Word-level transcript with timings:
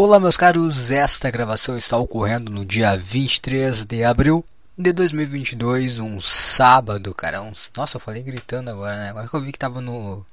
Olá, 0.00 0.20
meus 0.20 0.36
caros. 0.36 0.92
Esta 0.92 1.28
gravação 1.28 1.76
está 1.76 1.96
ocorrendo 1.96 2.52
no 2.52 2.64
dia 2.64 2.96
23 2.96 3.84
de 3.84 4.04
abril 4.04 4.44
de 4.78 4.92
2022, 4.92 5.98
um 5.98 6.20
sábado, 6.20 7.12
cara. 7.12 7.42
Um... 7.42 7.50
Nossa, 7.76 7.96
eu 7.96 8.00
falei 8.00 8.22
gritando 8.22 8.70
agora, 8.70 8.96
né? 8.96 9.10
Agora 9.10 9.26
que 9.26 9.34
eu 9.34 9.40
vi 9.40 9.50
que 9.50 9.58
tava 9.58 9.80
no. 9.80 10.24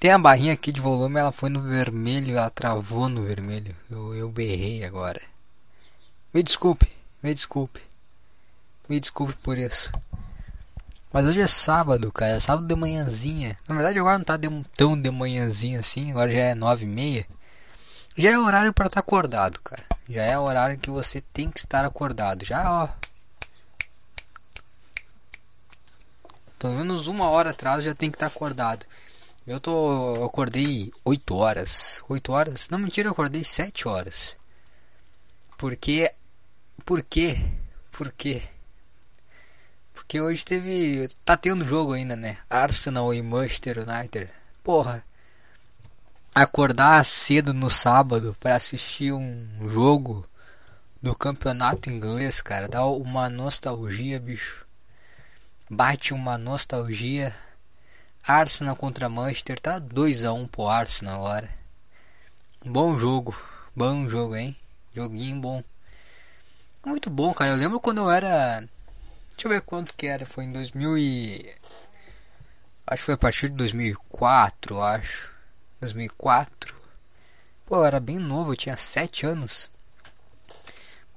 Tem 0.00 0.10
a 0.10 0.18
barrinha 0.18 0.52
aqui 0.52 0.72
de 0.72 0.80
volume, 0.80 1.20
ela 1.20 1.30
foi 1.30 1.48
no 1.48 1.60
vermelho, 1.60 2.36
ela 2.36 2.50
travou 2.50 3.08
no 3.08 3.22
vermelho. 3.22 3.72
Eu, 3.88 4.16
eu 4.16 4.28
berrei 4.28 4.84
agora. 4.84 5.22
Me 6.34 6.42
desculpe, 6.42 6.88
me 7.22 7.32
desculpe. 7.32 7.80
Me 8.88 8.98
desculpe 8.98 9.34
por 9.44 9.58
isso. 9.58 9.92
Mas 11.12 11.24
hoje 11.24 11.40
é 11.40 11.46
sábado, 11.46 12.10
cara. 12.10 12.32
É 12.32 12.40
sábado 12.40 12.66
de 12.66 12.74
manhãzinha. 12.74 13.56
Na 13.68 13.76
verdade, 13.76 14.00
agora 14.00 14.18
não 14.18 14.24
tá 14.24 14.36
de, 14.36 14.48
tão 14.76 15.00
de 15.00 15.08
manhãzinha 15.08 15.78
assim. 15.78 16.10
Agora 16.10 16.32
já 16.32 16.40
é 16.40 16.54
nove 16.56 16.82
e 16.84 16.88
meia. 16.88 17.24
Já 18.16 18.30
é 18.30 18.38
horário 18.38 18.72
para 18.72 18.86
estar 18.86 19.00
tá 19.00 19.06
acordado, 19.06 19.60
cara. 19.60 19.84
Já 20.08 20.22
é 20.22 20.38
horário 20.38 20.78
que 20.78 20.90
você 20.90 21.20
tem 21.20 21.50
que 21.50 21.60
estar 21.60 21.84
acordado. 21.84 22.44
Já, 22.44 22.84
ó. 22.84 22.88
Pelo 26.58 26.74
menos 26.74 27.06
uma 27.06 27.28
hora 27.30 27.50
atrás 27.50 27.82
já 27.82 27.94
tem 27.94 28.10
que 28.10 28.16
estar 28.16 28.28
tá 28.28 28.34
acordado. 28.34 28.84
Eu 29.46 29.58
tô. 29.58 30.16
Eu 30.16 30.24
acordei 30.24 30.92
8 31.04 31.34
horas. 31.34 32.02
8 32.08 32.32
horas? 32.32 32.68
Não, 32.68 32.78
mentira, 32.78 33.08
eu 33.08 33.12
acordei 33.12 33.42
7 33.42 33.88
horas. 33.88 34.36
Porque. 35.56 36.12
Por 36.84 37.02
quê? 37.02 37.38
Por 37.90 38.12
quê? 38.12 38.42
Porque 39.94 40.20
hoje 40.20 40.44
teve. 40.44 41.08
Tá 41.24 41.36
tendo 41.36 41.64
jogo 41.64 41.92
ainda, 41.94 42.14
né? 42.14 42.38
Arsenal 42.50 43.14
e 43.14 43.22
Manchester 43.22 43.78
United. 43.78 44.28
Porra 44.62 45.04
acordar 46.34 47.04
cedo 47.04 47.52
no 47.52 47.68
sábado 47.68 48.36
para 48.40 48.56
assistir 48.56 49.12
um 49.12 49.46
jogo 49.68 50.26
do 51.00 51.14
campeonato 51.14 51.90
inglês, 51.90 52.40
cara, 52.40 52.68
dá 52.68 52.84
uma 52.86 53.28
nostalgia, 53.28 54.20
bicho. 54.20 54.64
Bate 55.68 56.14
uma 56.14 56.38
nostalgia. 56.38 57.34
Arsenal 58.24 58.76
contra 58.76 59.08
Manchester, 59.08 59.58
tá 59.58 59.78
2 59.78 60.24
a 60.24 60.32
1 60.32 60.46
pro 60.46 60.68
Arsenal 60.68 61.26
agora. 61.26 61.50
Bom 62.64 62.96
jogo, 62.96 63.36
bom 63.74 64.08
jogo, 64.08 64.36
hein? 64.36 64.56
Joguinho 64.94 65.40
bom. 65.40 65.64
Muito 66.86 67.10
bom, 67.10 67.34
cara. 67.34 67.50
Eu 67.50 67.56
lembro 67.56 67.80
quando 67.80 67.98
eu 67.98 68.10
era 68.10 68.64
Deixa 69.42 69.48
eu 69.48 69.50
ver 69.50 69.62
quanto 69.62 69.94
que 69.94 70.06
era, 70.06 70.24
foi 70.24 70.44
em 70.44 70.52
2000 70.52 70.98
e 70.98 71.52
acho 72.86 73.00
que 73.00 73.06
foi 73.06 73.14
a 73.14 73.18
partir 73.18 73.48
de 73.48 73.56
2004, 73.56 74.80
acho. 74.80 75.31
2004. 75.82 76.74
Pô, 77.66 77.76
eu 77.76 77.84
era 77.84 77.98
bem 77.98 78.18
novo, 78.18 78.52
eu 78.52 78.56
tinha 78.56 78.76
7 78.76 79.26
anos. 79.26 79.68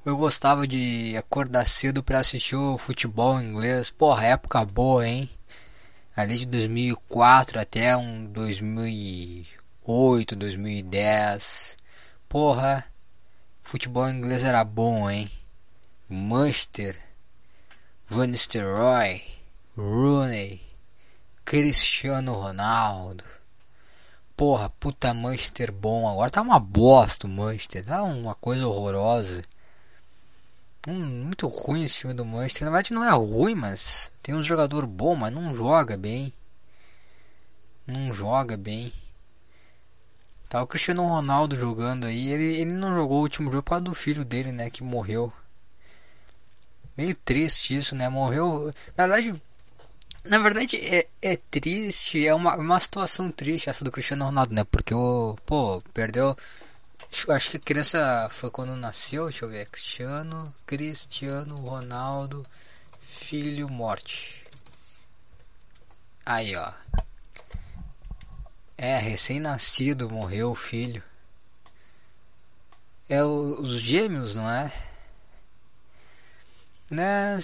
Eu 0.04 0.18
gostava 0.18 0.68
de 0.68 1.16
acordar 1.16 1.68
cedo 1.68 2.02
para 2.04 2.20
assistir 2.20 2.56
o 2.56 2.78
futebol 2.78 3.40
inglês. 3.40 3.92
Porra, 3.92 4.26
época 4.26 4.66
boa, 4.66 5.08
hein? 5.08 5.30
Ali 6.16 6.40
de 6.40 6.48
2004 6.48 7.60
até 7.60 7.96
um 7.96 8.26
2008, 8.26 10.36
2010. 10.36 11.78
Porra, 12.28 12.84
futebol 13.62 14.10
inglês 14.10 14.44
era 14.44 14.64
bom, 14.64 15.08
hein? 15.10 15.30
Manchester, 16.10 16.98
Van 18.08 18.28
Nistelrooy, 18.28 19.24
Rooney, 19.78 20.62
Cristiano 21.44 22.34
Ronaldo. 22.34 23.35
Porra, 24.36 24.70
puta 24.70 25.14
Manchester 25.14 25.72
bom. 25.72 26.10
Agora 26.10 26.30
tá 26.30 26.42
uma 26.42 26.60
bosta 26.60 27.28
o 27.28 27.30
Manchester. 27.30 27.86
Tá 27.86 28.04
uma 28.04 28.36
coisa 28.36 28.68
horrorosa. 28.68 29.44
Hum, 30.88 31.26
muito 31.26 31.48
ruim 31.48 31.84
esse 31.84 32.00
time 32.00 32.14
do 32.14 32.26
Manchester. 32.26 32.66
Na 32.66 32.72
verdade 32.72 32.94
não 32.94 33.04
é 33.04 33.12
ruim, 33.12 33.56
mas 33.56 34.12
tem 34.22 34.36
um 34.36 34.44
jogador 34.44 34.86
bom, 34.86 35.16
mas 35.16 35.34
não 35.34 35.54
joga 35.56 35.98
bem. 35.98 36.34
Não 37.88 38.14
joga 38.14 38.58
bem. 38.58 38.92
Tá 40.50 40.62
o 40.62 40.68
Cristiano 40.68 41.08
Ronaldo 41.08 41.56
jogando 41.56 42.06
aí. 42.06 42.28
Ele, 42.30 42.58
ele 42.62 42.74
não 42.74 42.94
jogou 42.96 43.20
o 43.20 43.22
último 43.22 43.52
jogo 43.52 43.64
por 43.64 43.70
causa 43.72 43.86
do 43.86 43.96
filho 43.96 44.26
dele, 44.26 44.52
né? 44.52 44.70
Que 44.70 44.84
morreu. 44.84 45.32
Meio 46.98 47.16
triste 47.16 47.76
isso, 47.76 47.96
né? 47.96 48.10
Morreu. 48.10 48.72
Na 48.98 49.08
verdade, 49.08 49.42
na 50.26 50.40
verdade, 50.40 50.78
é, 50.78 51.08
é 51.22 51.38
triste, 51.38 52.26
é 52.26 52.34
uma, 52.34 52.56
uma 52.56 52.80
situação 52.80 53.32
triste 53.32 53.70
essa 53.70 53.86
do 53.86 53.92
Cristiano 53.92 54.26
Ronaldo, 54.26 54.54
né? 54.54 54.64
Porque 54.64 54.94
o, 54.94 55.38
pô, 55.46 55.82
perdeu. 55.94 56.36
Acho 57.30 57.52
que 57.52 57.58
a 57.58 57.60
criança 57.60 58.28
foi 58.32 58.50
quando 58.50 58.76
nasceu, 58.76 59.26
deixa 59.26 59.46
eu 59.46 59.50
ver. 59.50 59.68
Cristiano, 59.70 60.54
Cristiano 60.66 61.56
Ronaldo, 61.58 62.44
filho, 63.02 63.70
morte. 63.70 64.44
Aí, 66.26 66.56
ó. 66.56 66.72
É, 68.78 68.98
recém-nascido 68.98 70.10
morreu 70.10 70.52
o 70.52 70.56
filho. 70.56 71.02
É 73.08 73.24
o, 73.24 73.62
os 73.62 73.80
gêmeos, 73.80 74.36
não 74.36 74.50
é? 74.50 74.72
Né? 76.90 77.38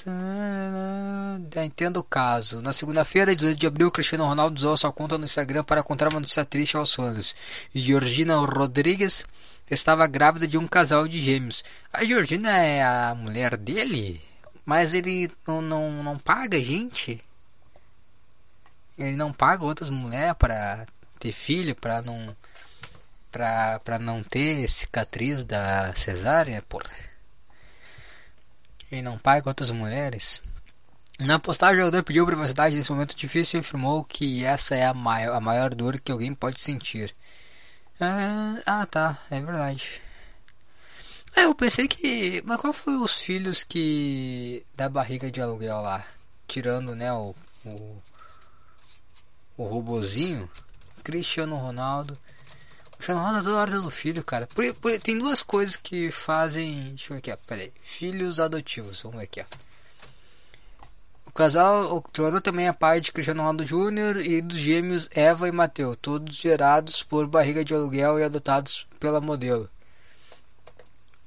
Entendo 1.65 1.97
o 1.97 2.03
caso. 2.03 2.61
Na 2.61 2.71
segunda-feira, 2.71 3.35
18 3.35 3.57
de 3.59 3.67
abril, 3.67 3.91
Cristiano 3.91 4.25
Ronaldo 4.25 4.57
usou 4.57 4.77
sua 4.77 4.91
conta 4.91 5.17
no 5.17 5.25
Instagram 5.25 5.63
para 5.63 5.83
contar 5.83 6.09
uma 6.09 6.19
notícia 6.19 6.45
triste 6.45 6.77
aos 6.77 6.93
fãs. 6.93 7.33
Georgina 7.73 8.35
Rodrigues 8.37 9.25
estava 9.69 10.05
grávida 10.05 10.47
de 10.47 10.57
um 10.57 10.67
casal 10.67 11.07
de 11.07 11.19
gêmeos. 11.19 11.63
A 11.91 12.05
Georgina 12.05 12.55
é 12.57 12.83
a 12.83 13.15
mulher 13.15 13.57
dele? 13.57 14.21
Mas 14.63 14.93
ele 14.93 15.31
não, 15.47 15.61
não, 15.61 16.03
não 16.03 16.19
paga 16.19 16.61
gente? 16.61 17.19
Ele 18.97 19.15
não 19.17 19.33
paga 19.33 19.63
outras 19.63 19.89
mulheres 19.89 20.35
para 20.37 20.85
ter 21.19 21.31
filho, 21.31 21.75
para 21.75 22.01
não 22.01 22.35
para 23.31 23.97
não 23.97 24.21
ter 24.21 24.69
cicatriz 24.69 25.45
da 25.45 25.95
cesárea, 25.95 26.61
porra 26.67 27.10
e 28.91 29.01
não 29.01 29.17
paga 29.17 29.49
outras 29.49 29.71
mulheres. 29.71 30.41
Na 31.19 31.39
postagem, 31.39 31.77
o 31.77 31.79
jogador 31.81 32.03
pediu 32.03 32.25
privacidade 32.25 32.75
nesse 32.75 32.91
momento 32.91 33.15
difícil 33.15 33.59
e 33.59 33.61
afirmou 33.61 34.03
que 34.03 34.43
essa 34.43 34.75
é 34.75 34.85
a 34.85 34.93
maior, 34.93 35.35
a 35.35 35.39
maior 35.39 35.73
dor 35.73 35.99
que 35.99 36.11
alguém 36.11 36.33
pode 36.33 36.59
sentir. 36.59 37.13
Ah, 37.99 38.55
ah, 38.65 38.85
tá, 38.87 39.17
é 39.29 39.39
verdade. 39.39 40.01
É, 41.35 41.45
eu 41.45 41.55
pensei 41.55 41.87
que. 41.87 42.41
Mas 42.45 42.59
qual 42.59 42.73
foi 42.73 42.95
os 42.95 43.21
filhos 43.21 43.63
que. 43.63 44.65
da 44.75 44.89
barriga 44.89 45.31
de 45.31 45.41
aluguel 45.41 45.81
lá? 45.81 46.05
Tirando, 46.47 46.95
né, 46.95 47.13
o. 47.13 47.35
o, 47.65 48.01
o 49.57 49.63
robozinho. 49.63 50.49
Cristiano 51.03 51.55
Ronaldo. 51.55 52.17
Ronaldo 53.07 53.43
toda 53.43 53.57
hora 53.57 53.79
do 53.79 53.91
filho, 53.91 54.23
cara. 54.23 54.47
Por, 54.47 54.73
por, 54.75 54.99
tem 54.99 55.17
duas 55.17 55.41
coisas 55.41 55.75
que 55.75 56.11
fazem. 56.11 56.89
Deixa 56.89 57.05
eu 57.05 57.15
ver 57.15 57.17
aqui, 57.19 57.31
ó. 57.31 57.37
Pera 57.47 57.61
aí. 57.61 57.73
Filhos 57.81 58.39
adotivos. 58.39 59.01
Vamos 59.03 59.17
ver 59.17 59.23
aqui, 59.23 59.41
ó. 59.41 59.45
O 61.25 61.31
casal, 61.33 61.95
o 61.95 62.41
também 62.41 62.67
é 62.67 62.73
pai 62.73 62.99
de 62.99 63.13
Cristiano 63.13 63.39
Ronaldo 63.39 63.63
Jr. 63.63 64.19
e 64.19 64.41
dos 64.41 64.57
gêmeos 64.57 65.07
Eva 65.15 65.47
e 65.47 65.51
Mateu, 65.51 65.95
todos 65.95 66.35
gerados 66.35 67.03
por 67.03 67.25
barriga 67.25 67.63
de 67.63 67.73
aluguel 67.73 68.19
e 68.19 68.23
adotados 68.23 68.85
pela 68.99 69.21
modelo. 69.21 69.69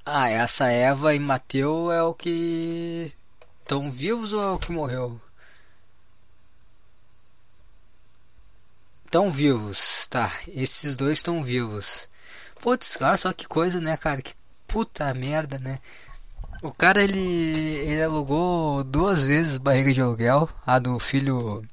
Ah, 0.05 0.29
essa 0.29 0.69
Eva 0.69 1.15
e 1.15 1.19
Mateu 1.19 1.91
é 1.91 2.03
o 2.03 2.13
que 2.13 3.11
estão 3.63 3.89
vivos 3.91 4.31
ou 4.31 4.43
é 4.43 4.51
o 4.51 4.59
que 4.59 4.71
morreu? 4.71 5.19
Estão 9.15 9.31
vivos, 9.31 10.07
tá. 10.07 10.29
Esses 10.45 10.97
dois 10.97 11.19
estão 11.19 11.41
vivos. 11.41 12.09
Putz, 12.61 12.97
olha 12.99 13.15
só 13.15 13.31
que 13.31 13.47
coisa, 13.47 13.79
né, 13.79 13.95
cara? 13.95 14.21
Que 14.21 14.33
puta 14.67 15.13
merda, 15.13 15.57
né? 15.57 15.79
O 16.61 16.73
cara 16.73 17.01
ele, 17.01 17.17
ele 17.17 18.03
alugou 18.03 18.83
duas 18.83 19.23
vezes 19.23 19.55
barriga 19.55 19.93
de 19.93 20.01
aluguel. 20.01 20.49
A 20.65 20.79
do 20.79 20.99
filho. 20.99 21.63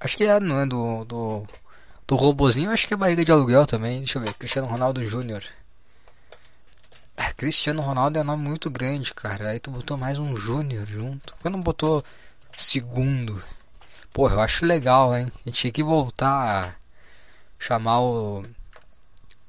Acho 0.00 0.16
que 0.16 0.24
é, 0.24 0.40
não 0.40 0.60
é? 0.60 0.64
Do, 0.64 1.04
do, 1.04 1.46
do 2.06 2.16
robozinho, 2.16 2.70
acho 2.70 2.88
que 2.88 2.94
é 2.94 2.96
barriga 2.96 3.22
de 3.22 3.32
aluguel 3.32 3.66
também. 3.66 3.98
Deixa 3.98 4.18
eu 4.18 4.22
ver. 4.22 4.32
Cristiano 4.32 4.66
Ronaldo 4.66 5.04
Júnior. 5.04 5.44
Ah, 7.14 7.34
Cristiano 7.34 7.82
Ronaldo 7.82 8.18
é 8.18 8.22
um 8.22 8.24
nome 8.24 8.48
muito 8.48 8.70
grande, 8.70 9.12
cara. 9.12 9.50
Aí 9.50 9.60
tu 9.60 9.70
botou 9.70 9.98
mais 9.98 10.18
um 10.18 10.34
Júnior 10.34 10.86
junto. 10.86 11.34
Por 11.34 11.42
que 11.42 11.48
não 11.50 11.60
botou 11.60 12.02
segundo? 12.56 13.42
Pô, 14.12 14.28
eu 14.28 14.40
acho 14.40 14.66
legal, 14.66 15.16
hein? 15.16 15.32
A 15.34 15.48
gente 15.48 15.58
tinha 15.58 15.72
que 15.72 15.82
voltar 15.82 16.66
a 16.68 16.74
chamar 17.58 18.00
o, 18.02 18.44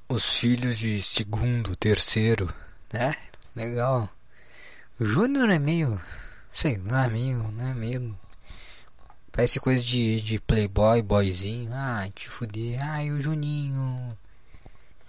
os 0.08 0.38
filhos 0.38 0.78
de 0.78 1.02
segundo, 1.04 1.76
terceiro, 1.76 2.48
né? 2.92 3.14
Legal. 3.54 4.10
O 4.98 5.04
Júnior 5.04 5.50
é 5.50 5.60
meio, 5.60 6.00
sei 6.54 6.78
lá, 6.78 7.10
meio, 7.10 7.40
né? 7.52 7.74
Meio. 7.74 8.18
Parece 9.34 9.60
coisa 9.60 9.84
de, 9.84 10.22
de 10.22 10.40
playboy, 10.40 11.02
boyzinho. 11.02 11.70
Ai, 11.74 12.12
te 12.12 12.30
fuder. 12.30 12.82
Ai, 12.82 13.12
o 13.12 13.20
Juninho. 13.20 14.18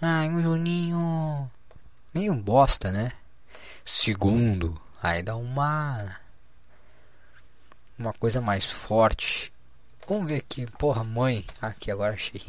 Ai, 0.01 0.27
o 0.35 0.41
Juninho. 0.41 1.49
meio 2.13 2.33
bosta, 2.33 2.91
né? 2.91 3.13
Segundo, 3.85 4.77
aí 5.01 5.23
dá 5.23 5.37
uma 5.37 6.24
uma 7.97 8.13
coisa 8.13 8.41
mais 8.41 8.65
forte. 8.65 9.51
Vamos 10.07 10.31
ver 10.31 10.37
aqui, 10.37 10.65
porra, 10.77 11.03
mãe. 11.03 11.45
Aqui 11.61 11.91
agora 11.91 12.13
achei. 12.13 12.41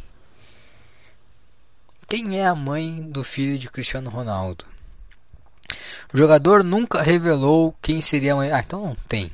Quem 2.09 2.39
é 2.39 2.47
a 2.47 2.55
mãe 2.55 3.03
do 3.03 3.25
filho 3.25 3.59
de 3.59 3.71
Cristiano 3.71 4.11
Ronaldo? 4.11 4.65
O 6.13 6.17
jogador 6.17 6.63
nunca 6.63 7.03
revelou 7.03 7.75
quem 7.83 8.01
seria 8.01 8.35
a 8.35 8.37
mãe. 8.37 8.53
Ah, 8.53 8.61
então 8.61 8.87
não 8.87 8.95
tem. 9.09 9.31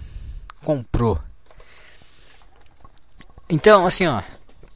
Comprou. 0.64 1.20
Então, 3.48 3.86
assim, 3.86 4.06
ó. 4.06 4.22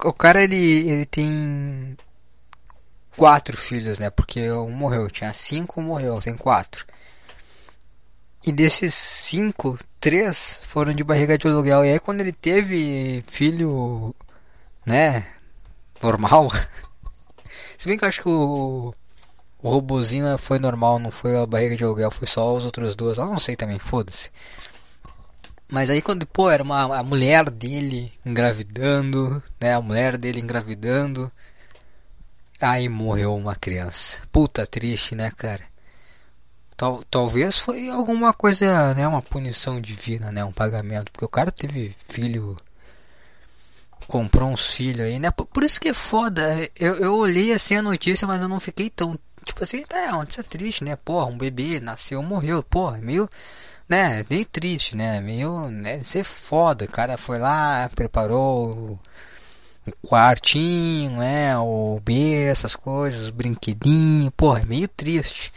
O 0.04 0.12
cara 0.12 0.42
ele, 0.42 0.88
ele 0.88 1.06
tem 1.06 1.96
quatro 3.16 3.56
filhos, 3.56 3.98
né? 3.98 4.10
Porque 4.10 4.50
um 4.50 4.70
morreu, 4.70 5.10
tinha 5.10 5.32
cinco, 5.32 5.80
morreu, 5.80 6.20
tem 6.20 6.36
quatro. 6.36 6.84
E 8.46 8.52
desses 8.52 8.94
cinco, 8.94 9.76
três 9.98 10.60
foram 10.62 10.92
de 10.94 11.02
barriga 11.02 11.36
de 11.36 11.48
aluguel. 11.48 11.84
E 11.84 11.92
aí 11.92 11.98
quando 11.98 12.20
ele 12.20 12.32
teve 12.32 13.24
filho, 13.26 14.14
né? 14.86 15.26
Normal. 16.00 16.48
Se 17.76 17.88
bem 17.88 17.98
que 17.98 18.04
eu 18.04 18.08
acho 18.08 18.22
que 18.22 18.28
o, 18.28 18.94
o 19.60 19.68
robozinho 19.68 20.38
foi 20.38 20.60
normal, 20.60 21.00
não 21.00 21.10
foi 21.10 21.36
a 21.36 21.44
barriga 21.44 21.76
de 21.76 21.82
aluguel, 21.82 22.08
foi 22.08 22.28
só 22.28 22.54
os 22.54 22.64
outros 22.64 22.94
dois. 22.94 23.18
Eu 23.18 23.26
não 23.26 23.40
sei 23.40 23.56
também, 23.56 23.80
foda-se. 23.80 24.30
Mas 25.68 25.90
aí 25.90 26.00
quando, 26.00 26.24
pô, 26.24 26.48
era 26.48 26.62
uma, 26.62 26.98
a 26.98 27.02
mulher 27.02 27.50
dele 27.50 28.12
engravidando, 28.24 29.42
né? 29.60 29.74
A 29.74 29.80
mulher 29.80 30.16
dele 30.16 30.40
engravidando. 30.40 31.32
Aí 32.60 32.88
morreu 32.88 33.34
uma 33.34 33.56
criança. 33.56 34.22
Puta 34.30 34.64
triste, 34.64 35.16
né, 35.16 35.32
cara? 35.36 35.64
Tal, 36.76 37.02
talvez 37.10 37.58
foi 37.58 37.88
alguma 37.88 38.32
coisa, 38.32 38.94
né? 38.94 39.06
Uma 39.08 39.22
punição 39.22 39.80
divina, 39.80 40.30
né? 40.30 40.44
Um 40.44 40.52
pagamento. 40.52 41.10
Porque 41.10 41.24
o 41.24 41.28
cara 41.28 41.50
teve 41.50 41.94
filho. 42.08 42.56
Comprou 44.06 44.50
uns 44.50 44.72
filhos 44.74 45.06
aí, 45.06 45.18
né? 45.18 45.30
Por, 45.30 45.46
por, 45.46 45.64
isso 45.64 45.80
que 45.80 45.88
é 45.88 45.94
foda. 45.94 46.68
Eu, 46.78 46.96
eu 46.96 47.14
olhei 47.16 47.52
assim 47.52 47.76
a 47.76 47.82
notícia, 47.82 48.26
mas 48.26 48.42
eu 48.42 48.48
não 48.48 48.60
fiquei 48.60 48.90
tão. 48.90 49.18
Tipo 49.44 49.64
assim, 49.64 49.82
tá, 49.82 49.96
é, 49.98 50.28
isso 50.28 50.40
é 50.40 50.42
triste, 50.42 50.84
né? 50.84 50.96
Porra, 50.96 51.26
um 51.26 51.38
bebê 51.38 51.80
nasceu, 51.80 52.22
morreu. 52.22 52.62
Porra, 52.62 52.98
é 52.98 53.00
meio 53.00 53.28
né, 53.88 54.24
meio 54.28 54.44
triste, 54.44 54.96
né, 54.96 55.20
meio, 55.20 55.68
né, 55.68 56.00
ser 56.02 56.24
foda, 56.24 56.84
o 56.84 56.90
cara 56.90 57.16
foi 57.16 57.38
lá, 57.38 57.88
preparou 57.94 58.98
o 59.86 60.08
quartinho, 60.08 61.18
né, 61.18 61.56
o 61.58 62.00
B, 62.04 62.34
essas 62.44 62.74
coisas, 62.74 63.26
os 63.26 63.30
brinquedinhos, 63.30 64.32
porra, 64.36 64.60
é 64.60 64.64
meio 64.66 64.88
triste. 64.88 65.52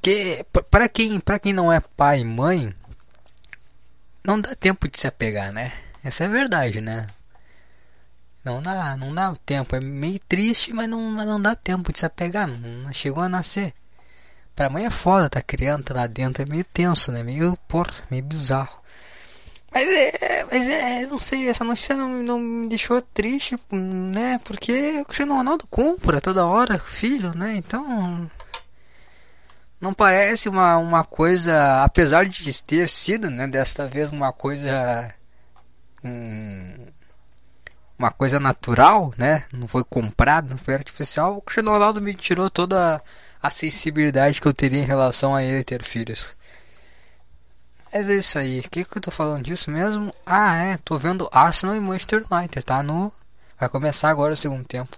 Porque 0.00 0.46
para 0.70 0.88
quem, 0.88 1.20
para 1.20 1.38
quem 1.38 1.52
não 1.52 1.70
é 1.70 1.78
pai 1.78 2.20
e 2.20 2.24
mãe, 2.24 2.74
não 4.24 4.40
dá 4.40 4.54
tempo 4.54 4.88
de 4.88 4.98
se 4.98 5.06
apegar, 5.06 5.52
né? 5.52 5.72
Essa 6.02 6.24
é 6.24 6.26
a 6.26 6.30
verdade, 6.30 6.80
né? 6.80 7.06
Não 8.42 8.62
dá, 8.62 8.96
não 8.96 9.14
dá 9.14 9.34
tempo, 9.44 9.76
é 9.76 9.80
meio 9.80 10.18
triste, 10.20 10.72
mas 10.72 10.88
não, 10.88 11.10
não 11.10 11.40
dá 11.40 11.54
tempo 11.54 11.92
de 11.92 11.98
se 11.98 12.06
apegar, 12.06 12.48
não, 12.48 12.56
não 12.56 12.92
chegou 12.94 13.22
a 13.22 13.28
nascer. 13.28 13.74
Pra 14.56 14.70
mãe 14.70 14.86
é 14.86 14.90
foda, 14.90 15.28
tá 15.28 15.42
criando, 15.42 15.84
tá 15.84 15.92
lá 15.92 16.06
dentro, 16.06 16.42
é 16.42 16.46
meio 16.46 16.64
tenso, 16.64 17.12
né? 17.12 17.22
Meio, 17.22 17.54
porra, 17.68 17.92
meio 18.10 18.22
bizarro. 18.22 18.80
Mas 19.70 19.86
é, 19.86 20.46
mas 20.50 20.66
é, 20.66 21.06
não 21.06 21.18
sei, 21.18 21.48
essa 21.48 21.62
notícia 21.62 21.94
não, 21.94 22.08
não 22.22 22.40
me 22.40 22.68
deixou 22.68 23.02
triste, 23.02 23.54
né? 23.70 24.40
Porque 24.44 25.00
o 25.02 25.04
Cristiano 25.04 25.34
Ronaldo 25.34 25.66
compra 25.68 26.22
toda 26.22 26.46
hora 26.46 26.78
filho, 26.78 27.36
né? 27.36 27.56
Então. 27.56 28.30
Não 29.80 29.94
parece 29.94 30.48
uma, 30.48 30.76
uma 30.76 31.04
coisa, 31.04 31.82
apesar 31.82 32.26
de 32.26 32.62
ter 32.62 32.88
sido, 32.88 33.30
né? 33.30 33.46
Desta 33.48 33.86
vez 33.86 34.12
uma 34.12 34.32
coisa. 34.32 35.14
Hum, 36.04 36.86
uma 37.98 38.10
coisa 38.10 38.38
natural, 38.40 39.12
né? 39.16 39.44
Não 39.52 39.66
foi 39.68 39.84
comprado, 39.84 40.50
não 40.50 40.58
foi 40.58 40.74
artificial. 40.74 41.36
O 41.36 41.42
Cristiano 41.42 41.70
Ronaldo 41.70 42.00
me 42.00 42.14
tirou 42.14 42.50
toda 42.50 43.00
a 43.42 43.50
sensibilidade 43.50 44.40
que 44.40 44.48
eu 44.48 44.54
teria 44.54 44.80
em 44.80 44.84
relação 44.84 45.34
a 45.34 45.42
ele 45.42 45.64
ter 45.64 45.82
filhos. 45.82 46.36
Mas 47.92 48.08
é 48.08 48.14
isso 48.16 48.38
aí. 48.38 48.60
O 48.60 48.70
que, 48.70 48.84
que 48.84 48.98
eu 48.98 49.02
tô 49.02 49.10
falando 49.10 49.42
disso 49.44 49.70
mesmo? 49.70 50.14
Ah, 50.24 50.56
é. 50.62 50.76
Tô 50.78 50.96
vendo 50.98 51.28
Arsenal 51.32 51.76
e 51.76 51.80
Manchester 51.80 52.24
United, 52.30 52.64
tá? 52.64 52.82
No... 52.82 53.12
Vai 53.58 53.68
começar 53.68 54.08
agora 54.10 54.32
o 54.32 54.36
segundo 54.36 54.64
tempo. 54.64 54.96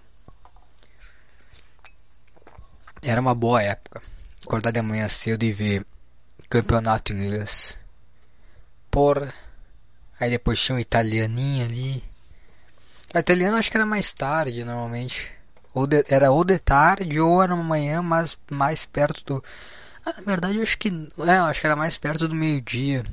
Era 3.02 3.20
uma 3.20 3.35
boa 3.35 3.62
época. 3.62 4.00
Acordar 4.44 4.73
de 4.73 4.83
manhã 4.83 5.09
cedo 5.09 5.44
e 5.44 5.53
ver 5.53 5.87
campeonato 6.49 7.12
inglês. 7.12 7.79
Porra. 8.91 9.33
Aí 10.21 10.31
depois 10.31 10.61
tinha 10.61 10.77
um 10.77 10.79
italianinho 10.79 11.65
ali. 11.65 12.05
Italiano 13.15 13.56
acho 13.56 13.71
que 13.71 13.77
era 13.77 13.87
mais 13.87 14.12
tarde, 14.12 14.65
normalmente. 14.65 15.31
Ou 15.75 15.87
de, 15.87 16.05
era 16.09 16.31
ou 16.31 16.44
de 16.44 16.59
tarde 16.59 17.19
ou 17.19 17.43
era 17.43 17.56
manhã, 17.56 18.03
mas 18.03 18.39
mais 18.50 18.85
perto 18.85 19.25
do. 19.25 19.44
Ah, 20.05 20.15
na 20.19 20.23
verdade 20.23 20.56
eu 20.56 20.62
acho 20.62 20.79
que. 20.79 20.88
É, 20.88 21.38
eu 21.38 21.45
acho 21.45 21.61
que 21.61 21.67
era 21.67 21.77
mais 21.77 21.97
perto 21.99 22.29
do 22.29 22.35
meio-dia. 22.35 23.05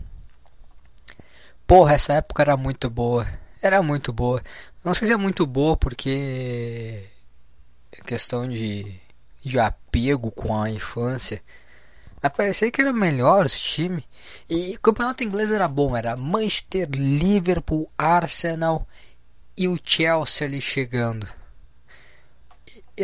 Porra, 1.65 1.93
essa 1.93 2.13
época 2.13 2.41
era 2.41 2.57
muito 2.57 2.89
boa. 2.89 3.27
Era 3.61 3.81
muito 3.81 4.11
boa. 4.11 4.41
Não 4.83 4.93
sei 4.93 5.07
se 5.07 5.13
é 5.13 5.17
muito 5.17 5.45
boa 5.45 5.77
porque. 5.77 7.05
É 7.91 8.01
questão 8.01 8.47
de. 8.47 8.99
De 9.43 9.59
apego 9.59 10.31
com 10.31 10.59
a 10.59 10.69
infância. 10.69 11.41
Mas 12.21 12.33
parecia 12.33 12.71
que 12.71 12.81
era 12.81 12.91
melhor 12.91 13.45
os 13.45 13.59
times. 13.59 14.03
E 14.49 14.75
o 14.75 14.79
campeonato 14.79 15.23
inglês 15.23 15.51
era 15.51 15.67
bom. 15.67 15.95
Era 15.95 16.17
Manchester, 16.17 16.89
Liverpool, 16.91 17.89
Arsenal 17.97 18.87
e 19.57 19.67
o 19.67 19.79
Chelsea 19.83 20.47
ali 20.47 20.61
chegando 20.61 21.27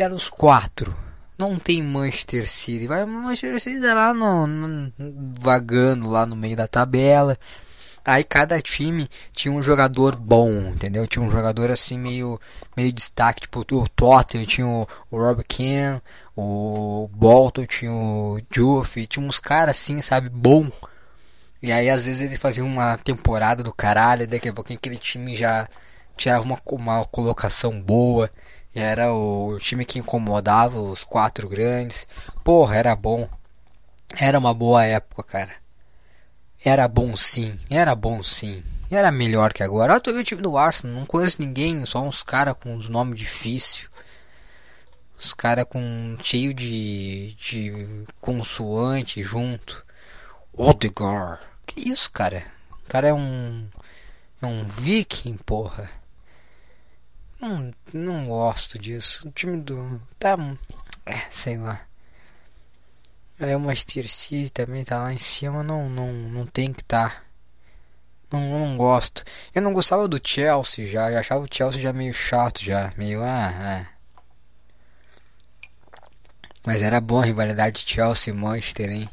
eram 0.00 0.16
os 0.16 0.28
quatro. 0.28 0.94
Não 1.38 1.58
tem 1.58 1.82
Manchester 1.82 2.48
City. 2.48 2.86
Vai 2.86 3.04
Manchester 3.04 3.60
City 3.60 3.80
tá 3.80 3.94
lá 3.94 4.14
no, 4.14 4.46
no, 4.46 4.92
vagando 5.38 6.08
lá 6.08 6.24
no 6.24 6.36
meio 6.36 6.56
da 6.56 6.66
tabela. 6.66 7.38
Aí 8.06 8.22
cada 8.22 8.62
time 8.62 9.08
tinha 9.32 9.52
um 9.52 9.60
jogador 9.60 10.14
bom, 10.14 10.68
entendeu? 10.68 11.08
Tinha 11.08 11.24
um 11.24 11.30
jogador 11.30 11.72
assim 11.72 11.98
meio 11.98 12.40
meio 12.76 12.92
destaque, 12.92 13.40
tipo 13.40 13.60
o 13.60 13.88
Tottenham 13.88 14.46
tinha 14.46 14.66
o, 14.66 14.86
o 15.10 15.18
Rob 15.18 15.42
Ken, 15.42 16.00
o 16.36 17.10
Bolton 17.12 17.66
tinha 17.66 17.92
o 17.92 18.40
Juff, 18.48 19.04
tinha 19.08 19.26
uns 19.26 19.40
caras 19.40 19.76
assim, 19.76 20.00
sabe, 20.00 20.28
bom. 20.28 20.70
E 21.60 21.72
aí 21.72 21.90
às 21.90 22.06
vezes 22.06 22.20
eles 22.22 22.38
faziam 22.38 22.68
uma 22.68 22.96
temporada 22.96 23.62
do 23.64 23.72
caralho, 23.72 24.28
daqui 24.28 24.48
a 24.48 24.52
pouquinho 24.52 24.78
aquele 24.78 24.98
time 24.98 25.34
já 25.34 25.68
tirava 26.16 26.44
uma, 26.44 26.58
uma 26.66 27.04
colocação 27.06 27.80
boa. 27.80 28.30
Era 28.72 29.12
o 29.12 29.58
time 29.58 29.84
que 29.84 29.98
incomodava 29.98 30.80
os 30.80 31.02
quatro 31.02 31.48
grandes. 31.48 32.06
Porra, 32.44 32.76
era 32.76 32.94
bom. 32.94 33.28
Era 34.16 34.38
uma 34.38 34.54
boa 34.54 34.84
época, 34.84 35.24
cara. 35.24 35.65
Era 36.66 36.88
bom 36.88 37.16
sim, 37.16 37.56
era 37.70 37.94
bom 37.94 38.24
sim. 38.24 38.60
Era 38.90 39.12
melhor 39.12 39.52
que 39.52 39.62
agora. 39.62 39.94
Eu 39.94 40.00
tô 40.00 40.10
vendo 40.10 40.22
o 40.22 40.24
time 40.24 40.42
do 40.42 40.58
Arsenal, 40.58 40.96
não 40.96 41.06
conheço 41.06 41.40
ninguém, 41.40 41.86
só 41.86 42.02
uns 42.02 42.24
caras 42.24 42.56
com 42.60 42.74
os 42.74 42.88
nomes 42.88 43.16
difíceis. 43.16 43.88
Os 45.16 45.32
caras 45.32 45.64
com 45.68 46.16
cheio 46.20 46.52
de, 46.52 47.36
de 47.38 48.04
consoante 48.20 49.22
junto. 49.22 49.86
Odegaard. 50.52 51.40
Que 51.64 51.88
isso, 51.88 52.10
cara? 52.10 52.44
O 52.72 52.88
cara 52.88 53.06
é 53.06 53.14
um 53.14 53.68
é 54.42 54.46
um 54.46 54.64
viking, 54.64 55.36
porra. 55.36 55.88
Não, 57.40 57.72
não 57.94 58.26
gosto 58.26 58.76
disso. 58.76 59.28
O 59.28 59.30
time 59.30 59.62
do. 59.62 60.02
Tá. 60.18 60.36
É, 61.06 61.30
sei 61.30 61.58
lá. 61.58 61.85
Aí 63.38 63.54
o 63.54 63.60
Master 63.60 64.08
City 64.08 64.50
também 64.50 64.84
tá 64.84 64.98
lá 64.98 65.12
em 65.12 65.18
cima. 65.18 65.62
Não, 65.62 65.88
não, 65.88 66.12
não 66.12 66.46
tem 66.46 66.72
que 66.72 66.82
tá. 66.82 67.22
Não, 68.32 68.58
não 68.58 68.76
gosto. 68.76 69.24
Eu 69.54 69.62
não 69.62 69.72
gostava 69.72 70.08
do 70.08 70.20
Chelsea 70.22 70.86
já. 70.86 71.10
Eu 71.10 71.18
achava 71.18 71.44
o 71.44 71.48
Chelsea 71.50 71.80
já 71.80 71.92
meio 71.92 72.14
chato 72.14 72.62
já. 72.64 72.92
Meio. 72.96 73.22
Ah, 73.22 73.52
ah. 73.52 73.86
Mas 76.64 76.82
era 76.82 77.00
bom 77.00 77.20
a 77.20 77.24
rivalidade 77.24 77.84
Chelsea 77.86 78.32
e 78.32 78.36
Manchester, 78.36 78.90
hein? 78.90 79.08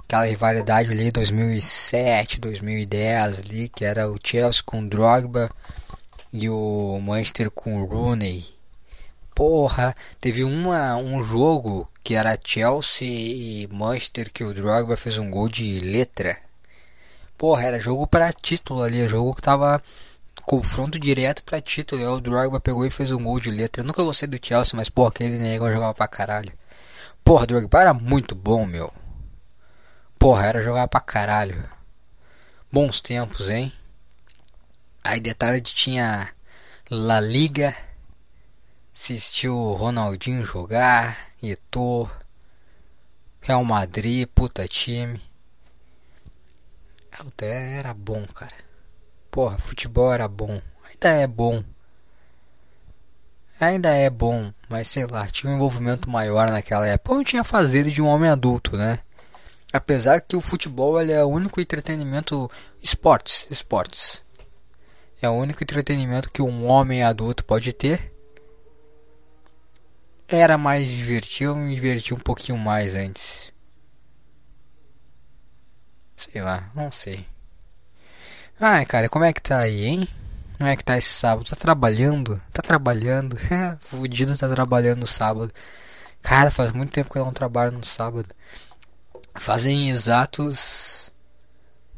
Aquela 0.00 0.26
rivalidade 0.26 0.90
ali 0.90 1.10
2007, 1.10 2.40
2010 2.40 3.38
ali, 3.40 3.68
que 3.68 3.84
era 3.84 4.10
o 4.10 4.18
Chelsea 4.22 4.62
com 4.64 4.88
Drogba 4.88 5.50
e 6.32 6.48
o 6.48 6.98
Manchester 7.00 7.50
com 7.50 7.80
o 7.80 7.84
Rooney. 7.84 8.57
Porra, 9.38 9.94
teve 10.20 10.42
uma, 10.42 10.96
um 10.96 11.22
jogo 11.22 11.88
que 12.02 12.16
era 12.16 12.36
Chelsea 12.44 13.06
e 13.08 13.68
Manchester 13.70 14.32
que 14.32 14.42
o 14.42 14.52
Drogba 14.52 14.96
fez 14.96 15.16
um 15.16 15.30
gol 15.30 15.48
de 15.48 15.78
letra. 15.78 16.36
Porra, 17.36 17.62
era 17.62 17.78
jogo 17.78 18.04
para 18.04 18.32
título 18.32 18.82
ali, 18.82 19.06
jogo 19.06 19.32
que 19.36 19.40
tava 19.40 19.80
confronto 20.42 20.98
direto 20.98 21.44
para 21.44 21.60
título. 21.60 22.02
E 22.02 22.04
o 22.04 22.20
Drogba 22.20 22.58
pegou 22.58 22.84
e 22.84 22.90
fez 22.90 23.12
um 23.12 23.22
gol 23.22 23.38
de 23.38 23.48
letra. 23.48 23.80
Eu 23.80 23.86
nunca 23.86 24.02
gostei 24.02 24.28
do 24.28 24.44
Chelsea, 24.44 24.76
mas 24.76 24.88
porra, 24.88 25.10
aquele 25.10 25.38
negócio 25.38 25.74
jogava 25.74 25.94
pra 25.94 26.08
caralho. 26.08 26.52
Porra, 27.22 27.46
Drogba 27.46 27.80
era 27.80 27.94
muito 27.94 28.34
bom, 28.34 28.66
meu. 28.66 28.92
Porra, 30.18 30.46
era 30.46 30.62
jogar 30.62 30.88
pra 30.88 30.98
caralho. 30.98 31.62
Bons 32.72 33.00
tempos, 33.00 33.48
hein? 33.48 33.72
Aí 35.04 35.20
de 35.20 35.32
tarde 35.32 35.72
tinha 35.72 36.28
La 36.90 37.20
Liga. 37.20 37.72
Assistiu 39.00 39.54
Ronaldinho 39.74 40.44
jogar, 40.44 41.30
Eto'o, 41.40 42.10
Real 43.40 43.64
Madrid, 43.64 44.26
puta 44.34 44.66
time. 44.66 45.22
Até 47.12 47.76
era 47.78 47.94
bom, 47.94 48.26
cara. 48.26 48.56
Porra, 49.30 49.56
futebol 49.56 50.12
era 50.12 50.26
bom. 50.26 50.60
Ainda 50.84 51.08
é 51.10 51.28
bom. 51.28 51.62
Ainda 53.60 53.90
é 53.90 54.10
bom, 54.10 54.52
mas 54.68 54.88
sei 54.88 55.06
lá, 55.06 55.28
tinha 55.28 55.52
um 55.52 55.54
envolvimento 55.54 56.10
maior 56.10 56.50
naquela 56.50 56.86
época. 56.86 57.14
Não 57.14 57.22
tinha 57.22 57.44
fazer 57.44 57.84
de 57.84 58.02
um 58.02 58.08
homem 58.08 58.28
adulto, 58.28 58.76
né? 58.76 58.98
Apesar 59.72 60.22
que 60.22 60.34
o 60.34 60.40
futebol 60.40 61.00
é 61.00 61.24
o 61.24 61.28
único 61.28 61.60
entretenimento. 61.60 62.50
Esportes, 62.82 63.46
esportes. 63.48 64.24
É 65.22 65.28
o 65.28 65.34
único 65.34 65.62
entretenimento 65.62 66.32
que 66.32 66.42
um 66.42 66.66
homem 66.66 67.04
adulto 67.04 67.44
pode 67.44 67.72
ter. 67.72 68.17
Era 70.30 70.58
mais 70.58 70.88
divertido, 70.88 71.52
eu 71.52 71.56
me 71.56 71.74
diverti 71.74 72.12
um 72.12 72.18
pouquinho 72.18 72.58
mais 72.58 72.94
antes. 72.94 73.52
Sei 76.16 76.42
lá, 76.42 76.70
não 76.74 76.92
sei. 76.92 77.26
Ai, 78.60 78.84
cara, 78.84 79.08
como 79.08 79.24
é 79.24 79.32
que 79.32 79.40
tá 79.40 79.58
aí, 79.60 79.84
hein? 79.86 80.08
Como 80.58 80.68
é 80.68 80.76
que 80.76 80.84
tá 80.84 80.98
esse 80.98 81.14
sábado? 81.14 81.48
Tá 81.48 81.56
trabalhando? 81.56 82.42
Tá 82.52 82.60
trabalhando? 82.60 83.38
Fudido 83.80 84.36
tá 84.36 84.48
trabalhando 84.48 85.00
no 85.00 85.06
sábado. 85.06 85.52
Cara, 86.22 86.50
faz 86.50 86.72
muito 86.72 86.92
tempo 86.92 87.10
que 87.10 87.18
eu 87.18 87.24
não 87.24 87.32
trabalho 87.32 87.72
no 87.72 87.84
sábado. 87.84 88.28
Fazem 89.38 89.90
exatos. 89.90 91.12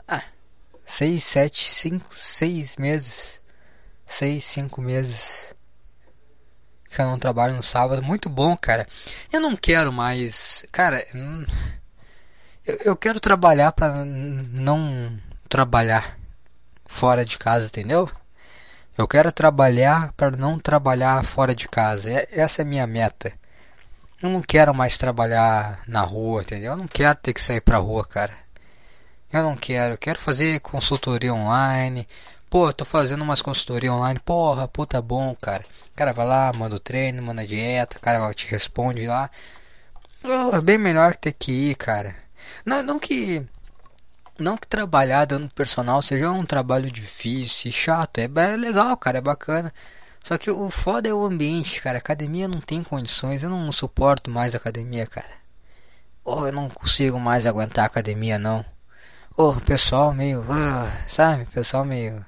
Ah, 0.06 0.22
seis, 0.86 1.24
sete, 1.24 1.64
cinco, 1.70 2.14
seis 2.14 2.76
meses. 2.76 3.42
Seis, 4.06 4.44
cinco 4.44 4.82
meses. 4.82 5.54
Que 6.90 7.00
eu 7.00 7.06
não 7.06 7.18
trabalho 7.18 7.54
no 7.54 7.62
sábado. 7.62 8.02
Muito 8.02 8.28
bom, 8.28 8.56
cara. 8.56 8.86
Eu 9.32 9.40
não 9.40 9.56
quero 9.56 9.92
mais. 9.92 10.66
Cara, 10.72 11.06
eu, 12.66 12.78
eu 12.84 12.96
quero 12.96 13.20
trabalhar 13.20 13.72
para 13.72 14.04
não 14.04 15.16
trabalhar 15.48 16.18
fora 16.86 17.24
de 17.24 17.38
casa, 17.38 17.66
entendeu? 17.66 18.10
Eu 18.98 19.06
quero 19.08 19.32
trabalhar 19.32 20.12
para 20.12 20.36
não 20.36 20.58
trabalhar 20.58 21.24
fora 21.24 21.54
de 21.54 21.68
casa. 21.68 22.10
Essa 22.32 22.62
é 22.62 22.64
a 22.64 22.66
minha 22.66 22.86
meta. 22.86 23.32
Eu 24.22 24.28
não 24.28 24.42
quero 24.42 24.74
mais 24.74 24.98
trabalhar 24.98 25.82
na 25.86 26.02
rua, 26.02 26.42
entendeu? 26.42 26.72
Eu 26.72 26.76
não 26.76 26.88
quero 26.88 27.16
ter 27.16 27.32
que 27.32 27.40
sair 27.40 27.60
pra 27.62 27.78
rua, 27.78 28.04
cara. 28.04 28.34
Eu 29.32 29.42
não 29.42 29.56
quero. 29.56 29.94
Eu 29.94 29.98
quero 29.98 30.18
fazer 30.18 30.60
consultoria 30.60 31.32
online. 31.32 32.06
Pô, 32.50 32.72
tô 32.72 32.84
fazendo 32.84 33.22
umas 33.22 33.40
consultoria 33.40 33.92
online. 33.92 34.18
Porra, 34.20 34.66
puta 34.66 35.00
bom, 35.00 35.34
cara. 35.36 35.64
O 35.92 35.96
cara 35.96 36.12
vai 36.12 36.26
lá, 36.26 36.52
manda 36.52 36.76
o 36.76 36.80
treino, 36.80 37.22
manda 37.22 37.42
a 37.42 37.46
dieta. 37.46 37.96
O 37.96 38.00
cara 38.00 38.34
te 38.34 38.48
responde 38.48 39.06
lá. 39.06 39.30
Oh, 40.24 40.56
é 40.56 40.60
bem 40.60 40.76
melhor 40.76 41.16
ter 41.16 41.32
que 41.32 41.52
ir, 41.52 41.76
cara. 41.76 42.14
Não, 42.66 42.82
não 42.82 42.98
que 42.98 43.46
não 44.40 44.56
que 44.56 44.66
trabalhar 44.66 45.26
dando 45.26 45.52
personal 45.54 46.02
seja 46.02 46.30
um 46.30 46.44
trabalho 46.44 46.90
difícil 46.90 47.68
e 47.68 47.72
chato, 47.72 48.18
é, 48.18 48.24
é 48.24 48.56
legal, 48.56 48.96
cara, 48.96 49.18
é 49.18 49.20
bacana. 49.20 49.72
Só 50.22 50.36
que 50.36 50.50
o 50.50 50.70
foda 50.70 51.08
é 51.08 51.14
o 51.14 51.24
ambiente, 51.24 51.80
cara. 51.80 51.98
academia 51.98 52.48
não 52.48 52.60
tem 52.60 52.82
condições, 52.82 53.42
eu 53.42 53.50
não 53.50 53.70
suporto 53.72 54.30
mais 54.30 54.54
academia, 54.54 55.06
cara. 55.06 55.30
Oh, 56.24 56.46
eu 56.46 56.52
não 56.52 56.68
consigo 56.68 57.18
mais 57.18 57.46
aguentar 57.46 57.84
academia, 57.86 58.38
não. 58.38 58.64
Oh, 59.36 59.54
pessoal 59.54 60.12
meio. 60.12 60.40
Uh, 60.42 61.08
sabe? 61.08 61.46
Pessoal 61.46 61.84
meio. 61.84 62.24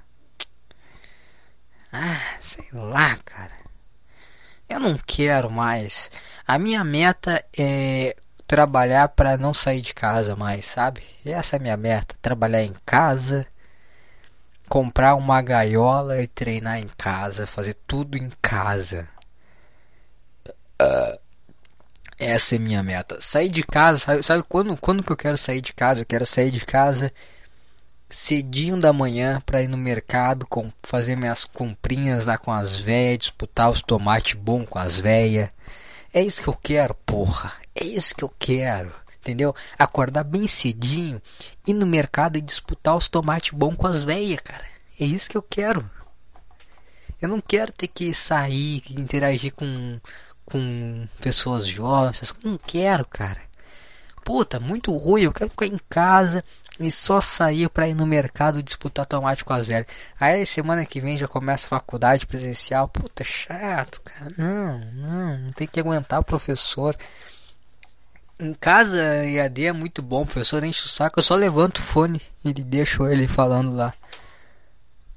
Ah, 1.92 2.37
sei 2.40 2.66
lá, 2.72 3.16
cara. 3.25 3.52
Eu 4.68 4.80
não 4.80 4.96
quero 4.99 5.50
mais. 5.50 6.11
A 6.46 6.58
minha 6.58 6.82
meta 6.82 7.44
é 7.56 8.16
trabalhar 8.46 9.08
para 9.08 9.37
não 9.37 9.52
sair 9.54 9.80
de 9.82 9.94
casa 9.94 10.34
mais, 10.34 10.64
sabe? 10.66 11.02
Essa 11.25 11.56
é 11.56 11.58
a 11.58 11.62
minha 11.62 11.76
meta, 11.76 12.14
trabalhar 12.22 12.62
em 12.62 12.75
casa, 12.87 13.46
comprar 14.68 15.14
uma 15.14 15.40
gaiola 15.42 16.22
e 16.22 16.26
treinar 16.26 16.78
em 16.78 16.88
casa, 16.96 17.46
fazer 17.46 17.75
tudo 17.87 18.16
em 18.16 18.28
casa. 18.40 19.06
essa 22.18 22.56
é 22.56 22.58
minha 22.58 22.82
meta. 22.82 23.20
Sair 23.20 23.49
de 23.49 23.62
casa, 23.62 23.99
sabe, 23.99 24.22
sabe 24.22 24.42
quando, 24.49 24.76
quando 24.76 25.02
que 25.02 25.12
eu 25.12 25.16
quero 25.16 25.37
sair 25.37 25.61
de 25.61 25.72
casa? 25.72 26.00
Eu 26.00 26.06
quero 26.06 26.25
sair 26.25 26.50
de 26.50 26.64
casa 26.64 27.12
cedinho 28.12 28.78
da 28.78 28.92
manhã 28.92 29.40
para 29.45 29.62
ir 29.62 29.69
no 29.69 29.76
mercado, 29.76 30.47
com, 30.47 30.69
fazer 30.83 31.16
minhas 31.16 31.45
comprinhas 31.45 32.26
lá 32.26 32.38
com 32.38 32.52
as 32.52 32.78
velhas, 32.78 33.19
disputar 33.19 33.71
os 33.71 33.83
tomates 33.83 34.35
bons 34.35 34.69
com 34.69 34.78
as 34.78 35.00
velhas 35.00 35.49
é 36.14 36.23
isso 36.23 36.42
que 36.42 36.49
eu 36.49 36.54
quero, 36.54 36.95
porra. 37.07 37.54
É 37.75 37.85
isso 37.85 38.14
que 38.14 38.23
eu 38.23 38.28
quero. 38.38 38.95
Entendeu? 39.19 39.54
Acordar 39.78 40.25
bem 40.25 40.47
cedinho, 40.47 41.23
ir 41.66 41.73
no 41.73 41.87
mercado 41.87 42.37
e 42.37 42.40
disputar 42.40 42.97
os 42.97 43.09
tomates 43.09 43.57
bons 43.57 43.76
com 43.76 43.87
as 43.87 44.04
velhas, 44.04 44.40
cara. 44.40 44.66
É 45.00 45.04
isso 45.04 45.31
que 45.31 45.37
eu 45.37 45.42
quero. 45.42 45.88
Eu 47.21 47.28
não 47.28 47.40
quero 47.40 47.73
ter 47.73 47.87
que 47.87 48.12
sair, 48.12 48.83
interagir 48.90 49.54
com, 49.54 49.99
com 50.45 51.07
pessoas 51.21 51.66
jovens. 51.66 52.35
Não 52.45 52.59
quero, 52.59 53.07
cara. 53.07 53.40
Puta, 54.25 54.61
muito 54.61 54.97
ruim. 54.97 55.23
Eu 55.23 55.33
quero 55.33 55.50
ficar 55.50 55.67
em 55.67 55.79
casa 55.88 56.45
e 56.79 56.91
só 56.91 57.21
sair 57.21 57.69
para 57.69 57.88
ir 57.88 57.95
no 57.95 58.07
mercado 58.07 58.62
disputar 58.62 59.07
tomate 59.07 59.45
com 59.45 59.52
as 59.52 59.67
velhas. 59.67 59.87
Aí 60.19 60.47
semana 60.47 60.87
que 60.87 61.00
vem 61.00 61.19
já 61.19 61.29
começa 61.29 61.67
a 61.67 61.71
faculdade 61.71 62.26
presencial. 62.26 62.88
Puta, 62.88 63.25
chato, 63.25 64.00
cara. 64.02 64.29
Não, 64.37 64.79
não, 64.93 65.38
não 65.38 65.50
tem 65.50 65.67
que 65.67 65.81
aguentar 65.81 66.21
o 66.21 66.25
professor. 66.25 66.97
Em 68.41 68.55
casa, 68.55 69.25
EAD 69.25 69.67
é 69.67 69.73
muito 69.73 70.02
bom, 70.02 70.23
o 70.23 70.26
professor 70.26 70.64
enche 70.64 70.87
o 70.87 70.88
saco, 70.88 71.21
eu 71.21 71.23
só 71.23 71.37
levanto 71.37 71.76
o 71.79 71.83
fone 71.83 72.21
e 72.45 72.52
deixo 72.52 73.07
ele 73.07 73.29
falando 73.29 73.73
lá. 73.73 73.95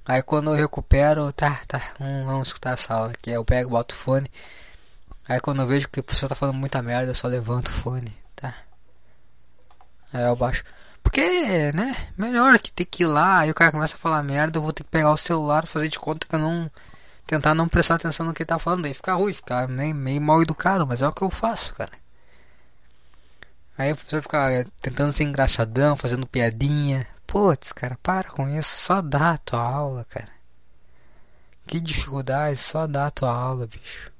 Aí 0.05 0.21
quando 0.21 0.51
eu 0.51 0.55
recupero, 0.55 1.33
tá, 1.33 1.59
tá, 1.67 1.81
vamos, 1.99 2.25
vamos 2.25 2.47
escutar 2.49 2.73
essa 2.73 2.93
aula 2.93 3.11
aqui. 3.11 3.31
Eu 3.31 3.43
pego, 3.43 3.71
boto 3.71 3.95
o 3.95 3.97
fone. 3.97 4.29
Aí 5.27 5.39
quando 5.39 5.63
eu 5.63 5.67
vejo 5.67 5.89
que 5.89 5.99
o 5.99 6.03
professor 6.03 6.29
tá 6.29 6.35
falando 6.35 6.57
muita 6.57 6.81
merda, 6.83 7.09
eu 7.09 7.15
só 7.15 7.27
levanto 7.27 7.69
o 7.69 7.71
fone, 7.71 8.15
Aí 10.13 10.23
eu 10.23 10.35
baixo. 10.35 10.63
Porque, 11.03 11.71
né? 11.73 11.95
Melhor 12.17 12.57
que 12.59 12.71
ter 12.71 12.85
que 12.85 13.03
ir 13.03 13.07
lá, 13.07 13.39
aí 13.39 13.51
o 13.51 13.53
cara 13.53 13.71
começa 13.71 13.95
a 13.95 13.99
falar 13.99 14.23
merda, 14.23 14.57
eu 14.57 14.61
vou 14.61 14.73
ter 14.73 14.83
que 14.83 14.89
pegar 14.89 15.11
o 15.11 15.17
celular, 15.17 15.67
fazer 15.67 15.87
de 15.87 15.99
conta 15.99 16.27
que 16.27 16.35
eu 16.35 16.39
não. 16.39 16.69
Tentar 17.27 17.55
não 17.55 17.67
prestar 17.67 17.95
atenção 17.95 18.25
no 18.25 18.33
que 18.33 18.43
ele 18.43 18.47
tá 18.47 18.59
falando, 18.59 18.85
aí 18.85 18.93
fica 18.93 19.13
ruim, 19.13 19.33
ficar 19.33 19.67
meio, 19.67 19.95
meio 19.95 20.21
mal 20.21 20.41
educado, 20.41 20.85
mas 20.85 21.01
é 21.01 21.07
o 21.07 21.11
que 21.11 21.23
eu 21.23 21.29
faço, 21.31 21.73
cara. 21.73 21.91
Aí 23.77 23.91
o 23.91 23.95
professor 23.95 24.21
fica 24.21 24.65
tentando 24.81 25.11
ser 25.11 25.23
engraçadão, 25.23 25.97
fazendo 25.97 26.27
piadinha. 26.27 27.05
Putz, 27.27 27.73
cara, 27.73 27.97
para 28.01 28.29
com 28.29 28.47
isso, 28.49 28.69
só 28.69 29.01
dá 29.01 29.31
a 29.31 29.37
tua 29.37 29.59
aula, 29.59 30.05
cara. 30.05 30.29
Que 31.67 31.79
dificuldade, 31.79 32.57
só 32.57 32.87
dá 32.87 33.07
a 33.07 33.11
tua 33.11 33.31
aula, 33.31 33.67
bicho. 33.67 34.11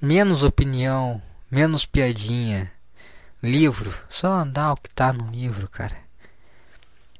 Menos 0.00 0.42
opinião, 0.42 1.22
menos 1.50 1.86
piadinha. 1.86 2.72
Livro, 3.42 3.92
só 4.08 4.28
andar 4.28 4.72
o 4.72 4.76
que 4.76 4.88
tá 4.90 5.12
no 5.12 5.30
livro, 5.30 5.68
cara. 5.68 5.96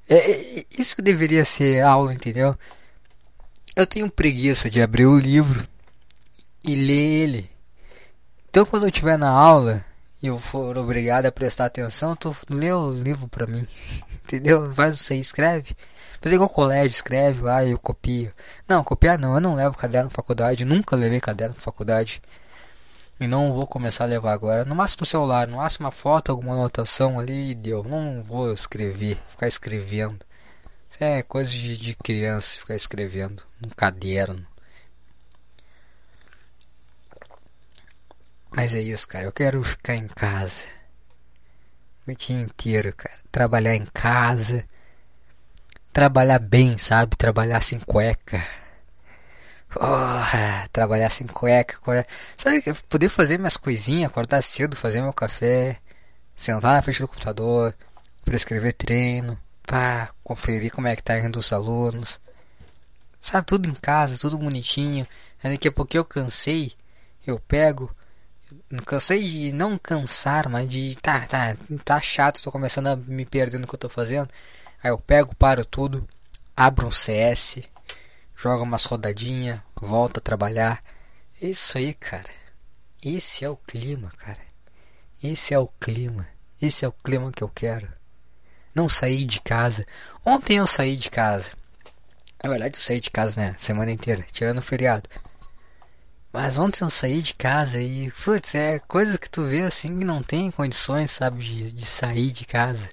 É, 0.09 0.59
é, 0.59 0.65
isso 0.79 1.01
deveria 1.03 1.45
ser 1.45 1.83
aula, 1.83 2.13
entendeu? 2.15 2.57
Eu 3.75 3.87
tenho 3.87 4.11
preguiça 4.11 4.71
de 4.71 4.83
abrir 4.83 5.07
o 5.07 5.19
livro 5.19 5.67
e 6.65 6.75
ler 6.75 7.23
ele. 7.23 7.51
Então 8.49 8.65
quando 8.67 8.85
eu 8.85 8.91
estiver 8.91 9.17
na 9.19 9.31
aula 9.31 9.85
e 10.23 10.27
eu 10.27 10.39
for 10.39 10.79
obrigado 10.79 11.27
a 11.27 11.33
prestar 11.33 11.65
atenção, 11.65 12.15
tu 12.15 12.37
lê 12.49 12.71
o 12.73 12.91
livro 12.91 13.27
pra 13.27 13.47
mim. 13.47 13.67
Entendeu? 14.23 14.73
Faz 14.75 15.01
você 15.01 15.17
escreve. 15.17 15.75
Fazer 16.21 16.37
igual 16.37 16.49
colégio, 16.49 16.95
escreve 16.95 17.43
lá 17.43 17.65
e 17.65 17.73
eu 17.73 17.79
copio. 17.79 18.33
Não, 18.69 18.85
copiar 18.85 19.19
não, 19.19 19.35
eu 19.35 19.41
não 19.41 19.57
levo 19.57 19.77
caderno 19.77 20.09
faculdade, 20.09 20.65
nunca 20.65 20.95
levei 20.95 21.21
caderno 21.21 21.55
faculdade. 21.55 22.23
E 23.23 23.29
não 23.29 23.53
vou 23.53 23.69
começar 23.69 24.03
a 24.03 24.09
levar 24.09 24.33
agora. 24.33 24.65
No 24.65 24.75
máximo 24.75 25.07
celular, 25.07 25.47
no 25.47 25.59
máximo 25.59 25.87
uma 25.87 25.93
foto, 25.93 26.33
alguma 26.33 26.55
anotação 26.55 27.21
ali 27.21 27.53
e 27.53 27.55
deu. 27.55 27.85
Não 27.85 28.21
vou 28.21 28.53
escrever, 28.53 29.17
ficar 29.29 29.47
escrevendo. 29.47 30.19
Isso 30.91 31.05
é 31.05 31.23
coisa 31.23 31.49
de, 31.49 31.77
de 31.77 31.95
criança, 31.95 32.59
ficar 32.59 32.75
escrevendo 32.75 33.45
num 33.61 33.69
caderno. 33.69 34.45
Mas 38.51 38.75
é 38.75 38.81
isso, 38.81 39.07
cara. 39.07 39.27
Eu 39.27 39.33
quero 39.33 39.63
ficar 39.63 39.95
em 39.95 40.09
casa. 40.09 40.67
O 42.09 42.13
dia 42.17 42.41
inteiro, 42.41 42.93
cara. 42.93 43.21
Trabalhar 43.31 43.77
em 43.77 43.87
casa. 43.87 44.65
Trabalhar 45.93 46.41
bem, 46.41 46.77
sabe? 46.77 47.17
Trabalhar 47.17 47.63
sem 47.63 47.79
cueca. 47.79 48.45
Oh, 49.77 50.69
trabalhar 50.73 51.11
sem 51.11 51.27
cueca, 51.27 51.77
acordar... 51.77 52.07
sabe, 52.37 52.63
poder 52.89 53.09
fazer 53.09 53.39
minhas 53.39 53.57
coisinhas, 53.57 54.11
acordar 54.11 54.43
cedo, 54.43 54.77
fazer 54.77 55.01
meu 55.01 55.13
café, 55.13 55.79
sentar 56.37 56.75
na 56.75 56.83
frente 56.83 57.01
do 57.01 57.09
computador, 57.09 57.75
prescrever 58.25 58.75
treino, 58.75 59.39
pá, 59.67 60.11
conferir 60.23 60.73
como 60.73 60.89
é 60.89 60.97
que 60.97 61.03
tá 61.03 61.19
indo 61.19 61.39
os 61.39 61.53
alunos. 61.53 62.21
Sabe, 63.21 63.47
tudo 63.47 63.69
em 63.69 63.75
casa, 63.75 64.19
tudo 64.19 64.37
bonitinho. 64.37 65.07
Aí 65.43 65.53
daqui 65.53 65.69
a 65.69 65.73
pouco 65.73 65.97
eu 65.97 66.05
cansei, 66.05 66.73
eu 67.27 67.39
pego, 67.39 67.91
não 68.71 68.85
cansei 68.85 69.21
de 69.21 69.53
não 69.53 69.79
cansar, 69.79 70.49
mas 70.49 70.69
de 70.69 70.97
tá, 71.01 71.21
tá, 71.27 71.57
tá 71.85 72.01
chato, 72.01 72.43
tô 72.43 72.51
começando 72.51 72.89
a 72.89 72.97
me 72.97 73.25
perder 73.25 73.59
no 73.59 73.67
que 73.67 73.75
eu 73.75 73.79
tô 73.79 73.89
fazendo. 73.89 74.29
Aí 74.83 74.91
eu 74.91 74.99
pego, 74.99 75.35
paro 75.35 75.65
tudo, 75.65 76.07
abro 76.57 76.87
um 76.87 76.91
CS, 76.91 77.61
joga 78.43 78.65
umas 78.65 78.85
rodadinhas, 78.85 79.61
volta 79.81 80.19
a 80.19 80.23
trabalhar. 80.23 80.83
Isso 81.41 81.79
aí, 81.79 81.95
cara. 81.95 82.29
Esse 83.01 83.45
é 83.45 83.49
o 83.49 83.57
clima, 83.57 84.11
cara. 84.19 84.41
Esse 85.23 85.55
é 85.55 85.59
o 85.59 85.69
clima. 85.81 86.27
Esse 86.61 86.85
é 86.85 86.89
o 86.89 86.93
clima 86.93 87.31
que 87.31 87.45
eu 87.45 87.49
quero. 87.49 87.89
Não 88.75 88.89
sair 88.89 89.25
de 89.25 89.41
casa. 89.41 89.87
Ontem 90.27 90.57
eu 90.57 90.67
saí 90.67 90.97
de 90.97 91.09
casa. 91.09 91.53
Na 92.43 92.51
verdade 92.51 92.77
eu 92.77 92.83
saí 92.83 92.99
de 92.99 93.11
casa, 93.11 93.41
né? 93.41 93.55
Semana 93.57 93.93
inteira, 93.93 94.27
tirando 94.33 94.59
o 94.59 94.63
feriado. 94.63 95.09
Mas 96.33 96.59
ontem 96.59 96.83
eu 96.83 96.91
saí 96.91 97.23
de 97.23 97.35
casa 97.35 97.81
e, 97.81 98.11
putz, 98.25 98.57
é 98.57 98.81
coisas 98.81 99.19
que 99.19 99.31
tu 99.31 99.45
vê 99.45 99.63
assim 99.63 99.99
que 100.01 100.05
não 100.05 100.21
tem 100.21 100.51
condições, 100.51 101.13
sabe, 101.13 101.45
de, 101.45 101.73
de 101.73 101.87
sair 101.87 102.33
de 102.33 102.45
casa. 102.45 102.89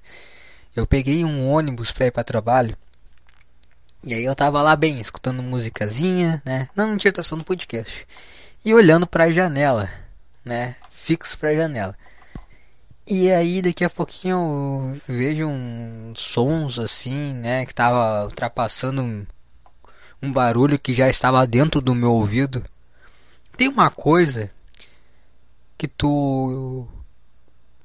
Eu 0.76 0.86
peguei 0.86 1.26
um 1.26 1.50
ônibus 1.50 1.92
pra 1.92 2.06
ir 2.06 2.12
para 2.12 2.24
trabalho 2.24 2.78
e 4.02 4.14
aí 4.14 4.24
eu 4.24 4.36
tava 4.36 4.62
lá 4.62 4.76
bem, 4.76 5.00
escutando 5.00 5.44
musicazinha, 5.44 6.42
né? 6.46 6.70
Não, 6.76 6.88
não 6.88 6.98
tinha 6.98 7.10
estação 7.10 7.38
do 7.38 7.44
podcast. 7.44 8.08
E 8.64 8.74
olhando 8.74 9.06
para 9.06 9.26
a 9.26 9.32
janela, 9.32 9.90
né? 10.44 10.76
Fixo 10.90 11.38
para 11.38 11.50
a 11.50 11.56
janela. 11.56 11.98
E 13.06 13.30
aí 13.30 13.62
daqui 13.62 13.84
a 13.84 13.90
pouquinho 13.90 14.96
eu 15.08 15.16
vejo 15.16 15.48
uns 15.48 16.20
sons 16.20 16.80
assim, 16.80 17.34
né? 17.34 17.66
Que 17.66 17.76
tava 17.76 18.24
ultrapassando 18.24 19.02
um, 19.02 19.26
um 20.22 20.32
barulho 20.32 20.80
que 20.80 20.94
já 20.94 21.10
estava 21.10 21.46
dentro 21.46 21.82
do 21.82 21.94
meu 21.94 22.14
ouvido. 22.14 22.64
Tem 23.58 23.68
uma 23.68 23.92
coisa 23.92 24.50
que 25.78 25.88
tu 25.90 26.88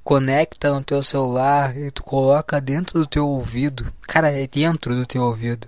conecta 0.04 0.73
no 0.73 0.85
teu 0.85 1.02
celular 1.02 1.76
e 1.76 1.90
tu 1.90 2.04
coloca 2.04 2.61
dentro 2.61 3.00
do 3.00 3.06
teu 3.06 3.28
ouvido. 3.28 3.85
Cara, 4.02 4.30
é 4.30 4.47
dentro 4.47 4.94
do 4.94 5.04
teu 5.04 5.23
ouvido 5.23 5.66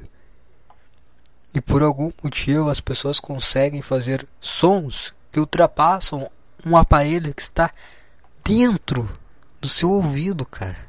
e 1.56 1.60
por 1.62 1.82
algum 1.82 2.12
motivo 2.22 2.68
as 2.68 2.82
pessoas 2.82 3.18
conseguem 3.18 3.80
fazer 3.80 4.28
sons 4.38 5.14
que 5.32 5.40
ultrapassam 5.40 6.30
um 6.66 6.76
aparelho 6.76 7.32
que 7.32 7.40
está 7.40 7.70
dentro 8.44 9.10
do 9.58 9.66
seu 9.66 9.90
ouvido, 9.90 10.44
cara. 10.44 10.86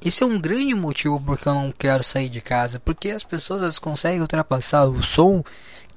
Esse 0.00 0.22
é 0.22 0.26
um 0.26 0.40
grande 0.40 0.76
motivo 0.76 1.20
porque 1.20 1.48
eu 1.48 1.54
não 1.54 1.72
quero 1.72 2.04
sair 2.04 2.28
de 2.28 2.40
casa, 2.40 2.78
porque 2.78 3.10
as 3.10 3.24
pessoas 3.24 3.62
elas 3.62 3.80
conseguem 3.80 4.20
ultrapassar 4.20 4.84
o 4.84 5.02
som 5.02 5.42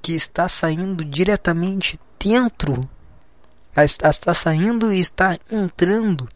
que 0.02 0.14
está 0.14 0.50
saindo 0.50 1.06
diretamente 1.06 2.00
dentro, 2.20 2.82
está 3.78 4.34
saindo 4.34 4.92
e 4.92 5.00
está 5.00 5.38
entrando 5.52 6.28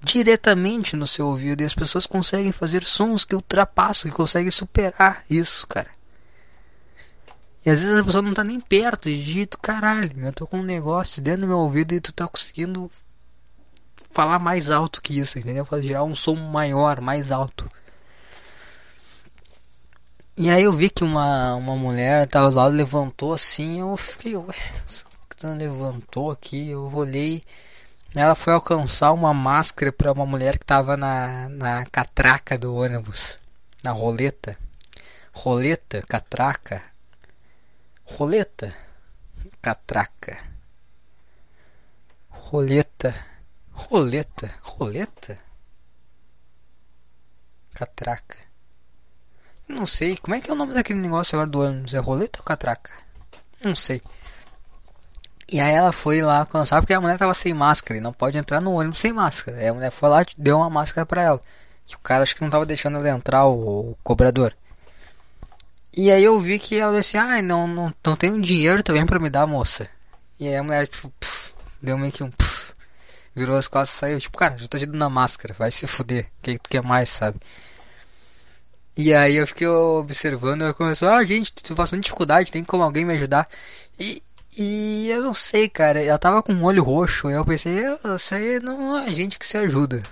diretamente 0.00 0.94
no 0.94 1.08
seu 1.08 1.26
ouvido 1.26 1.62
e 1.62 1.64
as 1.64 1.74
pessoas 1.74 2.06
conseguem 2.06 2.52
fazer 2.52 2.84
sons 2.84 3.24
que 3.24 3.34
ultrapassam, 3.34 4.08
que 4.08 4.16
conseguem 4.16 4.52
superar 4.52 5.24
isso, 5.28 5.66
cara. 5.66 5.90
E 7.64 7.70
às 7.70 7.80
vezes 7.80 7.98
a 7.98 8.04
pessoa 8.04 8.22
não 8.22 8.32
tá 8.32 8.42
nem 8.42 8.60
perto 8.60 9.08
e 9.08 9.22
dito, 9.22 9.58
caralho, 9.58 10.12
eu 10.24 10.32
tô 10.32 10.46
com 10.46 10.58
um 10.58 10.62
negócio 10.62 11.20
dentro 11.20 11.42
do 11.42 11.46
meu 11.48 11.58
ouvido 11.58 11.92
e 11.92 12.00
tu 12.00 12.12
tá 12.12 12.26
conseguindo 12.26 12.90
falar 14.10 14.38
mais 14.38 14.70
alto 14.70 15.02
que 15.02 15.18
isso, 15.18 15.38
entendeu? 15.38 15.66
Gerar 15.82 16.04
um 16.04 16.16
som 16.16 16.34
maior, 16.34 17.00
mais 17.00 17.30
alto. 17.30 17.68
E 20.36 20.48
aí 20.50 20.62
eu 20.62 20.72
vi 20.72 20.88
que 20.88 21.04
uma, 21.04 21.54
uma 21.54 21.76
mulher 21.76 22.26
tava 22.26 22.48
lá, 22.48 22.66
levantou 22.66 23.34
assim, 23.34 23.80
eu 23.80 23.94
fiquei, 23.96 24.36
ué, 24.36 24.54
levantou 25.58 26.30
aqui, 26.30 26.70
eu 26.70 26.90
olhei. 26.94 27.42
Ela 28.14 28.34
foi 28.34 28.54
alcançar 28.54 29.12
uma 29.12 29.34
máscara 29.34 29.92
para 29.92 30.12
uma 30.12 30.26
mulher 30.26 30.58
que 30.58 30.64
tava 30.64 30.96
na, 30.96 31.48
na 31.50 31.86
catraca 31.86 32.58
do 32.58 32.74
ônibus, 32.74 33.38
na 33.84 33.92
roleta. 33.92 34.56
Roleta, 35.32 36.02
catraca, 36.08 36.82
roleta, 38.16 38.74
catraca, 39.62 40.36
roleta, 42.28 43.14
roleta, 43.72 44.50
roleta, 44.62 45.38
catraca. 47.74 48.38
Não 49.68 49.86
sei, 49.86 50.16
como 50.16 50.34
é 50.34 50.40
que 50.40 50.50
é 50.50 50.52
o 50.52 50.56
nome 50.56 50.74
daquele 50.74 50.98
negócio 50.98 51.36
agora 51.36 51.50
do 51.50 51.60
ônibus? 51.60 51.94
É 51.94 51.98
roleta 51.98 52.40
ou 52.40 52.44
catraca? 52.44 52.92
Não 53.64 53.74
sei. 53.74 54.02
E 55.52 55.60
aí 55.60 55.74
ela 55.74 55.92
foi 55.92 56.20
lá 56.20 56.40
alcançar 56.40 56.80
porque 56.80 56.92
a 56.92 57.00
mulher 57.00 57.18
tava 57.18 57.34
sem 57.34 57.54
máscara 57.54 57.98
e 57.98 58.00
não 58.00 58.12
pode 58.12 58.38
entrar 58.38 58.60
no 58.60 58.72
ônibus 58.72 59.00
sem 59.00 59.12
máscara. 59.12 59.58
Aí 59.58 59.68
a 59.68 59.74
mulher 59.74 59.90
foi 59.90 60.08
lá 60.08 60.24
deu 60.36 60.58
uma 60.58 60.70
máscara 60.70 61.06
pra 61.06 61.22
ela. 61.22 61.40
Que 61.86 61.96
o 61.96 61.98
cara 61.98 62.22
acho 62.22 62.36
que 62.36 62.42
não 62.42 62.50
tava 62.50 62.66
deixando 62.66 62.98
ela 62.98 63.10
entrar, 63.10 63.46
o, 63.46 63.90
o 63.90 63.96
cobrador. 64.02 64.54
E 65.96 66.10
aí 66.10 66.22
eu 66.22 66.38
vi 66.38 66.58
que 66.58 66.78
ela 66.78 66.96
disse 66.96 67.16
assim, 67.18 67.28
ah, 67.30 67.42
não, 67.42 67.66
não, 67.66 67.94
não 68.04 68.16
tenho 68.16 68.40
dinheiro 68.40 68.82
também 68.82 69.04
pra 69.04 69.18
me 69.18 69.28
dar, 69.28 69.46
moça. 69.46 69.88
E 70.38 70.46
aí 70.48 70.56
a 70.56 70.62
mulher, 70.62 70.86
tipo, 70.86 71.12
puf, 71.18 71.52
deu 71.82 71.98
meio 71.98 72.12
que 72.12 72.22
um 72.22 72.30
puf, 72.30 72.72
virou 73.34 73.56
as 73.56 73.66
costas 73.68 73.96
e 73.96 74.00
saiu. 74.00 74.20
Tipo, 74.20 74.38
cara, 74.38 74.56
já 74.56 74.68
tô 74.68 74.78
te 74.78 74.86
dando 74.86 74.98
na 74.98 75.08
máscara, 75.08 75.54
vai 75.54 75.70
se 75.70 75.86
fuder. 75.86 76.26
O 76.38 76.42
que 76.42 76.58
tu 76.58 76.70
quer 76.70 76.82
mais, 76.82 77.08
sabe? 77.10 77.40
E 78.96 79.14
aí 79.14 79.36
eu 79.36 79.46
fiquei 79.46 79.66
observando, 79.66 80.62
ela 80.62 80.74
começou, 80.74 81.08
ah, 81.08 81.24
gente, 81.24 81.52
tô 81.54 81.74
passando 81.74 82.02
dificuldade, 82.02 82.52
tem 82.52 82.62
como 82.64 82.82
alguém 82.82 83.04
me 83.04 83.14
ajudar? 83.14 83.48
E, 83.98 84.22
e 84.58 85.08
eu 85.08 85.22
não 85.22 85.34
sei, 85.34 85.68
cara, 85.68 86.02
ela 86.02 86.18
tava 86.18 86.42
com 86.42 86.52
um 86.52 86.64
olho 86.64 86.82
roxo, 86.82 87.30
e 87.30 87.32
eu 87.32 87.44
pensei, 87.44 87.84
isso 88.14 88.34
aí 88.34 88.60
não 88.60 88.98
é 88.98 89.12
gente 89.12 89.38
que 89.38 89.46
se 89.46 89.56
ajuda. 89.56 90.02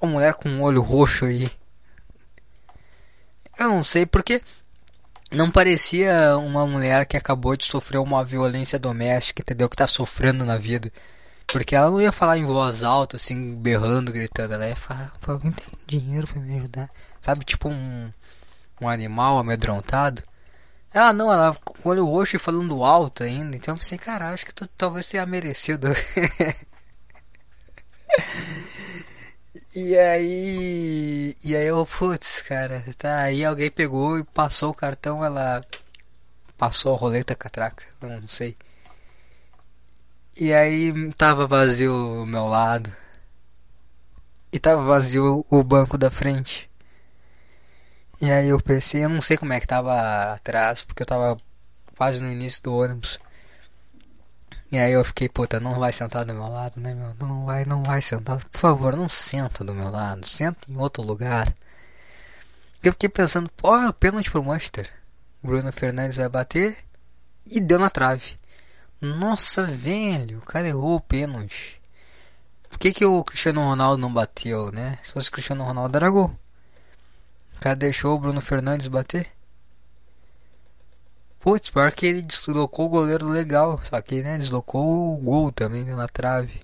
Uma 0.00 0.12
mulher 0.12 0.34
com 0.34 0.48
um 0.48 0.62
olho 0.62 0.82
roxo 0.82 1.24
aí. 1.24 1.50
Eu 3.58 3.68
não 3.68 3.82
sei, 3.82 4.06
porque 4.06 4.42
não 5.30 5.50
parecia 5.50 6.36
uma 6.38 6.66
mulher 6.66 7.06
que 7.06 7.16
acabou 7.16 7.56
de 7.56 7.64
sofrer 7.64 7.98
uma 7.98 8.24
violência 8.24 8.78
doméstica, 8.78 9.42
entendeu? 9.42 9.68
Que 9.68 9.76
tá 9.76 9.86
sofrendo 9.86 10.44
na 10.44 10.56
vida. 10.56 10.92
Porque 11.46 11.74
ela 11.76 11.90
não 11.90 12.00
ia 12.00 12.12
falar 12.12 12.38
em 12.38 12.44
voz 12.44 12.82
alta, 12.84 13.16
assim, 13.16 13.54
berrando, 13.54 14.12
gritando. 14.12 14.54
Ela 14.54 14.68
ia 14.68 14.76
falar, 14.76 15.12
alguém 15.26 15.52
tem 15.52 15.66
dinheiro 15.86 16.26
pra 16.26 16.40
me 16.40 16.56
ajudar? 16.58 16.90
Sabe, 17.20 17.44
tipo 17.44 17.68
um, 17.68 18.12
um 18.80 18.88
animal 18.88 19.38
amedrontado. 19.38 20.22
Ela 20.92 21.12
não, 21.12 21.32
ela 21.32 21.54
com 21.54 21.88
o 21.88 21.92
olho 21.92 22.06
roxo 22.06 22.36
e 22.36 22.38
falando 22.38 22.82
alto 22.84 23.22
ainda. 23.22 23.56
Então 23.56 23.74
eu 23.74 23.78
pensei, 23.78 23.98
cara, 23.98 24.32
acho 24.32 24.46
que 24.46 24.54
tu 24.54 24.66
talvez 24.76 25.06
tenha 25.06 25.26
merecido. 25.26 25.88
E 29.76 29.94
aí. 29.98 31.36
E 31.44 31.54
aí 31.54 31.66
eu, 31.66 31.84
putz, 31.86 32.40
cara, 32.40 32.82
tá 32.96 33.20
aí 33.20 33.44
alguém 33.44 33.70
pegou 33.70 34.18
e 34.18 34.24
passou 34.24 34.70
o 34.70 34.74
cartão, 34.74 35.22
ela 35.22 35.62
passou 36.56 36.94
a 36.94 36.98
roleta 36.98 37.34
catraca, 37.34 37.84
não 38.00 38.26
sei. 38.26 38.56
E 40.38 40.52
aí 40.52 41.12
tava 41.12 41.46
vazio 41.46 42.22
o 42.22 42.26
meu 42.26 42.46
lado. 42.46 42.90
E 44.50 44.58
tava 44.58 44.82
vazio 44.82 45.44
o 45.50 45.62
banco 45.62 45.98
da 45.98 46.10
frente. 46.10 46.68
E 48.20 48.30
aí 48.30 48.48
eu 48.48 48.58
pensei, 48.58 49.04
eu 49.04 49.10
não 49.10 49.20
sei 49.20 49.36
como 49.36 49.52
é 49.52 49.60
que 49.60 49.66
tava 49.66 50.32
atrás, 50.32 50.82
porque 50.82 51.02
eu 51.02 51.06
tava 51.06 51.36
quase 51.96 52.22
no 52.22 52.32
início 52.32 52.62
do 52.62 52.74
ônibus. 52.74 53.18
E 54.76 54.78
aí 54.78 54.92
eu 54.92 55.02
fiquei, 55.02 55.26
puta, 55.26 55.58
não 55.58 55.76
vai 55.76 55.90
sentar 55.90 56.26
do 56.26 56.34
meu 56.34 56.48
lado, 56.48 56.78
né, 56.78 56.92
meu? 56.92 57.14
Não 57.18 57.46
vai, 57.46 57.64
não 57.64 57.82
vai 57.82 58.02
sentar. 58.02 58.38
Por 58.50 58.60
favor, 58.60 58.94
não 58.94 59.08
senta 59.08 59.64
do 59.64 59.72
meu 59.72 59.90
lado. 59.90 60.26
Senta 60.26 60.70
em 60.70 60.76
outro 60.76 61.02
lugar. 61.02 61.50
Eu 62.82 62.92
fiquei 62.92 63.08
pensando, 63.08 63.48
pô, 63.56 63.70
pênalti 63.94 64.30
pro 64.30 64.44
Manchester. 64.44 64.92
Bruno 65.42 65.72
Fernandes 65.72 66.18
vai 66.18 66.28
bater 66.28 66.76
e 67.46 67.58
deu 67.58 67.78
na 67.78 67.88
trave. 67.88 68.36
Nossa, 69.00 69.64
velho, 69.64 70.40
o 70.40 70.44
cara 70.44 70.68
errou 70.68 70.96
o 70.96 71.00
pênalti. 71.00 71.80
Por 72.68 72.78
que, 72.78 72.92
que 72.92 73.06
o 73.06 73.24
Cristiano 73.24 73.64
Ronaldo 73.64 74.02
não 74.02 74.12
bateu, 74.12 74.70
né? 74.70 74.98
Se 75.02 75.12
fosse 75.12 75.30
o 75.30 75.32
Cristiano 75.32 75.64
Ronaldo 75.64 75.96
era 75.96 76.10
gol. 76.10 76.30
O 77.56 77.60
cara 77.60 77.76
deixou 77.76 78.14
o 78.14 78.18
Bruno 78.18 78.42
Fernandes 78.42 78.88
bater. 78.88 79.26
Putz, 81.46 81.70
pior 81.70 81.92
que 81.92 82.06
ele 82.06 82.22
deslocou 82.22 82.86
o 82.86 82.88
goleiro 82.88 83.28
legal. 83.28 83.80
Só 83.84 84.02
que 84.02 84.20
né, 84.20 84.36
deslocou 84.36 85.14
o 85.14 85.16
gol 85.16 85.52
também 85.52 85.84
né, 85.84 85.94
na 85.94 86.08
trave. 86.08 86.60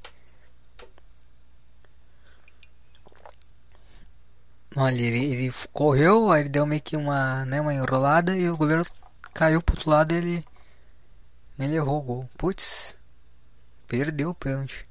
Olha, 4.74 5.00
ele, 5.00 5.24
ele, 5.24 5.54
correu, 5.72 6.32
aí 6.32 6.40
ele 6.42 6.48
deu 6.48 6.66
meio 6.66 6.82
que 6.82 6.96
uma, 6.96 7.44
né, 7.44 7.60
uma 7.60 7.72
enrolada 7.72 8.36
e 8.36 8.50
o 8.50 8.56
goleiro 8.56 8.82
caiu 9.32 9.62
pro 9.62 9.76
outro 9.76 9.88
lado 9.88 10.12
ele. 10.16 10.44
Ele 11.56 11.76
errou 11.76 12.00
o 12.00 12.02
gol. 12.02 12.28
Putz, 12.36 12.96
perdeu 13.86 14.30
o 14.30 14.34
pênalti. 14.34 14.84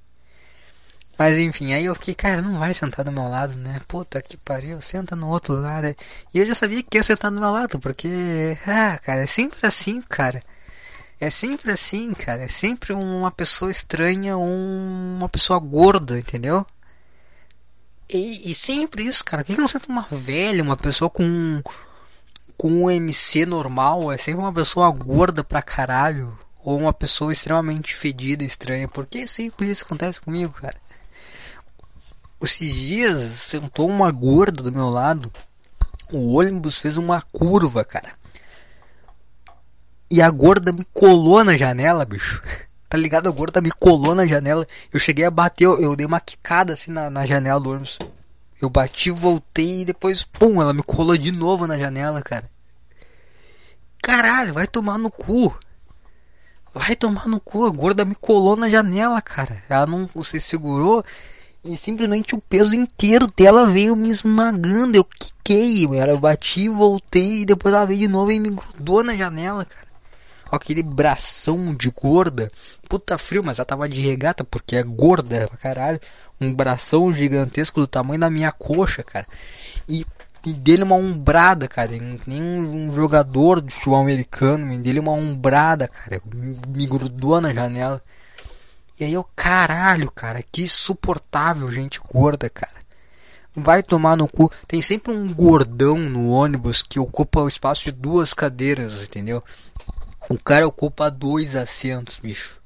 Mas 1.21 1.37
enfim, 1.37 1.71
aí 1.71 1.85
eu 1.85 1.93
fiquei, 1.93 2.15
cara, 2.15 2.41
não 2.41 2.57
vai 2.57 2.73
sentar 2.73 3.05
do 3.05 3.11
meu 3.11 3.27
lado, 3.29 3.53
né? 3.53 3.79
Puta 3.87 4.19
que 4.23 4.35
pariu, 4.35 4.81
senta 4.81 5.15
no 5.15 5.29
outro. 5.29 5.61
Né? 5.61 5.95
E 6.33 6.39
eu 6.39 6.47
já 6.47 6.55
sabia 6.55 6.81
que 6.81 6.97
ia 6.97 7.03
sentar 7.03 7.29
do 7.29 7.39
meu 7.39 7.51
lado, 7.51 7.79
porque, 7.79 8.57
ah, 8.65 8.97
cara, 8.97 9.21
é 9.21 9.27
sempre 9.27 9.59
assim, 9.67 10.01
cara. 10.01 10.41
É 11.19 11.29
sempre 11.29 11.71
assim, 11.71 12.11
cara. 12.15 12.43
É 12.45 12.47
sempre 12.47 12.93
uma 12.93 13.29
pessoa 13.29 13.69
estranha 13.69 14.35
uma 14.35 15.29
pessoa 15.29 15.59
gorda, 15.59 16.17
entendeu? 16.17 16.65
E, 18.09 18.51
e 18.51 18.55
sempre 18.55 19.03
isso, 19.03 19.23
cara. 19.23 19.43
Por 19.43 19.53
que 19.53 19.61
não 19.61 19.67
senta 19.67 19.91
uma 19.91 20.07
velha, 20.09 20.63
uma 20.63 20.75
pessoa 20.75 21.07
com 21.09 21.61
com 22.57 22.67
um 22.67 22.89
MC 22.89 23.45
normal? 23.45 24.11
É 24.11 24.17
sempre 24.17 24.41
uma 24.41 24.53
pessoa 24.53 24.89
gorda 24.89 25.43
pra 25.43 25.61
caralho. 25.61 26.35
Ou 26.63 26.79
uma 26.79 26.93
pessoa 26.93 27.31
extremamente 27.31 27.93
fedida, 27.93 28.43
estranha. 28.43 28.87
Por 28.87 29.05
que 29.05 29.27
sempre 29.27 29.69
isso 29.69 29.85
acontece 29.85 30.19
comigo, 30.19 30.53
cara? 30.53 30.80
Esses 32.41 32.73
dias 32.75 33.19
sentou 33.33 33.87
uma 33.87 34.11
gorda 34.11 34.63
do 34.63 34.71
meu 34.71 34.89
lado. 34.89 35.31
O 36.11 36.39
ônibus 36.39 36.79
fez 36.79 36.97
uma 36.97 37.21
curva, 37.21 37.85
cara. 37.85 38.11
E 40.09 40.21
a 40.21 40.29
gorda 40.29 40.71
me 40.73 40.83
colou 40.91 41.43
na 41.43 41.55
janela, 41.55 42.03
bicho. 42.05 42.41
Tá 42.91 42.97
ligado? 42.97 43.29
A 43.29 43.31
gorda 43.31 43.61
me 43.61 43.71
colou 43.71 44.13
na 44.13 44.27
janela. 44.27 44.67
Eu 44.91 44.99
cheguei 44.99 45.23
a 45.23 45.31
bater, 45.31 45.63
eu, 45.63 45.79
eu 45.81 45.95
dei 45.95 46.05
uma 46.05 46.19
quicada 46.19 46.73
assim 46.73 46.91
na, 46.91 47.09
na 47.09 47.25
janela 47.25 47.57
do 47.57 47.69
ônibus. 47.69 47.97
Eu 48.61 48.69
bati, 48.69 49.09
voltei 49.09 49.83
e 49.83 49.85
depois, 49.85 50.23
pum, 50.23 50.61
ela 50.61 50.73
me 50.73 50.83
colou 50.83 51.17
de 51.17 51.31
novo 51.31 51.65
na 51.65 51.77
janela, 51.77 52.21
cara. 52.21 52.51
Caralho, 54.03 54.53
vai 54.53 54.67
tomar 54.67 54.97
no 54.97 55.09
cu. 55.09 55.57
Vai 56.73 56.93
tomar 56.97 57.29
no 57.29 57.39
cu. 57.39 57.65
A 57.65 57.69
gorda 57.69 58.03
me 58.03 58.13
colou 58.13 58.57
na 58.57 58.67
janela, 58.67 59.21
cara. 59.21 59.63
Ela 59.69 59.85
não 59.85 60.05
se 60.21 60.41
segurou 60.41 61.01
e 61.63 61.77
simplesmente 61.77 62.35
o 62.35 62.41
peso 62.41 62.75
inteiro 62.75 63.27
dela 63.35 63.65
veio 63.65 63.95
me 63.95 64.09
esmagando. 64.09 64.95
Eu 64.95 65.03
quiquei, 65.03 65.85
eu 65.85 66.19
bati, 66.19 66.67
voltei 66.69 67.41
e 67.41 67.45
depois 67.45 67.73
ela 67.73 67.85
veio 67.85 67.99
de 67.99 68.07
novo 68.07 68.31
e 68.31 68.39
me 68.39 68.49
grudou 68.49 69.03
na 69.03 69.15
janela, 69.15 69.65
cara 69.65 69.91
com 70.51 70.57
aquele 70.57 70.83
bração 70.83 71.73
de 71.73 71.89
gorda. 71.89 72.49
Puta 72.89 73.17
frio, 73.17 73.41
mas 73.41 73.57
ela 73.57 73.65
tava 73.65 73.87
de 73.87 74.01
regata 74.01 74.43
porque 74.43 74.75
é 74.75 74.83
gorda 74.83 75.47
pra 75.47 75.57
caralho. 75.57 75.99
Um 76.41 76.53
bração 76.53 77.11
gigantesco 77.13 77.79
do 77.79 77.87
tamanho 77.87 78.19
da 78.19 78.29
minha 78.29 78.51
coxa, 78.51 79.01
cara. 79.01 79.25
E, 79.87 80.05
e 80.45 80.51
dele 80.51 80.83
uma 80.83 80.95
umbrada, 80.95 81.69
cara. 81.69 81.91
Nem 82.27 82.43
um 82.43 82.93
jogador 82.93 83.61
de 83.61 83.73
futebol 83.73 84.01
americano, 84.01 84.65
me 84.65 84.77
dele 84.77 84.99
uma 84.99 85.13
umbrada, 85.13 85.87
cara. 85.87 86.21
Me, 86.35 86.59
me 86.67 86.85
grudou 86.85 87.39
na 87.39 87.53
janela. 87.53 88.03
E 89.01 89.03
aí 89.03 89.13
eu, 89.13 89.23
caralho, 89.35 90.11
cara, 90.11 90.43
que 90.43 90.61
insuportável 90.61 91.71
gente 91.71 91.99
gorda, 92.13 92.47
cara. 92.51 92.75
Vai 93.55 93.81
tomar 93.81 94.15
no 94.15 94.27
cu. 94.27 94.51
Tem 94.67 94.79
sempre 94.79 95.11
um 95.11 95.33
gordão 95.33 95.97
no 95.97 96.29
ônibus 96.29 96.83
que 96.83 96.99
ocupa 96.99 97.41
o 97.41 97.47
espaço 97.47 97.85
de 97.85 97.91
duas 97.91 98.31
cadeiras, 98.31 99.03
entendeu? 99.03 99.41
O 100.29 100.37
cara 100.37 100.67
ocupa 100.67 101.09
dois 101.09 101.55
assentos, 101.55 102.19
bicho. 102.19 102.61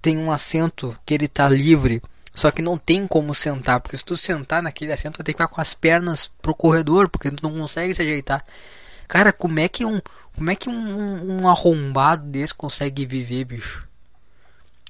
Tem 0.00 0.16
um 0.16 0.30
assento 0.30 0.96
que 1.04 1.14
ele 1.14 1.26
tá 1.26 1.48
livre, 1.48 2.00
só 2.32 2.52
que 2.52 2.62
não 2.62 2.78
tem 2.78 3.04
como 3.08 3.34
sentar, 3.34 3.80
porque 3.80 3.96
se 3.96 4.04
tu 4.04 4.16
sentar 4.16 4.62
naquele 4.62 4.92
assento, 4.92 5.16
vai 5.16 5.24
ter 5.24 5.32
que 5.32 5.42
ficar 5.42 5.48
com 5.48 5.60
as 5.60 5.74
pernas 5.74 6.30
pro 6.40 6.54
corredor, 6.54 7.08
porque 7.08 7.28
tu 7.28 7.42
não 7.42 7.58
consegue 7.58 7.92
se 7.92 8.02
ajeitar. 8.02 8.44
Cara, 9.08 9.32
como 9.32 9.58
é 9.58 9.68
que 9.68 9.84
um, 9.84 10.00
como 10.36 10.48
é 10.48 10.54
que 10.54 10.68
um, 10.68 11.40
um 11.40 11.48
arrombado 11.48 12.24
desse 12.30 12.54
consegue 12.54 13.04
viver, 13.04 13.46
bicho? 13.46 13.91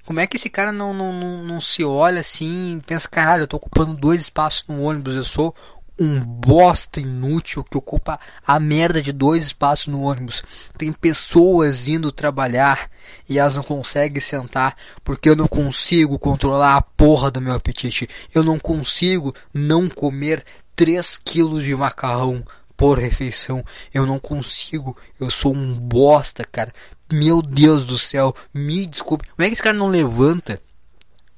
Como 0.05 0.21
é 0.21 0.27
que 0.27 0.37
esse 0.37 0.51
cara 0.51 0.73
não, 0.73 0.93
não, 0.93 1.12
não, 1.12 1.45
não 1.45 1.61
se 1.61 1.85
olha 1.85 2.21
assim 2.21 2.81
pensa, 2.85 3.09
caralho, 3.09 3.43
eu 3.43 3.47
tô 3.47 3.57
ocupando 3.57 3.95
dois 3.95 4.21
espaços 4.23 4.67
no 4.67 4.83
ônibus, 4.83 5.17
eu 5.17 5.25
sou 5.25 5.55
um 5.99 6.21
bosta 6.21 7.01
inútil 7.01 7.62
que 7.62 7.77
ocupa 7.77 8.19
a 8.47 8.59
merda 8.59 9.01
de 9.01 9.12
dois 9.12 9.43
espaços 9.45 9.87
no 9.87 10.03
ônibus. 10.03 10.43
Tem 10.77 10.93
pessoas 10.93 11.87
indo 11.87 12.11
trabalhar 12.11 12.91
e 13.29 13.38
elas 13.38 13.55
não 13.55 13.62
conseguem 13.62 14.21
sentar 14.21 14.77
porque 15.05 15.29
eu 15.29 15.37
não 15.37 15.47
consigo 15.47 16.19
controlar 16.19 16.77
a 16.77 16.83
porra 16.83 17.31
do 17.31 17.41
meu 17.41 17.55
apetite. 17.55 18.09
Eu 18.35 18.43
não 18.43 18.59
consigo 18.59 19.35
não 19.53 19.88
comer 19.88 20.45
3 20.75 21.19
quilos 21.19 21.65
de 21.65 21.75
macarrão 21.75 22.43
por 22.77 22.99
refeição. 22.99 23.65
Eu 23.93 24.07
não 24.07 24.19
consigo. 24.19 24.97
Eu 25.21 25.31
sou 25.31 25.55
um 25.55 25.75
bosta, 25.75 26.45
cara. 26.45 26.73
Meu 27.12 27.42
Deus 27.42 27.85
do 27.85 27.98
céu. 27.98 28.35
Me 28.53 28.87
desculpe. 28.87 29.29
Como 29.29 29.44
é 29.44 29.48
que 29.48 29.55
esse 29.55 29.62
cara 29.62 29.77
não 29.77 29.88
levanta 29.88 30.59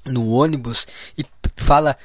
no 0.05 0.31
ônibus 0.31 0.87
e 1.19 1.25
fala: 1.57 1.97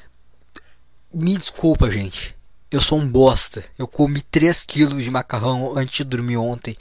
Me 1.12 1.36
desculpa, 1.36 1.90
gente 1.90 2.34
eu 2.70 2.80
sou 2.80 2.98
um 2.98 3.08
bosta. 3.08 3.64
Eu 3.76 3.88
comi 3.88 4.22
3 4.22 4.64
quilos 4.64 5.02
de 5.02 5.10
macarrão 5.10 5.76
antes 5.76 5.96
de 5.96 6.04
dormir 6.04 6.36
ontem. 6.36 6.76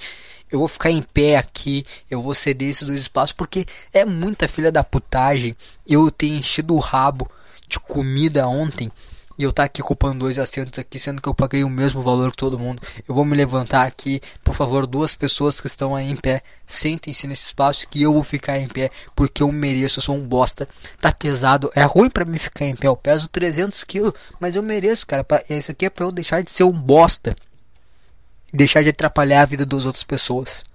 Eu 0.51 0.59
vou 0.59 0.67
ficar 0.67 0.91
em 0.91 1.01
pé 1.01 1.35
aqui, 1.37 1.85
eu 2.09 2.21
vou 2.21 2.33
ceder 2.33 2.69
esses 2.69 2.83
dois 2.83 3.01
espaços 3.01 3.33
porque 3.33 3.65
é 3.93 4.05
muita 4.05 4.47
filha 4.47 4.71
da 4.71 4.83
putagem. 4.83 5.55
Eu 5.87 6.09
tenho 6.11 6.35
enchido 6.35 6.75
o 6.75 6.79
rabo 6.79 7.29
de 7.67 7.79
comida 7.79 8.47
ontem 8.47 8.91
e 9.39 9.43
eu 9.43 9.53
tá 9.53 9.63
aqui 9.63 9.81
ocupando 9.81 10.19
dois 10.19 10.37
assentos 10.37 10.77
aqui, 10.77 10.99
sendo 10.99 11.21
que 11.21 11.29
eu 11.29 11.33
paguei 11.33 11.63
o 11.63 11.69
mesmo 11.69 12.03
valor 12.03 12.29
que 12.29 12.35
todo 12.35 12.59
mundo. 12.59 12.81
Eu 13.07 13.15
vou 13.15 13.23
me 13.23 13.37
levantar 13.37 13.87
aqui, 13.87 14.19
por 14.43 14.53
favor, 14.53 14.85
duas 14.85 15.15
pessoas 15.15 15.61
que 15.61 15.67
estão 15.67 15.95
aí 15.95 16.11
em 16.11 16.15
pé, 16.17 16.43
sentem-se 16.67 17.25
nesse 17.25 17.45
espaço 17.45 17.87
que 17.87 18.01
eu 18.01 18.11
vou 18.11 18.21
ficar 18.21 18.59
em 18.59 18.67
pé, 18.67 18.91
porque 19.15 19.41
eu 19.41 19.49
mereço, 19.49 19.99
eu 19.99 20.03
sou 20.03 20.15
um 20.17 20.27
bosta. 20.27 20.67
Tá 20.99 21.09
pesado, 21.13 21.71
é 21.73 21.83
ruim 21.83 22.09
para 22.09 22.25
mim 22.25 22.37
ficar 22.37 22.65
em 22.65 22.75
pé, 22.75 22.87
eu 22.87 22.97
peso 22.97 23.29
300 23.29 23.81
quilos, 23.85 24.11
mas 24.41 24.57
eu 24.57 24.61
mereço, 24.61 25.07
cara. 25.07 25.25
Isso 25.49 25.71
aqui 25.71 25.85
é 25.85 25.89
pra 25.89 26.03
eu 26.03 26.11
deixar 26.11 26.43
de 26.43 26.51
ser 26.51 26.65
um 26.65 26.73
bosta. 26.73 27.33
Deixar 28.51 28.83
de 28.83 28.89
atrapalhar 28.89 29.43
a 29.43 29.45
vida 29.45 29.65
das 29.65 29.85
outras 29.85 30.03
pessoas. 30.03 30.65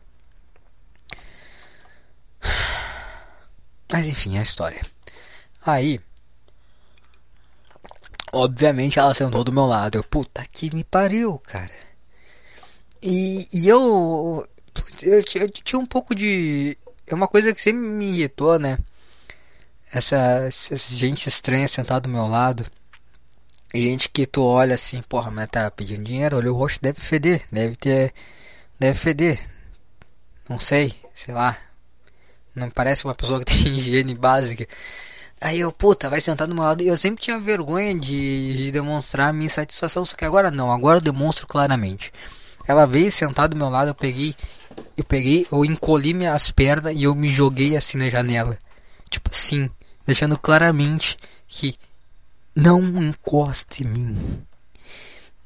Mas 3.92 4.07
enfim, 4.07 4.37
é 4.37 4.38
a 4.38 4.42
história. 4.42 4.81
Aí, 5.66 6.00
Obviamente 8.35 8.99
ela 8.99 9.14
sentou 9.14 9.44
do 9.44 9.53
meu 9.53 9.64
lado. 9.64 9.97
Eu, 9.97 10.05
puta 10.05 10.44
que 10.53 10.75
me 10.75 10.83
pariu, 10.83 11.38
cara. 11.38 11.70
E, 13.01 13.47
e 13.53 13.68
eu, 13.68 14.47
eu, 15.03 15.23
eu, 15.35 15.51
tinha 15.51 15.79
um 15.79 15.87
pouco 15.87 16.14
de. 16.14 16.77
É 17.07 17.14
uma 17.14 17.29
coisa 17.29 17.55
que 17.55 17.61
sempre 17.61 17.83
me 17.83 18.07
irritou, 18.07 18.59
né? 18.59 18.79
Essa, 19.92 20.16
essa 20.49 20.77
gente 20.77 21.29
estranha 21.29 21.68
sentada 21.68 22.01
do 22.03 22.09
meu 22.09 22.27
lado. 22.27 22.66
Gente 23.73 24.09
que 24.09 24.27
tu 24.27 24.42
olha 24.42 24.75
assim, 24.75 25.03
porra, 25.03 25.31
mas 25.31 25.49
tá 25.49 25.70
pedindo 25.70 26.05
dinheiro, 26.05 26.37
olha 26.37 26.53
o 26.53 26.57
rosto, 26.57 26.81
deve 26.83 27.01
feder, 27.01 27.42
deve 27.53 27.77
ter. 27.77 28.12
Deve 28.79 28.99
feder. 28.99 29.40
Não 30.49 30.59
sei, 30.59 30.94
sei 31.14 31.35
lá. 31.35 31.59
Não 32.55 32.70
parece 32.70 33.05
uma 33.05 33.14
pessoa 33.14 33.40
que 33.40 33.47
tem 33.47 33.68
higiene 33.77 34.14
básica. 34.14 34.66
Aí 35.40 35.61
eu, 35.61 35.70
puta, 35.70 36.09
vai 36.09 36.20
sentar 36.20 36.47
do 36.47 36.55
meu 36.55 36.64
lado. 36.64 36.83
Eu 36.83 36.97
sempre 36.97 37.23
tinha 37.23 37.38
vergonha 37.38 37.94
de, 37.94 38.57
de 38.57 38.73
demonstrar 38.73 39.33
minha 39.33 39.47
insatisfação, 39.47 40.05
só 40.05 40.16
que 40.16 40.25
agora 40.25 40.51
não, 40.51 40.73
agora 40.73 40.99
eu 40.99 41.03
demonstro 41.03 41.47
claramente. 41.47 42.12
Ela 42.66 42.87
veio 42.87 43.12
sentar 43.12 43.49
do 43.49 43.57
meu 43.57 43.68
lado, 43.68 43.88
eu 43.88 43.94
peguei, 43.94 44.35
eu 44.97 45.05
peguei, 45.05 45.47
eu 45.53 45.64
encolhi 45.64 46.14
minhas 46.14 46.51
pernas 46.51 46.94
e 46.97 47.03
eu 47.03 47.14
me 47.14 47.29
joguei 47.29 47.77
assim 47.77 47.99
na 47.99 48.09
janela. 48.09 48.59
Tipo 49.11 49.31
assim, 49.31 49.68
deixando 50.07 50.38
claramente 50.38 51.16
que 51.47 51.75
não 52.57 52.81
encoste 53.03 53.85
em 53.85 53.88
mim. 53.88 54.42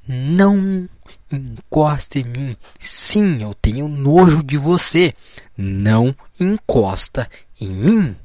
Não 0.07 0.88
encoste 1.33 2.20
em 2.20 2.24
mim. 2.24 2.57
Sim, 2.79 3.42
eu 3.42 3.53
tenho 3.55 3.88
nojo 3.88 4.42
de 4.42 4.57
você. 4.57 5.12
Não 5.57 6.14
encosta 6.38 7.29
em 7.61 7.68
mim. 7.68 8.16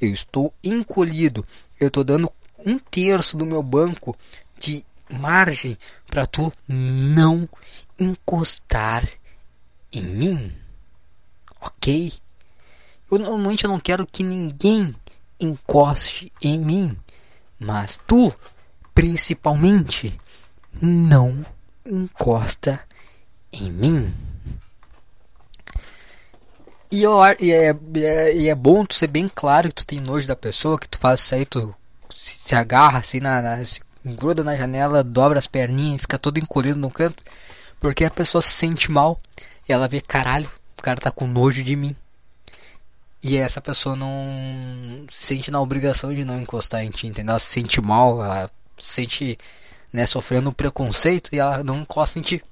Eu 0.00 0.10
estou 0.10 0.52
encolhido. 0.62 1.44
Eu 1.78 1.88
estou 1.88 2.04
dando 2.04 2.32
um 2.64 2.78
terço 2.78 3.36
do 3.36 3.46
meu 3.46 3.62
banco 3.62 4.16
de 4.58 4.84
margem 5.08 5.76
para 6.06 6.26
tu 6.26 6.52
não 6.68 7.48
encostar 7.98 9.08
em 9.92 10.02
mim. 10.02 10.52
Ok? 11.60 12.12
Eu 13.10 13.18
normalmente 13.18 13.64
eu 13.64 13.70
não 13.70 13.80
quero 13.80 14.06
que 14.06 14.22
ninguém 14.22 14.94
encoste 15.38 16.32
em 16.42 16.58
mim, 16.58 16.98
mas 17.58 17.98
tu, 18.06 18.32
principalmente, 18.94 20.18
não 20.80 21.44
encosta 21.84 22.80
em 23.52 23.70
mim. 23.70 24.25
E, 26.90 27.02
eu, 27.02 27.18
e, 27.40 27.52
é, 27.52 27.76
é, 27.96 28.36
e 28.36 28.48
é 28.48 28.54
bom 28.54 28.84
tu 28.84 28.94
ser 28.94 29.08
bem 29.08 29.28
claro 29.32 29.68
que 29.68 29.74
tu 29.74 29.86
tem 29.86 30.00
nojo 30.00 30.26
da 30.26 30.36
pessoa, 30.36 30.78
que 30.78 30.88
tu 30.88 30.98
faz 30.98 31.20
isso 31.20 31.34
aí, 31.34 31.44
tu 31.44 31.74
se, 32.14 32.30
se 32.36 32.54
agarra 32.54 32.98
assim, 33.00 33.20
na, 33.20 33.42
na, 33.42 33.64
se 33.64 33.80
gruda 34.04 34.44
na 34.44 34.56
janela, 34.56 35.02
dobra 35.02 35.38
as 35.38 35.46
perninhas, 35.46 36.02
fica 36.02 36.18
todo 36.18 36.38
encolhido 36.38 36.78
no 36.78 36.90
canto, 36.90 37.22
porque 37.80 38.04
a 38.04 38.10
pessoa 38.10 38.40
se 38.40 38.50
sente 38.50 38.90
mal 38.90 39.18
E 39.68 39.72
ela 39.72 39.88
vê, 39.88 40.00
caralho, 40.00 40.50
o 40.78 40.82
cara 40.82 41.00
tá 41.00 41.10
com 41.10 41.26
nojo 41.26 41.62
de 41.62 41.74
mim. 41.74 41.94
E 43.22 43.36
essa 43.36 43.60
pessoa 43.60 43.96
não 43.96 45.04
se 45.10 45.26
sente 45.26 45.50
na 45.50 45.60
obrigação 45.60 46.14
de 46.14 46.24
não 46.24 46.40
encostar 46.40 46.84
em 46.84 46.90
ti, 46.90 47.08
entendeu? 47.08 47.32
Ela 47.32 47.38
se 47.40 47.46
sente 47.46 47.80
mal, 47.80 48.22
ela 48.22 48.50
se 48.78 48.94
sente 48.94 49.38
né, 49.92 50.06
sofrendo 50.06 50.52
preconceito 50.52 51.34
e 51.34 51.40
ela 51.40 51.64
não 51.64 51.80
encosta 51.80 52.18
em 52.18 52.22
ti. 52.22 52.42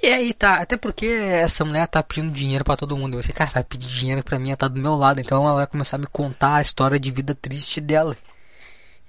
E 0.00 0.06
aí 0.06 0.32
tá, 0.32 0.60
até 0.62 0.76
porque 0.76 1.06
essa 1.06 1.64
mulher 1.64 1.88
tá 1.88 2.02
pedindo 2.02 2.32
dinheiro 2.32 2.64
para 2.64 2.76
todo 2.76 2.96
mundo. 2.96 3.20
Você, 3.20 3.32
cara, 3.32 3.50
vai 3.50 3.64
pedir 3.64 3.88
dinheiro 3.88 4.22
pra 4.22 4.38
mim, 4.38 4.50
ela 4.50 4.56
tá 4.56 4.68
do 4.68 4.80
meu 4.80 4.94
lado. 4.94 5.20
Então 5.20 5.44
ela 5.44 5.54
vai 5.54 5.66
começar 5.66 5.96
a 5.96 5.98
me 5.98 6.06
contar 6.06 6.56
a 6.56 6.62
história 6.62 7.00
de 7.00 7.10
vida 7.10 7.34
triste 7.34 7.80
dela. 7.80 8.16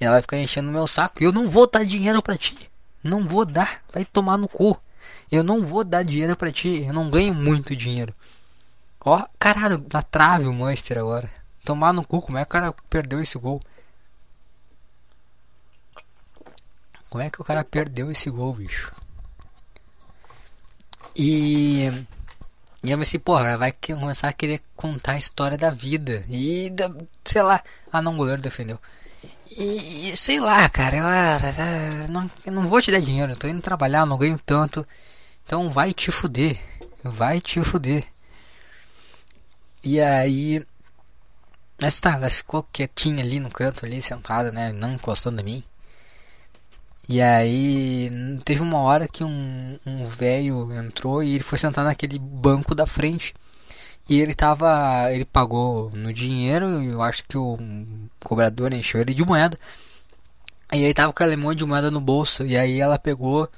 E 0.01 0.03
ela 0.03 0.13
vai 0.13 0.21
ficar 0.21 0.37
enchendo 0.37 0.71
meu 0.71 0.87
saco. 0.87 1.21
E 1.21 1.25
eu 1.25 1.31
não 1.31 1.49
vou 1.49 1.69
dar 1.69 1.85
dinheiro 1.85 2.21
pra 2.21 2.37
ti. 2.37 2.57
Não 3.03 3.25
vou 3.27 3.45
dar. 3.45 3.81
Vai 3.93 4.03
tomar 4.03 4.37
no 4.37 4.47
cu. 4.47 4.77
Eu 5.31 5.43
não 5.43 5.61
vou 5.61 5.83
dar 5.83 6.03
dinheiro 6.03 6.35
pra 6.35 6.51
ti. 6.51 6.83
Eu 6.87 6.93
não 6.93 7.09
ganho 7.09 7.33
muito 7.33 7.75
dinheiro. 7.75 8.13
Ó, 9.01 9.23
caralho, 9.37 9.85
na 9.93 10.01
trave 10.01 10.45
o 10.47 10.53
Manchester 10.53 10.97
agora. 10.97 11.29
Tomar 11.63 11.93
no 11.93 12.03
cu, 12.03 12.21
como 12.21 12.37
é 12.37 12.43
que 12.43 12.49
o 12.49 12.51
cara 12.51 12.73
perdeu 12.89 13.21
esse 13.21 13.37
gol? 13.37 13.61
Como 17.09 17.23
é 17.23 17.29
que 17.29 17.41
o 17.41 17.45
cara 17.45 17.63
perdeu 17.63 18.11
esse 18.11 18.29
gol, 18.29 18.53
bicho? 18.53 18.91
E. 21.21 21.91
E 22.81 22.91
eu 22.91 22.97
pensei, 22.97 23.19
porra, 23.19 23.57
vai 23.57 23.73
começar 23.73 24.29
a 24.29 24.33
querer 24.33 24.61
contar 24.73 25.13
a 25.13 25.17
história 25.17 25.57
da 25.57 25.69
vida. 25.69 26.23
E, 26.29 26.71
sei 27.25 27.41
lá. 27.41 27.61
Ah, 27.91 28.01
não, 28.01 28.15
goleiro 28.15 28.41
defendeu. 28.41 28.79
E, 29.51 30.15
sei 30.15 30.39
lá, 30.39 30.69
cara, 30.69 30.95
eu, 30.95 31.05
ah, 31.05 32.07
não, 32.09 32.31
eu 32.45 32.53
não 32.53 32.67
vou 32.67 32.81
te 32.81 32.89
dar 32.89 33.01
dinheiro, 33.01 33.33
eu 33.33 33.35
tô 33.35 33.47
indo 33.49 33.61
trabalhar, 33.61 34.05
não 34.05 34.17
ganho 34.17 34.39
tanto. 34.45 34.87
Então 35.45 35.69
vai 35.69 35.93
te 35.93 36.09
fuder. 36.09 36.57
Vai 37.03 37.41
te 37.41 37.61
fuder. 37.61 38.05
E 39.83 39.99
aí. 39.99 40.65
Mas 41.81 41.99
tá, 41.99 42.13
ela 42.13 42.29
ficou 42.29 42.63
quietinha 42.63 43.21
ali 43.21 43.41
no 43.41 43.51
canto, 43.51 43.85
ali, 43.85 44.01
sentada, 44.01 44.53
né? 44.53 44.71
Não 44.71 44.93
encostando 44.93 45.41
em 45.41 45.45
mim. 45.45 45.63
E 47.09 47.21
aí 47.23 48.11
teve 48.45 48.61
uma 48.61 48.77
hora 48.77 49.07
que 49.07 49.23
um, 49.23 49.79
um 49.83 50.05
velho 50.05 50.71
entrou 50.73 51.23
e 51.23 51.33
ele 51.33 51.43
foi 51.43 51.57
sentar 51.57 51.83
naquele 51.83 52.19
banco 52.19 52.75
da 52.75 52.85
frente. 52.85 53.33
E 54.07 54.21
ele 54.21 54.35
tava. 54.35 55.11
ele 55.11 55.25
pagou 55.25 55.89
no 55.91 56.13
dinheiro, 56.13 56.83
eu 56.83 57.01
acho 57.01 57.23
que 57.27 57.35
o 57.37 57.57
cobrador 58.23 58.71
encheu 58.73 59.01
ele 59.01 59.15
de 59.15 59.25
moeda. 59.25 59.57
E 60.71 60.83
ele 60.83 60.93
tava 60.93 61.11
com 61.11 61.23
aquele 61.23 61.35
monte 61.35 61.57
de 61.59 61.65
moeda 61.65 61.89
no 61.89 61.99
bolso. 61.99 62.45
E 62.45 62.55
aí 62.55 62.79
ela 62.79 62.99
pegou, 62.99 63.49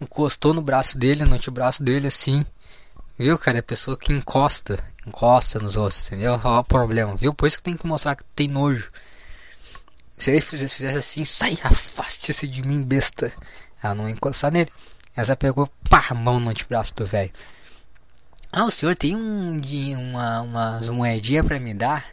encostou 0.00 0.52
no 0.52 0.60
braço 0.60 0.98
dele, 0.98 1.24
no 1.24 1.36
antebraço 1.36 1.84
dele 1.84 2.08
assim. 2.08 2.44
Viu, 3.16 3.38
cara? 3.38 3.58
É 3.58 3.60
a 3.60 3.62
pessoa 3.62 3.96
que 3.96 4.12
encosta, 4.12 4.78
encosta 5.06 5.60
nos 5.60 5.76
outros, 5.76 6.06
entendeu? 6.08 6.32
Olha 6.44 6.60
o 6.60 6.64
problema, 6.64 7.14
viu? 7.14 7.32
Por 7.32 7.46
isso 7.46 7.58
que 7.58 7.62
tem 7.62 7.76
que 7.76 7.86
mostrar 7.86 8.16
que 8.16 8.24
tem 8.34 8.48
nojo. 8.48 8.90
Se 10.18 10.30
ele 10.30 10.40
fizesse 10.40 10.86
assim, 10.86 11.24
sai, 11.24 11.58
afaste-se 11.62 12.46
de 12.46 12.62
mim, 12.62 12.82
besta. 12.82 13.32
Ela 13.82 13.94
não 13.94 14.08
ia 14.08 14.14
encostar 14.14 14.50
nele. 14.50 14.70
Ela 15.14 15.36
pegou, 15.36 15.68
pá, 15.88 16.14
mão 16.14 16.40
no 16.40 16.50
antebraço 16.50 16.94
do 16.94 17.04
velho. 17.04 17.32
Ah, 18.52 18.64
o 18.64 18.70
senhor 18.70 18.94
tem 18.94 19.14
um, 19.14 19.60
uma, 19.98 20.40
umas 20.42 20.88
moedinhas 20.88 21.46
pra 21.46 21.58
me 21.58 21.74
dar? 21.74 22.06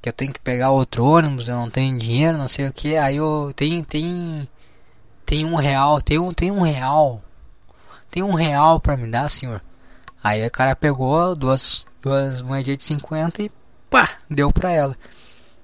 Que 0.00 0.08
eu 0.08 0.12
tenho 0.12 0.32
que 0.32 0.40
pegar 0.40 0.70
outro 0.70 1.04
ônibus, 1.04 1.48
eu 1.48 1.56
não 1.56 1.68
tenho 1.68 1.98
dinheiro, 1.98 2.38
não 2.38 2.48
sei 2.48 2.66
o 2.66 2.72
que. 2.72 2.96
Aí 2.96 3.16
eu 3.16 3.52
tenho, 3.54 3.84
tem, 3.84 4.48
tem 5.26 5.44
um 5.44 5.56
real, 5.56 6.00
tem 6.00 6.18
um, 6.18 6.32
tem 6.32 6.50
um 6.50 6.62
real. 6.62 7.22
Tem 8.10 8.22
um 8.22 8.34
real 8.34 8.80
pra 8.80 8.96
me 8.96 9.10
dar, 9.10 9.28
senhor? 9.28 9.62
Aí 10.22 10.46
o 10.46 10.50
cara 10.50 10.74
pegou 10.74 11.34
duas, 11.36 11.86
duas 12.02 12.40
moedinhas 12.42 12.78
de 12.78 12.84
50 12.84 13.42
e 13.42 13.50
pá, 13.88 14.16
deu 14.28 14.50
pra 14.50 14.70
ela. 14.70 14.96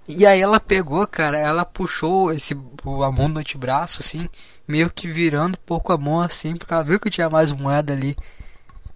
E 0.08 0.24
aí 0.24 0.40
ela 0.40 0.60
pegou, 0.60 1.06
cara, 1.06 1.36
ela 1.36 1.64
puxou 1.64 2.32
esse 2.32 2.54
a 2.54 3.12
mão 3.12 3.28
no 3.28 3.40
antebraço, 3.40 4.00
assim, 4.00 4.28
meio 4.66 4.88
que 4.90 5.08
virando 5.08 5.58
pouco 5.58 5.92
a 5.92 5.98
mão 5.98 6.20
assim, 6.20 6.56
porque 6.56 6.72
ela 6.72 6.84
viu 6.84 7.00
que 7.00 7.10
tinha 7.10 7.28
mais 7.28 7.52
moeda 7.52 7.92
ali. 7.92 8.16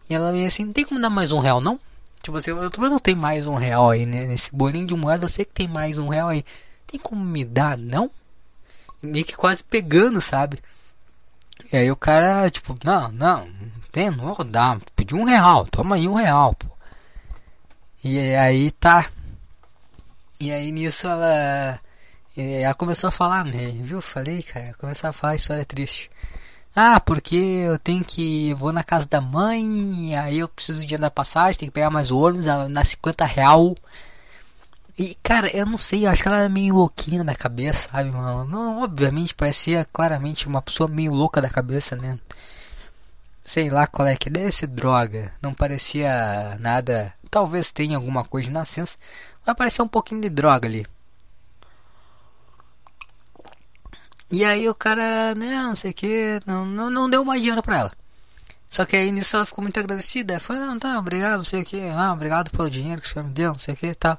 E 0.09 0.15
ela 0.15 0.31
veio 0.33 0.47
assim, 0.47 0.65
não 0.65 0.73
tem 0.73 0.85
como 0.85 1.01
dar 1.01 1.11
mais 1.11 1.33
um 1.33 1.41
real 1.41 1.61
não? 1.61 1.81
Tipo 2.23 2.37
assim, 2.37 2.51
eu 2.51 2.71
também 2.71 2.91
não 2.91 2.99
tem 2.99 3.15
mais 3.15 3.47
um 3.47 3.55
real 3.55 3.91
aí, 3.91 4.07
né? 4.07 4.27
Nesse 4.27 4.55
bolinho 4.55 4.87
de 4.87 4.95
moeda 4.95 5.25
eu 5.25 5.29
sei 5.29 5.45
que 5.45 5.53
tem 5.53 5.67
mais 5.67 5.99
um 5.99 6.09
real 6.09 6.29
aí. 6.29 6.45
Tem 6.87 7.01
como 7.01 7.25
me 7.25 7.45
dar, 7.45 7.79
não? 7.79 8.11
Meio 9.03 9.25
que 9.25 9.37
quase 9.37 9.65
pegando, 9.65 10.21
sabe? 10.21 10.59
E 11.73 11.77
aí 11.77 11.91
o 11.91 11.97
cara, 11.97 12.51
tipo, 12.51 12.75
não, 12.85 13.11
não, 13.13 13.47
não 13.47 13.71
tem, 13.91 14.11
não 14.11 14.35
vou 14.35 14.45
dar. 14.45 14.79
Pedi 14.95 15.15
um 15.15 15.25
real, 15.25 15.67
toma 15.67 15.97
aí 15.97 16.07
um 16.09 16.15
real, 16.15 16.55
pô. 16.55 16.67
E 18.05 18.19
aí 18.35 18.71
tá. 18.71 19.11
E 20.41 20.51
aí 20.51 20.73
nisso 20.73 21.07
ela, 21.07 21.79
ela 22.37 22.75
começou 22.75 23.09
a 23.09 23.11
falar, 23.11 23.45
né? 23.45 23.69
Viu? 23.75 24.01
Falei, 24.01 24.43
cara, 24.43 24.73
começou 24.75 25.11
a 25.11 25.13
falar 25.13 25.35
história 25.35 25.65
triste. 25.67 26.11
Ah, 26.75 26.99
porque 27.01 27.37
eu 27.37 27.79
tenho 27.79 28.05
que. 28.05 28.55
vou 28.55 28.73
na 28.73 28.83
casa 28.83 29.07
da 29.07 29.21
mãe, 29.21 30.17
aí 30.17 30.39
eu 30.39 30.49
preciso 30.49 30.85
de 30.87 30.97
da 30.97 31.11
passagem, 31.11 31.59
tem 31.59 31.69
que 31.69 31.75
pegar 31.75 31.91
mais 31.91 32.11
ônibus, 32.11 32.47
na 32.47 32.85
50 32.85 33.25
real. 33.27 33.75
E 34.99 35.15
cara, 35.23 35.49
eu 35.57 35.67
não 35.67 35.77
sei, 35.79 36.07
eu 36.07 36.11
acho 36.11 36.23
que 36.23 36.29
ela 36.29 36.41
é 36.45 36.49
meio 36.49 36.75
louquinha 36.75 37.25
da 37.25 37.35
cabeça, 37.35 37.89
sabe, 37.91 38.11
mano? 38.11 38.45
Não, 38.45 38.83
obviamente 38.83 39.35
parecia 39.35 39.87
claramente 39.93 40.47
uma 40.47 40.63
pessoa 40.63 40.89
meio 40.89 41.13
louca 41.13 41.41
da 41.41 41.49
cabeça, 41.51 41.97
né? 41.97 42.19
Sei 43.45 43.69
lá 43.71 43.87
qual 43.87 44.07
é 44.09 44.17
que 44.17 44.31
deve 44.31 44.53
ser 44.53 44.69
droga. 44.69 45.33
Não 45.43 45.53
parecia 45.55 46.57
nada. 46.61 47.13
Talvez 47.31 47.71
tenha 47.71 47.97
alguma 47.97 48.25
coisa 48.25 48.49
de 48.49 48.53
nascença, 48.53 48.97
vai 49.45 49.53
aparecer 49.53 49.83
um 49.83 49.89
pouquinho 49.89 50.21
de 50.21 50.29
droga 50.29 50.69
ali. 50.69 50.87
E 54.31 54.45
aí 54.45 54.69
o 54.69 54.75
cara, 54.75 55.35
né, 55.35 55.63
não 55.63 55.75
sei 55.75 55.91
o 55.91 55.95
que, 55.95 56.41
não, 56.47 56.65
não, 56.65 56.89
não 56.89 57.11
deu 57.11 57.25
mais 57.25 57.41
dinheiro 57.41 57.63
pra 57.63 57.79
ela. 57.79 57.93
Só 58.69 58.85
que 58.85 58.97
aí 58.97 59.11
nisso 59.11 59.37
ela 59.37 59.45
ficou 59.47 59.63
muito 59.63 59.79
agradecida. 59.81 60.39
Falou, 60.39 60.65
não, 60.67 60.79
tá, 60.79 60.99
obrigado, 60.99 61.39
não 61.39 61.45
sei 61.45 61.63
o 61.63 61.65
que, 61.65 61.81
ah, 61.89 62.13
obrigado 62.13 62.51
pelo 62.51 62.71
dinheiro 62.71 63.01
que 63.03 63.09
você 63.09 63.21
me 63.23 63.31
deu, 63.31 63.53
não 63.53 63.59
sei 63.59 63.75
o 63.75 63.77
que 63.77 63.95
tal. 63.95 64.19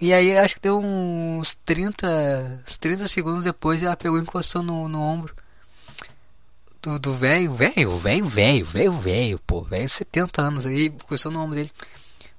E 0.00 0.12
aí 0.12 0.36
acho 0.36 0.56
que 0.56 0.60
deu 0.60 0.78
uns 0.78 1.54
30, 1.64 2.62
uns 2.66 2.78
30 2.78 3.08
segundos 3.08 3.44
depois 3.44 3.82
ela 3.82 3.96
pegou 3.96 4.18
e 4.18 4.22
encostou 4.22 4.62
no, 4.62 4.88
no 4.88 5.00
ombro 5.00 5.34
do 7.00 7.14
velho, 7.14 7.52
velho, 7.52 7.96
velho, 7.96 8.24
velho, 8.24 8.64
velho, 8.64 8.92
velho, 8.92 9.38
pô, 9.40 9.62
velho, 9.62 9.88
70 9.88 10.40
anos 10.40 10.66
aí, 10.66 10.86
encostou 10.86 11.32
no 11.32 11.40
ombro 11.40 11.56
dele. 11.56 11.70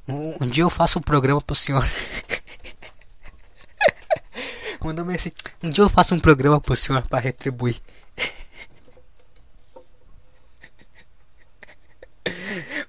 Um, 0.08 0.36
um 0.41 0.48
dia 0.48 0.63
eu 0.63 0.70
faço 0.70 1.00
um 1.00 1.02
programa 1.02 1.41
pro 1.41 1.56
senhor. 1.56 1.88
Mandou-me 4.84 5.15
assim: 5.15 5.32
Um 5.62 5.70
dia 5.70 5.84
eu 5.84 5.89
faço 5.89 6.15
um 6.15 6.20
programa 6.20 6.62
pro 6.62 6.76
senhor 6.76 7.06
para 7.08 7.20
retribuir. 7.20 7.82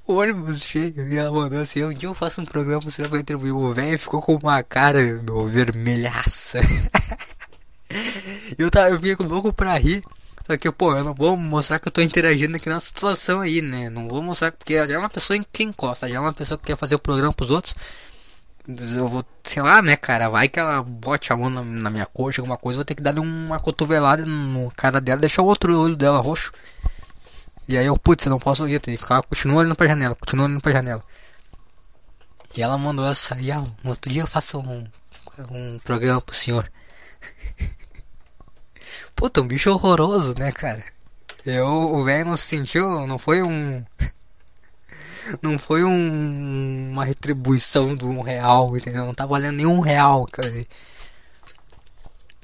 o 0.08 0.14
ônibus 0.14 0.62
cheio 0.62 1.06
e 1.06 1.16
ela 1.16 1.30
mandou 1.30 1.60
assim: 1.60 1.84
Um 1.84 1.92
dia 1.92 2.08
eu 2.08 2.14
faço 2.14 2.40
um 2.40 2.46
programa 2.46 2.80
pro 2.80 2.90
senhor 2.90 3.08
para 3.08 3.18
retribuir. 3.18 3.54
O 3.54 3.74
velho 3.74 3.98
ficou 3.98 4.22
com 4.22 4.36
uma 4.36 4.62
cara 4.62 5.22
meu, 5.22 5.46
vermelhaça. 5.46 6.60
eu, 8.56 8.70
tava, 8.70 8.90
eu 8.90 8.98
vinha 8.98 9.16
louco 9.20 9.52
pra 9.52 9.76
rir. 9.76 10.02
Só 10.48 10.56
que, 10.56 10.72
pô, 10.72 10.96
eu 10.96 11.04
não 11.04 11.12
vou 11.12 11.36
mostrar 11.36 11.78
que 11.78 11.88
eu 11.88 11.92
tô 11.92 12.00
interagindo 12.00 12.56
aqui 12.56 12.70
na 12.70 12.80
situação 12.80 13.42
aí, 13.42 13.60
né? 13.60 13.90
Não 13.90 14.08
vou 14.08 14.22
mostrar, 14.22 14.50
porque 14.50 14.74
já 14.86 14.94
é 14.94 14.98
uma 14.98 15.10
pessoa 15.10 15.38
que 15.38 15.62
encosta, 15.62 16.08
já 16.08 16.16
é 16.16 16.20
uma 16.20 16.32
pessoa 16.32 16.56
que 16.56 16.64
quer 16.64 16.76
fazer 16.76 16.94
o 16.94 16.98
programa 16.98 17.34
pros 17.34 17.50
outros. 17.50 17.74
Eu 18.66 19.06
vou, 19.06 19.22
sei 19.42 19.62
lá, 19.62 19.82
né, 19.82 19.94
cara? 19.94 20.30
Vai 20.30 20.48
que 20.48 20.58
ela 20.58 20.82
bote 20.82 21.30
a 21.34 21.36
mão 21.36 21.50
na, 21.50 21.62
na 21.62 21.90
minha 21.90 22.06
coxa, 22.06 22.40
alguma 22.40 22.56
coisa, 22.56 22.78
vou 22.78 22.84
ter 22.84 22.94
que 22.94 23.02
dar 23.02 23.18
uma 23.18 23.60
cotovelada 23.60 24.24
no 24.24 24.70
cara 24.74 25.02
dela, 25.02 25.20
deixar 25.20 25.42
o 25.42 25.46
outro 25.46 25.78
olho 25.78 25.94
dela 25.94 26.18
roxo. 26.18 26.50
E 27.68 27.76
aí 27.76 27.84
eu, 27.84 27.98
putz, 27.98 28.24
eu 28.24 28.30
não 28.30 28.38
posso 28.38 28.66
ir, 28.66 28.80
tem 28.80 28.94
que 28.96 29.02
ficar, 29.02 29.22
continua 29.24 29.58
olhando 29.58 29.76
pra 29.76 29.86
janela, 29.86 30.14
continua 30.14 30.46
olhando 30.46 30.62
pra 30.62 30.72
janela. 30.72 31.02
E 32.56 32.62
ela 32.62 32.78
mandou 32.78 33.06
essa, 33.06 33.38
e 33.38 33.52
ah, 33.52 33.62
no 33.84 33.90
outro 33.90 34.10
dia 34.10 34.22
eu 34.22 34.26
faço 34.26 34.58
um, 34.60 34.84
um 35.50 35.78
programa 35.84 36.22
pro 36.22 36.34
senhor. 36.34 36.70
Puta, 39.18 39.40
um 39.40 39.48
bicho 39.48 39.68
horroroso, 39.72 40.32
né, 40.38 40.52
cara? 40.52 40.84
Eu, 41.44 41.66
o 41.66 42.04
velho 42.04 42.24
não 42.26 42.36
se 42.36 42.44
sentiu, 42.44 43.04
não 43.04 43.18
foi 43.18 43.42
um. 43.42 43.84
Não 45.42 45.58
foi 45.58 45.84
um, 45.84 46.88
uma 46.90 47.04
retribuição 47.04 47.94
de 47.94 48.06
um 48.06 48.22
real, 48.22 48.74
entendeu? 48.74 49.04
Não 49.04 49.12
tá 49.12 49.26
valendo 49.26 49.56
nenhum 49.56 49.80
real, 49.80 50.24
cara. 50.24 50.64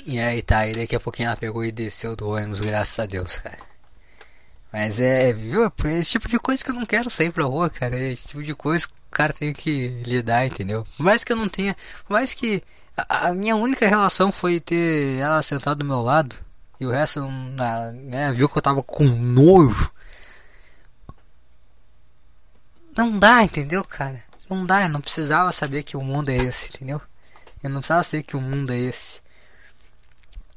E 0.07 0.21
aí 0.21 0.43
tá, 0.43 0.67
e 0.67 0.75
daqui 0.75 0.95
a 0.95 1.01
pouquinho 1.01 1.29
ela 1.29 1.37
pegou 1.37 1.65
e 1.65 1.73
desceu 1.73 2.15
do 2.15 2.29
ônibus, 2.29 2.61
graças 2.61 2.99
a 2.99 3.07
Deus, 3.07 3.39
cara. 3.39 3.57
Mas 4.71 5.01
é, 5.01 5.33
viu? 5.33 5.65
É 5.65 5.99
esse 5.99 6.11
tipo 6.11 6.29
de 6.29 6.39
coisa 6.39 6.63
que 6.63 6.71
eu 6.71 6.75
não 6.75 6.85
quero 6.85 7.09
sair 7.09 7.33
pra 7.33 7.45
rua, 7.45 7.71
cara. 7.71 7.97
É 7.97 8.13
esse 8.13 8.29
tipo 8.29 8.43
de 8.43 8.55
coisa 8.55 8.87
que 8.87 8.93
o 8.93 9.11
cara 9.11 9.33
tem 9.33 9.55
que 9.55 10.03
lidar, 10.05 10.45
entendeu? 10.47 10.87
Por 10.97 11.05
mais 11.05 11.25
que 11.25 11.33
eu 11.33 11.37
não 11.37 11.49
tenha. 11.49 11.75
Por 12.07 12.13
mais 12.13 12.35
que. 12.35 12.63
A, 12.97 13.29
a 13.29 13.33
minha 13.33 13.57
única 13.57 13.89
relação 13.89 14.31
foi 14.31 14.61
ter 14.61 15.21
ela 15.21 15.41
sentada 15.41 15.77
do 15.77 15.87
meu 15.87 16.03
lado. 16.03 16.44
E 16.81 16.87
o 16.87 16.91
resto, 16.91 17.27
né, 17.27 18.33
viu 18.33 18.49
que 18.49 18.59
eu 18.59 18.63
tava 18.63 18.83
com 18.83 19.05
nojo. 19.05 19.91
Não 22.97 23.19
dá, 23.19 23.43
entendeu, 23.43 23.85
cara? 23.85 24.23
Não 24.49 24.65
dá, 24.65 24.83
eu 24.83 24.89
não 24.89 25.01
precisava 25.01 25.51
saber 25.53 25.83
que 25.83 25.97
o 25.97 26.03
mundo 26.03 26.29
é 26.31 26.37
esse, 26.37 26.69
entendeu? 26.69 27.01
Eu 27.63 27.71
não 27.71 27.79
precisava 27.79 28.03
saber 28.03 28.23
que 28.23 28.37
o 28.37 28.41
mundo 28.41 28.73
é 28.73 28.79
esse. 28.79 29.21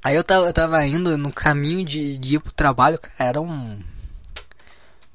Aí 0.03 0.15
eu 0.15 0.23
tava, 0.23 0.47
eu 0.47 0.53
tava 0.53 0.85
indo 0.85 1.17
no 1.17 1.33
caminho 1.33 1.83
de, 1.83 2.17
de 2.17 2.35
ir 2.35 2.39
pro 2.39 2.51
trabalho, 2.51 2.99
cara, 2.99 3.15
era 3.17 3.41
um. 3.41 3.81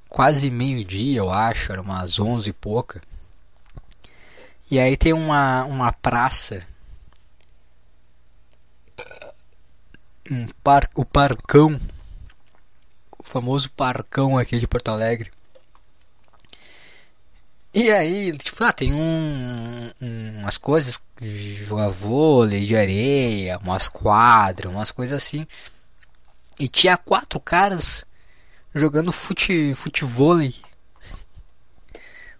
Quase 0.08 0.50
meio-dia, 0.50 1.18
eu 1.18 1.30
acho, 1.30 1.72
era 1.72 1.80
umas 1.80 2.18
onze 2.18 2.50
e 2.50 2.52
pouca. 2.52 3.00
E 4.70 4.78
aí 4.78 4.96
tem 4.96 5.12
uma, 5.12 5.64
uma 5.64 5.92
praça. 5.92 6.66
Um 10.32 10.46
par, 10.64 10.88
o 10.94 11.04
Parcão. 11.04 11.78
O 13.18 13.22
famoso 13.22 13.70
Parcão 13.70 14.38
aqui 14.38 14.58
de 14.58 14.66
Porto 14.66 14.88
Alegre. 14.88 15.30
E 17.74 17.90
aí, 17.90 18.32
tipo, 18.38 18.64
lá 18.64 18.72
tem 18.72 18.94
um, 18.94 19.92
um, 20.00 20.38
umas 20.38 20.56
coisas, 20.56 20.98
jogar 21.20 21.90
vôlei 21.90 22.64
de 22.64 22.74
areia, 22.74 23.58
umas 23.58 23.88
quadras, 23.88 24.72
umas 24.72 24.90
coisas 24.90 25.22
assim. 25.22 25.46
E 26.58 26.66
tinha 26.66 26.96
quatro 26.96 27.38
caras 27.38 28.02
jogando 28.74 29.12
fute, 29.12 29.74
futevôlei. 29.74 30.54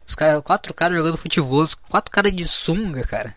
Os 0.06 0.14
cara, 0.14 0.40
quatro 0.40 0.72
caras 0.72 0.96
jogando 0.96 1.18
futebol, 1.18 1.66
quatro 1.90 2.10
caras 2.10 2.32
de 2.32 2.48
sunga, 2.48 3.06
cara. 3.06 3.36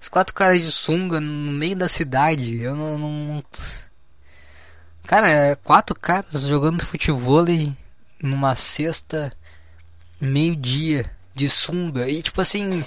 Os 0.00 0.08
quatro 0.08 0.32
caras 0.32 0.62
de 0.62 0.72
sunga 0.72 1.20
no 1.20 1.52
meio 1.52 1.76
da 1.76 1.86
cidade. 1.88 2.60
Eu 2.62 2.74
não, 2.74 2.98
não... 2.98 3.44
Cara, 5.06 5.58
quatro 5.62 5.94
caras 5.94 6.42
jogando 6.42 6.86
futebol 6.86 7.44
numa 8.22 8.54
sexta 8.54 9.32
meio-dia 10.20 11.10
de 11.34 11.48
sunga 11.48 12.08
e 12.08 12.22
tipo 12.22 12.40
assim, 12.40 12.84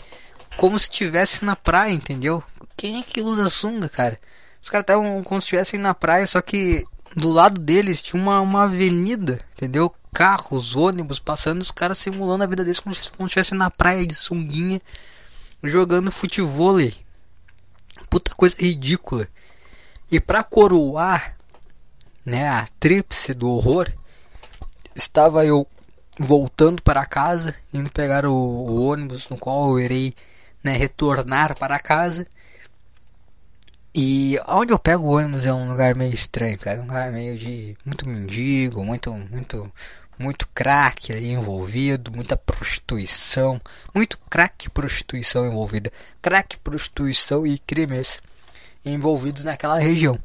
como 0.58 0.78
se 0.78 0.86
estivesse 0.86 1.43
na 1.45 1.56
praia, 1.56 1.91
entendeu? 1.91 2.43
Quem 2.76 2.99
é 2.99 3.04
que 3.04 3.21
usa 3.21 3.47
sunga, 3.49 3.89
cara? 3.89 4.19
Os 4.62 4.69
caras 4.69 4.84
estavam 4.84 5.23
como 5.23 5.41
se 5.41 5.45
estivessem 5.45 5.80
na 5.80 5.93
praia, 5.93 6.26
só 6.26 6.41
que 6.41 6.86
do 7.15 7.30
lado 7.30 7.60
deles 7.60 8.02
tinha 8.02 8.21
uma, 8.21 8.41
uma 8.41 8.63
avenida, 8.63 9.39
entendeu? 9.56 9.93
Carros, 10.13 10.76
ônibus 10.76 11.19
passando, 11.19 11.62
os 11.62 11.71
caras 11.71 11.97
simulando 11.97 12.43
a 12.43 12.47
vida 12.47 12.63
deles 12.63 12.80
como 12.80 12.95
se 12.95 13.12
estivessem 13.19 13.58
na 13.58 13.69
praia 13.69 14.06
de 14.06 14.15
sunguinha 14.15 14.82
jogando 15.63 16.12
futebol. 16.12 16.78
Puta 18.10 18.34
coisa 18.36 18.56
ridícula. 18.60 19.28
E 20.12 20.19
pra 20.19 20.43
coroar, 20.43 21.36
né, 22.26 22.49
a 22.49 22.67
tríplice 22.80 23.34
do 23.34 23.49
horror, 23.49 23.91
estava 24.95 25.45
eu 25.45 25.67
voltando 26.19 26.82
para 26.82 27.06
casa, 27.06 27.56
indo 27.73 27.91
pegar 27.91 28.26
o, 28.26 28.34
o 28.34 28.84
ônibus 28.84 29.28
no 29.30 29.38
qual 29.38 29.69
eu 29.69 29.80
irei 29.80 30.13
né, 30.63 30.76
retornar 30.76 31.58
para 31.58 31.80
casa. 31.80 32.28
E 33.95 34.39
onde 34.47 34.73
eu 34.73 34.80
pego 34.80 35.04
o 35.04 35.15
ônibus 35.17 35.45
é 35.45 35.54
um 35.54 35.69
lugar 35.69 35.93
meio 35.93 36.13
estranho, 36.13 36.58
cara, 36.58 36.80
um 36.80 36.84
lugar 36.84 37.12
meio 37.12 37.38
de 37.38 37.78
muito 37.86 38.10
mendigo, 38.10 38.84
muito 38.84 39.13
muito 39.13 39.71
muito 40.17 40.47
crack 40.49 41.12
ali 41.12 41.32
envolvido, 41.32 42.12
muita 42.12 42.38
prostituição, 42.38 43.60
muito 43.93 44.17
crack 44.30 44.69
prostituição 44.69 45.47
envolvida, 45.47 45.91
crack 46.21 46.58
prostituição 46.60 47.45
e 47.45 47.58
crimes 47.60 48.21
envolvidos 48.86 49.43
naquela 49.43 49.80
região. 49.80 50.19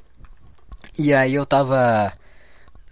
E 0.99 1.15
aí 1.15 1.35
eu 1.35 1.47
tava 1.47 2.13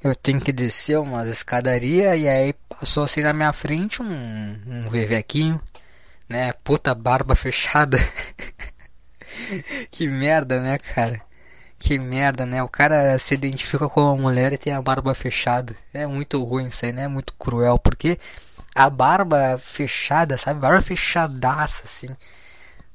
eu 0.02 0.14
tenho 0.14 0.40
que 0.40 0.52
descer 0.52 0.98
umas 0.98 1.28
escadarias 1.28 2.20
e 2.20 2.28
aí 2.28 2.52
passou 2.68 3.04
assim 3.04 3.22
na 3.22 3.32
minha 3.32 3.52
frente 3.52 4.02
um, 4.02 4.61
um 4.66 4.88
vevequinho, 4.88 5.61
né? 6.28 6.52
Puta 6.52 6.94
barba 6.94 7.35
fechada. 7.35 7.98
que 9.90 10.06
merda, 10.06 10.61
né, 10.61 10.78
cara? 10.78 11.25
Que 11.78 11.98
merda, 11.98 12.46
né? 12.46 12.62
O 12.62 12.68
cara 12.68 13.18
se 13.18 13.34
identifica 13.34 13.88
com 13.88 14.02
uma 14.02 14.16
mulher 14.16 14.52
e 14.52 14.58
tem 14.58 14.72
a 14.72 14.82
barba 14.82 15.14
fechada. 15.14 15.74
É 15.92 16.06
muito 16.06 16.42
ruim 16.42 16.68
isso 16.68 16.84
aí, 16.86 16.92
né? 16.92 17.02
É 17.04 17.08
muito 17.08 17.34
cruel, 17.34 17.78
porque 17.78 18.18
a 18.74 18.88
barba 18.90 19.58
fechada, 19.58 20.38
sabe? 20.38 20.60
Barba 20.60 20.80
fechadaça, 20.82 21.82
assim. 21.84 22.08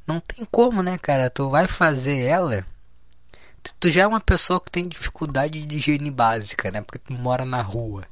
Não 0.07 0.19
tem 0.19 0.45
como, 0.51 0.81
né, 0.83 0.97
cara? 0.97 1.29
Tu 1.29 1.49
vai 1.49 1.67
fazer 1.67 2.23
ela 2.25 2.65
tu 3.79 3.91
já 3.91 4.03
é 4.03 4.07
uma 4.07 4.19
pessoa 4.19 4.59
que 4.59 4.71
tem 4.71 4.87
dificuldade 4.87 5.65
de 5.65 5.77
higiene 5.77 6.09
básica, 6.09 6.71
né? 6.71 6.81
Porque 6.81 6.99
tu 6.99 7.13
mora 7.13 7.45
na 7.45 7.61
rua. 7.61 8.05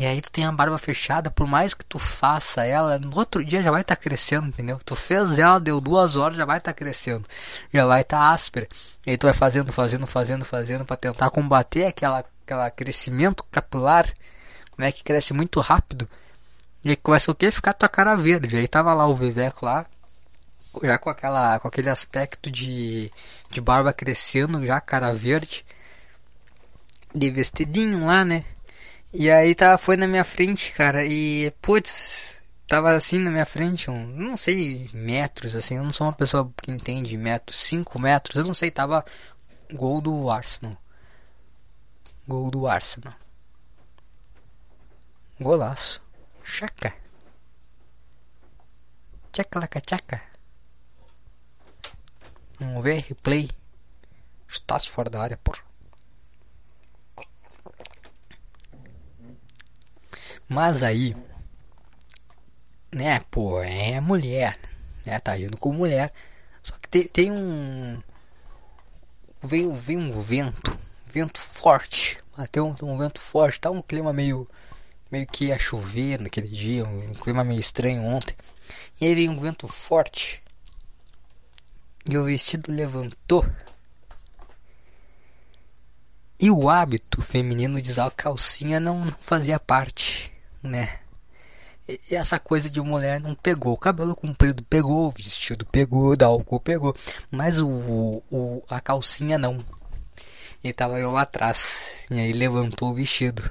E 0.00 0.06
aí 0.06 0.22
tu 0.22 0.30
tem 0.30 0.46
a 0.46 0.50
barba 0.50 0.78
fechada, 0.78 1.30
por 1.30 1.46
mais 1.46 1.74
que 1.74 1.84
tu 1.84 1.98
faça 1.98 2.64
ela, 2.64 2.98
no 2.98 3.14
outro 3.18 3.44
dia 3.44 3.62
já 3.62 3.70
vai 3.70 3.82
estar 3.82 3.96
tá 3.96 4.00
crescendo, 4.00 4.48
entendeu? 4.48 4.78
Tu 4.82 4.96
fez 4.96 5.38
ela, 5.38 5.60
deu 5.60 5.78
duas 5.78 6.16
horas, 6.16 6.38
já 6.38 6.46
vai 6.46 6.56
estar 6.56 6.72
tá 6.72 6.78
crescendo. 6.78 7.28
Já 7.70 7.84
vai 7.84 8.00
estar 8.00 8.18
tá 8.18 8.32
áspera. 8.32 8.66
E 9.06 9.10
aí 9.10 9.18
tu 9.18 9.26
vai 9.26 9.34
fazendo, 9.34 9.70
fazendo, 9.74 10.06
fazendo, 10.06 10.42
fazendo 10.42 10.86
para 10.86 10.96
tentar 10.96 11.28
combater 11.28 11.84
aquela, 11.84 12.24
aquela 12.46 12.70
crescimento 12.70 13.44
capilar, 13.52 14.10
né? 14.78 14.90
Que 14.90 15.04
cresce 15.04 15.34
muito 15.34 15.60
rápido. 15.60 16.08
E 16.82 16.88
aí 16.88 16.96
começa 16.96 17.30
o 17.30 17.34
que? 17.34 17.50
Ficar 17.50 17.74
tua 17.74 17.86
cara 17.86 18.16
verde. 18.16 18.56
Aí 18.56 18.66
tava 18.66 18.94
lá 18.94 19.06
o 19.06 19.14
Viveco 19.14 19.66
lá, 19.66 19.84
já 20.82 20.98
com 20.98 21.10
aquela 21.10 21.60
com 21.60 21.68
aquele 21.68 21.90
aspecto 21.90 22.50
de, 22.50 23.12
de 23.50 23.60
barba 23.60 23.92
crescendo, 23.92 24.64
já 24.64 24.80
cara 24.80 25.12
verde, 25.12 25.62
de 27.14 27.30
vestidinho 27.30 28.06
lá, 28.06 28.24
né? 28.24 28.46
E 29.12 29.28
aí 29.30 29.54
tava 29.54 29.76
foi 29.76 29.96
na 29.96 30.06
minha 30.06 30.24
frente, 30.24 30.72
cara, 30.72 31.04
e 31.04 31.50
putz, 31.60 32.38
tava 32.66 32.92
assim 32.92 33.18
na 33.18 33.30
minha 33.30 33.44
frente, 33.44 33.90
um, 33.90 34.06
não 34.06 34.36
sei 34.36 34.88
metros 34.92 35.56
assim, 35.56 35.76
eu 35.76 35.82
não 35.84 35.92
sou 35.92 36.06
uma 36.06 36.12
pessoa 36.12 36.52
que 36.56 36.70
entende 36.70 37.16
metros, 37.16 37.56
5 37.56 38.00
metros, 38.00 38.36
eu 38.36 38.44
não 38.44 38.54
sei, 38.54 38.70
tava 38.70 39.04
gol 39.72 40.00
do 40.00 40.30
Arsenal. 40.30 40.76
Gol 42.26 42.50
do 42.50 42.68
Arsenal. 42.68 43.14
Golaço. 45.40 46.00
Chaca. 46.44 46.94
Tchaca, 49.32 49.80
tchaca. 49.80 50.22
Vamos 52.60 52.84
ver, 52.84 53.00
replay. 53.08 53.50
Está-se 54.48 54.90
fora 54.90 55.08
da 55.10 55.22
área, 55.22 55.36
porra. 55.38 55.69
Mas 60.52 60.82
aí, 60.82 61.14
né, 62.92 63.20
pô, 63.30 63.62
é 63.62 64.00
mulher, 64.00 64.58
né, 65.06 65.16
tá 65.20 65.30
agindo 65.30 65.56
como 65.56 65.78
mulher. 65.78 66.12
Só 66.60 66.74
que 66.74 66.88
tem, 66.88 67.06
tem 67.06 67.30
um. 67.30 68.02
Veio, 69.40 69.72
veio 69.72 70.00
um 70.00 70.20
vento, 70.20 70.76
vento 71.06 71.38
forte. 71.38 72.18
Até 72.36 72.60
um, 72.60 72.74
um 72.82 72.98
vento 72.98 73.20
forte, 73.20 73.60
tá 73.60 73.70
um 73.70 73.80
clima 73.80 74.12
meio. 74.12 74.48
meio 75.08 75.24
que 75.24 75.46
ia 75.46 75.58
chover 75.58 76.20
naquele 76.20 76.48
dia, 76.48 76.84
um, 76.84 77.10
um 77.10 77.14
clima 77.14 77.44
meio 77.44 77.60
estranho 77.60 78.02
ontem. 78.02 78.34
E 79.00 79.06
aí 79.06 79.14
veio 79.14 79.30
um 79.30 79.38
vento 79.38 79.68
forte. 79.68 80.42
E 82.10 82.18
o 82.18 82.24
vestido 82.24 82.72
levantou. 82.72 83.46
E 86.40 86.50
o 86.50 86.68
hábito 86.68 87.22
feminino 87.22 87.80
de 87.80 87.88
usar 87.88 88.10
calcinha 88.10 88.80
não, 88.80 89.04
não 89.04 89.12
fazia 89.12 89.60
parte, 89.60 90.29
né? 90.62 90.98
E 91.88 92.14
essa 92.14 92.38
coisa 92.38 92.70
de 92.70 92.80
mulher 92.80 93.20
não 93.20 93.34
pegou. 93.34 93.72
O 93.74 93.78
cabelo 93.78 94.14
comprido 94.14 94.62
pegou, 94.64 95.08
o 95.08 95.10
vestido 95.10 95.66
pegou, 95.66 96.16
da 96.16 96.26
álcool 96.26 96.60
pegou. 96.60 96.94
Mas 97.30 97.58
o, 97.60 98.22
o, 98.30 98.62
a 98.68 98.80
calcinha 98.80 99.36
não. 99.36 99.58
E 100.62 100.72
tava 100.72 101.00
eu 101.00 101.10
lá 101.10 101.22
atrás. 101.22 102.04
E 102.10 102.20
aí 102.20 102.32
levantou 102.32 102.90
o 102.90 102.94
vestido. 102.94 103.50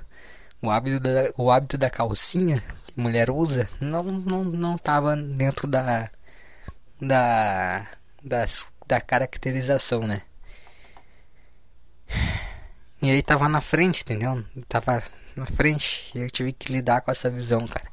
O 0.62 0.70
hábito 0.70 1.00
da, 1.00 1.34
o 1.38 1.52
hábito 1.52 1.78
da 1.78 1.90
calcinha 1.90 2.62
que 2.86 3.00
mulher 3.00 3.30
usa 3.30 3.70
não, 3.80 4.04
não, 4.04 4.44
não 4.44 4.78
tava 4.78 5.16
dentro 5.16 5.68
da, 5.68 6.10
da 7.02 7.88
das, 8.24 8.72
da 8.88 9.00
caracterização, 9.00 10.02
né? 10.02 10.22
E 13.02 13.10
aí 13.10 13.22
tava 13.22 13.48
na 13.48 13.62
frente, 13.62 14.02
entendeu? 14.04 14.44
Tava 14.68 15.02
na 15.40 15.46
frente 15.46 16.12
e 16.16 16.22
eu 16.22 16.30
tive 16.30 16.52
que 16.52 16.72
lidar 16.72 17.02
com 17.02 17.12
essa 17.12 17.30
visão, 17.30 17.68
cara. 17.68 17.90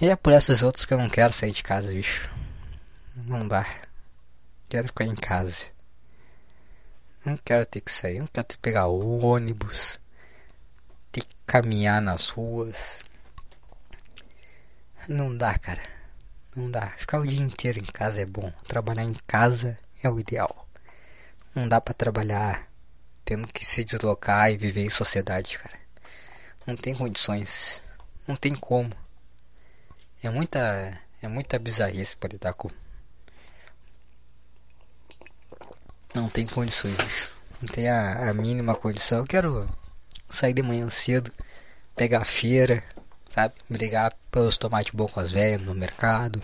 E 0.00 0.08
é 0.08 0.16
por 0.16 0.32
essas 0.32 0.62
outras 0.62 0.84
que 0.84 0.92
eu 0.92 0.98
não 0.98 1.08
quero 1.08 1.32
sair 1.32 1.52
de 1.52 1.62
casa, 1.62 1.92
bicho. 1.92 2.28
Não 3.14 3.46
dá. 3.46 3.66
Quero 4.68 4.88
ficar 4.88 5.04
em 5.04 5.14
casa. 5.14 5.66
Não 7.24 7.36
quero 7.36 7.64
ter 7.66 7.80
que 7.80 7.90
sair, 7.90 8.18
não 8.18 8.26
quero 8.26 8.46
ter 8.46 8.54
que 8.56 8.62
pegar 8.62 8.86
ônibus, 8.86 9.98
ter 11.10 11.22
que 11.22 11.34
caminhar 11.46 12.00
nas 12.00 12.28
ruas. 12.28 13.04
Não 15.08 15.36
dá, 15.36 15.58
cara. 15.58 15.82
Não 16.54 16.70
dá. 16.70 16.88
Ficar 16.90 17.20
o 17.20 17.26
dia 17.26 17.42
inteiro 17.42 17.78
em 17.78 17.84
casa 17.84 18.22
é 18.22 18.26
bom. 18.26 18.52
Trabalhar 18.66 19.04
em 19.04 19.14
casa 19.26 19.78
é 20.02 20.08
o 20.08 20.20
ideal. 20.20 20.68
Não 21.54 21.68
dá 21.68 21.80
para 21.80 21.94
trabalhar 21.94 22.68
tendo 23.24 23.48
que 23.48 23.64
se 23.64 23.82
deslocar 23.82 24.52
e 24.52 24.56
viver 24.56 24.84
em 24.84 24.90
sociedade, 24.90 25.58
cara. 25.58 25.85
Não 26.66 26.74
tem 26.74 26.94
condições. 26.94 27.80
Não 28.26 28.34
tem 28.34 28.54
como. 28.56 28.90
É 30.20 30.28
muita. 30.28 31.00
É 31.22 31.28
muita 31.28 31.58
bizarrice 31.58 32.16
pra 32.16 32.28
lidar 32.28 32.54
com. 32.54 32.68
Não 36.12 36.28
tem 36.28 36.46
condições, 36.46 36.96
bicho. 36.96 37.36
Não 37.62 37.68
tem 37.68 37.88
a, 37.88 38.30
a 38.30 38.34
mínima 38.34 38.74
condição. 38.74 39.18
Eu 39.18 39.24
quero 39.26 39.68
sair 40.28 40.52
de 40.52 40.62
manhã 40.62 40.90
cedo, 40.90 41.32
pegar 41.94 42.22
a 42.22 42.24
feira, 42.24 42.82
sabe? 43.30 43.54
Brigar 43.68 44.16
pelos 44.30 44.56
tomates 44.56 44.92
bons 44.92 45.12
com 45.12 45.20
as 45.20 45.30
velhas 45.30 45.62
no 45.62 45.74
mercado. 45.74 46.42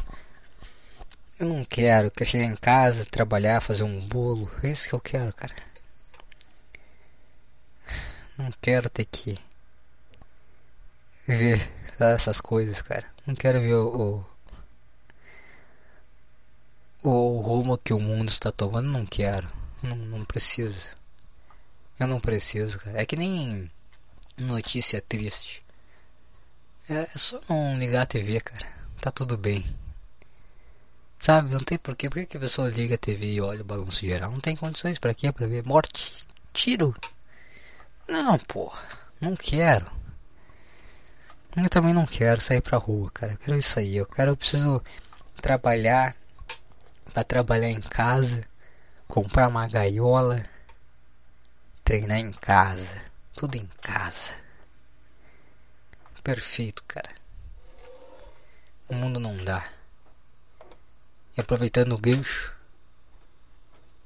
Eu 1.39 1.49
não 1.49 1.65
quero, 1.65 2.11
quero 2.13 2.31
chegar 2.31 2.45
em 2.45 2.55
casa, 2.55 3.05
trabalhar, 3.05 3.61
fazer 3.61 3.83
um 3.83 4.07
bolo. 4.07 4.51
É 4.63 4.71
isso 4.71 4.89
que 4.89 4.95
eu 4.95 5.01
quero, 5.01 5.33
cara. 5.33 5.55
Não 8.39 8.51
quero 8.61 8.89
ter 8.89 9.05
que 9.05 9.39
ver 11.27 11.71
essas 11.99 12.41
coisas, 12.41 12.83
cara. 12.83 13.07
Não 13.27 13.35
quero 13.35 13.61
ver 13.61 13.75
o, 13.75 14.25
o, 17.03 17.09
o 17.09 17.41
rumo 17.41 17.79
que 17.79 17.93
o 17.93 18.01
mundo 18.01 18.29
está 18.29 18.51
tomando. 18.51 18.89
Não 18.89 19.07
quero. 19.07 19.47
Não, 19.83 19.97
não 19.97 20.25
preciso. 20.25 20.91
Eu 21.99 22.07
não 22.07 22.21
preciso, 22.21 22.79
cara. 22.79 23.01
É 23.01 23.07
que 23.07 23.17
nem 23.17 23.71
notícia 24.37 25.01
triste. 25.01 25.61
É, 26.89 27.09
é 27.15 27.19
só 27.19 27.41
não 27.49 27.79
ligar 27.79 28.03
a 28.03 28.07
TV, 28.07 28.41
cara. 28.41 28.67
Tá 29.01 29.11
tudo 29.11 29.37
bem. 29.37 29.65
Sabe, 31.21 31.53
não 31.53 31.61
tem 31.61 31.79
porquê. 31.79 32.11
Por 32.11 32.19
que, 32.19 32.27
que 32.27 32.37
a 32.37 32.41
pessoa 32.41 32.69
liga 32.69 32.97
a 32.97 32.99
TV 32.99 33.35
e 33.35 33.41
olha 33.41 33.63
o 33.63 33.65
bagunço 33.65 34.01
geral? 34.01 34.33
Não 34.33 34.41
tem 34.41 34.57
condições 34.57 34.99
para 34.99 35.15
quê? 35.15 35.31
Pra 35.31 35.47
ver 35.47 35.65
morte, 35.65 36.27
tiro. 36.53 36.95
Não, 38.09 38.37
porra. 38.41 38.83
Não 39.21 39.37
quero. 39.37 40.02
Eu 41.55 41.69
também 41.69 41.93
não 41.93 42.07
quero 42.07 42.41
sair 42.41 42.63
pra 42.63 42.79
rua, 42.79 43.11
cara. 43.11 43.33
Eu 43.33 43.39
quero 43.39 43.59
isso 43.59 43.79
aí. 43.79 43.97
Eu 43.97 44.07
quero, 44.07 44.31
eu 44.31 44.37
preciso 44.37 44.83
trabalhar. 45.41 46.17
Pra 47.13 47.23
trabalhar 47.23 47.69
em 47.69 47.81
casa. 47.81 48.47
Comprar 49.07 49.49
uma 49.49 49.69
gaiola. 49.69 50.43
Treinar 51.85 52.19
em 52.19 52.31
casa. 52.31 52.99
Tudo 53.35 53.57
em 53.57 53.67
casa. 53.83 54.35
Perfeito, 56.25 56.83
cara. 56.85 57.11
O 58.89 58.95
mundo 58.95 59.21
não 59.21 59.37
dá. 59.37 59.69
E 61.37 61.41
aproveitando 61.41 61.93
o 61.93 61.99
gancho, 61.99 62.55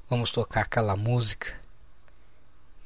vamos 0.09 0.33
tocar 0.33 0.63
aquela 0.63 0.97
música 0.97 1.55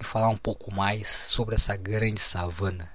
e 0.00 0.04
falar 0.04 0.30
um 0.30 0.36
pouco 0.36 0.74
mais 0.74 1.06
sobre 1.08 1.54
essa 1.54 1.76
grande 1.76 2.20
savana. 2.20 2.90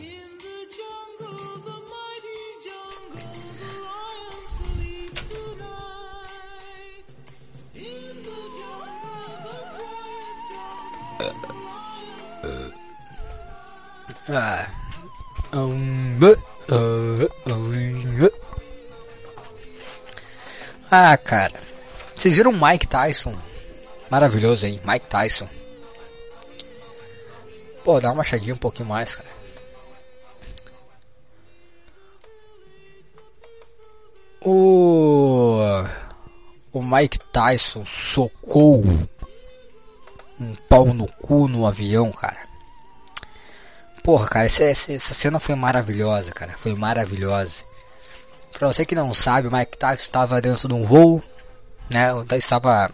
Ah. 0.00 0.27
Ah, 20.90 21.16
cara. 21.16 21.60
Vocês 22.14 22.34
viram 22.34 22.52
Mike 22.52 22.86
Tyson? 22.86 23.34
Maravilhoso, 24.10 24.66
hein? 24.66 24.80
Mike 24.84 25.06
Tyson. 25.06 25.48
Pô, 27.84 28.00
dá 28.00 28.08
uma 28.08 28.16
machadinha 28.16 28.54
um 28.54 28.58
pouquinho 28.58 28.88
mais, 28.88 29.14
cara. 29.14 29.28
O. 34.42 35.58
O 36.72 36.82
Mike 36.82 37.18
Tyson 37.32 37.84
socou 37.84 38.82
um 40.40 40.54
pau 40.68 40.86
no 40.92 41.06
cu 41.12 41.48
no 41.48 41.66
avião, 41.66 42.12
cara. 42.12 42.47
Porra, 44.08 44.26
cara, 44.26 44.46
essa, 44.46 44.64
essa 44.64 45.12
cena 45.12 45.38
foi 45.38 45.54
maravilhosa, 45.54 46.32
cara. 46.32 46.54
Foi 46.56 46.74
maravilhosa. 46.74 47.62
Pra 48.54 48.66
você 48.66 48.86
que 48.86 48.94
não 48.94 49.12
sabe, 49.12 49.48
o 49.48 49.52
Mike 49.52 49.76
Tyson 49.76 50.00
estava 50.00 50.40
dentro 50.40 50.66
de 50.66 50.72
um 50.72 50.82
voo, 50.82 51.22
né? 51.90 52.08
Estava. 52.34 52.90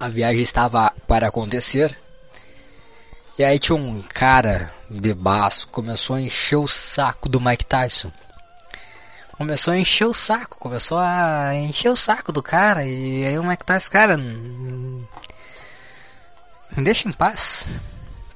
A 0.00 0.08
viagem 0.08 0.40
estava 0.40 0.90
para 1.06 1.28
acontecer. 1.28 1.94
E 3.38 3.44
aí 3.44 3.58
tinha 3.58 3.76
um 3.76 4.00
cara 4.00 4.72
de 4.88 5.12
baço, 5.12 5.68
começou 5.68 6.16
a 6.16 6.20
encher 6.22 6.56
o 6.56 6.66
saco 6.66 7.28
do 7.28 7.38
Mike 7.38 7.66
Tyson. 7.66 8.10
Começou 9.32 9.74
a 9.74 9.78
encher 9.78 10.06
o 10.06 10.14
saco, 10.14 10.58
começou 10.58 10.98
a 10.98 11.54
encher 11.54 11.90
o 11.90 11.96
saco 11.96 12.32
do 12.32 12.42
cara. 12.42 12.86
E 12.86 13.22
aí 13.22 13.38
o 13.38 13.44
Mike 13.44 13.66
Tyson, 13.66 13.90
cara, 13.90 14.16
me 14.16 15.06
deixa 16.74 17.06
em 17.06 17.12
paz 17.12 17.78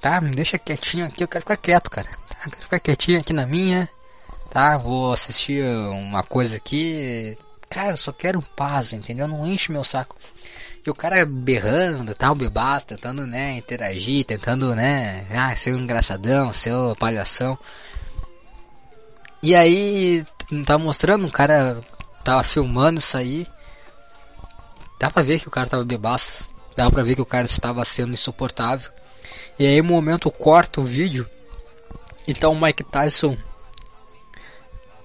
tá? 0.03 0.21
Me 0.21 0.33
deixa 0.33 0.59
quietinho 0.59 1.07
aqui, 1.07 1.23
eu 1.23 1.29
quero 1.29 1.43
ficar 1.43 1.57
quieto, 1.57 1.89
cara. 1.89 2.09
Tá? 2.29 2.37
Eu 2.45 2.51
quero 2.51 2.63
ficar 2.65 2.81
quietinho 2.81 3.21
aqui 3.21 3.33
na 3.33 3.47
minha, 3.47 3.89
tá? 4.51 4.77
Vou 4.77 5.13
assistir 5.13 5.65
uma 5.65 6.25
coisa 6.25 6.57
aqui. 6.57 7.39
Cara, 7.71 7.93
eu 7.93 7.97
só 7.97 8.13
quero 8.13 8.43
paz, 8.43 8.93
entendeu? 8.93 9.29
Não 9.29 9.47
enche 9.47 9.73
meu 9.73 9.85
saco. 9.85 10.17
E 10.85 10.91
o 10.91 10.95
cara 10.95 11.25
berrando, 11.25 12.13
tal, 12.15 12.35
bebaço, 12.35 12.87
tentando, 12.87 13.25
né, 13.25 13.57
interagir, 13.57 14.25
tentando, 14.25 14.75
né, 14.75 15.25
ah, 15.31 15.55
ser 15.55 15.73
um 15.73 15.79
engraçadão, 15.79 16.53
ser 16.53 16.75
um 16.75 16.95
palhação. 16.97 17.57
E 19.41 19.55
aí, 19.55 20.27
tá 20.67 20.77
mostrando, 20.77 21.25
um 21.25 21.31
cara 21.31 21.81
tava 22.25 22.43
filmando 22.43 22.99
isso 22.99 23.17
aí. 23.17 23.47
Dá 24.99 25.09
pra 25.11 25.23
ver 25.23 25.39
que 25.39 25.47
o 25.49 25.51
cara 25.51 25.69
tava 25.69 25.85
bebaço. 25.85 26.53
Dá 26.77 26.91
pra 26.91 27.03
ver 27.05 27.15
que 27.15 27.23
o 27.23 27.27
cara 27.27 27.45
estava 27.45 27.85
sendo 27.85 28.13
insuportável. 28.13 28.91
E 29.59 29.67
aí, 29.67 29.81
no 29.83 29.89
momento, 29.89 30.31
corta 30.31 30.81
o 30.81 30.85
vídeo 30.85 31.29
e 32.27 32.35
tá 32.35 32.49
o 32.49 32.61
Mike 32.61 32.85
Tyson 32.85 33.37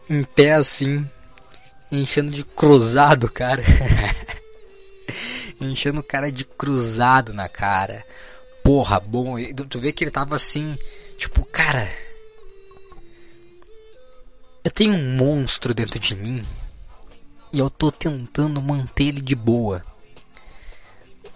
em 0.09 0.23
pé 0.23 0.53
assim, 0.53 1.05
enchendo 1.91 2.31
de 2.31 2.43
cruzado, 2.43 3.29
cara. 3.31 3.61
enchendo 5.59 6.01
o 6.01 6.03
cara 6.03 6.31
de 6.31 6.45
cruzado 6.45 7.33
na 7.33 7.49
cara. 7.49 8.05
Porra, 8.63 8.99
bom. 8.99 9.35
Tu 9.69 9.79
vê 9.79 9.91
que 9.91 10.03
ele 10.03 10.11
tava 10.11 10.35
assim, 10.35 10.77
tipo, 11.17 11.45
cara. 11.45 11.89
Eu 14.63 14.71
tenho 14.71 14.93
um 14.93 15.15
monstro 15.15 15.73
dentro 15.73 15.99
de 15.99 16.13
mim 16.15 16.45
e 17.53 17.59
eu 17.59 17.69
tô 17.69 17.91
tentando 17.91 18.61
manter 18.61 19.05
ele 19.05 19.21
de 19.21 19.35
boa. 19.35 19.83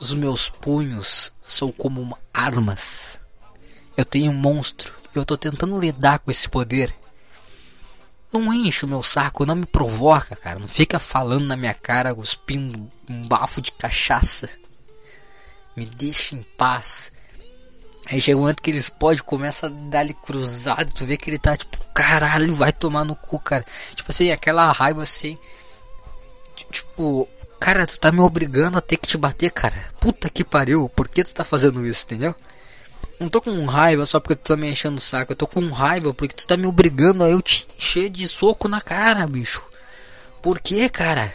Os 0.02 0.16
meus 0.16 0.50
punhos 0.50 1.32
são 1.46 1.72
como 1.72 2.18
armas. 2.34 3.22
Eu 3.96 4.04
tenho 4.04 4.32
um 4.32 4.36
monstro 4.36 4.92
e 5.14 5.20
eu 5.20 5.24
tô 5.24 5.38
tentando 5.38 5.80
lidar 5.80 6.18
com 6.18 6.32
esse 6.32 6.50
poder. 6.50 6.92
Não 8.34 8.52
enche 8.52 8.84
o 8.84 8.88
meu 8.88 9.04
saco, 9.04 9.46
não 9.46 9.58
me 9.58 9.66
provoca, 9.68 10.36
cara. 10.36 10.58
Não 10.58 10.68
fica 10.68 10.98
falando 10.98 11.46
na 11.46 11.56
minha 11.56 11.76
cara, 11.76 12.16
cuspindo 12.16 12.90
um 13.08 13.28
bafo 13.28 13.62
de 13.62 13.72
cachaça. 13.74 14.50
Me 15.76 15.86
deixa 15.86 16.34
em 16.34 16.42
paz. 16.42 17.12
Aí 18.08 18.20
chega 18.20 18.40
um 18.40 18.42
momento 18.42 18.64
que 18.64 18.72
eles 18.72 18.90
podem, 18.90 19.24
começa 19.24 19.68
a 19.68 19.70
dar-lhe 19.70 20.16
cruzado, 20.16 20.92
tu 20.94 21.06
vê 21.06 21.16
que 21.16 21.30
ele 21.30 21.38
tá 21.38 21.56
tipo, 21.56 21.78
caralho, 21.94 22.52
vai 22.56 22.74
tomar 22.74 23.06
no 23.06 23.16
cu, 23.16 23.38
cara. 23.38 23.64
Tipo 23.94 24.10
assim, 24.10 24.32
aquela 24.32 24.72
raiva 24.72 25.04
assim. 25.04 25.38
Tipo, 26.72 27.30
Cara, 27.62 27.86
tu 27.86 28.00
tá 28.00 28.12
me 28.12 28.22
obrigando 28.22 28.80
a 28.80 28.82
ter 28.82 28.98
que 28.98 29.08
te 29.08 29.16
bater, 29.20 29.52
cara. 29.52 29.86
Puta 30.00 30.28
que 30.32 30.44
pariu, 30.44 30.90
por 30.90 31.08
que 31.08 31.24
tu 31.24 31.32
tá 31.32 31.44
fazendo 31.44 31.86
isso, 31.86 32.04
entendeu? 32.06 32.34
Não 33.20 33.30
tô 33.30 33.40
com 33.40 33.66
raiva 33.66 34.04
só 34.04 34.20
porque 34.20 34.36
tu 34.36 34.48
tá 34.48 34.58
me 34.58 34.68
enchendo 34.68 34.98
o 34.98 35.00
saco. 35.00 35.32
Eu 35.32 35.36
tô 35.36 35.46
com 35.46 35.70
raiva 35.70 36.12
porque 36.12 36.36
tu 36.36 36.48
tá 36.48 36.58
me 36.58 36.66
obrigando 36.66 37.24
a 37.24 37.30
eu 37.30 37.40
te 37.40 37.68
encher 37.78 38.10
de 38.10 38.28
soco 38.28 38.68
na 38.68 38.82
cara, 38.82 39.28
bicho. 39.28 39.62
Por 40.42 40.60
que, 40.60 40.90
cara? 40.90 41.32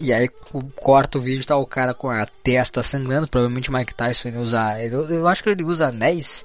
E 0.00 0.12
aí 0.12 0.28
corta 0.74 1.18
o 1.18 1.20
vídeo, 1.20 1.46
tá 1.46 1.56
o 1.56 1.64
cara 1.64 1.94
com 1.94 2.10
a 2.10 2.26
testa 2.26 2.82
sangrando. 2.82 3.28
Provavelmente 3.28 3.70
o 3.70 3.72
Mike 3.72 3.94
Tyson 3.94 4.30
usa. 4.40 4.82
Eu, 4.82 5.08
eu 5.08 5.28
acho 5.28 5.44
que 5.44 5.50
ele 5.50 5.62
usa 5.62 5.86
anéis. 5.86 6.44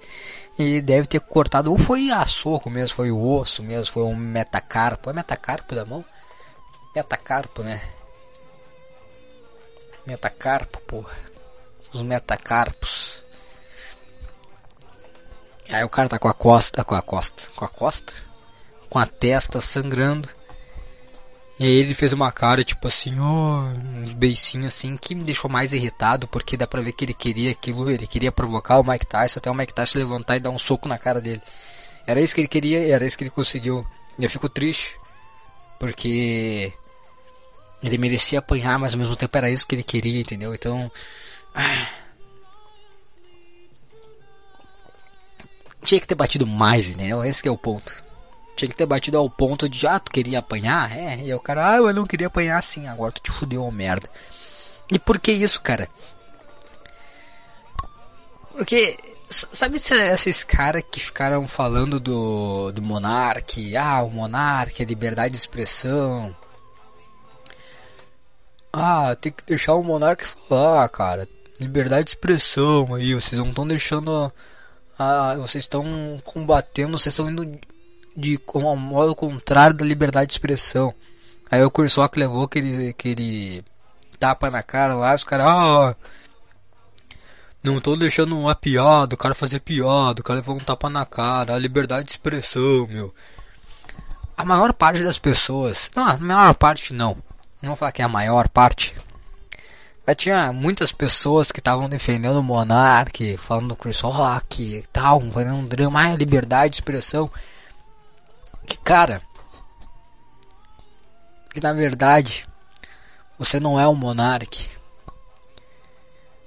E 0.59 0.81
deve 0.81 1.07
ter 1.07 1.19
cortado, 1.19 1.71
ou 1.71 1.79
foi 1.79 2.11
a 2.11 2.23
soco 2.27 2.69
mesmo, 2.69 2.95
foi 2.95 3.09
o 3.09 3.19
osso 3.19 3.63
mesmo, 3.63 3.91
foi 3.91 4.03
um 4.03 4.15
metacarpo. 4.15 5.09
É 5.09 5.13
metacarpo 5.13 5.73
da 5.73 5.83
mão? 5.83 6.05
Metacarpo, 6.95 7.63
né? 7.63 7.81
Metacarpo, 10.05 10.79
porra. 10.81 11.15
Os 11.93 12.01
metacarpos. 12.01 13.23
Aí 15.69 15.83
o 15.83 15.89
cara 15.89 16.09
tá 16.09 16.19
com 16.19 16.27
a 16.27 16.33
costa, 16.33 16.83
com 16.83 16.95
a 16.95 17.01
costa, 17.01 17.49
com 17.55 17.65
a 17.65 17.69
costa, 17.69 18.13
com 18.89 18.99
a 18.99 19.05
testa 19.05 19.61
sangrando. 19.61 20.29
E 21.59 21.65
aí 21.65 21.71
ele 21.71 21.93
fez 21.93 22.11
uma 22.11 22.31
cara 22.31 22.63
tipo 22.63 22.87
assim, 22.87 23.19
ó, 23.19 23.23
oh, 23.23 24.01
uns 24.01 24.11
beicinhos 24.11 24.67
assim, 24.67 24.97
que 24.97 25.15
me 25.15 25.23
deixou 25.23 25.49
mais 25.49 25.71
irritado, 25.71 26.27
porque 26.27 26.57
dá 26.57 26.67
pra 26.67 26.81
ver 26.81 26.91
que 26.91 27.05
ele 27.05 27.13
queria 27.13 27.51
aquilo, 27.51 27.89
ele 27.89 28.07
queria 28.07 28.31
provocar 28.31 28.79
o 28.79 28.83
Mike 28.83 29.05
Tyson, 29.05 29.39
até 29.39 29.49
o 29.49 29.55
Mike 29.55 29.73
Tyson 29.73 29.99
levantar 29.99 30.35
e 30.35 30.39
dar 30.39 30.49
um 30.49 30.59
soco 30.59 30.87
na 30.87 30.97
cara 30.97 31.21
dele. 31.21 31.41
Era 32.05 32.19
isso 32.19 32.35
que 32.35 32.41
ele 32.41 32.47
queria, 32.47 32.87
era 32.93 33.05
isso 33.05 33.17
que 33.17 33.23
ele 33.23 33.31
conseguiu. 33.31 33.85
E 34.17 34.23
eu 34.23 34.29
fico 34.29 34.49
triste, 34.49 34.97
porque 35.79 36.73
ele 37.83 37.97
merecia 37.97 38.39
apanhar, 38.39 38.79
mas 38.79 38.93
ao 38.93 38.99
mesmo 38.99 39.15
tempo 39.15 39.37
era 39.37 39.51
isso 39.51 39.67
que 39.67 39.75
ele 39.75 39.83
queria, 39.83 40.21
entendeu? 40.21 40.53
Então. 40.53 40.89
Ah, 41.53 41.89
tinha 45.85 45.99
que 45.99 46.07
ter 46.07 46.15
batido 46.15 46.47
mais, 46.47 46.87
entendeu? 46.87 47.23
Esse 47.25 47.47
é 47.47 47.51
o 47.51 47.57
ponto. 47.57 48.03
Tinha 48.55 48.69
que 48.69 48.75
ter 48.75 48.85
batido 48.85 49.17
ao 49.17 49.29
ponto 49.29 49.67
de, 49.67 49.85
ah, 49.85 49.99
tu 49.99 50.11
queria 50.11 50.39
apanhar? 50.39 50.95
É, 50.95 51.19
e 51.25 51.33
o 51.33 51.39
cara, 51.39 51.73
ah, 51.73 51.77
eu 51.77 51.93
não 51.93 52.05
queria 52.05 52.27
apanhar 52.27 52.57
assim, 52.57 52.87
agora 52.87 53.11
tu 53.11 53.21
te 53.21 53.31
fudeu, 53.31 53.69
merda. 53.69 54.09
E 54.89 54.97
por 54.97 55.19
que 55.19 55.31
isso, 55.31 55.61
cara? 55.61 55.89
Porque, 58.51 58.97
sabe 59.29 59.77
esses 59.77 60.43
caras 60.43 60.83
que 60.89 60.99
ficaram 60.99 61.47
falando 61.47 61.99
do, 61.99 62.71
do 62.71 62.81
Monark? 62.81 63.75
Ah, 63.75 64.03
o 64.03 64.11
Monark, 64.11 64.81
a 64.81 64.85
liberdade 64.85 65.33
de 65.33 65.39
expressão. 65.39 66.33
Ah, 68.75 69.15
tem 69.15 69.31
que 69.31 69.45
deixar 69.45 69.75
o 69.75 69.83
Monark 69.83 70.25
falar, 70.25 70.89
cara. 70.89 71.27
Liberdade 71.59 72.05
de 72.05 72.11
expressão 72.11 72.95
aí, 72.95 73.13
vocês 73.13 73.39
não 73.39 73.49
estão 73.49 73.67
deixando. 73.67 74.33
Ah, 74.97 75.35
vocês 75.37 75.63
estão 75.63 76.19
combatendo, 76.23 76.97
vocês 76.97 77.13
estão 77.13 77.29
indo 77.29 77.59
de 78.17 78.37
como 78.39 78.67
ao 78.67 78.75
modo 78.75 79.15
contrário 79.15 79.75
da 79.75 79.85
liberdade 79.85 80.27
de 80.27 80.33
expressão. 80.33 80.93
Aí 81.51 81.63
o 81.63 81.69
Kursock 81.69 82.17
levou 82.17 82.45
aquele, 82.45 82.89
aquele 82.89 83.63
tapa 84.19 84.49
na 84.49 84.63
cara 84.63 84.95
lá, 84.95 85.13
os 85.13 85.23
caras, 85.23 85.45
ah, 85.47 85.95
não 87.63 87.79
tô 87.79 87.95
deixando 87.95 88.39
uma 88.39 88.55
piada, 88.55 89.13
o 89.13 89.17
cara 89.17 89.35
fazer 89.35 89.59
piada, 89.59 90.21
o 90.21 90.23
cara 90.23 90.39
levou 90.39 90.55
um 90.55 90.59
tapa 90.59 90.89
na 90.89 91.05
cara, 91.05 91.53
a 91.53 91.59
liberdade 91.59 92.05
de 92.05 92.11
expressão, 92.13 92.87
meu. 92.87 93.13
A 94.35 94.43
maior 94.43 94.73
parte 94.73 95.03
das 95.03 95.19
pessoas, 95.19 95.91
não, 95.95 96.07
a 96.07 96.17
maior 96.17 96.55
parte 96.55 96.91
não, 96.91 97.17
não 97.63 97.69
vou 97.69 97.77
falar 97.77 97.91
que 97.93 98.01
é 98.01 98.05
a 98.05 98.09
maior 98.09 98.49
parte, 98.49 98.93
mas 100.05 100.17
tinha 100.17 100.51
muitas 100.51 100.91
pessoas 100.91 101.49
que 101.51 101.61
estavam 101.61 101.87
defendendo 101.87 102.37
o 102.37 102.43
Monark, 102.43 103.37
falando 103.37 103.69
do 103.69 103.75
Chris 103.75 104.01
Rock 104.01 104.61
e 104.61 104.83
tal, 104.91 105.19
um 105.19 105.65
drama, 105.65 106.01
ah, 106.01 106.15
liberdade 106.15 106.71
de 106.71 106.75
expressão 106.77 107.31
que, 108.65 108.77
cara, 108.77 109.21
que 111.53 111.61
na 111.61 111.71
verdade 111.71 112.45
você 113.39 113.59
não 113.59 113.79
é 113.79 113.87
um 113.87 113.95
monarca. 113.95 114.57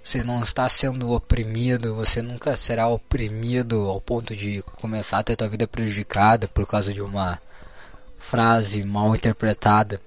Você 0.03 0.23
não 0.23 0.41
está 0.41 0.69
sendo 0.69 1.11
oprimido, 1.13 1.95
você 1.95 2.23
nunca 2.23 2.57
será 2.57 2.87
oprimido 2.87 3.89
ao 3.89 4.01
ponto 4.01 4.37
de 4.37 4.63
começar 4.81 5.19
a 5.19 5.23
ter 5.23 5.37
sua 5.37 5.49
vida 5.49 5.67
prejudicada 5.67 6.47
por 6.47 6.67
causa 6.67 6.93
de 6.93 7.03
uma 7.03 7.41
frase 8.17 8.85
mal 8.85 9.17
interpretada. 9.17 10.01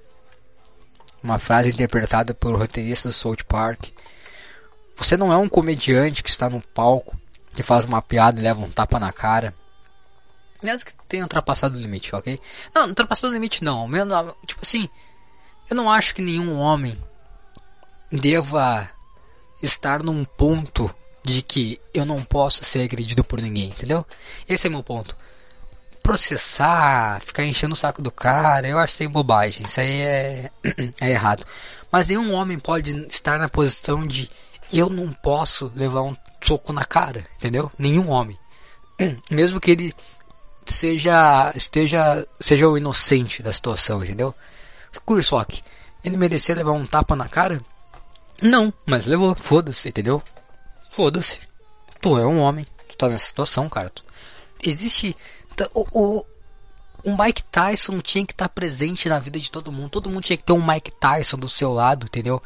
Uma 1.24 1.39
frase 1.39 1.70
interpretada 1.70 2.34
por 2.34 2.57
roteirista 2.57 3.09
do 3.09 3.13
South 3.13 3.43
Park. 3.47 3.88
Você 4.95 5.17
não 5.17 5.32
é 5.32 5.38
um 5.38 5.49
comediante 5.49 6.24
que 6.24 6.30
está 6.30 6.49
no 6.49 6.61
palco, 6.61 7.15
que 7.53 7.63
faz 7.63 7.86
uma 7.86 8.01
piada 8.01 8.39
e 8.39 8.43
leva 8.43 8.61
um 8.61 8.70
tapa 8.70 8.99
na 8.99 9.11
cara. 9.11 9.53
Mesmo 10.63 10.86
que 10.88 10.95
tenha 11.07 11.24
ultrapassado 11.24 11.78
o 11.78 11.82
limite, 11.82 12.13
ok? 12.13 12.39
Não, 12.76 12.88
ultrapassado 12.88 13.32
o 13.32 13.34
limite 13.34 13.63
não. 13.63 13.88
Mesmo, 13.88 14.11
tipo 14.45 14.61
assim, 14.61 14.89
eu 15.70 15.76
não 15.76 15.91
acho 15.91 16.13
que 16.13 16.22
nenhum 16.22 16.57
homem 16.59 16.93
deva 18.11 18.89
estar 19.61 20.03
num 20.03 20.26
ponto 20.26 20.93
de 21.24 21.41
que 21.41 21.80
eu 21.93 22.05
não 22.05 22.24
posso 22.24 22.63
ser 22.63 22.82
agredido 22.82 23.24
por 23.24 23.41
ninguém, 23.41 23.65
entendeu? 23.70 24.05
Esse 24.47 24.67
é 24.67 24.70
meu 24.70 24.84
ponto. 24.84 25.15
Processar, 26.10 27.22
ficar 27.22 27.43
enchendo 27.45 27.74
o 27.74 27.78
saco 27.78 28.01
do 28.01 28.10
cara, 28.10 28.68
eu 28.68 28.80
acho 28.80 28.93
sem 28.93 29.07
bobagem. 29.07 29.64
Isso 29.64 29.80
aí 29.80 30.01
é, 30.01 30.51
é 30.99 31.12
errado. 31.12 31.45
Mas 31.91 32.07
nenhum 32.07 32.34
homem 32.34 32.57
pode 32.57 33.05
estar 33.05 33.38
na 33.38 33.47
posição 33.47 34.07
de 34.07 34.28
eu 34.74 34.89
não 34.89 35.12
posso 35.12 35.72
levar 35.76 36.01
um 36.01 36.16
soco 36.41 36.74
na 36.74 36.84
cara, 36.84 37.24
entendeu? 37.38 37.70
Nenhum 37.78 38.10
homem. 38.10 38.36
Mesmo 39.30 39.60
que 39.60 39.70
ele 39.70 39.93
seja 40.66 41.53
esteja 41.55 42.28
seja 42.39 42.68
o 42.68 42.76
inocente 42.76 43.43
da 43.43 43.53
situação, 43.53 44.03
entendeu? 44.03 44.34
Kursok, 45.05 45.62
ele 46.03 46.18
merecia 46.18 46.55
levar 46.55 46.72
um 46.72 46.88
tapa 46.88 47.16
na 47.16 47.30
cara? 47.30 47.62
Não, 48.41 48.74
mas 48.84 49.05
levou. 49.05 49.36
Foda-se, 49.36 49.89
entendeu? 49.89 50.24
Foda-se. 50.89 51.41
Tu 52.01 52.18
é 52.18 52.26
um 52.26 52.39
homem. 52.39 52.66
Tu 52.88 52.97
tá 52.97 53.07
nessa 53.07 53.26
situação, 53.26 53.70
cara. 53.70 53.91
Existe. 54.64 55.16
O, 55.74 55.86
o, 55.91 56.26
o 57.03 57.18
Mike 57.18 57.43
Tyson 57.43 57.99
tinha 57.99 58.26
que 58.26 58.34
estar 58.34 58.49
presente 58.49 59.10
na 59.10 59.20
vida 59.20 59.39
de 59.39 59.49
todo 59.49 59.72
mundo. 59.72 59.89
Todo 59.89 60.10
mundo 60.10 60.24
tinha 60.24 60.38
que 60.38 60.43
ter 60.43 60.53
um 60.53 60.66
Mike 60.66 60.91
Tyson 60.91 61.38
do 61.38 61.49
seu 61.49 61.74
lado, 61.74 62.05
entendeu? 62.05 62.41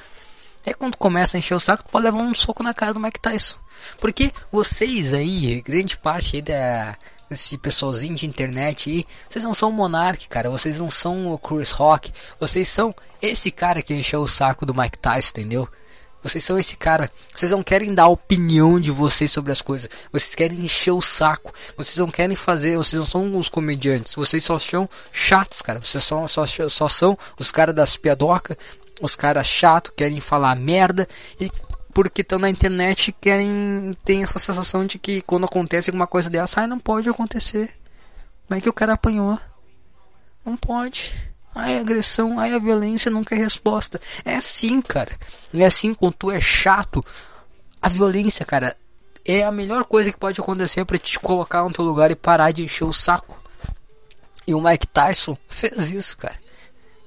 É 0.65 0.73
quando 0.73 0.97
começa 0.97 1.35
a 1.35 1.39
encher 1.39 1.55
o 1.55 1.59
saco, 1.59 1.83
tu 1.83 1.91
pode 1.91 2.05
levar 2.05 2.19
um 2.19 2.33
soco 2.33 2.63
na 2.63 2.73
cara 2.73 2.93
do 2.93 2.99
Mike 2.99 3.19
Tyson. 3.19 3.57
Porque 3.99 4.31
vocês 4.51 5.13
aí, 5.13 5.61
grande 5.61 5.97
parte 5.97 6.37
aí 6.37 6.41
da, 6.41 6.97
esse 7.29 7.57
pessoalzinho 7.57 8.15
de 8.15 8.25
internet 8.25 8.89
aí, 8.89 9.05
vocês 9.27 9.43
não 9.43 9.53
são 9.53 9.69
o 9.69 9.73
Monark, 9.73 10.27
cara, 10.29 10.49
vocês 10.49 10.77
não 10.77 10.89
são 10.89 11.31
o 11.31 11.37
Chris 11.37 11.71
Rock, 11.71 12.11
vocês 12.39 12.67
são 12.67 12.95
esse 13.21 13.51
cara 13.51 13.81
que 13.81 13.93
encheu 13.93 14.21
o 14.21 14.27
saco 14.27 14.65
do 14.65 14.73
Mike 14.73 14.99
Tyson, 14.99 15.29
entendeu? 15.31 15.67
Vocês 16.23 16.43
são 16.43 16.57
esse 16.57 16.77
cara. 16.77 17.11
Vocês 17.35 17.51
não 17.51 17.61
querem 17.61 17.93
dar 17.93 18.03
a 18.03 18.07
opinião 18.07 18.79
de 18.79 18.89
vocês 18.89 19.31
sobre 19.31 19.51
as 19.51 19.61
coisas. 19.61 19.89
Vocês 20.11 20.33
querem 20.33 20.59
encher 20.61 20.91
o 20.91 21.01
saco. 21.01 21.53
Vocês 21.75 21.97
não 21.97 22.09
querem 22.09 22.35
fazer. 22.35 22.77
Vocês 22.77 22.99
não 22.99 23.05
são 23.05 23.37
os 23.37 23.49
comediantes. 23.49 24.15
Vocês 24.15 24.43
só 24.43 24.57
são 24.57 24.89
chatos, 25.11 25.61
cara. 25.61 25.79
Vocês 25.79 26.03
só, 26.03 26.27
só, 26.27 26.45
só 26.45 26.87
são 26.87 27.17
os 27.37 27.51
caras 27.51 27.75
das 27.75 27.97
piadocas. 27.97 28.55
Os 29.01 29.15
caras 29.15 29.45
chatos, 29.45 29.91
querem 29.95 30.21
falar 30.21 30.55
merda. 30.55 31.07
E 31.39 31.51
porque 31.93 32.21
estão 32.21 32.39
na 32.39 32.49
internet 32.49 33.11
querem 33.11 33.93
tem 34.03 34.23
essa 34.23 34.39
sensação 34.39 34.85
de 34.85 34.97
que 34.97 35.21
quando 35.21 35.45
acontece 35.45 35.91
alguma 35.91 36.07
coisa 36.07 36.29
dessa, 36.29 36.61
ai, 36.61 36.67
não 36.67 36.79
pode 36.79 37.07
acontecer. 37.07 37.69
Como 38.47 38.57
é 38.57 38.61
que 38.61 38.69
o 38.69 38.73
cara 38.73 38.93
apanhou? 38.93 39.39
Não 40.43 40.57
pode. 40.57 41.32
Ai, 41.55 41.77
agressão, 41.77 42.39
ai, 42.39 42.53
a 42.53 42.59
violência 42.59 43.11
nunca 43.11 43.35
é 43.35 43.37
resposta. 43.37 44.01
É 44.25 44.35
assim, 44.35 44.81
cara. 44.81 45.11
É 45.53 45.65
assim 45.65 45.93
quando 45.93 46.13
tu 46.15 46.31
é 46.31 46.41
chato. 46.41 47.03
A 47.81 47.87
violência, 47.87 48.45
cara, 48.45 48.75
é 49.25 49.43
a 49.43 49.51
melhor 49.51 49.85
coisa 49.85 50.11
que 50.11 50.17
pode 50.17 50.39
acontecer 50.39 50.83
para 50.85 50.97
te 50.97 51.19
colocar 51.19 51.63
no 51.63 51.71
teu 51.71 51.85
lugar 51.85 52.11
e 52.11 52.15
parar 52.15 52.51
de 52.51 52.63
encher 52.63 52.85
o 52.85 52.93
saco. 52.93 53.37
E 54.47 54.53
o 54.53 54.61
Mike 54.61 54.87
Tyson 54.87 55.37
fez 55.47 55.91
isso, 55.91 56.17
cara. 56.17 56.41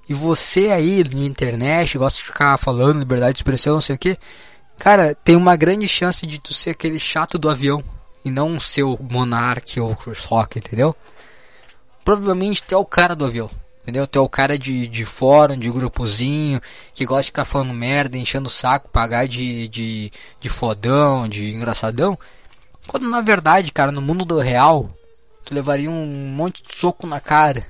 E 0.09 0.15
você 0.15 0.71
aí 0.71 1.03
na 1.03 1.27
internet 1.27 1.99
gosta 1.99 2.19
de 2.19 2.25
ficar 2.25 2.57
falando 2.59 3.01
liberdade 3.01 3.33
de 3.33 3.39
expressão, 3.39 3.75
não 3.75 3.81
sei 3.81 3.97
o 3.97 3.99
que. 3.99 4.17
Cara, 4.79 5.15
tem 5.15 5.35
uma 5.35 5.57
grande 5.57 5.89
chance 5.89 6.27
de 6.27 6.39
tu 6.39 6.55
ser 6.55 6.71
aquele 6.71 6.99
chato 6.99 7.39
do 7.39 7.49
avião 7.49 7.83
e 8.25 8.31
não 8.31 8.61
ser 8.61 8.85
o 8.85 8.99
Monark 9.01 9.81
ou 9.81 9.93
o 9.93 9.97
Chris 9.97 10.25
Rock, 10.25 10.59
entendeu? 10.59 10.95
Provavelmente 12.05 12.63
tu 12.63 12.75
é 12.75 12.79
o 12.79 12.85
cara 12.85 13.17
do 13.17 13.25
avião, 13.25 13.51
entendeu? 13.87 14.05
Tu 14.05 14.19
é 14.19 14.23
o 14.23 14.29
cara 14.29 14.59
de, 14.59 14.89
de 14.89 15.05
fórum, 15.05 15.57
de 15.57 15.71
grupozinho, 15.71 16.61
que 16.93 17.07
gosta 17.07 17.23
de 17.23 17.27
ficar 17.27 17.45
falando 17.45 17.73
merda, 17.73 18.19
enchendo 18.19 18.49
o 18.49 18.51
saco, 18.51 18.91
pagar 18.91 19.29
de, 19.29 19.69
de, 19.69 20.11
de 20.41 20.49
fodão, 20.49 21.29
de 21.29 21.55
engraçadão. 21.55 22.19
Quando 22.89 23.09
na 23.09 23.21
verdade, 23.21 23.71
cara, 23.71 23.93
no 23.93 24.03
mundo 24.03 24.25
do 24.25 24.41
real, 24.41 24.89
tu 25.45 25.55
levaria 25.55 25.89
um 25.89 26.05
monte 26.05 26.65
de 26.65 26.77
soco 26.77 27.07
na 27.07 27.21
cara 27.21 27.65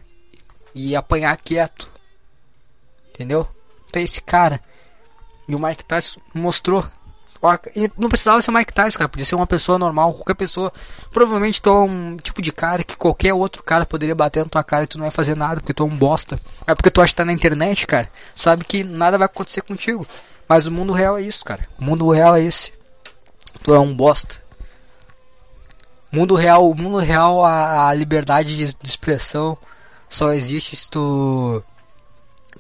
e 0.75 0.97
apanhar 0.97 1.37
quieto. 1.37 1.91
Entendeu? 3.11 3.47
Tu 3.93 3.99
é 3.99 4.03
esse 4.03 4.23
cara. 4.23 4.59
E 5.47 5.55
o 5.55 5.59
Mike 5.59 5.85
Tyson 5.85 6.21
mostrou. 6.33 6.83
E 7.75 7.91
não 7.97 8.09
precisava 8.09 8.41
ser 8.41 8.51
o 8.51 8.55
Mike 8.55 8.73
Tyson, 8.73 8.99
cara. 8.99 9.09
Podia 9.09 9.27
ser 9.27 9.35
uma 9.35 9.47
pessoa 9.47 9.79
normal, 9.79 10.13
qualquer 10.15 10.35
pessoa. 10.35 10.73
Provavelmente 11.11 11.61
tu 11.61 11.71
é 11.71 11.73
um 11.73 12.17
tipo 12.17 12.41
de 12.41 12.53
cara 12.53 12.83
que 12.83 12.97
qualquer 12.97 13.35
outro 13.35 13.63
cara 13.63 13.85
poderia 13.87 14.15
bater 14.15 14.45
na 14.45 14.51
tua 14.51 14.65
cara 14.65 14.85
e 14.85 14.87
tu 14.87 14.99
não 14.99 15.05
vai 15.05 15.11
fazer 15.11 15.35
nada, 15.35 15.57
porque 15.57 15.75
tu 15.75 15.83
é 15.83 15.87
um 15.87 15.97
bosta. 15.97 16.41
É 16.67 16.75
porque 16.75 16.91
tu 16.91 17.01
acha 17.01 17.13
que 17.13 17.17
tá 17.17 17.25
na 17.25 17.33
internet, 17.33 17.87
cara. 17.87 18.09
Sabe 18.35 18.65
que 18.65 18.83
nada 18.83 19.19
vai 19.19 19.27
acontecer 19.27 19.63
contigo. 19.63 20.07
Mas 20.49 20.67
o 20.67 20.73
mundo 20.73 20.93
real 20.93 21.19
é 21.19 21.23
isso, 21.23 21.45
cara. 21.45 21.67
O 21.79 21.85
mundo 21.85 22.09
real 22.11 22.37
é 22.37 22.43
esse. 22.43 22.73
Tu 23.63 23.75
é 23.75 23.79
um 23.79 23.95
bosta. 23.95 24.41
Mundo 26.11 26.35
real, 26.35 26.73
mundo 26.75 26.99
real, 26.99 27.45
a, 27.45 27.89
a 27.89 27.95
liberdade 27.95 28.57
de, 28.57 28.75
de 28.75 28.89
expressão 28.89 29.59
só 30.09 30.33
existe 30.33 30.77
se 30.77 30.89
tu 30.89 31.63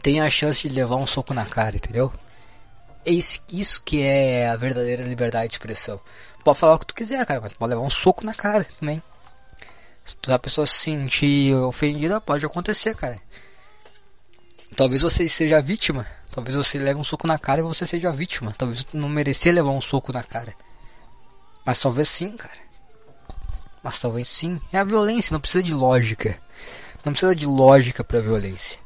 tem 0.03 0.21
a 0.21 0.29
chance 0.29 0.69
de 0.69 0.75
levar 0.75 0.97
um 0.97 1.07
soco 1.07 1.33
na 1.33 1.45
cara, 1.45 1.77
entendeu? 1.77 2.13
É 3.07 3.13
isso, 3.13 3.81
que 3.85 4.03
é 4.03 4.49
a 4.49 4.57
verdadeira 4.57 5.05
liberdade 5.05 5.47
de 5.47 5.55
expressão. 5.55 6.01
Pode 6.43 6.59
falar 6.59 6.75
o 6.75 6.79
que 6.81 6.87
tu 6.87 6.95
quiser, 6.95 7.25
cara, 7.25 7.41
mas 7.41 7.53
pode 7.53 7.71
levar 7.71 7.83
um 7.83 7.91
soco 7.91 8.25
na 8.25 8.35
cara 8.35 8.67
também. 8.81 9.01
Se 10.05 10.17
a 10.29 10.39
pessoa 10.41 10.67
se 10.67 10.75
sentir 10.75 11.55
ofendida, 11.55 12.21
pode 12.21 12.45
acontecer, 12.45 12.97
cara. 12.97 13.17
Talvez 14.75 15.03
você 15.03 15.29
seja 15.29 15.63
vítima. 15.63 16.05
Talvez 16.33 16.57
você 16.57 16.81
leve 16.81 16.99
um 16.99 17.05
soco 17.05 17.29
na 17.29 17.39
cara 17.39 17.61
e 17.61 17.65
você 17.65 17.87
seja 17.87 18.11
vítima. 18.11 18.53
Talvez 18.59 18.85
não 18.93 19.09
merecia 19.09 19.53
levar 19.53 19.71
um 19.71 19.81
soco 19.81 20.13
na 20.13 20.25
cara. 20.25 20.53
Mas 21.65 21.79
talvez 21.79 22.09
sim, 22.09 22.37
cara. 22.37 22.59
Mas 23.85 24.01
talvez 24.01 24.27
sim. 24.27 24.61
É 24.73 24.79
a 24.79 24.85
violência, 24.85 25.33
não 25.33 25.41
precisa 25.41 25.63
de 25.63 25.73
lógica. 25.73 26.37
Não 27.05 27.13
precisa 27.13 27.37
de 27.37 27.47
lógica 27.47 28.03
pra 28.03 28.21
violência. 28.21 28.81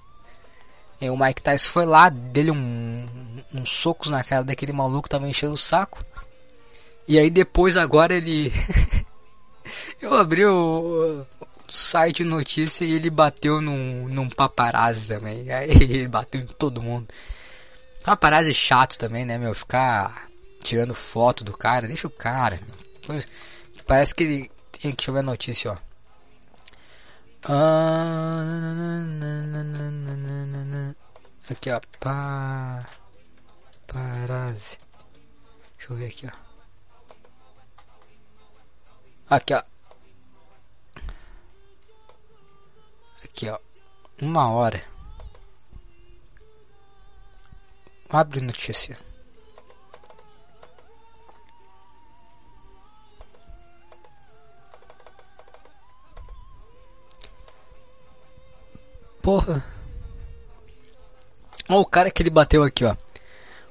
E 1.00 1.08
o 1.08 1.16
Mike 1.16 1.42
Tyson 1.42 1.68
foi 1.68 1.86
lá, 1.86 2.08
dele 2.08 2.50
um, 2.50 3.06
uns 3.54 3.70
socos 3.70 4.10
na 4.10 4.22
cara 4.22 4.44
daquele 4.44 4.72
maluco 4.72 5.04
que 5.04 5.08
tava 5.08 5.28
enchendo 5.28 5.54
o 5.54 5.56
saco. 5.56 6.04
E 7.08 7.18
aí 7.18 7.30
depois 7.30 7.76
agora 7.76 8.14
ele. 8.14 8.52
Eu 10.00 10.14
abri 10.14 10.44
o, 10.44 11.24
o 11.68 11.72
site 11.72 12.18
de 12.18 12.24
notícia 12.24 12.84
e 12.84 12.92
ele 12.92 13.10
bateu 13.10 13.60
num, 13.60 14.08
num 14.08 14.28
paparazzi 14.28 15.08
também. 15.08 15.50
Aí 15.52 15.70
ele 15.70 16.08
bateu 16.08 16.40
em 16.40 16.46
todo 16.46 16.82
mundo. 16.82 17.06
Paparazzi 18.02 18.50
é 18.50 18.54
chato 18.54 18.98
também, 18.98 19.24
né, 19.24 19.38
meu? 19.38 19.54
Ficar 19.54 20.28
tirando 20.62 20.94
foto 20.94 21.44
do 21.44 21.56
cara, 21.56 21.86
deixa 21.86 22.06
o 22.06 22.10
cara. 22.10 22.58
Parece 23.86 24.14
que 24.14 24.24
ele. 24.24 24.50
Tem 24.80 24.92
que 24.92 25.10
ver 25.10 25.18
a 25.18 25.22
notícia, 25.22 25.72
ó. 25.72 25.76
Aqui, 31.50 31.68
ó. 31.70 31.80
Pa... 31.98 32.86
Paparazzi. 33.88 34.78
Deixa 35.76 35.92
eu 35.92 35.96
ver 35.96 36.06
aqui, 36.06 36.26
ó. 36.26 36.30
Aqui, 39.34 39.54
ó. 39.54 39.62
Aqui, 43.24 43.48
ó. 43.48 43.58
Uma 44.22 44.50
hora. 44.52 44.80
Abre 48.08 48.40
notícia. 48.40 48.96
Porra. 59.20 59.79
Ó, 61.70 61.80
o 61.80 61.86
cara 61.86 62.10
que 62.10 62.22
ele 62.22 62.30
bateu 62.30 62.62
aqui, 62.62 62.84
ó. 62.84 62.96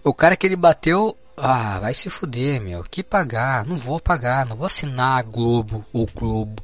O 0.04 0.14
cara 0.14 0.36
que 0.36 0.48
ele 0.48 0.56
bateu 0.56 1.18
ah, 1.42 1.80
vai 1.80 1.94
se 1.94 2.10
fuder, 2.10 2.60
meu. 2.62 2.84
Que 2.84 3.02
pagar? 3.02 3.66
Não 3.66 3.78
vou 3.78 4.00
pagar. 4.00 4.46
Não 4.46 4.58
vou 4.58 4.66
assinar 4.66 5.24
Globo 5.24 5.86
ou 5.94 6.06
Globo. 6.06 6.62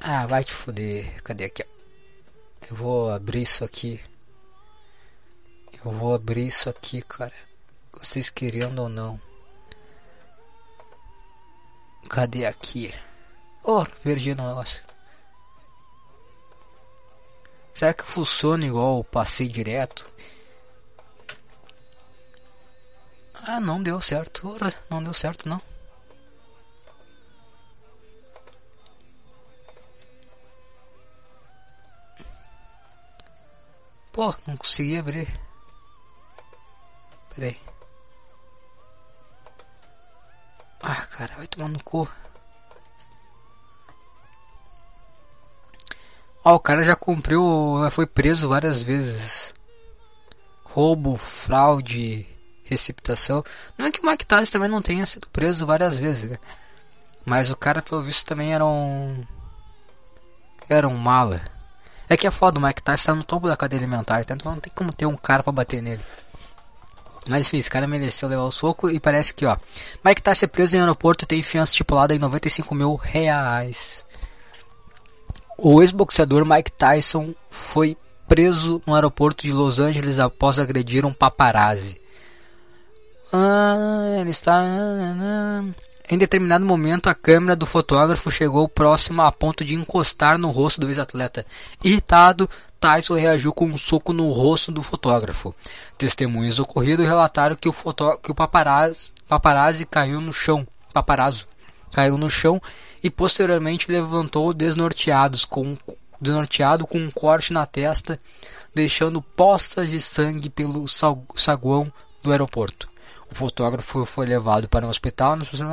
Ah, 0.00 0.26
vai 0.26 0.42
te 0.42 0.52
fuder. 0.52 1.22
Cadê 1.22 1.44
aqui? 1.44 1.64
Eu 2.70 2.76
vou 2.76 3.10
abrir 3.10 3.42
isso 3.42 3.62
aqui. 3.62 4.00
Eu 5.84 5.90
vou 5.90 6.14
abrir 6.14 6.46
isso 6.46 6.70
aqui, 6.70 7.02
cara. 7.02 7.32
Vocês 7.92 8.30
querendo 8.30 8.80
ou 8.80 8.88
não. 8.88 9.20
Cadê 12.08 12.46
aqui? 12.46 12.94
Oh, 13.62 13.84
perdi 14.02 14.32
o 14.32 14.36
negócio. 14.36 14.82
Será 17.80 17.94
que 17.94 18.04
funciona 18.04 18.66
igual 18.66 18.98
o 18.98 19.04
passei 19.04 19.48
direto? 19.48 20.06
Ah, 23.32 23.58
não 23.58 23.82
deu 23.82 23.98
certo. 24.02 24.54
Não 24.90 25.02
deu 25.02 25.14
certo, 25.14 25.48
não. 25.48 25.62
Pô, 34.12 34.34
não 34.46 34.58
consegui 34.58 34.98
abrir. 34.98 35.40
Pera 37.34 37.46
aí. 37.46 37.60
Ah, 40.82 41.06
cara, 41.06 41.34
vai 41.34 41.46
tomar 41.46 41.70
no 41.70 41.82
cu. 41.82 42.06
Ó, 46.44 46.54
o 46.54 46.60
cara 46.60 46.82
já 46.82 46.96
cumpriu, 46.96 47.42
foi 47.90 48.06
preso 48.06 48.48
várias 48.48 48.82
vezes. 48.82 49.54
Roubo, 50.64 51.16
fraude, 51.16 52.26
receptação. 52.64 53.44
Não 53.76 53.86
é 53.86 53.90
que 53.90 54.00
o 54.00 54.06
Mike 54.06 54.24
Tyson 54.24 54.52
também 54.52 54.68
não 54.68 54.80
tenha 54.80 55.04
sido 55.06 55.28
preso 55.28 55.66
várias 55.66 55.98
vezes, 55.98 56.30
né? 56.30 56.38
Mas 57.24 57.50
o 57.50 57.56
cara, 57.56 57.82
pelo 57.82 58.02
visto, 58.02 58.26
também 58.26 58.54
era 58.54 58.64
um. 58.64 59.24
Era 60.68 60.88
um 60.88 60.96
mala. 60.96 61.42
É 62.08 62.16
que 62.16 62.26
é 62.26 62.30
foda, 62.30 62.58
o 62.58 62.62
Mike 62.62 62.82
Tyson 62.82 63.12
tá 63.12 63.14
no 63.14 63.24
topo 63.24 63.46
da 63.46 63.56
cadeia 63.56 63.80
alimentar, 63.80 64.20
então 64.20 64.36
não 64.44 64.60
tem 64.60 64.72
como 64.74 64.92
ter 64.92 65.06
um 65.06 65.16
cara 65.16 65.42
para 65.42 65.52
bater 65.52 65.82
nele. 65.82 66.02
Mas 67.28 67.46
enfim, 67.46 67.58
esse 67.58 67.70
cara 67.70 67.86
mereceu 67.86 68.28
levar 68.28 68.44
o 68.44 68.50
soco 68.50 68.88
e 68.90 68.98
parece 68.98 69.34
que, 69.34 69.44
ó. 69.44 69.56
Mike 70.04 70.22
Tyson 70.22 70.46
é 70.46 70.48
preso 70.48 70.76
em 70.76 70.80
aeroporto 70.80 71.24
e 71.24 71.28
tem 71.28 71.42
fiança 71.42 71.72
estipulada 71.72 72.14
em 72.14 72.18
95 72.18 72.74
mil 72.74 72.96
reais. 72.96 74.04
O 75.62 75.82
ex-boxeador 75.82 76.46
Mike 76.46 76.72
Tyson 76.72 77.34
foi 77.50 77.94
preso 78.26 78.80
no 78.86 78.94
aeroporto 78.94 79.42
de 79.42 79.52
Los 79.52 79.78
Angeles 79.78 80.18
após 80.18 80.58
agredir 80.58 81.04
um 81.04 81.12
paparazzi. 81.12 82.00
Ah, 83.30 84.16
ele 84.18 84.30
está. 84.30 84.64
Em 86.10 86.16
determinado 86.16 86.64
momento, 86.64 87.10
a 87.10 87.14
câmera 87.14 87.54
do 87.54 87.66
fotógrafo 87.66 88.30
chegou 88.30 88.66
próxima 88.70 89.26
a 89.26 89.32
ponto 89.32 89.62
de 89.62 89.74
encostar 89.74 90.38
no 90.38 90.50
rosto 90.50 90.80
do 90.80 90.88
ex-atleta. 90.88 91.44
Irritado, 91.84 92.48
Tyson 92.80 93.16
reagiu 93.16 93.52
com 93.52 93.66
um 93.66 93.76
soco 93.76 94.14
no 94.14 94.32
rosto 94.32 94.72
do 94.72 94.82
fotógrafo. 94.82 95.54
Testemunhas 95.98 96.56
do 96.56 96.62
ocorrido 96.62 97.02
relataram 97.02 97.54
que 97.54 97.68
o, 97.68 97.72
fotó 97.72 98.16
que 98.16 98.30
o 98.30 98.34
paparazzi, 98.34 99.12
paparazzi 99.28 99.84
caiu 99.84 100.22
no 100.22 100.32
chão. 100.32 100.66
Paparazzo 100.94 101.46
caiu 101.92 102.16
no 102.16 102.30
chão 102.30 102.62
e 103.02 103.10
posteriormente 103.10 103.90
levantou 103.90 104.52
desnorteados 104.52 105.44
com, 105.44 105.76
desnorteado 106.20 106.86
com 106.86 106.98
um 106.98 107.10
corte 107.10 107.52
na 107.52 107.66
testa, 107.66 108.18
deixando 108.74 109.22
postas 109.22 109.90
de 109.90 110.00
sangue 110.00 110.50
pelo 110.50 110.86
saguão 111.34 111.92
do 112.22 112.30
aeroporto. 112.30 112.88
O 113.30 113.34
fotógrafo 113.34 114.04
foi 114.04 114.26
levado 114.26 114.68
para 114.68 114.86
um 114.86 114.90
hospital. 114.90 115.38
Isso 115.38 115.64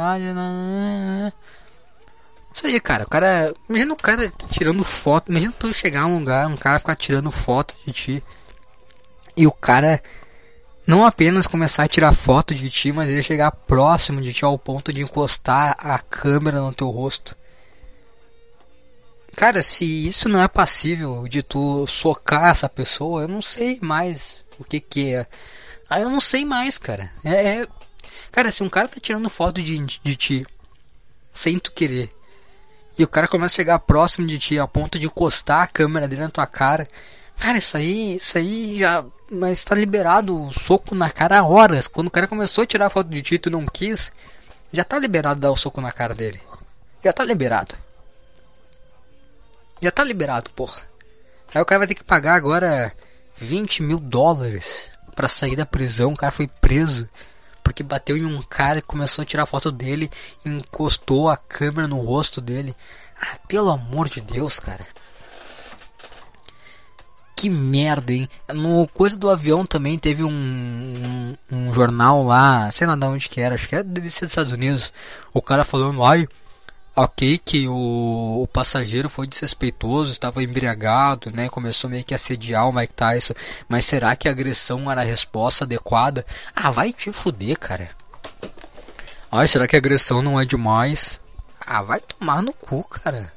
aí, 2.66 2.80
cara. 2.80 3.04
O 3.04 3.10
cara. 3.10 3.54
Imagina 3.68 3.94
o 3.94 3.98
cara 3.98 4.32
tirando 4.52 4.84
foto. 4.84 5.32
Imagina 5.32 5.54
tu 5.58 5.74
chegar 5.74 6.04
a 6.04 6.08
um 6.08 6.20
lugar, 6.20 6.48
um 6.48 6.56
cara 6.56 6.80
ficar 6.80 6.96
tirando 6.96 7.32
foto 7.32 7.76
de 7.86 7.92
ti. 7.92 8.24
E 9.36 9.46
o 9.48 9.52
cara 9.52 10.02
não 10.88 11.06
apenas 11.06 11.46
começar 11.46 11.84
a 11.84 11.88
tirar 11.88 12.14
foto 12.14 12.56
de 12.56 12.70
ti, 12.70 12.94
mas 12.94 13.10
ele 13.10 13.22
chegar 13.22 13.52
próximo 13.52 14.22
de 14.22 14.34
ti 14.34 14.46
ao 14.46 14.58
ponto 14.58 14.94
de 14.94 15.04
encostar 15.04 15.76
a 15.78 16.00
câmera 16.00 16.62
no 16.62 16.74
teu 16.74 16.90
rosto. 16.90 17.36
Cara, 19.36 19.62
se 19.62 20.08
isso 20.08 20.30
não 20.30 20.42
é 20.42 20.48
passível 20.48 21.28
de 21.28 21.44
tu 21.44 21.86
socar 21.86 22.46
essa 22.46 22.70
pessoa, 22.70 23.24
eu 23.24 23.28
não 23.28 23.42
sei 23.42 23.78
mais 23.82 24.40
o 24.58 24.64
que 24.64 24.80
que 24.80 25.14
é. 25.14 25.28
Aí 25.90 26.02
eu 26.02 26.10
não 26.10 26.22
sei 26.22 26.46
mais, 26.46 26.78
cara. 26.78 27.12
É, 27.24 27.60
é... 27.60 27.68
Cara, 28.32 28.50
se 28.50 28.64
um 28.64 28.70
cara 28.70 28.88
tá 28.88 28.98
tirando 29.00 29.30
foto 29.30 29.62
de, 29.62 29.78
de 29.78 30.16
ti 30.16 30.46
sem 31.30 31.60
tu 31.60 31.72
querer, 31.72 32.10
e 32.98 33.04
o 33.04 33.08
cara 33.08 33.28
começa 33.28 33.54
a 33.54 33.58
chegar 33.58 33.80
próximo 33.80 34.26
de 34.26 34.40
ti 34.40 34.58
a 34.58 34.66
ponto 34.66 34.98
de 34.98 35.06
encostar 35.06 35.64
a 35.64 35.68
câmera 35.68 36.08
dele 36.08 36.24
na 36.24 36.30
tua 36.30 36.48
cara, 36.48 36.88
cara, 37.40 37.58
isso 37.58 37.78
aí, 37.78 38.16
isso 38.16 38.38
aí 38.38 38.80
já. 38.80 39.04
Mas 39.30 39.64
tá 39.64 39.76
liberado 39.76 40.46
o 40.46 40.52
soco 40.52 40.96
na 40.96 41.10
cara 41.10 41.40
há 41.40 41.46
horas. 41.46 41.88
Quando 41.88 42.08
o 42.08 42.12
cara 42.12 42.28
começou 42.28 42.64
a 42.64 42.68
tirar 42.68 42.90
foto 42.90 43.10
de 43.10 43.22
ti 43.22 43.42
e 43.46 43.50
não 43.50 43.66
quis, 43.66 44.12
já 44.72 44.84
tá 44.84 44.98
liberado 44.98 45.40
dar 45.40 45.52
o 45.52 45.56
soco 45.56 45.82
na 45.82 45.92
cara 45.92 46.14
dele. 46.14 46.42
Já 47.04 47.12
tá 47.12 47.24
liberado. 47.24 47.76
Já 49.82 49.92
tá 49.92 50.04
liberado, 50.04 50.50
porra. 50.52 50.82
Aí 51.54 51.62
o 51.62 51.66
cara 51.66 51.80
vai 51.80 51.88
ter 51.88 51.96
que 51.96 52.04
pagar 52.04 52.36
agora 52.36 52.94
20 53.36 53.84
mil 53.84 54.00
dólares 54.00 54.90
para 55.16 55.30
sair 55.30 55.56
da 55.56 55.66
prisão. 55.66 56.14
O 56.14 56.18
cara 56.18 56.32
foi 56.32 56.48
preso 56.48 57.08
porque 57.64 57.84
bateu 57.84 58.18
em 58.18 58.26
um 58.26 58.42
cara 58.42 58.80
e 58.80 58.82
começou 58.82 59.22
a 59.22 59.26
tirar 59.26 59.46
foto 59.46 59.72
dele, 59.72 60.10
encostou 60.46 61.30
a 61.30 61.36
câmera 61.36 61.88
no 61.88 62.00
rosto 62.00 62.40
dele. 62.40 62.74
Ah, 63.20 63.38
pelo 63.48 63.70
amor 63.70 64.10
de 64.10 64.22
Deus, 64.22 64.60
cara. 64.60 64.86
Que 67.38 67.52
merda, 67.52 68.12
hein? 68.12 68.28
No 68.52 68.88
coisa 68.88 69.16
do 69.16 69.30
avião 69.30 69.64
também 69.64 70.00
teve 70.00 70.24
um, 70.24 70.32
um, 70.32 71.36
um 71.52 71.72
jornal 71.72 72.24
lá, 72.24 72.72
sei 72.72 72.88
lá 72.88 72.96
de 72.96 73.06
onde 73.06 73.30
que 73.30 73.40
era, 73.40 73.54
acho 73.54 73.70
que 73.70 73.76
era, 73.76 73.84
deve 73.84 74.10
ser 74.10 74.26
dos 74.26 74.32
Estados 74.32 74.52
Unidos. 74.52 74.92
O 75.32 75.40
cara 75.40 75.64
falando, 75.64 76.04
ai, 76.04 76.28
ok 76.96 77.38
que 77.38 77.68
o, 77.68 78.40
o, 78.42 78.48
passageiro 78.48 79.08
foi 79.08 79.28
desrespeitoso, 79.28 80.10
estava 80.10 80.42
embriagado, 80.42 81.32
né? 81.32 81.48
Começou 81.48 81.88
meio 81.88 82.04
que 82.04 82.16
a 82.16 82.18
assediar 82.18 82.68
o 82.68 82.74
Mike 82.74 82.96
Tyson. 82.96 83.36
Mas 83.70 83.86
será 83.86 84.16
que 84.16 84.28
a 84.28 84.32
agressão 84.32 84.90
era 84.90 85.02
a 85.02 85.06
resposta 85.06 85.64
adequada? 85.64 86.26
Ah, 86.56 86.72
vai 86.72 86.92
te 86.92 87.12
fuder, 87.12 87.60
cara. 87.60 87.92
Ai, 89.32 89.48
será 89.48 89.68
que 89.68 89.76
a 89.76 89.80
agressão 89.80 90.24
não 90.24 90.42
é 90.42 90.44
demais? 90.44 91.22
Ah, 91.62 91.84
vai 91.84 92.00
tomar 92.00 92.42
no 92.42 92.52
cu, 92.52 92.84
cara. 92.88 93.32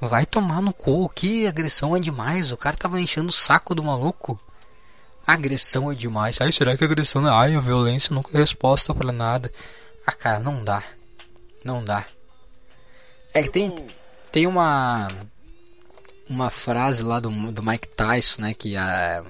Vai 0.00 0.24
tomar 0.24 0.62
no 0.62 0.72
cu. 0.72 1.08
Que 1.10 1.46
agressão 1.46 1.96
é 1.96 2.00
demais? 2.00 2.52
O 2.52 2.56
cara 2.56 2.76
tava 2.76 3.00
enchendo 3.00 3.28
o 3.28 3.32
saco 3.32 3.74
do 3.74 3.82
maluco. 3.84 4.40
agressão 5.26 5.92
é 5.92 5.94
demais. 5.94 6.40
Ai, 6.40 6.50
será 6.50 6.76
que 6.76 6.84
agressão 6.84 7.26
é... 7.26 7.30
Ai, 7.30 7.54
a 7.54 7.60
violência 7.60 8.14
nunca 8.14 8.36
é 8.36 8.40
resposta 8.40 8.94
para 8.94 9.12
nada. 9.12 9.52
Ah, 10.06 10.12
cara, 10.12 10.40
não 10.40 10.64
dá. 10.64 10.82
Não 11.64 11.84
dá. 11.84 12.06
É 13.34 13.42
que 13.42 13.50
tem, 13.50 13.74
tem 14.32 14.46
uma 14.46 15.08
uma 16.28 16.48
frase 16.48 17.02
lá 17.02 17.18
do, 17.18 17.30
do 17.50 17.62
Mike 17.62 17.88
Tyson, 17.88 18.42
né, 18.42 18.54
que 18.54 18.76
a 18.76 19.24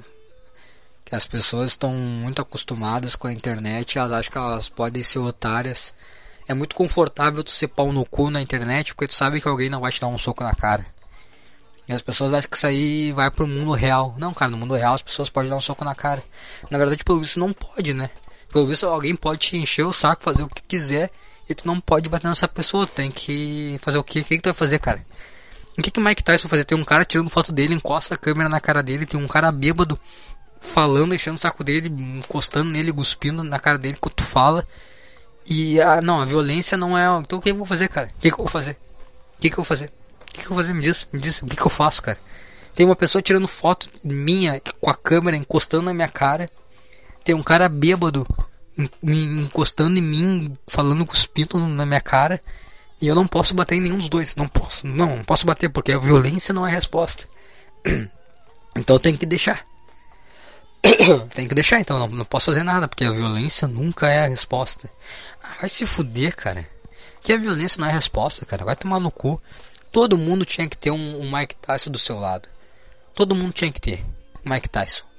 que 1.04 1.16
as 1.16 1.26
pessoas 1.26 1.72
estão 1.72 1.92
muito 1.92 2.40
acostumadas 2.40 3.16
com 3.16 3.26
a 3.26 3.32
internet, 3.32 3.98
elas 3.98 4.12
acham 4.12 4.30
que 4.30 4.38
elas 4.38 4.68
podem 4.68 5.02
ser 5.02 5.18
otárias. 5.18 5.92
É 6.50 6.54
muito 6.54 6.74
confortável 6.74 7.44
tu 7.44 7.52
ser 7.52 7.68
pau 7.68 7.92
no 7.92 8.04
cu 8.04 8.28
na 8.28 8.42
internet, 8.42 8.92
porque 8.92 9.06
tu 9.06 9.14
sabe 9.14 9.40
que 9.40 9.46
alguém 9.46 9.70
não 9.70 9.78
vai 9.78 9.92
te 9.92 10.00
dar 10.00 10.08
um 10.08 10.18
soco 10.18 10.42
na 10.42 10.52
cara. 10.52 10.84
E 11.86 11.92
as 11.92 12.02
pessoas 12.02 12.34
acham 12.34 12.50
que 12.50 12.56
isso 12.56 12.66
aí 12.66 13.12
vai 13.12 13.30
pro 13.30 13.46
mundo 13.46 13.70
real. 13.70 14.16
Não, 14.18 14.34
cara, 14.34 14.50
no 14.50 14.56
mundo 14.56 14.74
real 14.74 14.94
as 14.94 15.00
pessoas 15.00 15.30
podem 15.30 15.48
dar 15.48 15.54
um 15.54 15.60
soco 15.60 15.84
na 15.84 15.94
cara. 15.94 16.20
Na 16.68 16.76
verdade, 16.76 17.04
pelo 17.04 17.20
visto, 17.20 17.38
não 17.38 17.52
pode, 17.52 17.94
né? 17.94 18.10
Pelo 18.52 18.66
visto, 18.66 18.84
alguém 18.84 19.14
pode 19.14 19.38
te 19.38 19.56
encher 19.56 19.84
o 19.84 19.92
saco, 19.92 20.24
fazer 20.24 20.42
o 20.42 20.48
que 20.48 20.60
quiser 20.64 21.12
e 21.48 21.54
tu 21.54 21.68
não 21.68 21.80
pode 21.80 22.08
bater 22.08 22.26
nessa 22.26 22.48
pessoa, 22.48 22.84
tem 22.84 23.12
que 23.12 23.78
fazer 23.80 23.98
o 23.98 24.02
quê? 24.02 24.18
O 24.18 24.24
que, 24.24 24.34
que 24.34 24.42
tu 24.42 24.46
vai 24.46 24.54
fazer, 24.54 24.80
cara? 24.80 25.06
O 25.78 25.82
que, 25.82 25.92
que 25.92 26.00
o 26.00 26.02
Mike 26.02 26.24
Tyson 26.24 26.48
vai 26.48 26.58
fazer? 26.58 26.64
Tem 26.64 26.76
um 26.76 26.82
cara 26.82 27.04
tirando 27.04 27.30
foto 27.30 27.52
dele, 27.52 27.74
encosta 27.74 28.16
a 28.16 28.18
câmera 28.18 28.48
na 28.48 28.58
cara 28.58 28.82
dele, 28.82 29.06
tem 29.06 29.20
um 29.20 29.28
cara 29.28 29.52
bêbado 29.52 29.96
falando, 30.58 31.14
enchendo 31.14 31.36
o 31.36 31.40
saco 31.40 31.62
dele, 31.62 31.88
encostando 31.88 32.72
nele, 32.72 32.92
cuspindo 32.92 33.44
na 33.44 33.60
cara 33.60 33.78
dele 33.78 33.96
quando 34.00 34.14
tu 34.14 34.24
fala. 34.24 34.64
E 35.50 35.80
ah, 35.80 36.00
não, 36.00 36.20
a 36.20 36.24
violência 36.24 36.78
não 36.78 36.96
é. 36.96 37.04
Então 37.18 37.40
o 37.40 37.42
que 37.42 37.50
eu 37.50 37.56
vou 37.56 37.66
fazer, 37.66 37.88
cara? 37.88 38.06
O 38.16 38.20
que, 38.20 38.28
que 38.28 38.34
eu 38.34 38.38
vou 38.38 38.46
fazer? 38.46 38.78
O 39.36 39.40
que, 39.40 39.50
que 39.50 39.54
eu 39.54 39.56
vou 39.56 39.64
fazer? 39.64 39.86
O 39.86 40.32
que, 40.32 40.38
que 40.42 40.46
eu 40.46 40.54
vou 40.54 40.58
fazer? 40.58 40.72
Me 40.72 40.80
diz, 40.80 41.08
me 41.12 41.20
diz, 41.20 41.42
o 41.42 41.46
que, 41.46 41.56
que 41.56 41.66
eu 41.66 41.70
faço, 41.70 42.00
cara? 42.00 42.18
Tem 42.72 42.86
uma 42.86 42.94
pessoa 42.94 43.20
tirando 43.20 43.48
foto 43.48 43.90
minha 44.04 44.62
com 44.80 44.88
a 44.88 44.94
câmera 44.94 45.36
encostando 45.36 45.82
na 45.82 45.92
minha 45.92 46.06
cara. 46.06 46.48
Tem 47.24 47.34
um 47.34 47.42
cara 47.42 47.68
bêbado 47.68 48.24
me 49.02 49.24
encostando 49.42 49.98
em 49.98 50.02
mim, 50.02 50.56
falando 50.68 51.04
cuspindo 51.04 51.58
na 51.58 51.84
minha 51.84 52.00
cara. 52.00 52.40
E 53.02 53.08
eu 53.08 53.14
não 53.16 53.26
posso 53.26 53.52
bater 53.52 53.74
em 53.74 53.80
nenhum 53.80 53.98
dos 53.98 54.08
dois. 54.08 54.36
Não 54.36 54.46
posso. 54.46 54.86
Não, 54.86 55.16
não 55.16 55.24
posso 55.24 55.44
bater 55.44 55.68
porque 55.68 55.90
a 55.90 55.98
violência 55.98 56.54
não 56.54 56.64
é 56.64 56.70
a 56.70 56.74
resposta. 56.74 57.26
Então 58.76 59.00
tenho 59.00 59.18
que 59.18 59.26
deixar. 59.26 59.66
tem 61.34 61.46
que 61.46 61.54
deixar, 61.54 61.80
então 61.80 61.98
não, 61.98 62.08
não 62.08 62.24
posso 62.24 62.46
fazer 62.46 62.62
nada, 62.62 62.88
porque 62.88 63.04
a 63.04 63.10
violência 63.10 63.68
nunca 63.68 64.08
é 64.08 64.24
a 64.24 64.28
resposta. 64.28 64.88
Vai 65.60 65.68
se 65.68 65.84
fuder, 65.84 66.34
cara. 66.34 66.66
Que 67.22 67.32
a 67.32 67.36
violência 67.36 67.80
não 67.80 67.88
é 67.88 67.92
resposta, 67.92 68.46
cara. 68.46 68.64
Vai 68.64 68.74
tomar 68.74 68.98
no 68.98 69.10
cu. 69.10 69.40
Todo 69.92 70.16
mundo 70.16 70.44
tinha 70.44 70.68
que 70.68 70.78
ter 70.78 70.90
um, 70.90 71.20
um 71.20 71.30
Mike 71.30 71.56
Tyson 71.56 71.90
do 71.90 71.98
seu 71.98 72.18
lado. 72.18 72.48
Todo 73.14 73.34
mundo 73.34 73.52
tinha 73.52 73.70
que 73.70 73.80
ter 73.80 74.04
Mike 74.44 74.68
Tyson 74.68 75.10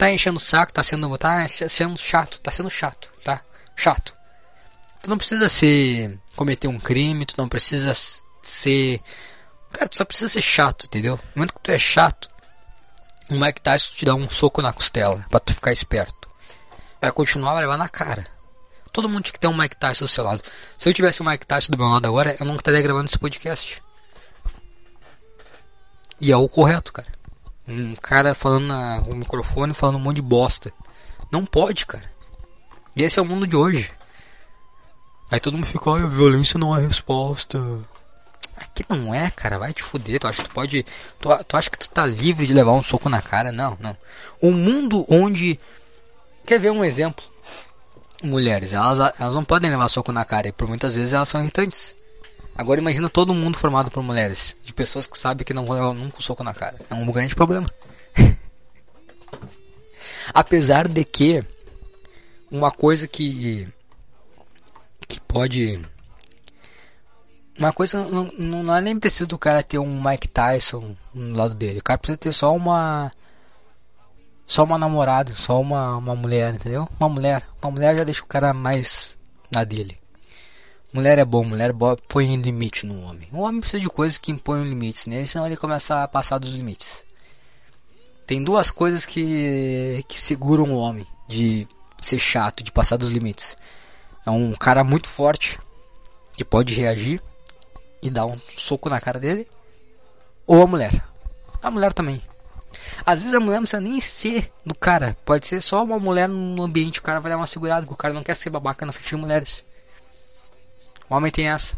tá 0.00 0.10
enchendo 0.10 0.38
o 0.38 0.40
saco, 0.40 0.72
tá 0.72 0.82
sendo, 0.82 1.18
tá 1.18 1.46
sendo 1.46 1.98
chato, 1.98 2.40
tá 2.40 2.50
sendo 2.50 2.70
chato, 2.70 3.12
tá? 3.22 3.42
Chato. 3.76 4.14
Tu 5.02 5.10
não 5.10 5.18
precisa 5.18 5.46
ser, 5.46 6.18
cometer 6.34 6.68
um 6.68 6.80
crime, 6.80 7.26
tu 7.26 7.34
não 7.36 7.46
precisa 7.46 7.92
ser, 8.42 8.98
cara, 9.70 9.88
tu 9.90 9.98
só 9.98 10.04
precisa 10.06 10.30
ser 10.30 10.40
chato, 10.40 10.86
entendeu? 10.86 11.16
No 11.16 11.22
momento 11.36 11.52
que 11.52 11.60
tu 11.60 11.70
é 11.70 11.78
chato, 11.78 12.28
o 13.28 13.34
Mike 13.34 13.60
Tyson 13.60 13.90
te 13.94 14.06
dá 14.06 14.14
um 14.14 14.26
soco 14.26 14.62
na 14.62 14.72
costela, 14.72 15.22
pra 15.28 15.38
tu 15.38 15.52
ficar 15.52 15.70
esperto. 15.70 16.28
Vai 16.98 17.12
continuar 17.12 17.52
a 17.52 17.60
levar 17.60 17.76
na 17.76 17.88
cara. 17.88 18.26
Todo 18.92 19.08
mundo 19.08 19.22
tinha 19.22 19.32
que 19.32 19.40
ter 19.40 19.48
um 19.48 19.56
Mike 19.56 19.76
Tyson 19.76 20.04
do 20.04 20.08
seu 20.08 20.24
lado. 20.24 20.42
Se 20.76 20.88
eu 20.88 20.94
tivesse 20.94 21.22
um 21.22 21.26
Mike 21.26 21.46
Tyson 21.46 21.72
do 21.72 21.78
meu 21.78 21.88
lado 21.88 22.06
agora, 22.06 22.36
eu 22.38 22.46
não 22.46 22.56
estaria 22.56 22.82
gravando 22.82 23.06
esse 23.06 23.18
podcast. 23.18 23.82
E 26.20 26.32
é 26.32 26.36
o 26.36 26.48
correto, 26.48 26.92
cara. 26.92 27.08
Um 27.66 27.94
cara 27.94 28.34
falando 28.34 28.74
no 29.06 29.16
microfone, 29.16 29.72
falando 29.72 29.96
um 29.96 30.00
monte 30.00 30.16
de 30.16 30.22
bosta. 30.22 30.72
Não 31.30 31.46
pode, 31.46 31.86
cara. 31.86 32.10
E 32.96 33.02
esse 33.02 33.18
é 33.18 33.22
o 33.22 33.24
mundo 33.24 33.46
de 33.46 33.56
hoje. 33.56 33.88
Aí 35.30 35.38
todo 35.38 35.54
mundo 35.54 35.66
fica, 35.66 35.90
a 35.90 36.06
violência 36.06 36.58
não 36.58 36.76
é 36.76 36.80
resposta. 36.80 37.58
Aqui 38.56 38.84
não 38.88 39.14
é, 39.14 39.30
cara, 39.30 39.58
vai 39.58 39.72
te 39.72 39.82
fuder. 39.82 40.18
Tu 40.18 40.26
acha 40.26 40.42
que 40.42 40.48
tu 40.48 40.54
pode. 40.54 40.84
Tu, 41.20 41.44
tu 41.44 41.56
acha 41.56 41.70
que 41.70 41.78
tu 41.78 41.88
tá 41.88 42.04
livre 42.04 42.46
de 42.46 42.52
levar 42.52 42.72
um 42.72 42.82
soco 42.82 43.08
na 43.08 43.22
cara? 43.22 43.52
Não, 43.52 43.78
não. 43.80 43.96
Um 44.42 44.52
mundo 44.52 45.06
onde. 45.08 45.58
Quer 46.44 46.58
ver 46.58 46.70
um 46.70 46.84
exemplo? 46.84 47.24
Mulheres, 48.22 48.72
elas, 48.72 48.98
elas 49.18 49.34
não 49.34 49.44
podem 49.44 49.70
levar 49.70 49.88
soco 49.88 50.12
na 50.12 50.24
cara 50.24 50.48
e 50.48 50.52
por 50.52 50.68
muitas 50.68 50.94
vezes 50.94 51.14
elas 51.14 51.28
são 51.28 51.40
irritantes. 51.40 51.94
Agora 52.54 52.80
imagina 52.80 53.08
todo 53.08 53.32
mundo 53.32 53.56
formado 53.56 53.90
por 53.90 54.02
mulheres, 54.02 54.56
de 54.62 54.74
pessoas 54.74 55.06
que 55.06 55.18
sabem 55.18 55.44
que 55.44 55.54
não 55.54 55.64
vão 55.64 55.76
levar 55.76 55.94
nunca 55.94 56.18
um 56.18 56.20
soco 56.20 56.44
na 56.44 56.52
cara. 56.52 56.78
É 56.90 56.94
um 56.94 57.10
grande 57.10 57.34
problema. 57.34 57.66
Apesar 60.34 60.86
de 60.86 61.04
que 61.04 61.42
uma 62.50 62.70
coisa 62.70 63.08
que 63.08 63.66
que 65.08 65.20
pode 65.20 65.80
uma 67.58 67.72
coisa 67.72 68.04
não, 68.04 68.24
não 68.36 68.76
é 68.76 68.80
nem 68.80 68.98
preciso 68.98 69.26
do 69.26 69.38
cara 69.38 69.62
ter 69.62 69.78
um 69.78 70.02
Mike 70.02 70.28
Tyson 70.28 70.96
no 71.14 71.36
lado 71.36 71.54
dele. 71.54 71.78
O 71.78 71.82
cara 71.82 71.98
precisa 71.98 72.18
ter 72.18 72.32
só 72.32 72.54
uma 72.54 73.12
só 74.50 74.64
uma 74.64 74.76
namorada, 74.76 75.32
só 75.36 75.60
uma, 75.60 75.96
uma 75.96 76.16
mulher, 76.16 76.52
entendeu? 76.52 76.88
Uma 76.98 77.08
mulher, 77.08 77.46
uma 77.62 77.70
mulher 77.70 77.96
já 77.96 78.02
deixa 78.02 78.24
o 78.24 78.26
cara 78.26 78.52
mais 78.52 79.16
na 79.54 79.62
dele. 79.62 79.96
Mulher 80.92 81.20
é 81.20 81.24
bom, 81.24 81.44
mulher 81.44 81.72
põe 82.08 82.34
limite 82.34 82.84
no 82.84 83.00
homem. 83.02 83.28
O 83.32 83.42
homem 83.42 83.60
precisa 83.60 83.78
de 83.78 83.88
coisas 83.88 84.18
que 84.18 84.32
impõem 84.32 84.68
limites 84.68 85.06
nele, 85.06 85.24
senão 85.24 85.46
ele 85.46 85.56
começa 85.56 86.02
a 86.02 86.08
passar 86.08 86.38
dos 86.38 86.50
limites. 86.56 87.04
Tem 88.26 88.42
duas 88.42 88.72
coisas 88.72 89.06
que, 89.06 90.04
que 90.08 90.20
seguram 90.20 90.72
o 90.72 90.78
homem 90.78 91.06
de 91.28 91.64
ser 92.02 92.18
chato, 92.18 92.64
de 92.64 92.72
passar 92.72 92.96
dos 92.96 93.08
limites. 93.08 93.56
É 94.26 94.30
um 94.30 94.50
cara 94.50 94.82
muito 94.82 95.06
forte, 95.06 95.60
que 96.36 96.44
pode 96.44 96.74
reagir 96.74 97.22
e 98.02 98.10
dar 98.10 98.26
um 98.26 98.36
soco 98.56 98.90
na 98.90 99.00
cara 99.00 99.20
dele, 99.20 99.46
ou 100.44 100.60
a 100.60 100.66
mulher. 100.66 101.04
A 101.62 101.70
mulher 101.70 101.94
também. 101.94 102.20
Às 103.04 103.22
vezes 103.22 103.34
a 103.34 103.40
mulher 103.40 103.56
não 103.56 103.62
precisa 103.62 103.80
nem 103.80 104.00
ser 104.00 104.52
do 104.64 104.74
cara, 104.74 105.16
pode 105.24 105.46
ser 105.46 105.60
só 105.60 105.82
uma 105.82 105.98
mulher 105.98 106.28
no 106.28 106.62
ambiente, 106.62 107.00
o 107.00 107.02
cara 107.02 107.20
vai 107.20 107.30
dar 107.30 107.36
uma 107.36 107.46
segurada, 107.46 107.86
o 107.90 107.96
cara 107.96 108.14
não 108.14 108.22
quer 108.22 108.34
ser 108.34 108.50
babaca 108.50 108.86
na 108.86 108.92
frente 108.92 109.08
de 109.08 109.16
mulheres. 109.16 109.64
O 111.08 111.14
homem 111.14 111.30
tem 111.32 111.48
essa. 111.48 111.76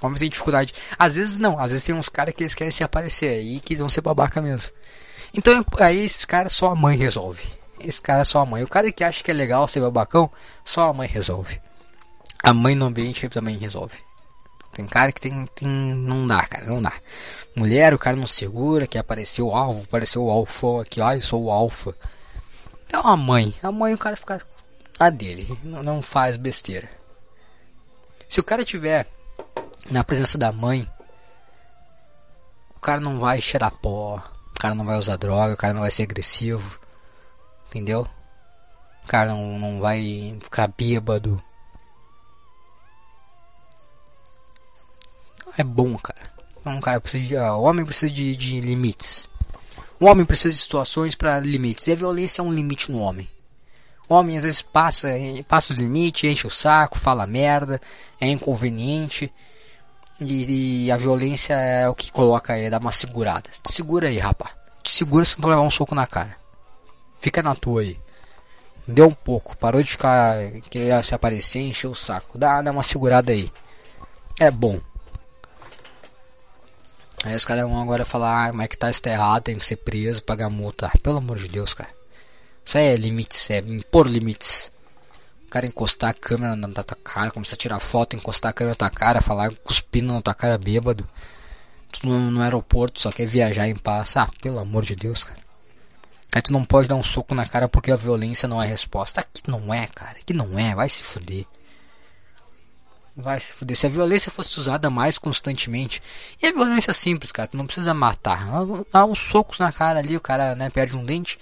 O 0.00 0.06
homem 0.06 0.18
tem 0.18 0.30
dificuldade. 0.30 0.72
Às 0.98 1.14
vezes 1.14 1.38
não, 1.38 1.58
às 1.58 1.72
vezes 1.72 1.86
tem 1.86 1.94
uns 1.94 2.08
caras 2.08 2.34
que 2.34 2.42
eles 2.42 2.54
querem 2.54 2.70
se 2.70 2.84
aparecer 2.84 3.30
aí 3.30 3.60
que 3.60 3.74
vão 3.74 3.88
ser 3.88 4.00
babaca 4.00 4.40
mesmo. 4.40 4.72
Então 5.34 5.64
aí 5.80 6.04
esses 6.04 6.24
caras 6.24 6.52
só 6.52 6.70
a 6.70 6.76
mãe 6.76 6.96
resolve. 6.96 7.42
Esse 7.80 8.00
cara 8.00 8.22
é 8.22 8.24
só 8.24 8.40
a 8.40 8.46
mãe. 8.46 8.62
O 8.62 8.68
cara 8.68 8.90
que 8.90 9.04
acha 9.04 9.22
que 9.22 9.30
é 9.30 9.34
legal 9.34 9.66
ser 9.68 9.80
babacão, 9.80 10.30
só 10.64 10.88
a 10.88 10.92
mãe 10.92 11.08
resolve. 11.08 11.60
A 12.42 12.52
mãe 12.52 12.74
no 12.74 12.86
ambiente 12.86 13.28
também 13.28 13.56
resolve. 13.56 14.07
Tem 14.78 14.86
cara 14.86 15.10
que 15.10 15.20
tem, 15.20 15.44
tem. 15.56 15.66
Não 15.66 16.24
dá, 16.24 16.46
cara, 16.46 16.66
não 16.66 16.80
dá. 16.80 16.92
Mulher, 17.56 17.92
o 17.92 17.98
cara 17.98 18.16
não 18.16 18.28
segura, 18.28 18.86
que 18.86 18.96
apareceu 18.96 19.48
o 19.48 19.52
alvo, 19.56 19.82
apareceu 19.82 20.22
o 20.22 20.30
alfão 20.30 20.78
aqui, 20.78 21.00
ai, 21.00 21.18
sou 21.20 21.46
o 21.46 21.50
alfa. 21.50 21.92
Então 22.86 23.04
a 23.04 23.16
mãe, 23.16 23.52
a 23.60 23.72
mãe 23.72 23.92
o 23.92 23.98
cara 23.98 24.14
fica 24.14 24.40
a 24.96 25.10
dele, 25.10 25.48
não 25.64 26.00
faz 26.00 26.36
besteira. 26.36 26.88
Se 28.28 28.38
o 28.38 28.44
cara 28.44 28.64
tiver 28.64 29.08
na 29.90 30.04
presença 30.04 30.38
da 30.38 30.52
mãe, 30.52 30.88
o 32.76 32.78
cara 32.78 33.00
não 33.00 33.18
vai 33.18 33.40
cheirar 33.40 33.72
pó, 33.72 34.22
o 34.54 34.60
cara 34.60 34.76
não 34.76 34.84
vai 34.84 34.96
usar 34.96 35.16
droga, 35.16 35.54
o 35.54 35.56
cara 35.56 35.74
não 35.74 35.80
vai 35.80 35.90
ser 35.90 36.04
agressivo, 36.04 36.78
entendeu? 37.66 38.06
O 39.02 39.08
cara 39.08 39.30
não, 39.30 39.58
não 39.58 39.80
vai 39.80 40.38
ficar 40.40 40.68
bêbado. 40.68 41.42
É 45.58 45.64
bom, 45.64 45.96
cara. 45.98 46.30
Um 46.64 46.80
cara 46.80 47.00
precisa 47.00 47.26
de, 47.26 47.36
o 47.36 47.62
homem 47.62 47.84
precisa 47.84 48.12
de, 48.12 48.36
de 48.36 48.60
limites. 48.60 49.28
O 49.98 50.06
homem 50.06 50.24
precisa 50.24 50.54
de 50.54 50.60
situações 50.60 51.16
para 51.16 51.40
limites. 51.40 51.88
E 51.88 51.92
a 51.92 51.96
violência 51.96 52.40
é 52.40 52.44
um 52.44 52.52
limite 52.52 52.92
no 52.92 53.00
homem. 53.00 53.28
O 54.08 54.14
homem 54.14 54.36
às 54.36 54.44
vezes 54.44 54.62
passa, 54.62 55.08
passa 55.48 55.72
o 55.72 55.76
limite, 55.76 56.28
enche 56.28 56.46
o 56.46 56.50
saco, 56.50 56.96
fala 56.96 57.26
merda, 57.26 57.80
é 58.20 58.28
inconveniente. 58.28 59.32
E, 60.20 60.84
e 60.84 60.92
a 60.92 60.96
violência 60.96 61.54
é 61.54 61.88
o 61.88 61.94
que 61.94 62.12
coloca 62.12 62.52
aí, 62.52 62.70
dá 62.70 62.78
uma 62.78 62.92
segurada. 62.92 63.50
Te 63.50 63.72
segura 63.72 64.08
aí, 64.08 64.18
rapaz. 64.18 64.52
Te 64.84 64.92
segura 64.92 65.24
se 65.24 65.40
não 65.40 65.48
levar 65.48 65.62
um 65.62 65.70
soco 65.70 65.92
na 65.92 66.06
cara. 66.06 66.36
Fica 67.18 67.42
na 67.42 67.56
tua 67.56 67.80
aí. 67.80 67.98
Deu 68.86 69.08
um 69.08 69.14
pouco, 69.14 69.56
parou 69.56 69.82
de 69.82 69.90
ficar 69.90 70.36
querer 70.70 71.02
se 71.02 71.16
aparecer, 71.16 71.60
encher 71.60 71.88
o 71.88 71.94
saco. 71.96 72.38
Dá, 72.38 72.62
dá 72.62 72.70
uma 72.70 72.84
segurada 72.84 73.32
aí. 73.32 73.50
É 74.38 74.50
bom. 74.52 74.80
Aí 77.24 77.34
os 77.34 77.44
caras 77.44 77.64
vão 77.64 77.80
agora 77.80 78.04
falar, 78.04 78.48
ah, 78.48 78.52
mas 78.52 78.68
que 78.68 78.78
tá 78.78 78.88
está 78.90 79.10
errado, 79.10 79.44
tem 79.44 79.58
que 79.58 79.66
ser 79.66 79.76
preso, 79.76 80.22
pagar 80.22 80.48
multa. 80.48 80.90
Pelo 81.02 81.18
amor 81.18 81.38
de 81.38 81.48
Deus, 81.48 81.74
cara. 81.74 81.90
Isso 82.64 82.78
aí 82.78 82.84
é 82.84 82.96
limites, 82.96 83.50
é 83.50 83.58
impor 83.58 84.06
limites. 84.06 84.70
O 85.46 85.50
cara 85.50 85.66
encostar 85.66 86.10
a 86.10 86.14
câmera 86.14 86.54
na 86.54 86.68
tua 86.68 86.96
cara, 87.02 87.30
começar 87.30 87.54
a 87.54 87.58
tirar 87.58 87.78
foto, 87.78 88.14
encostar 88.14 88.50
a 88.50 88.52
câmera 88.52 88.72
na 88.72 88.76
tua 88.76 88.90
cara, 88.90 89.20
falar 89.20 89.50
cuspindo 89.64 90.12
na 90.12 90.20
tua 90.20 90.34
cara 90.34 90.58
bêbado. 90.58 91.06
Tu 91.90 92.06
no, 92.06 92.30
no 92.30 92.42
aeroporto 92.42 93.00
só 93.00 93.10
quer 93.10 93.26
viajar 93.26 93.66
em 93.66 93.74
paz. 93.74 94.16
Ah, 94.16 94.28
pelo 94.40 94.58
amor 94.58 94.84
de 94.84 94.94
Deus, 94.94 95.24
cara. 95.24 95.40
Aí 96.32 96.42
tu 96.42 96.52
não 96.52 96.62
pode 96.64 96.86
dar 96.86 96.96
um 96.96 97.02
soco 97.02 97.34
na 97.34 97.46
cara 97.46 97.68
porque 97.68 97.90
a 97.90 97.96
violência 97.96 98.46
não 98.46 98.62
é 98.62 98.66
resposta. 98.66 99.20
Aqui 99.20 99.42
não 99.48 99.72
é, 99.72 99.86
cara. 99.86 100.18
Aqui 100.18 100.34
não 100.34 100.58
é. 100.58 100.74
Vai 100.74 100.88
se 100.88 101.02
fuder. 101.02 101.46
Vai 103.20 103.40
se 103.40 103.52
fuder. 103.52 103.76
Se 103.76 103.84
a 103.84 103.90
violência 103.90 104.30
fosse 104.30 104.60
usada 104.60 104.88
mais 104.88 105.18
constantemente. 105.18 106.00
E 106.40 106.46
a 106.46 106.52
violência 106.52 106.92
é 106.92 106.94
simples, 106.94 107.32
cara. 107.32 107.48
Tu 107.48 107.56
não 107.56 107.66
precisa 107.66 107.92
matar. 107.92 108.46
Dá 108.92 109.04
uns 109.04 109.18
socos 109.18 109.58
na 109.58 109.72
cara 109.72 109.98
ali, 109.98 110.16
o 110.16 110.20
cara 110.20 110.54
né, 110.54 110.70
perde 110.70 110.96
um 110.96 111.04
dente. 111.04 111.36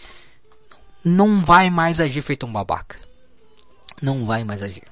Não 1.05 1.45
vai 1.45 1.69
mais 1.69 2.01
agir 2.01 2.23
feito 2.23 2.47
um 2.47 2.53
babaca. 2.53 2.99
Não 4.01 4.25
vai 4.25 4.43
mais 4.43 4.63
agir. 4.63 4.85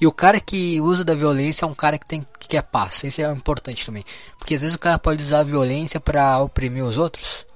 E 0.00 0.06
o 0.06 0.12
cara 0.12 0.40
que 0.40 0.80
usa 0.80 1.04
da 1.04 1.14
violência 1.14 1.66
é 1.66 1.68
um 1.68 1.74
cara 1.74 1.98
que 1.98 2.06
tem 2.06 2.26
que 2.40 2.48
quer 2.48 2.62
paz. 2.62 3.04
Isso 3.04 3.20
é 3.20 3.30
importante 3.30 3.84
também. 3.84 4.04
Porque 4.38 4.54
às 4.54 4.62
vezes 4.62 4.74
o 4.74 4.78
cara 4.78 4.98
pode 4.98 5.22
usar 5.22 5.40
a 5.40 5.44
violência 5.44 6.00
para 6.00 6.40
oprimir 6.40 6.82
os 6.82 6.96
outros. 6.96 7.46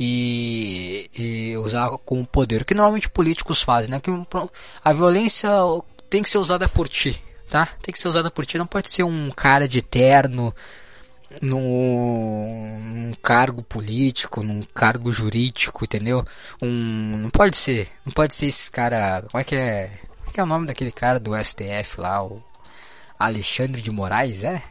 E, 0.00 1.08
e, 1.16 1.56
usar 1.58 1.90
como 2.04 2.26
poder. 2.26 2.64
Que 2.64 2.74
normalmente 2.74 3.08
políticos 3.08 3.62
fazem, 3.62 3.90
né? 3.90 4.00
Que 4.00 4.10
a 4.84 4.92
violência 4.92 5.50
tem 6.08 6.22
que 6.22 6.30
ser 6.30 6.38
usada 6.38 6.68
por 6.68 6.88
ti, 6.88 7.22
tá? 7.48 7.66
Tem 7.82 7.92
que 7.92 7.98
ser 7.98 8.08
usada 8.08 8.30
por 8.30 8.46
ti, 8.46 8.58
não 8.58 8.66
pode 8.66 8.88
ser 8.90 9.02
um 9.02 9.30
cara 9.30 9.68
de 9.68 9.82
terno 9.82 10.54
num, 11.42 12.78
num 12.80 13.12
cargo 13.22 13.62
político, 13.62 14.42
num 14.42 14.62
cargo 14.62 15.12
jurídico, 15.12 15.84
entendeu? 15.84 16.24
Um, 16.62 17.18
não 17.18 17.30
pode 17.30 17.56
ser, 17.56 17.88
não 18.04 18.12
pode 18.12 18.34
ser 18.34 18.46
esse 18.46 18.70
cara, 18.70 19.22
como 19.30 19.40
é 19.40 19.44
que 19.44 19.56
é? 19.56 19.90
Como 20.18 20.30
é 20.30 20.32
que 20.32 20.40
é 20.40 20.42
o 20.42 20.46
nome 20.46 20.66
daquele 20.66 20.92
cara 20.92 21.20
do 21.20 21.32
STF 21.36 22.00
lá, 22.00 22.24
o 22.24 22.42
Alexandre 23.18 23.82
de 23.82 23.90
Moraes, 23.90 24.44
é? 24.44 24.62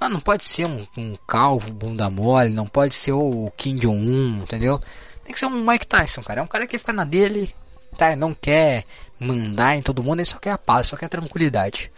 Não, 0.00 0.10
não 0.10 0.20
pode 0.20 0.44
ser 0.44 0.66
um, 0.66 0.86
um 0.96 1.16
calvo, 1.26 1.72
bunda 1.72 2.10
mole, 2.10 2.52
não 2.52 2.66
pode 2.66 2.94
ser 2.94 3.12
o 3.12 3.50
Kim 3.56 3.76
Jong-un, 3.76 4.42
entendeu? 4.42 4.78
Tem 5.24 5.32
que 5.32 5.38
ser 5.38 5.46
um 5.46 5.64
Mike 5.64 5.86
Tyson, 5.86 6.22
cara. 6.22 6.40
É 6.40 6.42
um 6.44 6.46
cara 6.46 6.66
que 6.66 6.78
fica 6.78 6.92
na 6.92 7.04
dele, 7.04 7.52
tá? 7.96 8.14
Não 8.14 8.34
quer 8.34 8.84
mandar 9.18 9.76
em 9.76 9.82
todo 9.82 10.02
mundo, 10.02 10.20
ele 10.20 10.26
só 10.26 10.38
quer 10.38 10.52
a 10.52 10.58
paz, 10.58 10.88
só 10.88 10.96
quer 10.96 11.06
a 11.06 11.10
tranquilidade. 11.10 11.90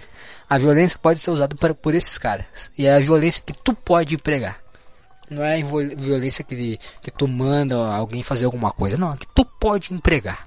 A 0.49 0.57
violência 0.57 0.99
pode 0.99 1.19
ser 1.21 1.31
usada 1.31 1.55
por, 1.55 1.75
por 1.75 1.95
esses 1.95 2.17
caras. 2.17 2.47
E 2.77 2.87
é 2.87 2.95
a 2.95 3.01
violência 3.01 3.43
que 3.45 3.53
tu 3.53 3.75
pode 3.75 4.15
empregar. 4.15 4.59
Não 5.31 5.45
é 5.45 5.61
a 5.61 5.65
violência 5.65 6.43
que, 6.43 6.79
que 7.03 7.11
tu 7.11 7.29
manda 7.29 7.77
alguém 7.77 8.23
fazer 8.23 8.47
alguma 8.47 8.73
coisa. 8.73 8.97
Não, 8.97 9.13
é 9.13 9.17
que 9.17 9.27
tu 9.29 9.45
pode 9.45 9.93
empregar. 9.93 10.45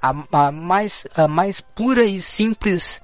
A, 0.00 0.14
a, 0.32 0.52
mais, 0.52 1.06
a 1.14 1.28
mais 1.28 1.60
pura 1.60 2.02
e 2.04 2.20
simples 2.20 3.02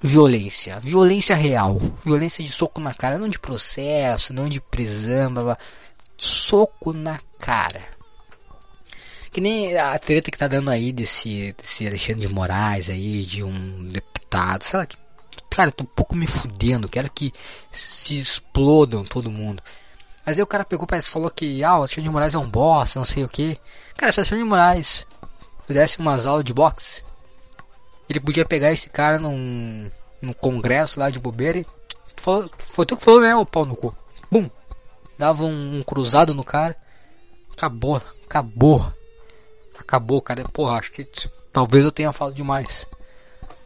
violência. 0.00 0.78
Violência 0.78 1.34
real. 1.34 1.80
Violência 2.04 2.44
de 2.44 2.52
soco 2.52 2.80
na 2.80 2.94
cara. 2.94 3.18
Não 3.18 3.28
de 3.28 3.38
processo, 3.38 4.32
não 4.32 4.48
de 4.48 4.60
prisão. 4.60 5.34
Blá, 5.34 5.42
blá. 5.42 5.58
Soco 6.16 6.92
na 6.92 7.18
cara. 7.40 7.93
Que 9.34 9.40
nem 9.40 9.76
a 9.76 9.98
treta 9.98 10.30
que 10.30 10.38
tá 10.38 10.46
dando 10.46 10.70
aí 10.70 10.92
desse, 10.92 11.52
desse 11.60 11.84
Alexandre 11.84 12.20
de 12.20 12.32
Moraes 12.32 12.88
aí, 12.88 13.24
de 13.24 13.42
um 13.42 13.88
deputado, 13.88 14.62
sei 14.62 14.78
lá 14.78 14.86
que. 14.86 14.96
Cara, 15.50 15.72
tô 15.72 15.82
um 15.82 15.88
pouco 15.88 16.14
me 16.14 16.24
fudendo, 16.24 16.88
quero 16.88 17.10
que 17.10 17.32
se 17.72 18.16
explodam 18.16 19.02
todo 19.02 19.32
mundo. 19.32 19.60
Mas 20.24 20.38
aí 20.38 20.42
o 20.44 20.46
cara 20.46 20.64
pegou, 20.64 20.86
parece, 20.86 21.10
falou 21.10 21.28
que 21.28 21.64
ah, 21.64 21.72
o 21.72 21.78
Alexandre 21.78 22.04
de 22.04 22.10
Moraes 22.10 22.34
é 22.36 22.38
um 22.38 22.48
bosta, 22.48 23.00
não 23.00 23.04
sei 23.04 23.24
o 23.24 23.28
que. 23.28 23.58
Cara, 23.96 24.12
se 24.12 24.18
o 24.18 24.20
Alexandre 24.20 24.44
de 24.44 24.48
Moraes 24.48 25.04
fizesse 25.66 25.98
umas 25.98 26.26
aulas 26.26 26.44
de 26.44 26.54
boxe, 26.54 27.02
ele 28.08 28.20
podia 28.20 28.44
pegar 28.44 28.70
esse 28.70 28.88
cara 28.88 29.18
num, 29.18 29.90
num 30.22 30.32
congresso 30.32 31.00
lá 31.00 31.10
de 31.10 31.18
bobeira 31.18 31.58
e. 31.58 31.66
Falou, 32.16 32.48
foi 32.56 32.86
tu 32.86 32.96
que 32.96 33.02
falou, 33.02 33.20
né, 33.20 33.34
o 33.34 33.44
pau 33.44 33.66
no 33.66 33.74
cu. 33.74 33.92
Bum! 34.30 34.48
Dava 35.18 35.44
um, 35.44 35.78
um 35.78 35.82
cruzado 35.82 36.36
no 36.36 36.44
cara. 36.44 36.76
Acabou, 37.52 38.00
acabou 38.24 38.92
acabou, 39.78 40.20
cara. 40.20 40.44
Porra, 40.44 40.78
acho 40.78 40.92
que 40.92 41.06
talvez 41.52 41.84
eu 41.84 41.92
tenha 41.92 42.12
falado 42.12 42.34
demais. 42.34 42.86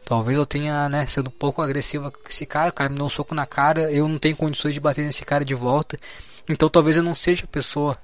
Talvez 0.05 0.37
eu 0.37 0.45
tenha, 0.45 0.89
né, 0.89 1.05
sido 1.05 1.27
um 1.27 1.31
pouco 1.31 1.61
agressiva 1.61 2.11
com 2.11 2.27
esse 2.27 2.45
cara. 2.45 2.69
O 2.69 2.73
cara 2.73 2.89
me 2.89 2.95
deu 2.95 3.05
um 3.05 3.09
soco 3.09 3.35
na 3.35 3.45
cara. 3.45 3.91
Eu 3.91 4.07
não 4.07 4.17
tenho 4.17 4.35
condições 4.35 4.73
de 4.73 4.79
bater 4.79 5.05
nesse 5.05 5.23
cara 5.23 5.45
de 5.45 5.53
volta. 5.53 5.97
Então 6.47 6.67
talvez 6.67 6.97
eu 6.97 7.03
não 7.03 7.13
seja 7.13 7.45
a 7.45 7.47
pessoa 7.47 7.95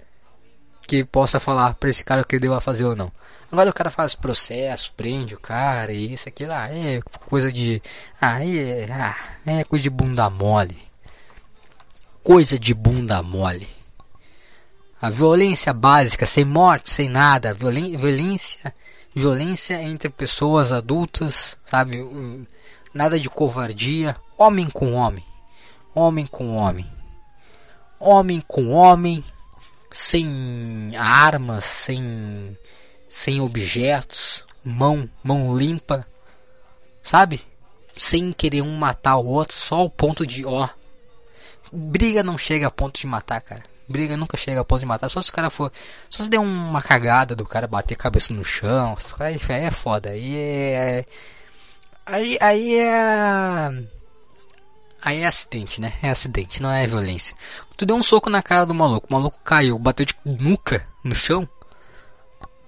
que 0.86 1.04
possa 1.04 1.40
falar 1.40 1.74
pra 1.76 1.90
esse 1.90 2.04
cara 2.04 2.22
o 2.22 2.26
que 2.26 2.36
ele 2.36 2.44
deva 2.44 2.62
fazer 2.62 2.86
ou 2.86 2.96
não. 2.96 3.12
Agora 3.52 3.70
o 3.70 3.74
cara 3.74 3.90
faz 3.90 4.16
processo, 4.16 4.94
prende 4.96 5.34
o 5.34 5.40
cara 5.40 5.92
e 5.92 6.14
isso, 6.14 6.30
aqui 6.30 6.46
lá. 6.46 6.70
É 6.70 7.00
coisa 7.28 7.52
de. 7.52 7.82
Ah, 8.20 8.46
é, 8.46 8.88
ah, 8.92 9.16
é 9.46 9.64
coisa 9.64 9.84
de 9.84 9.90
bunda 9.90 10.30
mole. 10.30 10.78
Coisa 12.24 12.58
de 12.60 12.74
bunda 12.74 13.22
mole. 13.24 13.68
A 15.02 15.10
violência 15.10 15.74
básica, 15.74 16.26
sem 16.26 16.46
morte, 16.46 16.90
sem 16.90 17.10
nada, 17.10 17.54
violência, 17.54 18.74
violência 19.14 19.82
entre 19.84 20.08
pessoas 20.08 20.72
adultas, 20.72 21.58
sabe? 21.66 21.98
Nada 22.94 23.20
de 23.20 23.30
covardia, 23.30 24.16
homem 24.38 24.70
com 24.70 24.94
homem, 24.94 25.24
homem 25.94 26.26
com 26.26 26.56
homem, 26.56 26.90
homem 28.00 28.42
com 28.48 28.72
homem, 28.72 29.22
sem 29.92 30.94
armas, 30.98 31.66
sem 31.66 32.58
sem 33.10 33.42
objetos, 33.42 34.46
mão, 34.64 35.10
mão 35.22 35.58
limpa, 35.58 36.08
sabe? 37.04 37.42
Sem 37.98 38.32
querer 38.32 38.62
um 38.62 38.78
matar 38.78 39.18
o 39.18 39.26
outro, 39.26 39.56
só 39.56 39.84
o 39.84 39.90
ponto 39.90 40.26
de 40.26 40.46
ó. 40.46 40.70
Briga 41.72 42.24
não 42.24 42.38
chega 42.38 42.68
a 42.68 42.72
ponto 42.72 43.00
de 43.00 43.08
matar, 43.08 43.42
cara 43.42 43.75
briga 43.88 44.18
nunca 44.18 44.38
chega 44.38 44.62
a 44.62 44.66
ponto 44.66 44.80
de 44.80 44.86
matar. 44.86 45.10
Só 45.10 45.22
se 45.22 45.30
o 45.30 45.34
cara 45.34 45.50
for. 45.50 45.72
Só 46.10 46.24
se 46.24 46.30
der 46.30 46.40
uma 46.40 46.82
cagada 46.82 47.36
do 47.36 47.46
cara 47.46 47.68
bater 47.68 47.96
cabeça 47.96 48.34
no 48.34 48.44
chão. 48.44 48.98
Aí, 49.20 49.40
é 49.50 49.72
foda. 49.72 50.10
Aí 50.10 50.36
é. 50.36 51.06
Aí, 52.06 52.38
aí 52.40 52.76
é. 52.76 53.86
Aí 55.02 55.22
é 55.22 55.28
acidente, 55.28 55.80
né? 55.80 55.94
É 56.02 56.10
acidente, 56.10 56.64
não 56.64 56.72
é 56.72 56.88
violência. 56.88 57.36
Tu 57.78 57.86
deu 57.86 57.96
um 57.96 58.02
soco 58.02 58.28
na 58.28 58.42
cara 58.42 58.66
do 58.66 58.74
maluco, 58.74 59.06
o 59.08 59.14
maluco 59.14 59.40
caiu, 59.44 59.78
bateu 59.78 60.04
de 60.04 60.16
nuca 60.26 60.84
no 61.04 61.14
chão 61.14 61.48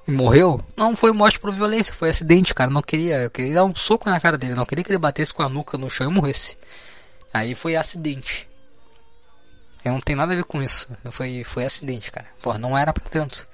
e 0.07 0.11
morreu. 0.11 0.63
Não 0.76 0.95
foi 0.95 1.11
morte 1.11 1.39
por 1.39 1.51
violência, 1.51 1.93
foi 1.93 2.09
acidente, 2.09 2.53
cara. 2.53 2.70
Não 2.70 2.84
queria, 2.84 3.24
eu 3.24 3.32
queria 3.32 3.55
dar 3.55 3.65
um 3.65 3.76
soco 3.76 4.07
na 4.07 4.20
cara 4.20 4.38
dele, 4.38 4.53
não 4.53 4.68
queria 4.68 4.84
que 4.84 4.91
ele 4.91 4.99
batesse 4.99 5.34
com 5.34 5.41
a 5.41 5.49
nuca 5.49 5.80
no 5.80 5.89
chão 5.89 6.11
e 6.11 6.13
morresse. 6.13 6.57
Aí 7.34 7.55
foi 7.55 7.76
acidente. 7.76 8.47
Eu 9.84 9.93
não 9.93 9.99
tenho 9.99 10.17
nada 10.17 10.34
a 10.34 10.36
ver 10.36 10.43
com 10.43 10.61
isso. 10.61 10.89
Foi, 11.11 11.43
foi 11.43 11.65
acidente, 11.65 12.11
cara. 12.11 12.28
Porra, 12.41 12.57
não 12.57 12.78
era 12.78 12.91
pra 12.91 13.03
tanto. 13.09 13.47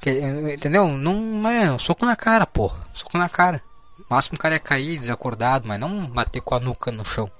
Que, 0.00 0.10
entendeu? 0.54 0.88
Não 0.88 1.48
é 1.48 1.72
um 1.72 1.78
soco 1.78 2.06
na 2.06 2.14
cara, 2.14 2.46
porra. 2.46 2.78
Soco 2.94 3.16
na 3.18 3.28
cara. 3.28 3.62
O 3.98 4.14
máximo 4.14 4.36
o 4.36 4.38
cara 4.38 4.54
ia 4.54 4.60
cair 4.60 4.98
desacordado, 4.98 5.66
mas 5.66 5.80
não 5.80 6.06
bater 6.06 6.40
com 6.40 6.54
a 6.54 6.60
nuca 6.60 6.90
no 6.92 7.04
chão. 7.04 7.30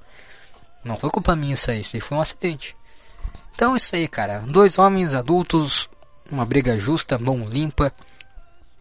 Não 0.85 0.97
foi 0.97 1.11
culpa 1.11 1.37
minha 1.37 1.55
isso 1.55 1.71
aí, 1.71 1.81
isso 1.81 1.97
aí 1.97 2.01
foi 2.01 2.19
um 2.19 2.21
acidente. 2.21 2.77
Então 3.55 3.77
isso 3.77 3.95
aí, 3.95 4.09
cara. 4.09 4.41
Dois 4.41 4.79
homens 4.79 5.15
adultos, 5.15 5.89
uma 6.31 6.45
briga 6.45 6.79
justa, 6.79 7.19
mão 7.19 7.49
limpa, 7.49 7.93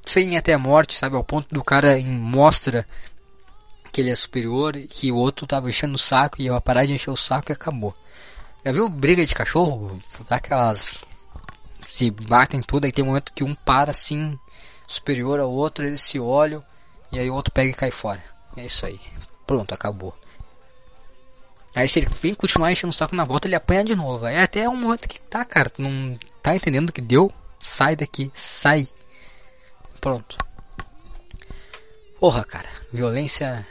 sem 0.06 0.34
ir 0.34 0.38
até 0.38 0.54
a 0.54 0.60
morte, 0.60 0.96
sabe? 0.96 1.16
Ao 1.16 1.24
ponto 1.24 1.54
do 1.54 1.64
cara 1.64 2.00
mostra 2.02 2.86
que 3.92 4.02
ele 4.02 4.10
é 4.10 4.16
superior, 4.16 4.74
que 4.90 5.12
o 5.12 5.16
outro 5.16 5.48
tava 5.48 5.70
enchendo 5.70 5.96
o 5.96 6.00
saco 6.00 6.42
e 6.42 6.46
ia 6.46 6.62
parar 6.62 6.86
de 6.86 6.94
encher 6.94 7.12
o 7.12 7.18
saco 7.18 7.52
e 7.52 7.54
acabou. 7.54 7.94
Já 8.68 8.74
viu 8.74 8.90
briga 8.90 9.26
de 9.26 9.34
cachorro? 9.34 9.98
Daquelas. 10.28 11.06
Se 11.88 12.12
batem 12.12 12.62
tudo, 12.62 12.84
aí 12.84 12.92
tem 12.92 13.06
momento 13.06 13.32
que 13.32 13.42
um 13.42 13.56
para 13.56 13.92
assim, 13.92 14.38
superior 14.86 15.40
ao 15.40 15.50
outro, 15.50 15.86
eles 15.86 16.02
se 16.02 16.20
olham, 16.20 16.62
e 17.10 17.18
aí 17.18 17.30
o 17.30 17.34
outro 17.34 17.54
pega 17.54 17.70
e 17.70 17.74
cai 17.74 17.92
fora. 17.92 18.22
É 18.58 18.66
isso 18.66 18.86
aí. 18.86 19.00
Pronto, 19.46 19.74
acabou. 19.74 20.14
Aí 21.74 21.88
se 21.88 22.00
ele 22.00 22.08
vem 22.10 22.36
continuar 22.36 22.70
enchendo 22.70 22.92
o 22.92 22.94
saco 22.94 23.16
na 23.16 23.24
volta, 23.24 23.48
ele 23.48 23.56
apanha 23.56 23.86
de 23.86 23.96
novo. 23.96 24.26
Aí 24.26 24.38
até 24.38 24.68
um 24.68 24.76
momento 24.76 25.08
que 25.08 25.18
tá, 25.18 25.46
cara, 25.46 25.70
tu 25.70 25.82
não 25.82 26.20
tá 26.44 26.54
entendendo 26.54 26.90
o 26.90 26.94
que 26.94 27.00
deu? 27.00 27.34
Sai 27.62 27.96
daqui, 27.96 28.30
sai. 28.34 28.86
Pronto. 30.02 30.38
Porra, 32.20 32.44
cara, 32.44 32.68
violência 32.92 33.66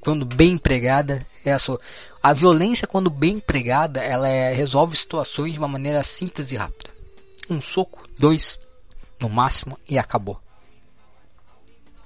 quando 0.00 0.26
bem 0.26 0.52
empregada 0.52 1.24
é 1.44 1.52
a 1.52 1.58
sua. 1.58 1.80
A 2.24 2.32
violência, 2.32 2.88
quando 2.88 3.10
bem 3.10 3.34
empregada, 3.34 4.00
ela 4.00 4.26
é, 4.26 4.50
resolve 4.54 4.96
situações 4.96 5.52
de 5.52 5.58
uma 5.58 5.68
maneira 5.68 6.02
simples 6.02 6.50
e 6.50 6.56
rápida. 6.56 6.88
Um 7.50 7.60
soco, 7.60 8.08
dois, 8.18 8.58
no 9.20 9.28
máximo, 9.28 9.78
e 9.86 9.98
acabou. 9.98 10.40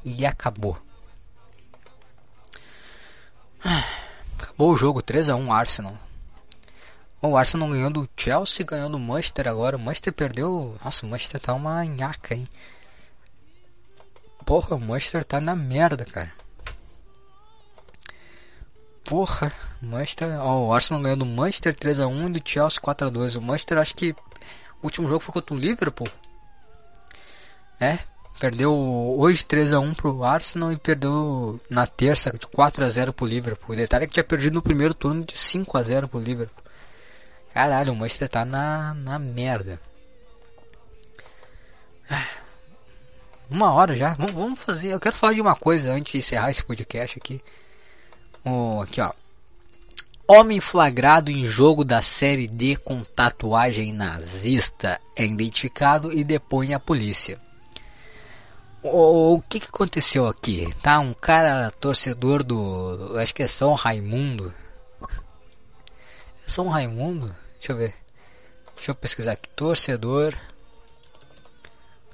E 0.05 0.27
acabou. 0.27 0.77
Acabou 4.43 4.73
o 4.73 4.77
jogo, 4.77 5.01
3 5.01 5.31
a 5.31 5.37
1 5.37 5.53
Arsenal. 5.53 5.97
O 7.23 7.37
Arsenal 7.37 7.69
ganhou 7.69 7.91
do 7.91 8.09
Chelsea, 8.17 8.67
ganhou 8.67 8.89
do 8.89 8.99
Manchester 8.99 9.47
agora. 9.47 9.77
O 9.77 9.81
Manchester 9.81 10.13
perdeu. 10.13 10.77
Nossa, 10.85 11.07
o 11.07 11.09
Manchester 11.09 11.41
tá 11.41 11.55
uma 11.55 11.85
nhaca, 11.85 12.35
hein? 12.35 12.49
Porra, 14.45 14.75
o 14.75 14.81
Manchester 14.81 15.23
tá 15.23 15.41
na 15.41 15.55
merda, 15.55 16.05
cara. 16.05 16.33
Porra, 19.09 19.51
Manchester. 19.81 20.39
Ó, 20.39 20.67
o 20.67 20.73
Arsenal 20.75 21.03
ganhou 21.03 21.17
do 21.17 21.25
Manchester 21.25 21.75
3x1 21.75 22.29
e 22.29 22.39
do 22.39 22.43
Chelsea 22.47 22.79
4x2. 22.79 23.39
O 23.39 23.41
Manchester 23.41 23.79
acho 23.79 23.95
que 23.95 24.11
o 24.83 24.85
último 24.85 25.09
jogo 25.09 25.21
foi 25.21 25.33
contra 25.33 25.55
o 25.55 25.59
Liverpool. 25.59 26.07
É, 27.81 27.99
perdeu 28.39 28.71
hoje 28.71 29.43
3x1 29.45 29.95
pro 29.97 30.23
Arsenal 30.23 30.73
e 30.73 30.77
perdeu 30.77 31.59
na 31.71 31.87
terça 31.87 32.31
de 32.31 32.47
4x0 32.47 33.13
pro 33.13 33.25
Liverpool. 33.25 33.75
O 33.75 33.77
detalhe 33.77 34.05
é 34.05 34.07
que 34.07 34.13
tinha 34.13 34.25
perdido 34.25 34.55
no 34.55 34.63
primeiro 34.63 34.93
turno 34.93 35.25
de 35.25 35.35
5x0 35.35 36.07
pro 36.07 36.21
Liverpool. 36.21 36.65
Caralho, 37.55 37.95
o 37.95 37.97
Manchester 37.97 38.29
tá 38.29 38.45
na, 38.45 38.93
na 38.93 39.19
merda. 39.19 39.81
Uma 43.49 43.73
hora 43.73 43.97
já. 43.97 44.13
Vamos, 44.13 44.33
vamos 44.33 44.63
fazer. 44.63 44.89
Eu 44.89 45.01
quero 45.01 45.17
falar 45.17 45.33
de 45.33 45.41
uma 45.41 45.57
coisa 45.57 45.93
antes 45.93 46.13
de 46.13 46.19
encerrar 46.19 46.51
esse 46.51 46.63
podcast 46.63 47.19
aqui. 47.19 47.43
Oh, 48.51 48.81
aqui 48.81 49.01
ó. 49.01 49.13
Homem 50.27 50.59
flagrado 50.61 51.31
em 51.31 51.45
jogo 51.45 51.85
da 51.85 52.01
série 52.01 52.47
D 52.47 52.77
com 52.77 53.03
tatuagem 53.03 53.93
nazista 53.93 54.99
é 55.15 55.25
identificado 55.25 56.11
e 56.13 56.25
depõe 56.25 56.73
a 56.73 56.81
polícia. 56.81 57.39
O, 58.83 59.35
o 59.35 59.43
que, 59.43 59.61
que 59.61 59.69
aconteceu 59.69 60.27
aqui? 60.27 60.73
Tá 60.83 60.99
um 60.99 61.13
cara 61.13 61.71
torcedor 61.73 62.43
do, 62.43 63.19
acho 63.19 63.35
que 63.35 63.43
é 63.43 63.49
São 63.49 63.75
Raimundo. 63.75 64.55
É 66.47 66.51
São 66.51 66.69
Raimundo? 66.69 67.35
Deixa 67.55 67.73
eu 67.73 67.77
ver. 67.77 67.95
Deixa 68.75 68.93
eu 68.93 68.95
pesquisar 68.95 69.33
aqui. 69.33 69.49
Torcedor. 69.51 70.35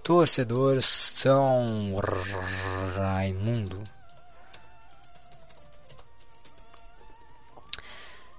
Torcedor 0.02 0.82
São 0.82 1.94
Raimundo. 2.96 3.93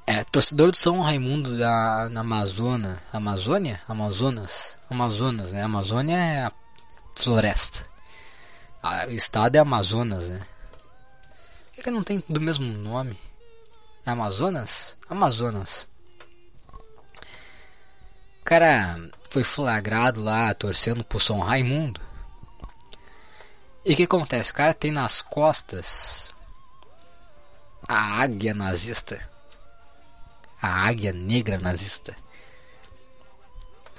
É, 0.08 0.24
torcedor 0.24 0.70
do 0.70 0.78
São 0.78 1.02
Raimundo 1.02 1.58
da 1.58 2.08
na 2.12 2.22
Amazônia, 2.22 3.02
Amazônia, 3.12 3.82
Amazonas, 3.88 4.78
Amazonas, 4.88 5.52
né? 5.52 5.64
Amazônia 5.64 6.16
é 6.16 6.46
a 6.46 6.52
floresta. 7.16 7.90
o 9.08 9.12
estado 9.12 9.56
é 9.56 9.60
Amazonas, 9.60 10.30
né? 10.30 10.46
Ele 11.76 11.90
não 11.90 12.04
tem 12.04 12.24
do 12.30 12.40
mesmo 12.40 12.66
nome. 12.66 13.18
É 14.06 14.12
Amazonas? 14.12 14.96
Amazonas. 15.10 15.88
O 18.42 18.46
cara 18.46 18.96
foi 19.28 19.44
flagrado 19.44 20.22
lá 20.22 20.54
torcendo 20.54 21.04
pro 21.04 21.20
São 21.20 21.40
Raimundo. 21.40 22.00
E 23.84 23.94
o 23.94 23.96
que 23.96 24.04
acontece? 24.04 24.52
O 24.52 24.54
cara 24.54 24.74
tem 24.74 24.92
nas 24.92 25.24
costas 25.24 26.32
a 27.88 28.22
águia 28.22 28.54
nazista. 28.54 29.35
A 30.62 30.88
águia 30.88 31.12
negra 31.12 31.60
nazista. 31.60 32.16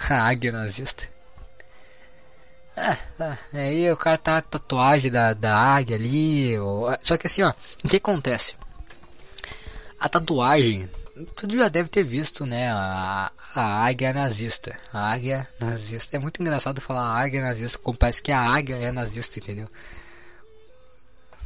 A 0.08 0.28
águia 0.28 0.52
nazista. 0.52 1.08
É, 2.76 2.96
é, 3.54 3.68
aí 3.68 3.90
o 3.90 3.96
cara 3.96 4.18
tá 4.18 4.40
tatuagem 4.40 5.10
da, 5.10 5.32
da 5.32 5.56
águia 5.56 5.96
ali. 5.96 6.54
Só 7.00 7.16
que 7.16 7.26
assim, 7.26 7.42
ó, 7.42 7.52
o 7.84 7.88
que 7.88 7.96
acontece? 7.96 8.54
A 9.98 10.08
tatuagem 10.08 10.88
tu 11.34 11.56
já 11.56 11.68
deve 11.68 11.88
ter 11.88 12.02
visto, 12.02 12.44
né? 12.44 12.70
A, 12.70 13.30
a 13.54 13.84
águia 13.86 14.12
nazista. 14.12 14.78
A 14.92 15.12
águia 15.12 15.48
nazista. 15.60 16.16
É 16.16 16.20
muito 16.20 16.40
engraçado 16.42 16.80
falar 16.80 17.18
águia 17.18 17.40
nazista, 17.40 17.78
como 17.78 17.96
parece 17.96 18.22
que 18.22 18.32
a 18.32 18.40
águia 18.40 18.76
é 18.76 18.92
nazista, 18.92 19.38
entendeu? 19.38 19.68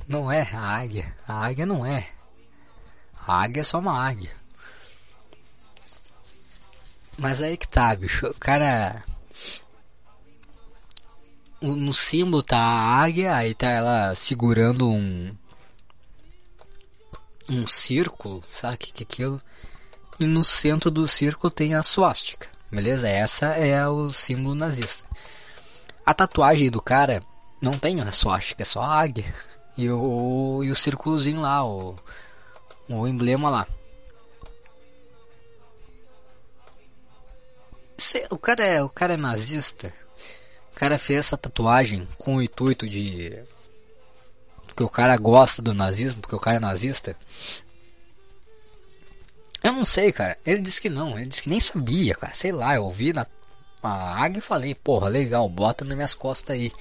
Não 0.09 0.31
é 0.31 0.43
a 0.53 0.61
águia. 0.61 1.15
A 1.27 1.47
águia 1.47 1.67
não 1.67 1.87
é. 1.87 2.09
A 3.27 3.43
águia 3.43 3.61
é 3.61 3.65
só 3.65 3.79
uma 3.79 3.97
águia. 3.97 4.33
Mas 7.19 7.43
aí 7.43 7.57
que 7.57 7.69
tá, 7.69 7.95
bicho. 7.95 8.27
O 8.27 8.35
cara. 8.35 9.03
No 11.61 11.93
símbolo 11.93 12.43
tá 12.43 12.59
a 12.59 13.03
águia, 13.03 13.35
aí 13.35 13.55
tá 13.55 13.69
ela 13.69 14.15
segurando 14.15 14.89
um. 14.89 15.35
Um 17.51 17.67
círculo, 17.67 18.45
sabe 18.53 18.77
o 18.77 18.79
que, 18.79 18.93
que 18.93 19.03
é 19.03 19.07
aquilo? 19.07 19.43
e 20.21 20.27
no 20.27 20.43
centro 20.43 20.91
do 20.91 21.09
círculo 21.09 21.51
tem 21.51 21.75
a 21.75 21.83
suástica. 21.83 22.47
Beleza? 22.71 23.09
Essa 23.09 23.47
é 23.47 23.89
o 23.89 24.11
símbolo 24.11 24.55
nazista. 24.55 25.09
A 26.05 26.13
tatuagem 26.13 26.71
do 26.71 26.81
cara 26.81 27.23
não 27.61 27.73
tem 27.73 28.03
a 28.03 28.13
suástica, 28.13 28.63
é 28.63 28.67
só 28.67 28.83
a 28.83 29.01
águia. 29.01 29.25
E 29.79 29.89
o, 29.89 30.63
e 30.63 30.71
o 30.71 30.77
círculozinho 30.77 31.41
lá, 31.41 31.65
o, 31.65 31.97
o 32.87 33.09
emblema 33.09 33.49
lá. 33.49 33.67
O 38.31 38.39
cara, 38.39 38.65
é, 38.65 38.83
o 38.83 38.89
cara 38.89 39.15
é 39.15 39.17
nazista. 39.17 39.93
O 40.73 40.75
cara 40.75 40.99
fez 40.99 41.19
essa 41.21 41.37
tatuagem 41.37 42.09
com 42.19 42.37
o 42.37 42.43
intuito 42.43 42.89
de. 42.89 43.39
Porque 44.67 44.83
o 44.83 44.89
cara 44.89 45.17
gosta 45.17 45.61
do 45.61 45.75
nazismo, 45.75 46.21
porque 46.21 46.37
o 46.37 46.41
cara 46.41 46.57
é 46.57 46.61
nazista. 46.61 47.17
Eu 49.63 49.73
não 49.73 49.85
sei, 49.85 50.13
cara. 50.13 50.39
Ele 50.47 50.63
disse 50.63 50.81
que 50.81 50.89
não. 50.89 51.19
Ele 51.19 51.27
disse 51.27 51.43
que 51.43 51.51
nem 51.51 51.61
sabia, 51.61 52.15
cara. 52.15 52.33
Sei 52.33 52.53
lá, 52.53 52.75
eu 52.75 52.85
ouvi 52.85 53.13
na 53.13 53.27
a 53.83 54.23
águia 54.23 54.39
e 54.39 54.43
falei, 54.43 54.75
porra, 54.75 55.09
legal, 55.09 55.49
bota 55.49 55.85
nas 55.85 55.95
minhas 55.95 56.15
costas 56.15 56.55
aí. 56.55 56.73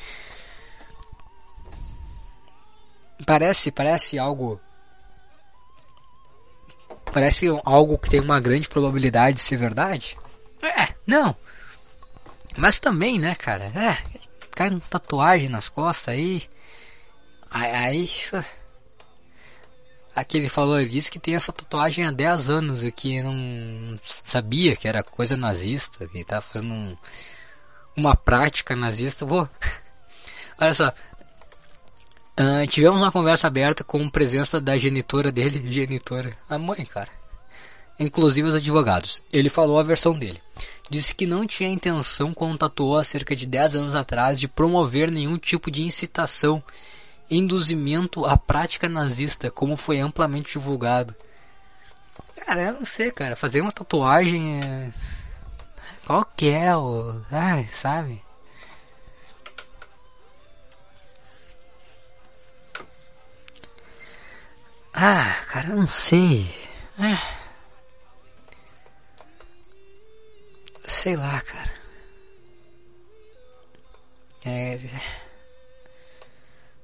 Parece, 3.25 3.71
parece 3.71 4.19
algo. 4.19 4.59
Parece 7.11 7.47
algo 7.63 7.97
que 7.97 8.09
tem 8.09 8.19
uma 8.19 8.39
grande 8.39 8.69
probabilidade 8.69 9.37
de 9.37 9.43
ser 9.43 9.57
verdade. 9.57 10.15
É, 10.61 10.93
não. 11.05 11.35
Mas 12.57 12.79
também, 12.79 13.19
né, 13.19 13.35
cara? 13.35 13.65
É, 13.65 13.97
cai 14.51 14.69
uma 14.69 14.81
tatuagem 14.81 15.49
nas 15.49 15.69
costas 15.69 16.13
aí. 16.13 16.43
Aí. 17.49 17.71
aí 17.71 18.09
Aqui 20.15 20.37
ele 20.37 20.49
falou, 20.49 20.77
ele 20.77 20.89
disse 20.89 21.09
que 21.09 21.19
tem 21.19 21.35
essa 21.35 21.53
tatuagem 21.53 22.05
há 22.05 22.11
10 22.11 22.49
anos 22.49 22.83
e 22.83 22.91
que 22.91 23.21
não 23.21 23.97
sabia 24.03 24.75
que 24.75 24.85
era 24.85 25.01
coisa 25.01 25.37
nazista, 25.37 26.07
que 26.09 26.23
tá 26.25 26.41
fazendo 26.41 26.73
um, 26.73 26.97
uma 27.95 28.15
prática 28.15 28.75
nazista. 28.75 29.25
Vou. 29.25 29.47
Olha 30.59 30.73
só. 30.73 30.89
Uh, 32.39 32.67
tivemos 32.67 33.01
uma 33.01 33.11
conversa 33.11 33.47
aberta 33.47 33.83
com 33.83 34.09
presença 34.09 34.59
da 34.59 34.77
genitora 34.77 35.31
dele, 35.31 35.63
genitora, 35.71 36.37
a 36.49 36.57
mãe, 36.57 36.85
cara. 36.85 37.18
Inclusive 37.99 38.47
os 38.47 38.55
advogados. 38.55 39.21
Ele 39.31 39.49
falou 39.49 39.77
a 39.77 39.83
versão 39.83 40.17
dele. 40.17 40.41
Disse 40.89 41.13
que 41.13 41.27
não 41.27 41.45
tinha 41.45 41.69
intenção, 41.69 42.33
quando 42.33 42.57
tatuou 42.57 42.97
há 42.97 43.03
cerca 43.03 43.35
de 43.35 43.45
10 43.45 43.75
anos 43.75 43.95
atrás, 43.95 44.39
de 44.39 44.47
promover 44.47 45.11
nenhum 45.11 45.37
tipo 45.37 45.69
de 45.69 45.83
incitação 45.83 46.63
induzimento 47.29 48.25
à 48.25 48.35
prática 48.35 48.89
nazista, 48.89 49.51
como 49.51 49.77
foi 49.77 49.99
amplamente 49.99 50.53
divulgado. 50.53 51.15
Cara, 52.45 52.61
eu 52.61 52.73
não 52.73 52.85
sei, 52.85 53.11
cara. 53.11 53.35
Fazer 53.35 53.61
uma 53.61 53.71
tatuagem 53.71 54.63
é. 54.63 54.91
Qual 56.05 56.25
que 56.25 56.49
é 56.49 56.75
o. 56.75 57.21
Ai, 57.31 57.69
sabe? 57.71 58.23
Ah, 64.93 65.35
cara, 65.47 65.69
eu 65.69 65.77
não 65.77 65.87
sei. 65.87 66.51
Ah. 66.97 67.38
Sei 70.89 71.15
lá, 71.15 71.39
cara. 71.41 71.71
É. 74.43 74.79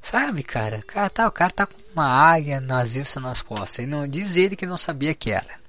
Sabe, 0.01 0.43
cara? 0.43 0.77
O 0.77 0.85
cara 0.85 1.09
tá, 1.09 1.27
o 1.27 1.31
cara 1.31 1.51
tá 1.51 1.65
com 1.65 1.73
uma 1.91 2.05
águia 2.05 2.61
nazista 2.61 3.19
nas 3.19 3.41
costas. 3.41 3.79
E 3.83 3.87
não 3.87 4.07
diz 4.07 4.35
ele 4.37 4.55
que 4.55 4.67
não 4.67 4.77
sabia 4.77 5.15
que 5.15 5.31
era. 5.31 5.59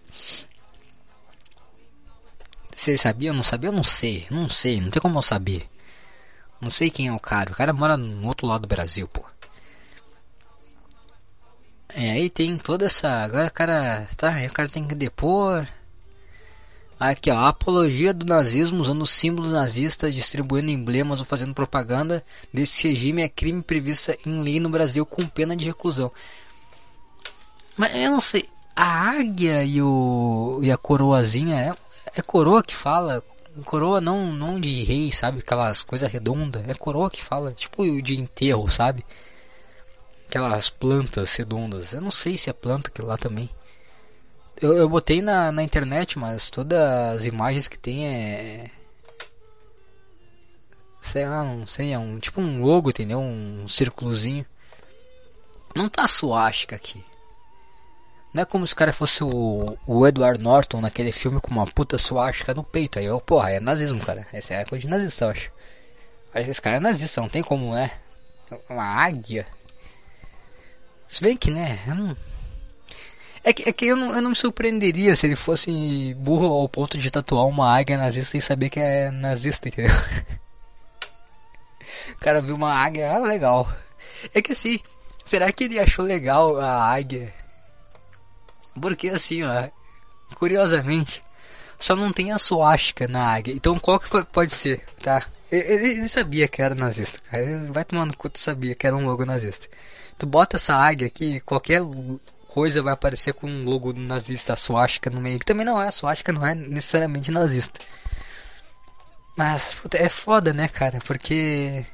Se 2.72 2.90
ele 2.90 2.98
sabia 2.98 3.30
ou 3.30 3.36
não 3.36 3.42
sabia, 3.42 3.70
eu 3.70 3.74
não 3.74 3.82
sei. 3.82 4.26
Não 4.30 4.48
sei, 4.48 4.80
não 4.80 4.90
tem 4.90 5.00
como 5.00 5.18
eu 5.18 5.22
saber. 5.22 5.66
Não 6.60 6.70
sei 6.70 6.90
quem 6.90 7.08
é 7.08 7.12
o 7.12 7.18
cara. 7.18 7.50
O 7.50 7.56
cara 7.56 7.72
mora 7.72 7.96
no 7.96 8.28
outro 8.28 8.46
lado 8.46 8.62
do 8.62 8.68
Brasil, 8.68 9.08
pô. 9.08 9.24
É, 11.88 12.12
aí 12.12 12.28
tem 12.28 12.58
toda 12.58 12.84
essa. 12.84 13.08
Agora 13.24 13.48
o 13.48 13.52
cara. 13.52 14.06
Tá, 14.16 14.36
o 14.46 14.52
cara 14.52 14.68
tem 14.68 14.86
que 14.86 14.94
depor. 14.94 15.66
Aqui, 16.98 17.30
ó, 17.30 17.38
apologia 17.46 18.14
do 18.14 18.24
nazismo 18.24 18.80
usando 18.80 19.06
símbolos 19.06 19.52
nazistas, 19.52 20.14
distribuindo 20.14 20.70
emblemas 20.70 21.18
ou 21.18 21.26
fazendo 21.26 21.52
propaganda 21.52 22.24
desse 22.52 22.88
regime 22.88 23.20
é 23.20 23.28
crime 23.28 23.62
previsto 23.62 24.14
em 24.24 24.40
lei 24.40 24.58
no 24.58 24.70
Brasil 24.70 25.04
com 25.04 25.26
pena 25.26 25.54
de 25.54 25.66
reclusão. 25.66 26.10
Mas 27.76 27.94
eu 27.94 28.10
não 28.10 28.20
sei. 28.20 28.48
a 28.74 29.10
águia 29.10 29.62
e, 29.62 29.82
o, 29.82 30.60
e 30.62 30.72
a 30.72 30.78
coroazinha 30.78 31.56
é, 31.56 31.72
é 32.18 32.22
coroa 32.22 32.62
que 32.62 32.74
fala. 32.74 33.22
Coroa 33.64 34.00
não, 34.00 34.32
não 34.32 34.58
de 34.58 34.82
rei, 34.82 35.12
sabe? 35.12 35.40
Aquelas 35.40 35.82
coisas 35.82 36.10
redondas. 36.10 36.66
É 36.66 36.74
coroa 36.74 37.10
que 37.10 37.22
fala. 37.22 37.52
Tipo 37.52 37.84
de 38.00 38.18
enterro, 38.18 38.70
sabe? 38.70 39.04
Aquelas 40.28 40.70
plantas 40.70 41.36
redondas. 41.36 41.92
Eu 41.92 42.00
não 42.00 42.10
sei 42.10 42.38
se 42.38 42.48
é 42.48 42.54
planta 42.54 42.88
aquilo 42.88 43.08
lá 43.08 43.18
também. 43.18 43.50
Eu, 44.60 44.76
eu 44.76 44.88
botei 44.88 45.20
na, 45.20 45.52
na 45.52 45.62
internet, 45.62 46.18
mas 46.18 46.48
todas 46.50 46.78
as 46.78 47.26
imagens 47.26 47.68
que 47.68 47.78
tem 47.78 48.06
é. 48.06 48.70
Sei 51.00 51.26
lá, 51.28 51.44
não 51.44 51.66
sei, 51.66 51.92
é 51.92 51.98
um 51.98 52.18
tipo 52.18 52.40
um 52.40 52.60
logo, 52.60 52.90
entendeu? 52.90 53.20
Um 53.20 53.68
círculozinho. 53.68 54.44
Não 55.74 55.88
tá 55.88 56.06
suástica 56.06 56.74
aqui. 56.74 57.04
Não 58.32 58.42
é 58.42 58.46
como 58.46 58.66
se 58.66 58.74
o 58.74 58.76
cara 58.76 58.92
fosse 58.92 59.22
o, 59.22 59.78
o 59.86 60.06
Edward 60.06 60.42
Norton 60.42 60.80
naquele 60.80 61.12
filme 61.12 61.40
com 61.40 61.50
uma 61.50 61.66
puta 61.66 61.96
suástica 61.96 62.52
no 62.54 62.64
peito. 62.64 62.98
Aí 62.98 63.04
eu, 63.04 63.20
porra, 63.20 63.52
é 63.52 63.60
nazismo, 63.60 64.00
cara. 64.00 64.26
Essa 64.32 64.54
é 64.54 64.64
coisa 64.64 64.82
de 64.82 64.88
nazista, 64.88 65.24
eu 65.26 65.30
acho. 65.30 65.52
Acho 66.34 66.44
que 66.44 66.50
esse 66.50 66.62
cara 66.62 66.76
é 66.76 66.80
nazista, 66.80 67.20
não 67.20 67.28
tem 67.28 67.42
como, 67.42 67.74
né? 67.74 67.90
Uma 68.68 68.84
águia. 68.84 69.46
Se 71.08 71.22
bem 71.22 71.36
que, 71.36 71.50
né? 71.50 71.82
Eu 71.86 71.94
não... 71.94 72.16
É 73.46 73.52
que, 73.52 73.68
é 73.68 73.72
que 73.72 73.86
eu, 73.86 73.94
não, 73.94 74.12
eu 74.12 74.20
não 74.20 74.30
me 74.30 74.36
surpreenderia 74.36 75.14
se 75.14 75.24
ele 75.24 75.36
fosse 75.36 76.12
burro 76.14 76.46
ao 76.46 76.68
ponto 76.68 76.98
de 76.98 77.12
tatuar 77.12 77.46
uma 77.46 77.72
águia 77.78 77.96
nazista 77.96 78.36
e 78.36 78.42
saber 78.42 78.70
que 78.70 78.80
é 78.80 79.08
nazista, 79.08 79.68
entendeu? 79.68 79.94
o 82.10 82.16
cara 82.18 82.40
viu 82.40 82.56
uma 82.56 82.74
águia, 82.74 83.12
ah, 83.12 83.20
legal. 83.20 83.70
É 84.34 84.42
que 84.42 84.50
assim, 84.50 84.80
será 85.24 85.52
que 85.52 85.62
ele 85.62 85.78
achou 85.78 86.04
legal 86.04 86.58
a 86.58 86.92
águia 86.92 87.32
porque 88.80 89.08
assim, 89.08 89.42
ó, 89.42 89.68
curiosamente, 90.34 91.20
só 91.78 91.96
não 91.96 92.12
tem 92.12 92.32
a 92.32 92.38
suástica 92.38 93.08
na 93.08 93.32
águia. 93.32 93.54
Então 93.54 93.78
qual 93.78 93.98
que 93.98 94.08
pode 94.26 94.52
ser, 94.52 94.84
tá? 95.02 95.24
Ele, 95.50 95.90
ele 95.90 96.08
sabia 96.08 96.48
que 96.48 96.60
era 96.60 96.74
nazista, 96.74 97.20
cara. 97.30 97.42
Ele 97.42 97.68
vai 97.68 97.84
tomando 97.84 98.16
conta, 98.16 98.38
sabia 98.38 98.74
que 98.74 98.86
era 98.86 98.96
um 98.96 99.06
logo 99.06 99.24
nazista. 99.24 99.68
Tu 100.18 100.26
bota 100.26 100.56
essa 100.56 100.74
águia 100.74 101.06
aqui, 101.06 101.40
qualquer 101.40 101.82
coisa 102.56 102.82
vai 102.82 102.94
aparecer 102.94 103.34
com 103.34 103.46
um 103.46 103.64
logo 103.64 103.92
nazista, 103.92 104.56
suástica 104.56 105.10
no 105.10 105.20
meio. 105.20 105.38
Que 105.38 105.44
também 105.44 105.66
não 105.66 105.80
é, 105.80 105.90
suástica 105.90 106.32
não 106.32 106.46
é 106.46 106.54
necessariamente 106.54 107.30
nazista. 107.30 107.78
Mas 109.36 109.74
puta, 109.74 109.98
é 109.98 110.08
foda, 110.08 110.54
né, 110.54 110.66
cara? 110.66 110.98
Porque. 111.06 111.84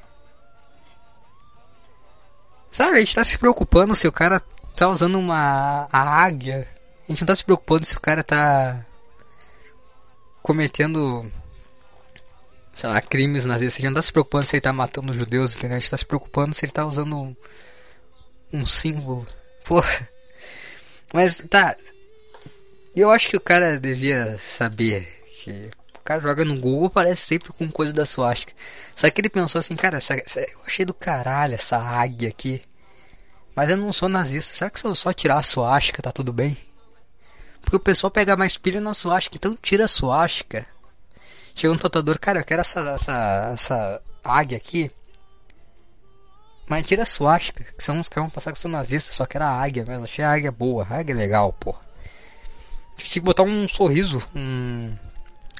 Sabe, 2.70 2.96
a 2.96 3.00
gente 3.00 3.12
tá 3.12 3.24
se 3.24 3.36
preocupando 3.36 3.92
se 3.96 4.06
o 4.06 4.12
cara 4.12 4.40
tá 4.76 4.88
usando 4.88 5.18
uma 5.18 5.88
a 5.90 6.22
águia. 6.24 6.68
A 7.08 7.12
gente 7.12 7.22
não 7.22 7.26
tá 7.26 7.34
se 7.34 7.44
preocupando 7.44 7.84
se 7.84 7.96
o 7.96 8.00
cara 8.00 8.22
tá 8.22 8.86
cometendo 10.44 11.28
sei 12.72 12.88
lá, 12.88 13.00
crimes 13.00 13.44
nazistas. 13.44 13.74
A 13.74 13.78
gente 13.78 13.88
não 13.88 13.94
tá 13.94 14.02
se 14.02 14.12
preocupando 14.12 14.46
se 14.46 14.54
ele 14.54 14.60
tá 14.60 14.72
matando 14.72 15.12
judeus, 15.12 15.56
entendeu? 15.56 15.76
A 15.76 15.80
gente 15.80 15.90
tá 15.90 15.96
se 15.96 16.06
preocupando 16.06 16.54
se 16.54 16.64
ele 16.64 16.72
tá 16.72 16.86
usando 16.86 17.36
um 18.52 18.64
símbolo. 18.64 19.26
Porra. 19.64 20.11
Mas 21.12 21.44
tá. 21.48 21.76
Eu 22.94 23.10
acho 23.10 23.28
que 23.28 23.36
o 23.36 23.40
cara 23.40 23.78
devia 23.78 24.38
saber 24.38 25.06
que 25.42 25.70
o 25.96 26.00
cara 26.04 26.20
joga 26.20 26.44
no 26.44 26.58
Google 26.58 26.90
parece 26.90 27.22
sempre 27.22 27.52
com 27.52 27.70
coisa 27.70 27.92
da 27.92 28.04
suástica. 28.04 28.52
Só 28.96 29.08
que 29.10 29.20
ele 29.20 29.28
pensou 29.28 29.58
assim, 29.58 29.74
cara, 29.74 29.98
essa, 29.98 30.14
essa, 30.14 30.40
eu 30.40 30.62
achei 30.66 30.84
do 30.84 30.94
caralho 30.94 31.54
essa 31.54 31.78
águia 31.78 32.28
aqui. 32.28 32.62
Mas 33.54 33.70
eu 33.70 33.76
não 33.76 33.92
sou 33.92 34.08
nazista. 34.08 34.54
Será 34.54 34.70
que 34.70 34.80
se 34.80 34.86
eu 34.86 34.94
só 34.94 35.12
tirar 35.12 35.38
a 35.38 35.42
suástica 35.42 36.02
tá 36.02 36.10
tudo 36.10 36.32
bem? 36.32 36.56
Porque 37.60 37.76
o 37.76 37.80
pessoal 37.80 38.10
pega 38.10 38.36
mais 38.36 38.56
pilha 38.56 38.80
na 38.80 38.94
suástica. 38.94 39.36
Então 39.36 39.56
tira 39.60 39.84
a 39.84 39.88
suástica. 39.88 40.66
Chega 41.54 41.72
um 41.72 41.76
tatuador, 41.76 42.18
cara, 42.18 42.40
eu 42.40 42.44
quero 42.44 42.62
essa, 42.62 42.80
essa, 42.80 43.50
essa 43.52 44.02
águia 44.24 44.56
aqui. 44.56 44.90
Mas 46.66 46.86
tira 46.86 47.02
a 47.02 47.06
suástica. 47.06 47.64
Que 47.64 47.82
são 47.82 47.98
uns 47.98 48.08
que 48.08 48.18
vão 48.18 48.30
passar 48.30 48.52
que 48.52 48.58
sou 48.58 48.70
nazista. 48.70 49.12
Só 49.12 49.26
que 49.26 49.36
era 49.36 49.46
a 49.46 49.62
águia 49.62 49.84
mesmo. 49.84 50.04
Achei 50.04 50.24
a 50.24 50.32
águia 50.32 50.52
boa. 50.52 50.86
A 50.88 50.98
águia 50.98 51.12
é 51.12 51.16
legal, 51.16 51.52
pô. 51.52 51.74
Tinha 52.96 53.12
que 53.14 53.20
botar 53.20 53.42
um 53.42 53.66
sorriso. 53.66 54.22
Um, 54.34 54.94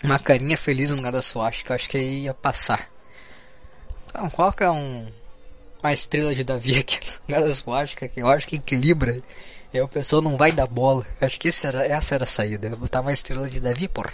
uma 0.02 0.18
carinha 0.18 0.56
feliz 0.56 0.90
no 0.90 0.96
lugar 0.96 1.12
da 1.12 1.22
suástica. 1.22 1.74
Acho 1.74 1.88
que 1.88 1.98
ia 1.98 2.34
passar. 2.34 2.88
Então 4.08 4.28
coloca 4.30 4.70
um 4.70 5.10
uma 5.82 5.92
estrela 5.92 6.34
de 6.34 6.44
Davi 6.44 6.78
aqui 6.80 7.00
na 7.26 7.52
suástica 7.54 8.06
que 8.06 8.22
eu 8.22 8.28
acho 8.28 8.46
que 8.46 8.56
equilibra. 8.56 9.20
E 9.72 9.78
aí 9.78 9.82
o 9.82 9.88
pessoal 9.88 10.22
não 10.22 10.36
vai 10.36 10.52
dar 10.52 10.66
bola. 10.66 11.04
Acho 11.20 11.40
que 11.40 11.50
era, 11.64 11.84
essa 11.84 12.14
era 12.14 12.24
a 12.24 12.26
saída. 12.26 12.68
Eu 12.68 12.76
botar 12.76 13.00
uma 13.00 13.12
estrela 13.12 13.48
de 13.48 13.58
Davi, 13.58 13.88
porra. 13.88 14.12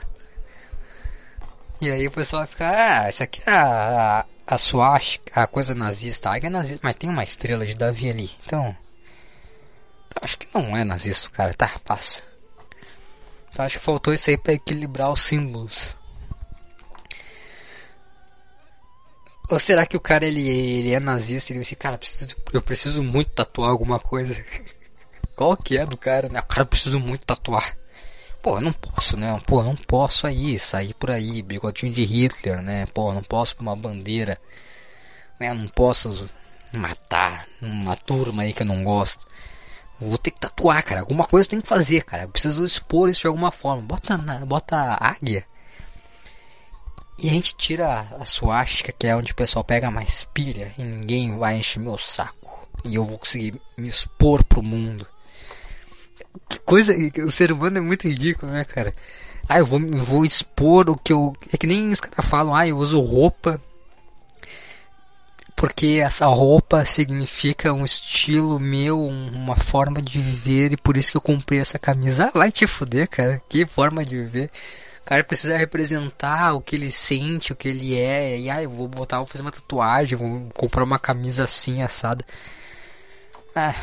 E 1.81 1.91
aí 1.91 2.07
o 2.07 2.11
pessoal 2.11 2.41
vai 2.41 2.47
ficar, 2.47 2.75
ah, 2.75 3.09
essa 3.09 3.25
aqui 3.25 3.41
é 3.47 3.51
a, 3.51 4.25
a, 4.49 4.57
suástica, 4.57 5.43
a 5.43 5.47
coisa 5.47 5.75
nazista. 5.75 6.31
A 6.31 6.35
águia 6.35 6.47
é 6.47 6.51
nazista, 6.51 6.81
mas 6.83 6.97
tem 6.97 7.11
uma 7.11 7.23
estrela 7.23 7.67
de 7.67 7.75
Davi 7.75 8.09
ali. 8.09 8.31
Então, 8.47 8.75
acho 10.23 10.39
que 10.39 10.49
não 10.55 10.75
é 10.75 10.85
nazista, 10.85 11.29
cara. 11.31 11.53
Tá, 11.53 11.71
passa. 11.85 12.23
Então 13.51 13.65
acho 13.65 13.79
que 13.79 13.85
faltou 13.85 14.15
isso 14.15 14.31
aí 14.31 14.39
para 14.39 14.55
equilibrar 14.55 15.11
os 15.11 15.21
símbolos. 15.21 15.97
Ou 19.51 19.59
será 19.59 19.87
que 19.87 19.97
o 19.97 20.01
cara 20.01 20.27
ele, 20.27 20.47
ele 20.47 20.93
é 20.93 21.01
nazista 21.01 21.53
ele 21.53 21.61
disse, 21.61 21.75
cara, 21.75 21.97
preciso, 21.97 22.37
eu 22.53 22.61
preciso 22.61 23.03
muito 23.03 23.31
tatuar 23.31 23.71
alguma 23.71 23.99
coisa. 23.99 24.35
Qual 25.35 25.57
que 25.57 25.79
é 25.79 25.87
do 25.87 25.97
cara, 25.97 26.29
né? 26.29 26.41
O 26.41 26.47
cara 26.47 26.67
preciso 26.67 26.99
muito 26.99 27.25
tatuar. 27.25 27.78
Pô, 28.49 28.59
não 28.63 28.73
posso, 28.73 29.15
né? 29.19 29.39
Pô, 29.45 29.63
não 29.63 29.77
posso 29.77 30.27
aí, 30.27 30.59
sair 30.59 30.95
por 30.95 31.11
aí, 31.11 31.43
bigodinho 31.43 31.93
de 31.93 32.03
Hitler, 32.03 32.63
né? 32.63 32.87
Pô, 32.87 33.13
não 33.13 33.23
posso 33.23 33.55
pra 33.55 33.63
uma 33.63 33.77
bandeira. 33.77 34.41
Né? 35.39 35.53
Não 35.53 35.69
posso 35.69 36.27
matar 36.73 37.47
uma 37.61 37.95
turma 37.95 38.45
aí 38.45 38.55
que 38.55 38.63
eu 38.63 38.67
não 38.67 38.83
gosto. 38.83 39.27
Vou 40.01 40.17
ter 40.17 40.31
que 40.31 40.41
tatuar, 40.41 40.83
cara. 40.83 41.01
Alguma 41.03 41.27
coisa 41.27 41.47
tenho 41.47 41.61
que 41.61 41.69
fazer, 41.69 42.03
cara. 42.05 42.23
Eu 42.23 42.31
preciso 42.31 42.65
expor 42.65 43.11
isso 43.11 43.21
de 43.21 43.27
alguma 43.27 43.53
forma. 43.53 43.83
Bota, 43.83 44.17
na, 44.17 44.39
bota 44.47 44.97
águia 44.99 45.45
e 47.19 47.29
a 47.29 47.33
gente 47.33 47.55
tira 47.55 48.01
a 48.19 48.25
suástica, 48.25 48.93
que 48.93 49.07
é 49.07 49.15
onde 49.15 49.33
o 49.33 49.37
pessoal 49.37 49.63
pega 49.63 49.91
mais 49.91 50.27
pilha, 50.33 50.73
e 50.79 50.85
ninguém 50.85 51.37
vai 51.37 51.59
encher 51.59 51.81
meu 51.81 51.99
saco. 51.99 52.67
E 52.83 52.95
eu 52.95 53.05
vou 53.05 53.19
conseguir 53.19 53.61
me 53.77 53.89
expor 53.89 54.43
pro 54.43 54.63
mundo. 54.63 55.07
Que 56.49 56.59
coisa, 56.61 56.95
o 57.25 57.31
ser 57.31 57.53
humano 57.53 57.79
é 57.79 57.81
muito 57.81 58.07
ridículo, 58.07 58.53
né, 58.53 58.65
cara? 58.65 58.93
Ah, 59.49 59.59
eu 59.59 59.67
vou, 59.67 59.81
vou 59.81 60.25
expor 60.25 60.91
o 60.91 60.97
que 60.97 61.13
eu. 61.13 61.35
É 61.53 61.57
que 61.57 61.67
nem 61.67 61.89
os 61.89 62.01
caras 62.01 62.29
falam, 62.29 62.55
ah, 62.55 62.67
eu 62.67 62.77
uso 62.77 63.01
roupa. 63.01 63.61
Porque 65.57 66.01
essa 66.05 66.27
roupa 66.27 66.85
significa 66.85 67.73
um 67.73 67.85
estilo 67.85 68.61
meu, 68.61 69.03
uma 69.03 69.57
forma 69.57 70.01
de 70.01 70.21
viver, 70.21 70.73
e 70.73 70.77
por 70.77 70.97
isso 70.97 71.11
que 71.11 71.17
eu 71.17 71.21
comprei 71.21 71.59
essa 71.59 71.79
camisa. 71.79 72.27
Ah, 72.27 72.39
vai 72.39 72.53
te 72.53 72.67
fuder, 72.67 73.09
cara. 73.09 73.43
Que 73.49 73.67
forma 73.67 74.05
de 74.05 74.17
viver 74.17 74.51
cara 75.09 75.25
precisa 75.25 75.57
representar 75.57 76.53
o 76.53 76.61
que 76.61 76.77
ele 76.77 76.93
sente, 76.93 77.51
o 77.51 77.57
que 77.57 77.67
ele 77.67 77.99
é. 77.99 78.39
E 78.39 78.51
ah, 78.51 78.63
eu 78.63 78.69
vou 78.69 78.87
botar, 78.87 79.17
vou 79.17 79.27
fazer 79.27 79.41
uma 79.41 79.51
tatuagem, 79.51 80.19
vou 80.19 80.47
comprar 80.55 80.85
uma 80.85 80.99
camisa 80.99 81.45
assim, 81.45 81.83
assada. 81.83 82.23
Ah, 83.57 83.75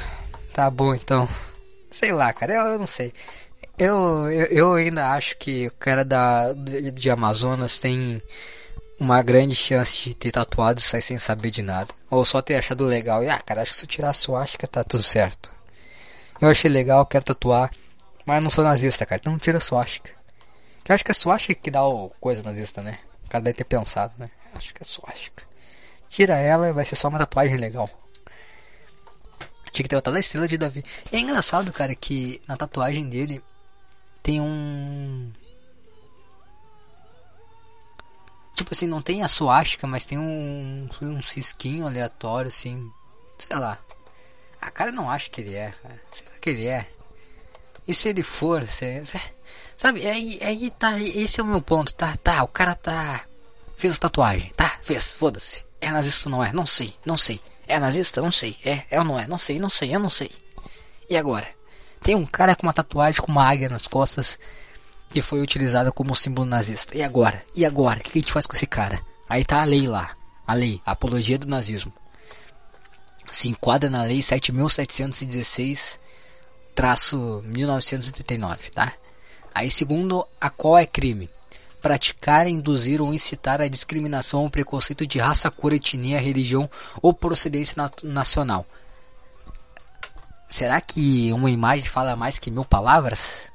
tá 0.54 0.70
bom 0.70 0.94
então. 0.94 1.28
Sei 1.96 2.12
lá, 2.12 2.34
cara, 2.34 2.56
eu, 2.56 2.62
eu 2.74 2.80
não 2.80 2.86
sei. 2.86 3.14
Eu, 3.78 4.30
eu, 4.30 4.46
eu, 4.48 4.74
ainda 4.74 5.12
acho 5.12 5.38
que 5.38 5.68
o 5.68 5.72
cara 5.72 6.04
da, 6.04 6.52
de, 6.52 7.10
Amazonas 7.10 7.80
tem 7.80 8.22
uma 9.00 9.22
grande 9.24 9.56
chance 9.56 10.10
de 10.10 10.14
ter 10.14 10.34
tatuado 10.34 10.82
e 10.82 10.84
sair 10.84 11.02
sem 11.02 11.18
saber 11.18 11.52
de 11.52 11.62
nada. 11.62 11.94
Ou 12.12 12.26
só 12.26 12.42
ter 12.42 12.56
achado 12.56 12.84
legal. 12.84 13.24
E 13.24 13.30
ah, 13.30 13.40
cara, 13.40 13.62
acho 13.62 13.72
que 13.72 13.78
se 13.78 13.86
eu 13.86 13.90
tirar 13.90 14.10
a 14.10 14.14
suástica 14.14 14.68
tá 14.68 14.84
tudo 14.84 15.04
certo. 15.04 15.50
Eu 16.42 16.50
achei 16.50 16.70
legal, 16.70 17.06
quero 17.06 17.24
tatuar. 17.24 17.72
Mas 18.26 18.44
não 18.44 18.50
sou 18.50 18.66
nazista, 18.66 19.06
cara. 19.06 19.22
Então 19.22 19.38
tira 19.38 19.60
a 19.60 19.62
suástica. 19.62 20.12
Que 20.84 20.92
acho 20.92 21.06
que 21.06 21.12
é 21.12 21.14
suástica 21.14 21.62
que 21.62 21.72
dá 21.72 21.88
o 21.88 22.10
coisa 22.20 22.44
nazista, 22.44 22.82
né? 22.82 23.00
O 23.26 23.30
cara 23.30 23.42
deve 23.42 23.56
ter 23.56 23.64
pensado, 23.64 24.14
né? 24.18 24.30
Acho 24.54 24.74
que 24.74 24.84
é 24.84 24.86
suástica. 24.86 25.46
Tira 26.10 26.36
ela 26.36 26.68
e 26.68 26.74
vai 26.74 26.84
ser 26.84 26.98
só 26.98 27.08
uma 27.08 27.20
tatuagem 27.20 27.56
legal. 27.56 27.88
Tinha 29.76 29.84
que 29.84 29.90
ter 29.90 29.98
outra 29.98 30.14
da 30.14 30.20
estrela 30.22 30.48
de 30.48 30.58
Davi. 30.58 30.86
E 31.12 31.18
é 31.18 31.20
engraçado, 31.20 31.74
cara, 31.74 31.94
que 31.94 32.42
na 32.48 32.56
tatuagem 32.56 33.10
dele 33.10 33.44
tem 34.24 34.40
um. 34.40 35.30
Tipo 38.56 38.74
assim, 38.74 38.88
não 38.88 39.02
tem 39.02 39.22
a 39.22 39.28
suástica, 39.28 39.86
mas 39.86 40.06
tem 40.06 40.18
um, 40.18 40.88
um 41.02 41.22
cisquinho 41.22 41.86
aleatório, 41.86 42.48
assim. 42.48 42.90
Sei 43.38 43.58
lá. 43.58 43.78
A 44.62 44.72
cara 44.72 44.94
não 44.94 45.12
acha 45.12 45.30
que 45.30 45.42
ele 45.42 45.56
é, 45.56 45.72
cara. 45.72 46.02
Será 46.10 46.32
que 46.40 46.50
ele 46.50 46.68
é? 46.68 46.90
E 47.86 47.94
se 47.94 48.08
ele 48.08 48.24
for, 48.24 48.66
se, 48.66 49.04
Sabe, 49.76 50.08
aí, 50.08 50.40
aí 50.42 50.72
tá, 50.72 50.98
esse 50.98 51.42
é 51.42 51.44
o 51.44 51.46
meu 51.46 51.62
ponto, 51.62 51.94
tá, 51.94 52.16
tá, 52.16 52.42
o 52.44 52.48
cara 52.48 52.76
tá, 52.76 53.26
fez 53.76 53.96
a 53.96 54.00
tatuagem, 54.00 54.50
tá, 54.56 54.80
fez, 54.82 55.12
foda-se, 55.14 55.66
é 55.82 55.92
nazista 55.92 56.30
ou 56.30 56.32
não 56.32 56.44
é, 56.44 56.54
não 56.54 56.66
sei, 56.66 56.96
não 57.06 57.18
sei, 57.18 57.42
é 57.68 57.80
nazista, 57.80 58.22
não 58.22 58.32
sei, 58.32 58.58
é, 58.64 58.84
é 58.92 59.00
ou 59.00 59.06
não 59.06 59.20
é, 59.20 59.28
não 59.28 59.38
sei, 59.38 59.60
não 59.60 59.70
sei, 59.70 59.96
eu 59.96 60.00
não 60.00 60.10
sei, 60.10 60.30
e 61.10 61.16
agora? 61.16 61.48
Tem 62.02 62.16
um 62.16 62.26
cara 62.26 62.56
com 62.56 62.68
uma 62.68 62.74
tatuagem 62.74 63.22
com 63.22 63.32
uma 63.32 63.48
águia 63.48 63.70
nas 63.70 63.88
costas 63.88 64.38
que 65.10 65.22
foi 65.22 65.42
utilizada 65.42 65.92
como 65.92 66.16
símbolo 66.16 66.48
nazista. 66.48 66.96
E 66.96 67.02
agora? 67.02 67.42
E 67.56 67.66
agora? 67.66 68.00
O 68.00 68.04
que 68.04 68.10
a 68.10 68.22
gente 68.22 68.32
faz 68.32 68.46
com 68.46 68.56
esse 68.56 68.68
cara? 68.68 69.02
Aí 69.28 69.44
tá 69.44 69.62
a 69.62 69.66
lei 69.66 69.88
lá. 69.88 70.16
A 70.46 70.54
lei, 70.54 70.82
a 70.86 70.92
apologia 70.92 71.40
do 71.40 71.48
nazismo. 71.48 71.92
Se 73.32 73.50
enquadra 73.50 73.90
na 73.90 74.04
lei 74.04 74.22
7716 74.22 76.00
traço 76.76 77.42
1939, 77.46 78.70
tá? 78.70 78.94
Aí 79.54 79.72
segundo 79.72 80.28
a 80.40 80.50
qual 80.50 80.78
é 80.78 80.86
crime? 80.86 81.30
Praticar, 81.86 82.48
induzir 82.48 83.00
ou 83.00 83.14
incitar 83.14 83.62
a 83.62 83.68
discriminação 83.68 84.42
ou 84.42 84.50
preconceito 84.50 85.06
de 85.06 85.20
raça, 85.20 85.52
cor, 85.52 85.72
etnia, 85.72 86.20
religião 86.20 86.68
ou 87.00 87.14
procedência 87.14 87.76
nacional. 88.02 88.66
Será 90.50 90.82
que 90.82 91.32
uma 91.32 91.52
imagem 91.52 91.88
fala 91.88 92.16
mais 92.16 92.40
que 92.40 92.50
mil 92.50 92.66
palavras? 92.66 93.48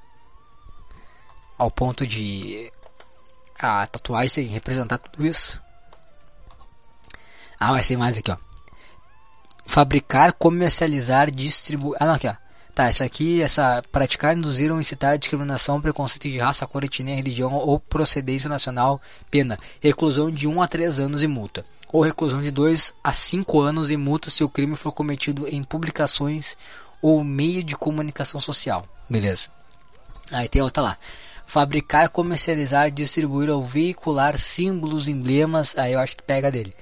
Ao 1.59 1.73
ponto 1.73 2.07
de 2.07 2.71
a 3.59 3.85
tatuagem 3.89 4.47
representar 4.47 4.99
tudo 4.99 5.27
isso? 5.27 5.61
Ah, 7.59 7.73
vai 7.73 7.83
ser 7.83 7.97
mais 7.97 8.17
aqui, 8.17 8.31
ó. 8.31 8.37
Fabricar, 9.67 10.35
comercializar, 10.35 11.33
distribuir. 11.33 11.97
Ah, 12.01 12.07
não, 12.07 12.15
aqui, 12.15 12.29
ó. 12.29 12.37
Tá, 12.75 12.89
essa 12.89 13.05
aqui, 13.05 13.43
essa 13.43 13.83
praticar, 13.91 14.37
induzir 14.37 14.71
ou 14.71 14.81
incitar 14.81 15.19
discriminação, 15.19 15.81
preconceito 15.81 16.29
de 16.29 16.39
raça, 16.39 16.67
cor, 16.67 16.85
etnia, 16.85 17.17
religião 17.17 17.53
ou 17.53 17.81
procedência 17.81 18.49
nacional, 18.49 19.01
pena, 19.31 19.59
reclusão 19.81 20.31
de 20.31 20.47
1 20.47 20.63
a 20.63 20.69
3 20.69 21.01
anos 21.01 21.23
e 21.23 21.27
multa, 21.27 21.65
ou 21.93 22.03
reclusão 22.03 22.41
de 22.41 22.51
2 22.51 22.95
a 23.03 23.13
5 23.13 23.61
anos 23.61 23.91
e 23.91 23.97
multa 23.97 24.31
se 24.31 24.45
o 24.45 24.49
crime 24.49 24.77
for 24.77 24.93
cometido 24.93 25.49
em 25.49 25.63
publicações 25.63 26.57
ou 27.03 27.25
meio 27.25 27.65
de 27.65 27.75
comunicação 27.75 28.41
social. 28.41 28.87
Beleza. 29.09 29.49
Aí 30.33 30.49
tem 30.49 30.63
outra 30.63 30.83
lá. 30.83 30.99
Fabricar, 31.45 32.09
comercializar, 32.11 32.91
distribuir 32.93 33.51
ou 33.51 33.65
veicular 33.65 34.39
símbolos, 34.39 35.09
emblemas, 35.09 35.77
aí 35.77 35.95
eu 35.95 35.99
acho 35.99 36.17
que 36.17 36.23
pega 36.23 36.51
dele 36.51 36.75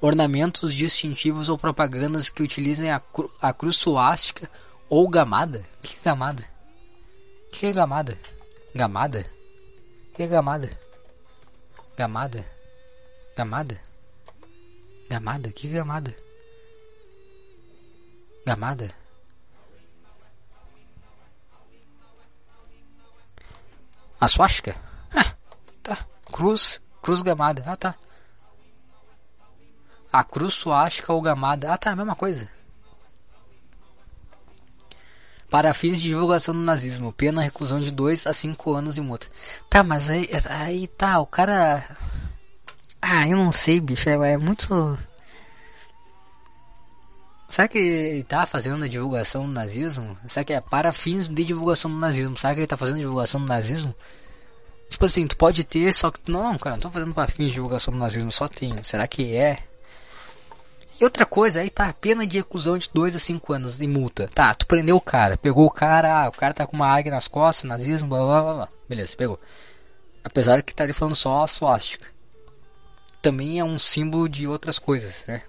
ornamentos 0.00 0.74
distintivos 0.74 1.48
ou 1.48 1.56
propagandas 1.56 2.28
que 2.28 2.42
utilizem 2.42 2.90
a, 2.90 3.00
cru, 3.00 3.30
a 3.40 3.52
cruz 3.52 3.76
suástica 3.76 4.50
ou 4.88 5.08
gamada. 5.08 5.64
Que 5.82 5.96
gamada? 6.04 6.44
Que 7.52 7.66
é 7.66 7.72
gamada? 7.72 8.18
Gamada? 8.74 9.26
Que 10.14 10.22
é 10.22 10.26
gamada? 10.26 10.70
Gamada? 11.96 12.44
Gamada? 13.36 13.80
Gamada? 15.08 15.52
Que 15.52 15.68
gamada? 15.68 16.16
Gamada? 18.46 18.90
A 24.20 24.28
suástica? 24.28 24.74
Ah, 25.14 25.34
tá. 25.82 26.06
Cruz, 26.32 26.80
cruz 27.02 27.20
gamada. 27.20 27.62
Ah, 27.66 27.76
tá. 27.76 27.94
A 30.12 30.24
cruz 30.24 30.54
suástica 30.54 31.12
ou 31.12 31.20
gamada. 31.20 31.72
Ah, 31.72 31.76
tá, 31.76 31.90
a 31.90 31.96
mesma 31.96 32.14
coisa. 32.14 32.55
Para 35.50 35.72
fins 35.72 36.00
de 36.00 36.08
divulgação 36.08 36.54
do 36.54 36.60
nazismo, 36.60 37.12
pena 37.12 37.42
reclusão 37.42 37.80
de 37.80 37.90
2 37.90 38.26
a 38.26 38.32
5 38.32 38.74
anos 38.74 38.96
e 38.96 39.00
multa. 39.00 39.28
Tá, 39.70 39.82
mas 39.82 40.10
aí, 40.10 40.28
aí 40.48 40.86
tá, 40.88 41.20
o 41.20 41.26
cara. 41.26 41.96
Ah, 43.00 43.28
eu 43.28 43.36
não 43.36 43.52
sei, 43.52 43.78
bicho, 43.80 44.08
é, 44.08 44.32
é 44.32 44.36
muito. 44.36 44.98
Será 47.48 47.68
que 47.68 47.78
ele 47.78 48.24
tá 48.24 48.44
fazendo 48.44 48.84
a 48.84 48.88
divulgação 48.88 49.46
do 49.46 49.52
nazismo? 49.52 50.18
Será 50.26 50.44
que 50.44 50.52
é 50.52 50.60
para 50.60 50.92
fins 50.92 51.28
de 51.28 51.44
divulgação 51.44 51.90
do 51.90 51.96
nazismo? 51.96 52.36
Será 52.36 52.52
que 52.52 52.60
ele 52.60 52.66
tá 52.66 52.76
fazendo 52.76 52.98
divulgação 52.98 53.40
do 53.40 53.46
nazismo? 53.46 53.94
Tipo 54.90 55.04
assim, 55.04 55.26
tu 55.26 55.36
pode 55.36 55.62
ter, 55.64 55.92
só 55.92 56.10
que. 56.10 56.20
Não, 56.30 56.58
cara, 56.58 56.76
não 56.76 56.82
tô 56.82 56.90
fazendo 56.90 57.14
para 57.14 57.28
fins 57.28 57.48
de 57.48 57.54
divulgação 57.54 57.94
do 57.94 58.00
nazismo, 58.00 58.32
só 58.32 58.48
tenho. 58.48 58.82
Será 58.84 59.06
que 59.06 59.34
é? 59.34 59.62
E 60.98 61.04
outra 61.04 61.26
coisa, 61.26 61.60
aí 61.60 61.68
tá, 61.68 61.92
pena 61.92 62.26
de 62.26 62.38
reclusão 62.38 62.78
de 62.78 62.90
2 62.92 63.16
a 63.16 63.18
5 63.18 63.52
anos 63.52 63.82
e 63.82 63.86
multa. 63.86 64.28
Tá, 64.34 64.54
tu 64.54 64.66
prendeu 64.66 64.96
o 64.96 65.00
cara, 65.00 65.36
pegou 65.36 65.66
o 65.66 65.70
cara, 65.70 66.22
ah, 66.22 66.28
o 66.28 66.32
cara 66.32 66.54
tá 66.54 66.66
com 66.66 66.74
uma 66.74 66.88
águia 66.88 67.12
nas 67.12 67.28
costas, 67.28 67.68
nazismo, 67.68 68.08
blá 68.08 68.18
blá 68.18 68.42
blá. 68.42 68.54
blá. 68.54 68.68
Beleza, 68.88 69.12
pegou. 69.14 69.38
Apesar 70.24 70.62
que 70.62 70.74
tá 70.74 70.84
ali 70.84 70.94
falando 70.94 71.14
só 71.14 71.44
a 71.44 71.48
suástica. 71.48 72.06
Também 73.20 73.58
é 73.58 73.64
um 73.64 73.78
símbolo 73.78 74.28
de 74.28 74.46
outras 74.46 74.78
coisas, 74.78 75.24
né? 75.26 75.42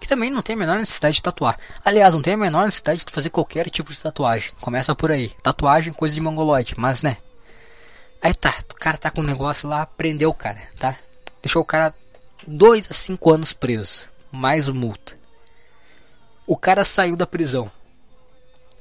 Que 0.00 0.08
também 0.08 0.30
não 0.30 0.42
tem 0.42 0.54
a 0.54 0.58
menor 0.58 0.78
necessidade 0.78 1.16
de 1.16 1.22
tatuar. 1.22 1.58
Aliás, 1.84 2.14
não 2.14 2.22
tem 2.22 2.34
a 2.34 2.38
menor 2.38 2.64
necessidade 2.64 3.04
de 3.04 3.12
fazer 3.12 3.30
qualquer 3.30 3.68
tipo 3.68 3.92
de 3.92 4.02
tatuagem. 4.02 4.52
Começa 4.60 4.94
por 4.94 5.10
aí. 5.10 5.30
Tatuagem, 5.42 5.92
coisa 5.92 6.14
de 6.14 6.20
mongoloide, 6.20 6.74
mas 6.76 7.02
né. 7.02 7.18
Aí 8.22 8.34
tá, 8.34 8.54
o 8.70 8.74
cara 8.76 8.96
tá 8.96 9.10
com 9.10 9.20
um 9.20 9.24
negócio 9.24 9.68
lá, 9.68 9.84
prendeu 9.84 10.30
o 10.30 10.34
cara, 10.34 10.62
tá? 10.78 10.96
Deixou 11.42 11.60
o 11.62 11.64
cara 11.64 11.94
2 12.46 12.90
a 12.90 12.94
5 12.94 13.32
anos 13.32 13.52
preso, 13.52 14.08
mais 14.30 14.68
multa. 14.68 15.16
O 16.46 16.56
cara 16.56 16.84
saiu 16.84 17.16
da 17.16 17.26
prisão. 17.26 17.70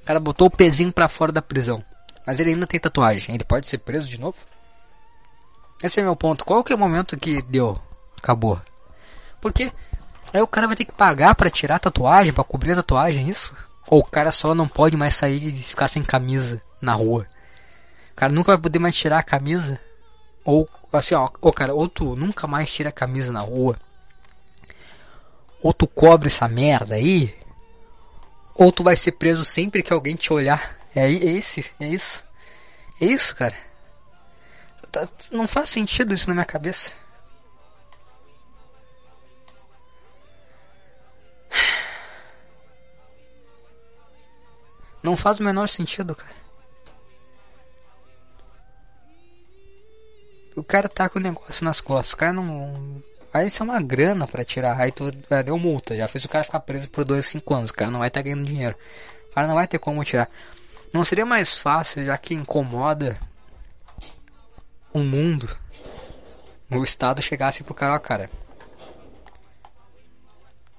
O 0.02 0.06
cara 0.06 0.20
botou 0.20 0.48
o 0.48 0.52
pezinho 0.52 0.92
para 0.92 1.08
fora 1.08 1.32
da 1.32 1.42
prisão. 1.42 1.84
Mas 2.26 2.40
ele 2.40 2.52
ainda 2.52 2.68
tem 2.68 2.80
tatuagem. 2.80 3.34
Ele 3.34 3.44
pode 3.44 3.70
ser 3.70 3.78
preso 3.78 4.08
de 4.08 4.20
novo? 4.20 4.38
Esse 5.82 6.00
é 6.00 6.04
meu 6.04 6.16
ponto. 6.16 6.46
Qual 6.46 6.64
que 6.64 6.74
é 6.74 6.76
o 6.76 6.80
momento 6.80 7.18
que 7.18 7.42
deu? 7.42 7.78
Acabou. 8.18 8.60
Porque 9.40 9.72
aí 10.34 10.42
o 10.42 10.48
cara 10.48 10.68
vai 10.68 10.76
ter 10.76 10.86
que 10.86 10.94
pagar 10.94 11.36
para 11.36 11.50
tirar 11.50 11.76
a 11.76 11.80
tatuagem, 11.80 12.34
para 12.34 12.44
cobrir 12.44 12.74
a 12.74 12.78
tatuagem, 12.78 13.30
isso? 13.30 13.56
Ou 13.88 14.00
o 14.00 14.06
cara 14.06 14.32
só 14.32 14.56
não 14.56 14.68
pode 14.68 14.96
mais 14.96 15.16
sair 15.16 15.46
e 15.46 15.52
ficar 15.52 15.88
sem 15.88 16.04
camisa 16.04 16.62
na 16.82 16.94
rua? 16.94 17.26
O 18.12 18.16
cara 18.16 18.34
nunca 18.34 18.54
vai 18.54 18.62
poder 18.62 18.80
mais 18.80 18.96
tirar 18.96 19.20
a 19.20 19.24
camisa? 19.24 19.80
Ou 20.46 20.70
assim, 20.92 21.16
ó, 21.16 21.30
ô 21.42 21.52
cara, 21.52 21.74
ou 21.74 21.88
tu 21.88 22.16
nunca 22.16 22.46
mais 22.48 22.72
tira 22.72 22.90
a 22.90 22.94
camisa 22.94 23.32
na 23.32 23.42
rua. 23.42 23.78
Ou 25.62 25.74
tu 25.74 25.88
cobre 25.88 26.28
essa 26.28 26.48
merda 26.48 26.96
aí. 26.96 27.34
Ou 28.54 28.72
tu 28.72 28.84
vai 28.84 28.96
ser 28.96 29.14
preso 29.14 29.44
sempre 29.46 29.82
que 29.82 29.94
alguém 29.94 30.16
te 30.16 30.32
olhar. 30.34 30.78
É, 30.96 31.06
é 31.06 31.10
esse, 31.10 31.72
é 31.80 31.88
isso. 31.88 32.24
É 33.02 33.06
isso, 33.06 33.36
cara. 33.36 33.56
Tá, 34.92 35.08
não 35.32 35.48
faz 35.48 35.70
sentido 35.70 36.14
isso 36.14 36.28
na 36.28 36.36
minha 36.36 36.46
cabeça. 36.46 36.94
Não 45.02 45.18
faz 45.18 45.40
o 45.40 45.44
menor 45.44 45.68
sentido, 45.68 46.16
cara. 46.16 46.43
O 50.56 50.64
cara 50.64 50.90
tá 50.90 51.10
com 51.10 51.20
o 51.20 51.22
negócio 51.22 51.64
nas 51.66 51.82
costas, 51.82 52.14
o 52.14 52.18
cara 52.18 52.34
não. 52.34 53.02
Aí 53.34 53.48
isso 53.48 53.64
é 53.64 53.66
uma 53.66 53.82
grana 53.82 54.28
para 54.28 54.46
tirar, 54.46 54.80
aí 54.80 54.92
tu 54.92 55.12
é, 55.30 55.42
deu 55.44 55.58
multa, 55.58 55.96
já 55.96 56.08
fez 56.08 56.24
o 56.26 56.30
cara 56.30 56.44
ficar 56.44 56.60
preso 56.60 56.90
por 56.90 57.04
2, 57.04 57.26
5 57.26 57.54
anos, 57.54 57.70
o 57.72 57.74
cara 57.74 57.90
não 57.90 58.00
vai 58.00 58.08
estar 58.08 58.20
tá 58.20 58.24
ganhando 58.24 58.46
dinheiro. 58.46 58.76
O 59.32 59.34
cara 59.34 59.48
não 59.48 59.56
vai 59.56 59.68
ter 59.68 59.80
como 59.80 60.04
tirar. 60.06 60.30
Não 60.94 61.04
seria 61.04 61.26
mais 61.26 61.58
fácil, 61.58 62.06
já 62.06 62.16
que 62.18 62.36
incomoda 62.36 63.20
o 64.94 65.00
mundo, 65.00 65.50
o 66.70 66.84
Estado 66.84 67.22
chegasse 67.22 67.64
pro 67.64 67.74
cara, 67.74 67.96
ó, 67.96 68.00
cara. 68.00 68.30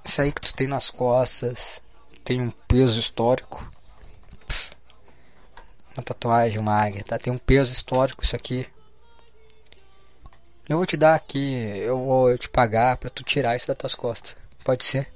Isso 0.05 0.23
aí 0.23 0.31
que 0.31 0.41
tu 0.41 0.55
tem 0.55 0.69
nas 0.69 0.91
costas 0.91 1.83
tem 2.25 2.41
um 2.41 2.51
peso 2.51 2.99
histórico. 2.99 3.71
uma 5.97 6.03
tatuagem, 6.03 6.59
uma 6.59 6.75
águia, 6.75 7.05
tá? 7.05 7.19
Tem 7.19 7.33
um 7.33 7.39
peso 7.39 7.71
histórico 7.71 8.25
isso 8.25 8.35
aqui. 8.35 8.67
Eu 10.67 10.79
vou 10.79 10.87
te 10.87 10.97
dar 10.97 11.15
aqui, 11.15 11.55
eu 11.79 11.99
vou 11.99 12.39
te 12.39 12.49
pagar 12.49 12.97
pra 12.97 13.11
tu 13.11 13.23
tirar 13.23 13.55
isso 13.55 13.67
das 13.67 13.77
tuas 13.77 13.95
costas. 13.95 14.37
Pode 14.65 14.83
ser? 14.83 15.07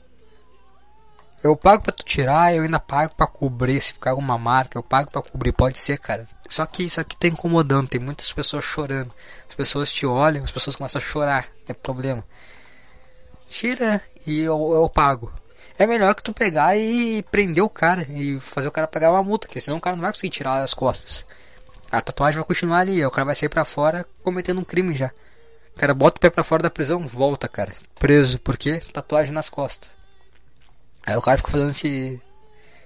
Eu 1.42 1.56
pago 1.56 1.82
pra 1.82 1.92
tu 1.92 2.04
tirar, 2.04 2.54
eu 2.54 2.64
ainda 2.64 2.80
pago 2.80 3.14
pra 3.14 3.26
cobrir 3.26 3.80
se 3.80 3.92
ficar 3.92 4.10
alguma 4.10 4.36
marca, 4.36 4.76
eu 4.76 4.82
pago 4.82 5.10
pra 5.10 5.22
cobrir, 5.22 5.52
pode 5.52 5.78
ser, 5.78 5.98
cara. 5.98 6.26
Só 6.50 6.66
que 6.66 6.82
isso 6.82 7.00
aqui 7.00 7.16
tá 7.16 7.28
incomodando, 7.28 7.88
tem 7.88 8.00
muitas 8.00 8.32
pessoas 8.32 8.64
chorando. 8.64 9.10
As 9.48 9.54
pessoas 9.54 9.90
te 9.90 10.04
olham, 10.04 10.44
as 10.44 10.50
pessoas 10.50 10.76
começam 10.76 11.00
a 11.00 11.04
chorar, 11.04 11.48
é 11.66 11.72
problema. 11.72 12.24
Tira 13.48 14.02
e 14.26 14.40
eu, 14.40 14.72
eu 14.74 14.88
pago. 14.90 15.32
É 15.78 15.86
melhor 15.86 16.14
que 16.14 16.24
tu 16.24 16.34
pegar 16.34 16.76
e 16.76 17.22
prender 17.30 17.62
o 17.62 17.70
cara 17.70 18.04
e 18.10 18.38
fazer 18.40 18.68
o 18.68 18.72
cara 18.72 18.88
pagar 18.88 19.12
uma 19.12 19.22
multa, 19.22 19.46
porque 19.46 19.60
senão 19.60 19.78
o 19.78 19.80
cara 19.80 19.96
não 19.96 20.02
vai 20.02 20.12
conseguir 20.12 20.30
tirar 20.30 20.60
as 20.60 20.74
costas. 20.74 21.24
A 21.90 22.02
tatuagem 22.02 22.38
vai 22.38 22.46
continuar 22.46 22.80
ali, 22.80 23.02
o 23.06 23.10
cara 23.10 23.24
vai 23.24 23.34
sair 23.34 23.48
pra 23.48 23.64
fora 23.64 24.04
cometendo 24.22 24.60
um 24.60 24.64
crime 24.64 24.92
já. 24.92 25.12
Cara, 25.78 25.94
bota 25.94 26.18
o 26.18 26.20
pé 26.20 26.28
pra 26.28 26.42
fora 26.42 26.64
da 26.64 26.70
prisão, 26.70 27.06
volta, 27.06 27.48
cara. 27.48 27.72
Preso, 28.00 28.40
por 28.40 28.58
quê? 28.58 28.82
Tatuagem 28.92 29.32
nas 29.32 29.48
costas. 29.48 29.92
Aí 31.06 31.16
o 31.16 31.22
cara 31.22 31.38
fica 31.38 31.52
fazendo 31.52 31.70
esse, 31.70 32.20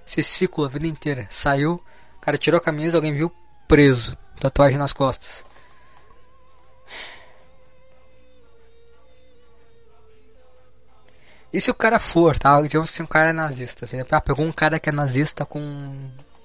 esse 0.07 0.23
ciclo 0.23 0.63
a 0.63 0.69
vida 0.69 0.85
inteira. 0.85 1.25
Saiu, 1.27 1.83
cara 2.21 2.37
tirou 2.37 2.59
a 2.59 2.61
camisa, 2.61 2.97
alguém 2.97 3.11
viu, 3.11 3.31
preso. 3.67 4.15
Tatuagem 4.39 4.77
nas 4.77 4.93
costas. 4.93 5.43
E 11.51 11.59
se 11.59 11.71
o 11.71 11.73
cara 11.73 11.97
for, 11.97 12.37
tá? 12.37 12.61
Digamos 12.61 12.91
se 12.91 13.01
um 13.01 13.07
cara 13.07 13.31
é 13.31 13.33
nazista. 13.33 13.87
Ah, 14.11 14.21
pegou 14.21 14.45
um 14.45 14.51
cara 14.51 14.79
que 14.79 14.89
é 14.89 14.91
nazista 14.91 15.45
com 15.45 15.59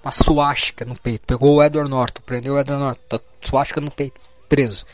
uma 0.02 0.12
suástica 0.12 0.84
no 0.84 0.98
peito. 0.98 1.26
Pegou 1.26 1.56
o 1.56 1.62
Edward 1.62 1.90
Norton, 1.90 2.22
prendeu 2.24 2.54
o 2.54 2.58
Edward 2.58 2.82
Norton, 2.82 3.02
tá 3.06 3.20
suástica 3.40 3.80
no 3.80 3.90
peito, 3.90 4.18
preso. 4.48 4.86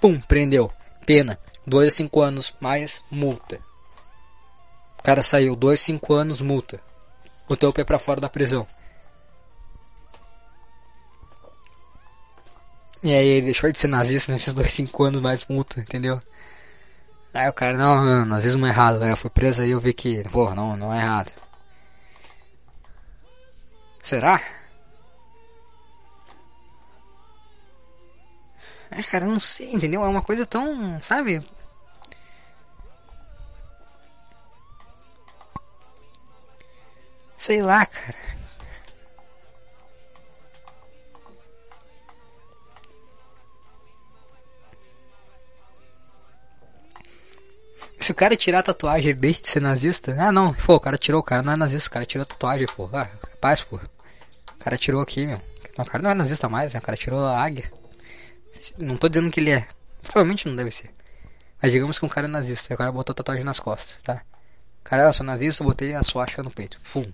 Pum, 0.00 0.20
prendeu. 0.20 0.72
Pena. 1.04 1.38
2 1.66 1.88
a 1.88 1.90
5 1.90 2.20
anos 2.20 2.54
mais 2.60 3.02
multa. 3.10 3.60
O 4.98 5.02
cara 5.02 5.22
saiu, 5.22 5.54
2 5.54 5.80
a 5.80 5.82
5 5.82 6.12
anos, 6.14 6.40
multa. 6.40 6.80
Botou 7.48 7.70
o 7.70 7.72
pé 7.72 7.84
pra 7.84 7.98
fora 7.98 8.20
da 8.20 8.28
prisão. 8.28 8.66
E 13.02 13.12
aí 13.12 13.26
ele 13.26 13.46
deixou 13.46 13.70
de 13.72 13.78
ser 13.78 13.88
nazista 13.88 14.32
nesses 14.32 14.54
2 14.54 14.66
a 14.66 14.70
5 14.70 15.04
anos 15.04 15.20
mais 15.20 15.46
multa, 15.46 15.80
entendeu? 15.80 16.20
Aí 17.32 17.48
o 17.48 17.52
cara, 17.52 17.76
não, 17.76 18.04
não 18.04 18.24
nazismo 18.24 18.66
é 18.66 18.70
errado, 18.70 18.98
velho. 18.98 19.12
Eu 19.12 19.16
fui 19.16 19.30
preso 19.30 19.62
aí 19.62 19.70
eu 19.70 19.80
vi 19.80 19.92
que, 19.92 20.22
porra, 20.30 20.54
não, 20.54 20.76
não 20.76 20.92
é 20.92 20.98
errado. 20.98 21.32
Será? 24.02 24.40
É, 28.90 29.02
cara, 29.02 29.24
não 29.26 29.38
sei, 29.40 29.72
entendeu? 29.72 30.04
É 30.04 30.08
uma 30.08 30.22
coisa 30.22 30.44
tão, 30.44 31.00
sabe? 31.00 31.42
Sei 37.36 37.62
lá, 37.62 37.86
cara. 37.86 38.16
Se 47.98 48.12
o 48.12 48.14
cara 48.14 48.34
tirar 48.34 48.60
a 48.60 48.62
tatuagem, 48.62 49.10
ele 49.10 49.20
deixa 49.20 49.42
de 49.42 49.48
ser 49.48 49.60
nazista? 49.60 50.16
Ah, 50.18 50.32
não. 50.32 50.52
Pô, 50.54 50.74
o 50.74 50.80
cara 50.80 50.96
tirou, 50.98 51.20
o 51.20 51.24
cara 51.24 51.42
não 51.42 51.52
é 51.52 51.56
nazista, 51.56 51.88
o 51.88 51.92
cara 51.92 52.06
tirou 52.06 52.22
a 52.22 52.26
tatuagem, 52.26 52.66
pô. 52.66 52.88
Ah, 52.92 53.06
capaz, 53.06 53.62
pô. 53.62 53.76
O 53.76 54.58
cara 54.58 54.76
tirou 54.76 55.00
aqui, 55.00 55.26
meu. 55.26 55.40
O 55.78 55.84
cara 55.84 56.02
não 56.02 56.10
é 56.10 56.14
nazista 56.14 56.48
mais, 56.48 56.74
né? 56.74 56.80
O 56.80 56.82
cara 56.82 56.96
tirou 56.96 57.24
a 57.24 57.40
águia. 57.42 57.70
Não 58.78 58.96
tô 58.96 59.08
dizendo 59.08 59.30
que 59.30 59.40
ele 59.40 59.50
é. 59.50 59.66
Provavelmente 60.02 60.48
não 60.48 60.56
deve 60.56 60.70
ser. 60.70 60.90
Mas 61.62 61.72
digamos 61.72 61.98
que 61.98 62.04
um 62.04 62.08
cara 62.08 62.26
é 62.26 62.30
nazista. 62.30 62.72
O 62.74 62.76
cara 62.76 62.92
botou 62.92 63.14
tatuagem 63.14 63.44
nas 63.44 63.60
costas, 63.60 64.00
tá? 64.02 64.22
Cara, 64.82 65.04
eu 65.04 65.12
sou 65.12 65.26
nazista, 65.26 65.62
botei 65.62 65.94
a 65.94 66.02
suástica 66.02 66.42
no 66.42 66.50
peito. 66.50 66.78
Fum. 66.82 67.04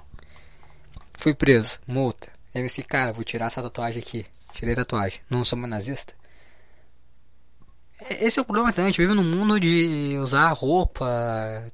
Fui 1.18 1.34
preso. 1.34 1.80
Multa. 1.86 2.28
Aí 2.54 2.60
eu 2.60 2.66
disse, 2.66 2.82
cara, 2.82 3.12
vou 3.12 3.24
tirar 3.24 3.46
essa 3.46 3.62
tatuagem 3.62 4.00
aqui. 4.00 4.26
Tirei 4.52 4.72
a 4.72 4.76
tatuagem. 4.76 5.20
Não 5.28 5.44
sou 5.44 5.58
mais 5.58 5.70
nazista? 5.70 6.14
Esse 8.10 8.38
é 8.38 8.42
o 8.42 8.44
problema 8.44 8.72
também, 8.72 8.88
a 8.88 8.90
gente 8.90 9.00
vive 9.00 9.14
num 9.14 9.24
mundo 9.24 9.58
de 9.58 10.18
usar 10.20 10.52
roupa, 10.52 11.06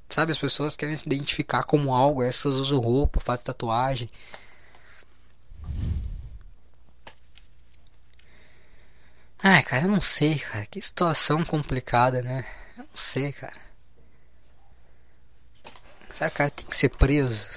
sabe? 0.09 0.31
As 0.31 0.39
pessoas 0.39 0.77
querem 0.77 0.95
se 0.95 1.05
identificar 1.07 1.65
como 1.65 1.93
algo, 1.93 2.23
as 2.23 2.37
pessoas 2.37 2.57
usam 2.57 2.79
roupa, 2.79 3.21
fazem 3.21 3.45
tatuagem. 3.45 4.09
Ai, 9.43 9.63
cara, 9.65 9.87
eu 9.87 9.89
não 9.89 10.01
sei, 10.01 10.39
cara. 10.39 10.65
Que 10.67 10.81
situação 10.81 11.45
complicada, 11.45 12.23
né? 12.23 12.47
Eu 12.77 12.85
não 12.85 12.97
sei, 12.97 13.33
cara. 13.33 13.61
Será 16.11 16.31
que 16.31 16.35
o 16.35 16.39
cara 16.39 16.51
tem 16.51 16.67
que 16.67 16.77
ser 16.77 16.91
preso? 16.91 17.49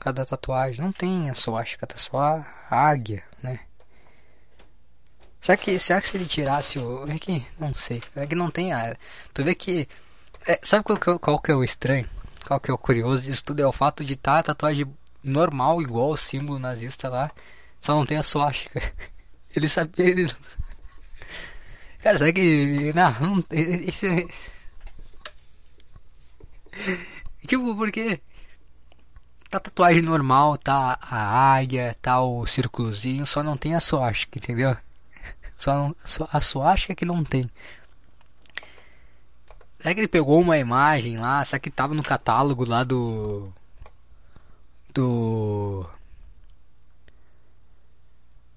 Cada 0.00 0.24
tatuagem? 0.24 0.80
Não 0.84 0.90
tem 0.90 1.30
a 1.30 1.34
suástica, 1.34 1.86
tá 1.86 1.96
só 1.96 2.18
a 2.20 2.44
águia, 2.70 3.22
né? 3.42 3.60
Será 5.40 5.56
que, 5.56 5.78
será 5.78 6.00
que 6.00 6.08
se 6.08 6.16
ele 6.16 6.26
tirasse 6.26 6.78
o. 6.78 7.08
É 7.08 7.18
que. 7.18 7.46
Não 7.58 7.72
sei. 7.72 8.02
É 8.16 8.26
que 8.26 8.34
não 8.34 8.50
tem 8.50 8.72
a. 8.72 8.96
Tu 9.32 9.44
vê 9.44 9.54
que. 9.54 9.88
É, 10.46 10.58
sabe 10.62 10.84
qual 10.84 10.98
que, 10.98 11.10
é, 11.10 11.18
qual 11.18 11.40
que 11.40 11.50
é 11.52 11.54
o 11.54 11.62
estranho? 11.62 12.08
Qual 12.46 12.58
que 12.58 12.70
é 12.70 12.74
o 12.74 12.78
curioso 12.78 13.24
disso 13.24 13.44
tudo? 13.44 13.60
É 13.60 13.66
o 13.66 13.72
fato 13.72 14.04
de 14.04 14.14
estar 14.14 14.34
tá 14.34 14.38
a 14.38 14.42
tatuagem 14.42 14.86
normal, 15.22 15.80
igual 15.82 16.10
o 16.10 16.16
símbolo 16.16 16.58
nazista 16.58 17.08
lá, 17.08 17.30
só 17.80 17.94
não 17.94 18.06
tem 18.06 18.18
a 18.18 18.22
suástica. 18.22 18.80
Ele 19.54 19.68
sabia. 19.68 20.06
Ele... 20.06 20.34
Cara, 22.08 22.18
sabe 22.18 22.32
que. 22.32 22.90
Não, 22.94 23.20
não. 23.20 23.44
Isso 23.86 24.06
é. 24.06 24.26
Tipo, 27.46 27.76
porque. 27.76 28.18
Tá 29.50 29.60
tatuagem 29.60 30.00
normal, 30.00 30.56
tá 30.56 30.98
a 31.02 31.56
águia, 31.56 31.94
tá 32.00 32.20
o 32.22 32.46
círculozinho, 32.46 33.26
só 33.26 33.42
não 33.42 33.58
tem 33.58 33.74
a 33.74 33.80
suástica, 33.80 34.38
entendeu? 34.38 34.74
Só, 35.56 35.94
só 36.04 36.28
a 36.32 36.40
suástica 36.40 36.94
que 36.94 37.04
não 37.04 37.22
tem. 37.24 37.50
Será 39.78 39.94
que 39.94 40.00
ele 40.00 40.08
pegou 40.08 40.40
uma 40.40 40.56
imagem 40.56 41.18
lá? 41.18 41.44
Será 41.44 41.58
que 41.58 41.70
tava 41.70 41.92
no 41.94 42.02
catálogo 42.02 42.66
lá 42.66 42.84
do. 42.84 43.52
Do. 44.94 45.86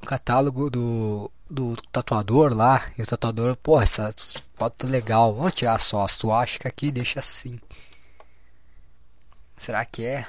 catálogo 0.05 0.69
do. 0.69 1.29
Do 1.51 1.75
tatuador 1.91 2.55
lá. 2.55 2.89
E 2.97 3.01
o 3.01 3.05
tatuador, 3.05 3.57
pô, 3.57 3.81
essa 3.81 4.09
foto 4.55 4.87
legal. 4.87 5.33
Vou 5.33 5.51
tirar 5.51 5.79
só 5.79 6.05
a 6.05 6.07
suástica 6.07 6.69
aqui 6.69 6.87
e 6.87 6.91
deixa 6.91 7.19
assim. 7.19 7.59
Será 9.57 9.83
que 9.83 10.05
é? 10.05 10.25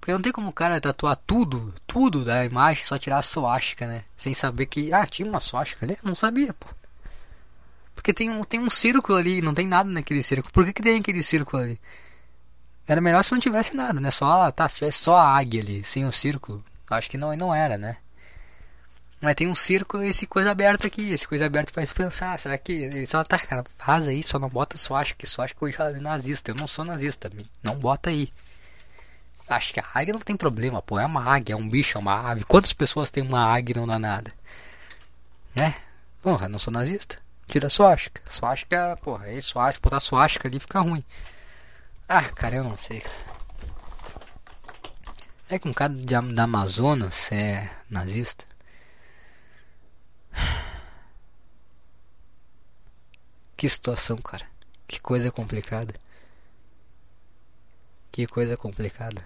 Porque 0.00 0.12
não 0.12 0.20
tem 0.20 0.32
como 0.32 0.48
o 0.48 0.52
cara 0.52 0.80
tatuar 0.80 1.16
tudo, 1.16 1.72
tudo 1.86 2.24
da 2.24 2.44
imagem, 2.44 2.84
só 2.84 2.98
tirar 2.98 3.18
a 3.18 3.22
suástica, 3.22 3.86
né? 3.86 4.04
Sem 4.16 4.34
saber 4.34 4.66
que, 4.66 4.92
ah, 4.92 5.06
tinha 5.06 5.28
uma 5.28 5.38
suástica 5.38 5.86
ali? 5.86 5.96
Não 6.02 6.14
sabia, 6.14 6.52
pô. 6.54 6.66
Porque 7.94 8.12
tem 8.12 8.30
um, 8.30 8.42
tem 8.42 8.58
um 8.58 8.70
círculo 8.70 9.18
ali, 9.18 9.42
não 9.42 9.54
tem 9.54 9.66
nada 9.66 9.90
naquele 9.90 10.22
círculo. 10.22 10.52
Por 10.52 10.64
que, 10.64 10.72
que 10.72 10.82
tem 10.82 10.98
aquele 10.98 11.22
círculo 11.22 11.62
ali? 11.62 11.78
Era 12.86 13.00
melhor 13.00 13.22
se 13.22 13.32
não 13.32 13.40
tivesse 13.40 13.76
nada, 13.76 14.00
né? 14.00 14.10
Só, 14.10 14.50
tá, 14.50 14.68
se 14.68 14.76
tivesse 14.76 14.98
só 15.04 15.16
a 15.16 15.36
águia 15.36 15.60
ali, 15.60 15.84
sem 15.84 16.04
o 16.04 16.08
um 16.08 16.12
círculo. 16.12 16.64
Acho 16.88 17.10
que 17.10 17.18
não, 17.18 17.36
não 17.36 17.54
era, 17.54 17.76
né? 17.76 17.98
Mas 19.20 19.34
tem 19.34 19.48
um 19.48 19.54
círculo 19.54 20.04
e 20.04 20.08
esse 20.08 20.26
coisa 20.26 20.50
aberta 20.50 20.86
aqui. 20.86 21.12
Esse 21.12 21.26
coisa 21.26 21.46
aberta 21.46 21.72
faz 21.72 21.92
pensar. 21.92 22.38
Será 22.38 22.56
que 22.56 22.72
ele 22.72 23.06
só 23.06 23.24
tá, 23.24 23.38
cara, 23.38 23.64
faz 23.76 24.06
aí, 24.06 24.22
só 24.22 24.38
não 24.38 24.48
bota 24.48 24.76
suástica, 24.76 25.18
que 25.18 25.26
suástica 25.26 25.66
eu 25.66 25.72
já 25.72 25.90
é 25.90 26.00
nazista. 26.00 26.50
Eu 26.50 26.54
não 26.54 26.66
sou 26.66 26.84
nazista, 26.84 27.30
não 27.62 27.76
bota 27.76 28.10
aí. 28.10 28.32
Acho 29.48 29.72
que 29.72 29.80
a 29.80 29.86
águia 29.94 30.12
não 30.12 30.20
tem 30.20 30.36
problema, 30.36 30.80
pô. 30.82 31.00
É 31.00 31.06
uma 31.06 31.24
águia, 31.24 31.54
é 31.54 31.56
um 31.56 31.68
bicho, 31.68 31.96
é 31.98 32.00
uma 32.00 32.30
ave. 32.30 32.44
Quantas 32.44 32.72
pessoas 32.72 33.10
tem 33.10 33.22
uma 33.22 33.44
águia 33.44 33.74
e 33.74 33.76
não 33.78 33.86
dá 33.86 33.98
nada? 33.98 34.32
Né? 35.54 35.74
Porra, 36.22 36.48
não 36.48 36.58
sou 36.58 36.72
nazista. 36.72 37.18
Tira 37.46 37.66
a 37.66 37.70
suástica. 37.70 38.20
Suástica, 38.30 38.98
porra, 39.02 39.24
aí 39.24 39.40
suástica, 39.40 39.88
botar 39.88 40.00
suástica 40.00 40.46
ali 40.46 40.60
fica 40.60 40.80
ruim. 40.80 41.02
Ah, 42.08 42.30
cara, 42.30 42.56
eu 42.56 42.64
não 42.64 42.76
sei. 42.76 43.02
É 45.48 45.58
que 45.58 45.66
um 45.66 45.72
cara 45.72 45.92
da 45.92 46.44
Amazonas 46.44 47.32
é 47.32 47.70
nazista? 47.88 48.44
Que 53.56 53.68
situação, 53.68 54.16
cara. 54.18 54.46
Que 54.86 55.00
coisa 55.00 55.32
complicada. 55.32 55.94
Que 58.12 58.26
coisa 58.26 58.56
complicada. 58.56 59.22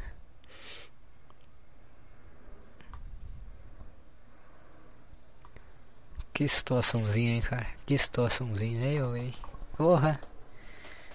Que 6.33 6.49
situaçãozinha, 6.49 7.35
hein, 7.35 7.43
cara. 7.43 7.67
Que 7.85 7.97
situaçãozinha. 7.99 8.93
Eu, 8.93 9.17
hein. 9.17 9.33
Porra. 9.77 10.21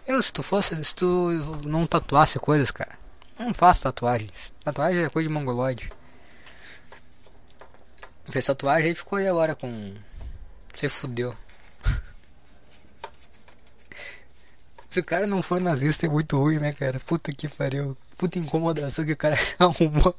Eu, 0.05 0.21
se 0.21 0.31
tu 0.31 0.43
fosse, 0.43 0.81
se 0.83 0.95
tu 0.95 1.31
não 1.65 1.85
tatuasse 1.85 2.39
coisas, 2.39 2.71
cara. 2.71 2.97
Não 3.39 3.53
faço 3.53 3.81
tatuagens. 3.81 4.53
Tatuagem 4.63 5.03
é 5.03 5.09
coisa 5.09 5.27
de 5.27 5.33
mongoloide. 5.33 5.91
Fez 8.29 8.45
tatuagem 8.45 8.91
e 8.91 8.95
ficou 8.95 9.17
aí 9.17 9.27
agora 9.27 9.55
com. 9.55 9.93
Você 10.73 10.89
fudeu. 10.89 11.35
Se 14.89 14.99
o 14.99 15.03
cara 15.03 15.25
não 15.25 15.41
for 15.41 15.61
nazista 15.61 16.05
é 16.05 16.09
muito 16.09 16.37
ruim, 16.37 16.59
né, 16.59 16.73
cara? 16.73 16.99
Puta 16.99 17.31
que 17.31 17.47
pariu. 17.47 17.97
Puta 18.17 18.37
incomodação 18.37 19.05
que 19.05 19.13
o 19.13 19.17
cara 19.17 19.37
arrumou. 19.57 20.15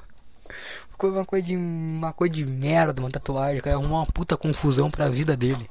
Ficou 0.91 1.11
uma 1.11 1.25
coisa 1.25 1.47
de, 1.47 1.57
uma 1.57 2.13
coisa 2.13 2.35
de 2.35 2.45
merda, 2.47 3.03
uma 3.03 3.11
tatuagem. 3.11 3.61
O 3.61 3.63
cara 3.63 3.77
arrumou 3.77 3.99
uma 3.99 4.07
puta 4.07 4.37
confusão 4.37 4.91
pra 4.91 5.09
vida 5.09 5.37
dele. 5.37 5.69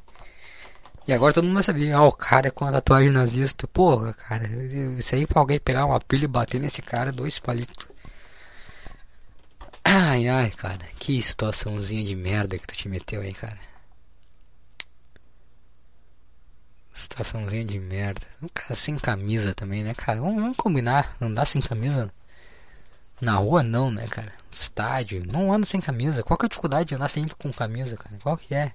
E 1.07 1.13
agora 1.13 1.33
todo 1.33 1.45
mundo 1.45 1.55
vai 1.55 1.63
saber, 1.63 1.91
ah, 1.93 2.03
o 2.03 2.11
cara 2.11 2.49
é 2.49 2.51
com 2.51 2.65
a 2.65 2.71
tatuagem 2.71 3.09
nazista. 3.09 3.65
Porra, 3.67 4.13
cara, 4.13 4.45
isso 4.45 5.15
aí 5.15 5.25
pra 5.25 5.39
alguém 5.39 5.59
pegar 5.59 5.85
uma 5.85 5.99
pilha 5.99 6.25
e 6.25 6.27
bater 6.27 6.59
nesse 6.59 6.81
cara, 6.81 7.11
dois 7.11 7.39
palitos. 7.39 7.87
Ai, 9.89 10.27
ai, 10.27 10.51
cara, 10.51 10.85
que 10.99 11.21
situaçãozinha 11.21 12.03
de 12.03 12.13
merda 12.13 12.57
que 12.59 12.67
tu 12.67 12.75
te 12.75 12.89
meteu 12.89 13.21
aí, 13.21 13.33
cara. 13.33 13.57
Situaçãozinha 16.93 17.63
de 17.63 17.79
merda. 17.79 18.27
Um 18.41 18.49
cara 18.49 18.75
sem 18.75 18.97
camisa 18.97 19.53
também, 19.55 19.85
né, 19.85 19.93
cara? 19.93 20.19
Vamos, 20.19 20.41
vamos 20.41 20.57
combinar, 20.57 21.15
não 21.21 21.33
dá 21.33 21.45
sem 21.45 21.61
camisa 21.61 22.11
na 23.21 23.37
rua 23.37 23.63
não, 23.63 23.89
né, 23.89 24.05
cara? 24.09 24.33
Estádio, 24.51 25.23
não 25.25 25.53
anda 25.53 25.65
sem 25.65 25.79
camisa. 25.79 26.21
Qual 26.21 26.37
que 26.37 26.45
é 26.45 26.47
a 26.47 26.49
dificuldade 26.49 26.89
de 26.89 26.95
andar 26.95 27.07
sempre 27.07 27.35
com 27.35 27.53
camisa, 27.53 27.95
cara? 27.95 28.17
Qual 28.21 28.37
que 28.37 28.53
é? 28.53 28.73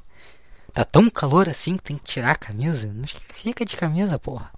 Tá 0.72 0.82
tão 0.82 1.10
calor 1.10 1.46
assim 1.46 1.76
que 1.76 1.82
tem 1.82 1.98
que 1.98 2.10
tirar 2.10 2.30
a 2.30 2.36
camisa? 2.36 2.90
Não 2.90 3.06
fica 3.06 3.66
de 3.66 3.76
camisa, 3.76 4.18
porra. 4.18 4.50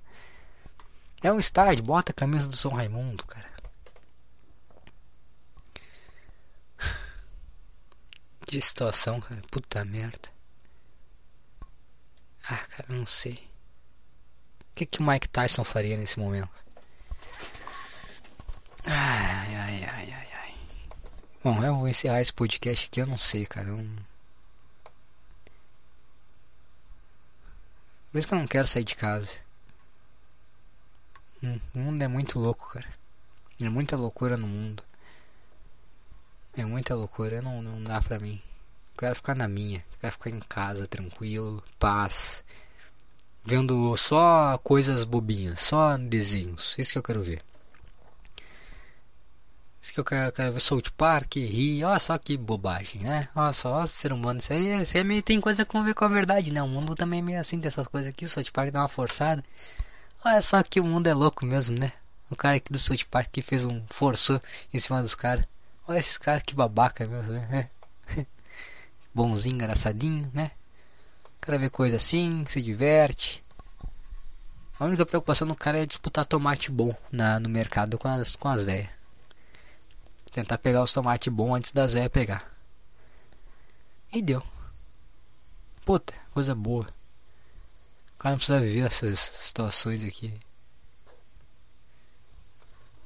É 1.20 1.32
um 1.32 1.38
estádio, 1.40 1.82
bota 1.82 2.12
a 2.12 2.14
camisa 2.14 2.46
do 2.46 2.54
São 2.54 2.70
Raimundo, 2.70 3.24
cara. 3.24 3.53
Que 8.54 8.60
situação, 8.60 9.20
cara. 9.20 9.42
Puta 9.50 9.84
merda. 9.84 10.28
Ah, 12.44 12.64
cara, 12.68 12.86
não 12.88 13.04
sei. 13.04 13.50
O 14.60 14.74
que, 14.76 14.86
que 14.86 15.00
o 15.00 15.02
Mike 15.02 15.28
Tyson 15.28 15.64
faria 15.64 15.96
nesse 15.96 16.20
momento? 16.20 16.48
Ai, 18.84 19.56
ai, 19.56 19.84
ai, 19.84 20.12
ai, 20.12 20.28
ai. 20.34 20.54
Bom, 21.42 21.64
eu 21.64 21.74
vou 21.74 21.88
encerrar 21.88 22.20
esse 22.20 22.32
podcast 22.32 22.86
aqui, 22.86 23.00
eu 23.00 23.08
não 23.08 23.16
sei, 23.16 23.44
cara. 23.44 23.70
Eu... 23.70 23.84
Por 28.12 28.18
isso 28.18 28.28
que 28.28 28.34
eu 28.34 28.38
não 28.38 28.46
quero 28.46 28.68
sair 28.68 28.84
de 28.84 28.94
casa. 28.94 29.36
O 31.42 31.58
mundo 31.76 32.00
é 32.00 32.06
muito 32.06 32.38
louco, 32.38 32.72
cara. 32.72 32.88
É 33.60 33.68
muita 33.68 33.96
loucura 33.96 34.36
no 34.36 34.46
mundo. 34.46 34.84
É 36.56 36.64
muita 36.64 36.94
loucura, 36.94 37.42
não, 37.42 37.60
não 37.60 37.82
dá 37.82 38.00
pra 38.00 38.18
mim. 38.18 38.40
Eu 38.92 38.98
quero 38.98 39.16
ficar 39.16 39.34
na 39.34 39.48
minha. 39.48 39.78
Eu 39.78 39.98
quero 40.00 40.12
ficar 40.12 40.30
em 40.30 40.40
casa, 40.40 40.86
tranquilo, 40.86 41.62
paz. 41.78 42.44
Vendo 43.44 43.96
só 43.96 44.56
coisas 44.58 45.04
bobinhas, 45.04 45.60
só 45.60 45.96
desenhos. 45.98 46.76
Isso 46.78 46.92
que 46.92 46.98
eu 46.98 47.02
quero 47.02 47.22
ver. 47.22 47.42
Isso 49.82 49.92
que 49.92 50.00
eu 50.00 50.04
quero, 50.04 50.28
eu 50.28 50.32
quero 50.32 50.52
ver 50.52 50.60
South 50.60 50.90
Park, 50.96 51.36
rir, 51.36 51.84
olha 51.84 51.98
só 51.98 52.16
que 52.16 52.38
bobagem, 52.38 53.02
né? 53.02 53.28
Olha 53.34 53.52
só, 53.52 53.82
ó, 53.82 53.86
ser 53.86 54.14
humano, 54.14 54.38
isso 54.38 54.52
aí, 54.52 54.80
isso 54.80 54.96
aí 54.96 55.22
tem 55.22 55.40
coisa 55.40 55.66
a 55.68 55.82
ver 55.82 55.94
com 55.94 56.04
a 56.06 56.08
verdade, 56.08 56.50
né? 56.50 56.62
O 56.62 56.68
mundo 56.68 56.94
também 56.94 57.18
é 57.18 57.22
meio 57.22 57.40
assim 57.40 57.58
dessas 57.58 57.86
coisas 57.86 58.08
aqui, 58.08 58.26
South 58.26 58.50
Park 58.50 58.70
dá 58.72 58.80
uma 58.80 58.88
forçada. 58.88 59.44
Olha 60.24 60.40
só 60.40 60.62
que 60.62 60.80
o 60.80 60.84
mundo 60.84 61.06
é 61.08 61.12
louco 61.12 61.44
mesmo, 61.44 61.78
né? 61.78 61.92
O 62.30 62.36
cara 62.36 62.56
aqui 62.56 62.72
do 62.72 62.78
South 62.78 63.04
Park 63.10 63.28
que 63.30 63.42
fez 63.42 63.64
um 63.66 63.84
forçou 63.90 64.40
em 64.72 64.78
cima 64.78 65.02
dos 65.02 65.14
caras. 65.14 65.44
Olha 65.86 65.98
esses 65.98 66.16
caras 66.16 66.42
que 66.42 66.54
babaca 66.54 67.06
mesmo, 67.06 67.32
né? 67.32 67.68
Bonzinho, 69.14 69.56
engraçadinho, 69.56 70.30
né? 70.32 70.50
O 71.36 71.40
cara 71.40 71.58
vê 71.58 71.68
coisa 71.68 71.96
assim, 71.96 72.44
se 72.48 72.62
diverte. 72.62 73.44
A 74.78 74.86
única 74.86 75.04
preocupação 75.04 75.46
do 75.46 75.54
cara 75.54 75.78
é 75.78 75.86
disputar 75.86 76.24
tomate 76.24 76.70
bom 76.70 76.96
na, 77.12 77.38
no 77.38 77.48
mercado 77.48 77.98
com 77.98 78.08
as, 78.08 78.34
com 78.34 78.48
as 78.48 78.64
velhas. 78.64 78.88
Tentar 80.32 80.58
pegar 80.58 80.82
os 80.82 80.90
tomates 80.90 81.32
bons 81.32 81.54
antes 81.54 81.72
das 81.72 81.92
velhas 81.92 82.10
pegar. 82.10 82.50
E 84.12 84.22
deu. 84.22 84.42
Puta, 85.84 86.14
coisa 86.32 86.54
boa. 86.54 86.88
O 88.14 88.18
cara 88.18 88.32
não 88.32 88.38
precisa 88.38 88.60
viver 88.60 88.86
essas 88.86 89.20
situações 89.20 90.02
aqui. 90.02 90.32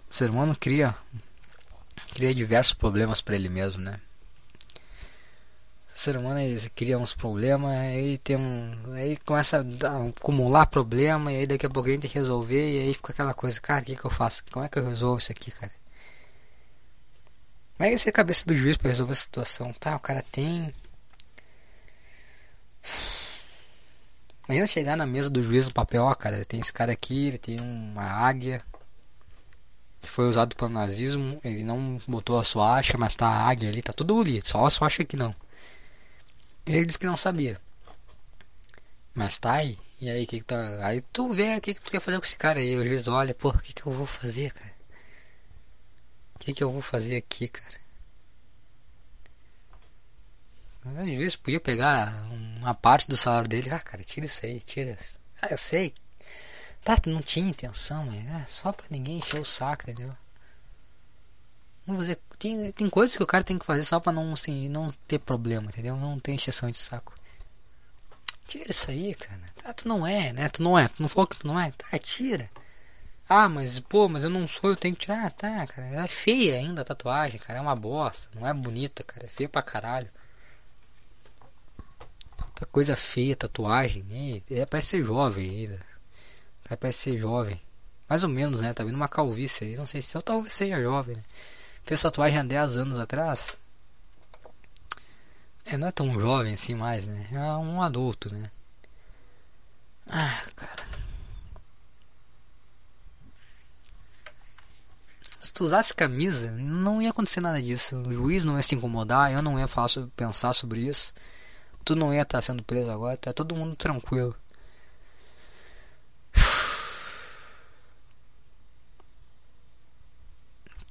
O 0.09 0.15
ser 0.15 0.31
humano 0.31 0.57
cria 0.59 0.97
cria 2.13 2.35
diversos 2.35 2.75
problemas 2.75 3.21
para 3.21 3.35
ele 3.35 3.49
mesmo, 3.49 3.83
né? 3.83 4.01
O 5.95 5.99
ser 5.99 6.17
humano 6.17 6.39
ele 6.39 6.71
cria 6.71 6.99
uns 6.99 7.13
problemas, 7.15 7.73
aí 7.77 8.19
tem 8.19 8.37
um, 8.37 8.93
aí 8.95 9.17
começa 9.19 9.59
a 9.59 10.09
acumular 10.09 10.67
problema 10.67 11.33
e 11.33 11.39
aí 11.39 11.47
daqui 11.47 11.67
a 11.67 11.71
pouco 11.71 11.89
a 11.89 11.93
gente 11.93 12.03
tem 12.03 12.11
que 12.11 12.19
resolver 12.19 12.71
e 12.71 12.81
aí 12.81 12.95
fica 12.95 13.13
aquela 13.13 13.35
coisa, 13.35 13.61
cara, 13.61 13.83
o 13.83 13.85
que, 13.85 13.97
que 13.97 14.05
eu 14.05 14.11
faço? 14.11 14.45
Como 14.51 14.65
é 14.65 14.69
que 14.69 14.79
eu 14.79 14.89
resolvo 14.89 15.19
isso 15.19 15.33
aqui, 15.33 15.51
cara? 15.51 15.73
Como 17.77 17.89
é 17.89 17.97
que 17.97 18.09
é 18.09 18.11
a 18.11 18.13
cabeça 18.13 18.45
do 18.47 18.55
juiz 18.55 18.77
para 18.77 18.89
resolver 18.89 19.13
a 19.13 19.17
situação? 19.17 19.73
Tá, 19.73 19.97
o 19.97 20.01
cara 20.01 20.23
tem 20.23 20.73
Imagina 24.49 24.67
chegar 24.67 24.97
na 24.97 25.07
mesa 25.07 25.29
do 25.29 25.43
juiz 25.43 25.67
no 25.67 25.75
papel, 25.75 26.05
ó, 26.05 26.15
cara, 26.15 26.43
tem 26.45 26.59
esse 26.61 26.73
cara 26.73 26.91
aqui, 26.93 27.29
ele 27.29 27.39
tem 27.39 27.61
uma 27.61 28.03
águia 28.03 28.63
foi 30.03 30.29
usado 30.29 30.55
pelo 30.57 30.71
nazismo, 30.71 31.41
ele 31.45 31.65
não 31.65 32.01
botou 32.07 32.39
a 32.39 32.45
suástica, 32.45 32.99
mas 32.99 33.17
tá 33.17 33.27
a 33.27 33.49
águia 33.49 33.69
ali, 33.69 33.83
tá 33.83 33.93
tudo 33.93 34.21
ali, 34.21 34.41
só 34.45 34.65
a 34.65 34.71
suástica 34.71 35.05
que 35.05 35.17
não. 35.17 35.35
Ele 36.67 36.85
disse 36.85 36.99
que 36.99 37.07
não 37.07 37.17
sabia. 37.17 37.61
Mas 39.15 39.39
tá 39.39 39.55
aí. 39.55 39.79
E 40.01 40.09
aí, 40.09 40.27
que, 40.27 40.39
que 40.39 40.45
tá. 40.45 40.87
Aí 40.87 41.01
tu 41.01 41.33
vê 41.33 41.57
o 41.57 41.61
que, 41.61 41.75
que 41.75 41.81
tu 41.81 41.91
quer 41.91 42.01
fazer 42.01 42.19
com 42.19 42.25
esse 42.25 42.37
cara 42.37 42.61
aí. 42.61 42.77
O 42.77 42.87
juiz 42.87 43.09
olha, 43.09 43.35
pô, 43.35 43.49
o 43.49 43.59
que, 43.59 43.73
que 43.73 43.85
eu 43.85 43.93
vou 43.93 44.07
fazer, 44.07 44.53
cara? 44.53 44.73
O 46.37 46.39
que, 46.39 46.53
que 46.53 46.63
eu 46.63 46.71
vou 46.71 46.81
fazer 46.81 47.17
aqui, 47.17 47.49
cara? 47.49 47.79
Às 50.87 51.17
vezes 51.17 51.37
podia 51.37 51.61
pegar 51.61 52.13
uma 52.61 52.75
parte 52.75 53.09
do 53.09 53.17
salário 53.17 53.49
dele. 53.49 53.71
Ah, 53.71 53.81
cara, 53.81 54.05
tira 54.05 54.27
isso 54.27 54.45
aí, 54.47 54.61
tira. 54.61 54.97
Ah, 55.43 55.49
eu 55.51 55.59
sei. 55.59 55.93
Tu 56.97 57.11
não 57.11 57.21
tinha 57.21 57.51
intenção, 57.51 58.07
mas 58.07 58.27
é 58.27 58.47
só 58.47 58.73
pra 58.73 58.87
ninguém 58.91 59.19
encher 59.19 59.41
o 59.41 59.45
saco, 59.45 59.83
entendeu? 59.83 60.15
Vamos 61.87 62.03
fazer, 62.03 62.21
tem, 62.39 62.73
tem 62.73 62.89
coisas 62.89 63.17
que 63.17 63.23
o 63.23 63.27
cara 63.27 63.45
tem 63.45 63.59
que 63.59 63.65
fazer 63.65 63.85
só 63.85 63.99
pra 64.01 64.13
não, 64.13 64.33
assim, 64.33 64.69
não 64.69 64.91
ter 65.07 65.19
problema, 65.19 65.67
entendeu? 65.69 65.97
Não 65.97 66.19
ter 66.19 66.33
encheção 66.33 66.71
de 66.71 66.79
saco. 66.79 67.15
Tira 68.47 68.71
isso 68.71 68.91
aí, 68.91 69.15
cara. 69.15 69.41
Tá, 69.57 69.75
tu 69.75 69.89
não 69.89 70.07
é, 70.07 70.33
né? 70.33 70.49
Tu 70.49 70.63
não 70.63 70.79
é. 70.79 70.89
Tu 70.89 71.03
não 71.03 71.09
falou 71.09 71.27
que 71.27 71.37
tu 71.37 71.47
não 71.47 71.61
é? 71.61 71.71
Tá, 71.73 71.99
tira. 71.99 72.51
Ah, 73.29 73.49
mas 73.49 73.79
pô, 73.81 74.09
mas 74.09 74.25
eu 74.25 74.31
não 74.31 74.49
sou, 74.49 74.71
eu 74.71 74.77
tenho 74.77 74.97
que 74.97 75.03
tirar. 75.03 75.27
Ah, 75.27 75.31
tá, 75.31 75.67
cara. 75.67 75.87
É 75.89 76.07
feia 76.07 76.57
ainda 76.57 76.81
a 76.83 76.85
tatuagem, 76.85 77.39
cara. 77.39 77.59
É 77.59 77.63
uma 77.63 77.77
bosta. 77.77 78.29
Não 78.35 78.47
é 78.47 78.55
bonita, 78.55 79.05
cara. 79.05 79.27
É 79.27 79.29
feia 79.29 79.49
pra 79.49 79.63
caralho. 79.63 80.11
Tá 82.55 82.67
coisa 82.67 82.97
feia, 82.97 83.37
tatuagem. 83.37 84.43
É, 84.51 84.67
parece 84.67 84.89
ser 84.89 85.05
jovem 85.05 85.49
ainda. 85.51 85.88
Cara, 86.69 86.77
parece 86.77 86.99
ser 86.99 87.19
jovem. 87.19 87.61
Mais 88.09 88.23
ou 88.23 88.29
menos, 88.29 88.61
né? 88.61 88.75
Tá 88.75 88.85
vendo 88.85 88.95
uma 88.95 89.09
calvície 89.09 89.69
aí. 89.69 89.77
Não 89.77 89.87
sei 89.87 90.03
se 90.03 90.17
eu 90.17 90.23
talvez 90.23 90.53
seja 90.53 90.81
jovem, 90.81 91.17
né? 91.17 91.25
Fez 91.85 92.03
tatuagem 92.03 92.39
há 92.39 92.45
10 92.45 92.77
anos 92.77 92.99
atrás. 92.99 93.57
É, 95.65 95.77
não 95.77 95.89
é 95.89 95.93
tão 95.93 96.19
jovem 96.19 96.55
assim 96.55 96.75
mais, 96.75 97.07
né? 97.07 97.29
É 97.33 97.39
um 97.39 97.83
adulto, 97.83 98.33
né? 98.33 98.51
Ah, 100.07 100.43
cara. 100.57 100.89
Se 105.41 105.53
tu 105.53 105.65
usasse 105.65 105.95
camisa, 105.95 106.51
não 106.51 107.01
ia 107.01 107.11
acontecer 107.11 107.41
nada 107.41 107.61
disso. 107.63 107.97
O 107.97 108.13
juiz 108.13 108.45
não 108.45 108.57
ia 108.57 108.63
se 108.63 108.75
incomodar, 108.75 109.33
eu 109.33 109.43
não 109.43 109.59
ia 109.59 109.69
falar 109.69 109.89
sobre, 109.89 110.11
pensar 110.17 110.53
sobre 110.53 110.81
isso 110.81 111.15
tu 111.89 111.97
não 111.97 112.13
ia 112.13 112.21
estar 112.21 112.39
tá 112.39 112.43
sendo 112.43 112.63
preso 112.63 112.91
agora, 112.91 113.17
tá 113.17 113.33
todo 113.33 113.57
mundo 113.57 113.75
tranquilo. 113.75 114.37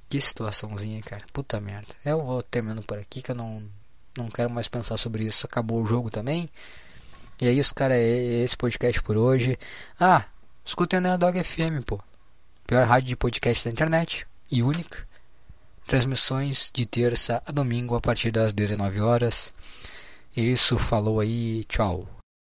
Que 0.08 0.20
situaçãozinha, 0.20 1.02
cara. 1.02 1.24
Puta 1.32 1.60
merda. 1.60 1.94
Eu 2.04 2.24
vou 2.24 2.42
terminando 2.42 2.82
por 2.82 2.98
aqui 2.98 3.20
que 3.20 3.30
eu 3.30 3.34
não, 3.34 3.62
não 4.16 4.28
quero 4.28 4.50
mais 4.50 4.66
pensar 4.66 4.96
sobre 4.96 5.24
isso. 5.24 5.46
Acabou 5.46 5.82
o 5.82 5.86
jogo 5.86 6.10
também. 6.10 6.48
E 7.40 7.46
é 7.46 7.52
isso, 7.52 7.74
cara. 7.74 7.94
É 7.94 8.42
esse 8.42 8.56
podcast 8.56 9.02
por 9.02 9.16
hoje. 9.16 9.58
Ah, 10.00 10.24
escutem 10.64 11.06
a 11.06 11.16
Dog 11.16 11.42
FM, 11.42 11.84
pô. 11.84 12.00
Pior 12.66 12.86
rádio 12.86 13.08
de 13.08 13.16
podcast 13.16 13.64
da 13.64 13.70
internet. 13.70 14.26
E 14.50 14.62
única. 14.62 15.06
Transmissões 15.86 16.70
de 16.72 16.86
terça 16.86 17.42
a 17.46 17.52
domingo 17.52 17.94
a 17.94 18.00
partir 18.00 18.30
das 18.30 18.52
19 18.52 19.00
horas. 19.00 19.52
Isso, 20.34 20.78
falou 20.78 21.20
aí, 21.20 21.64
tchau. 21.64 22.17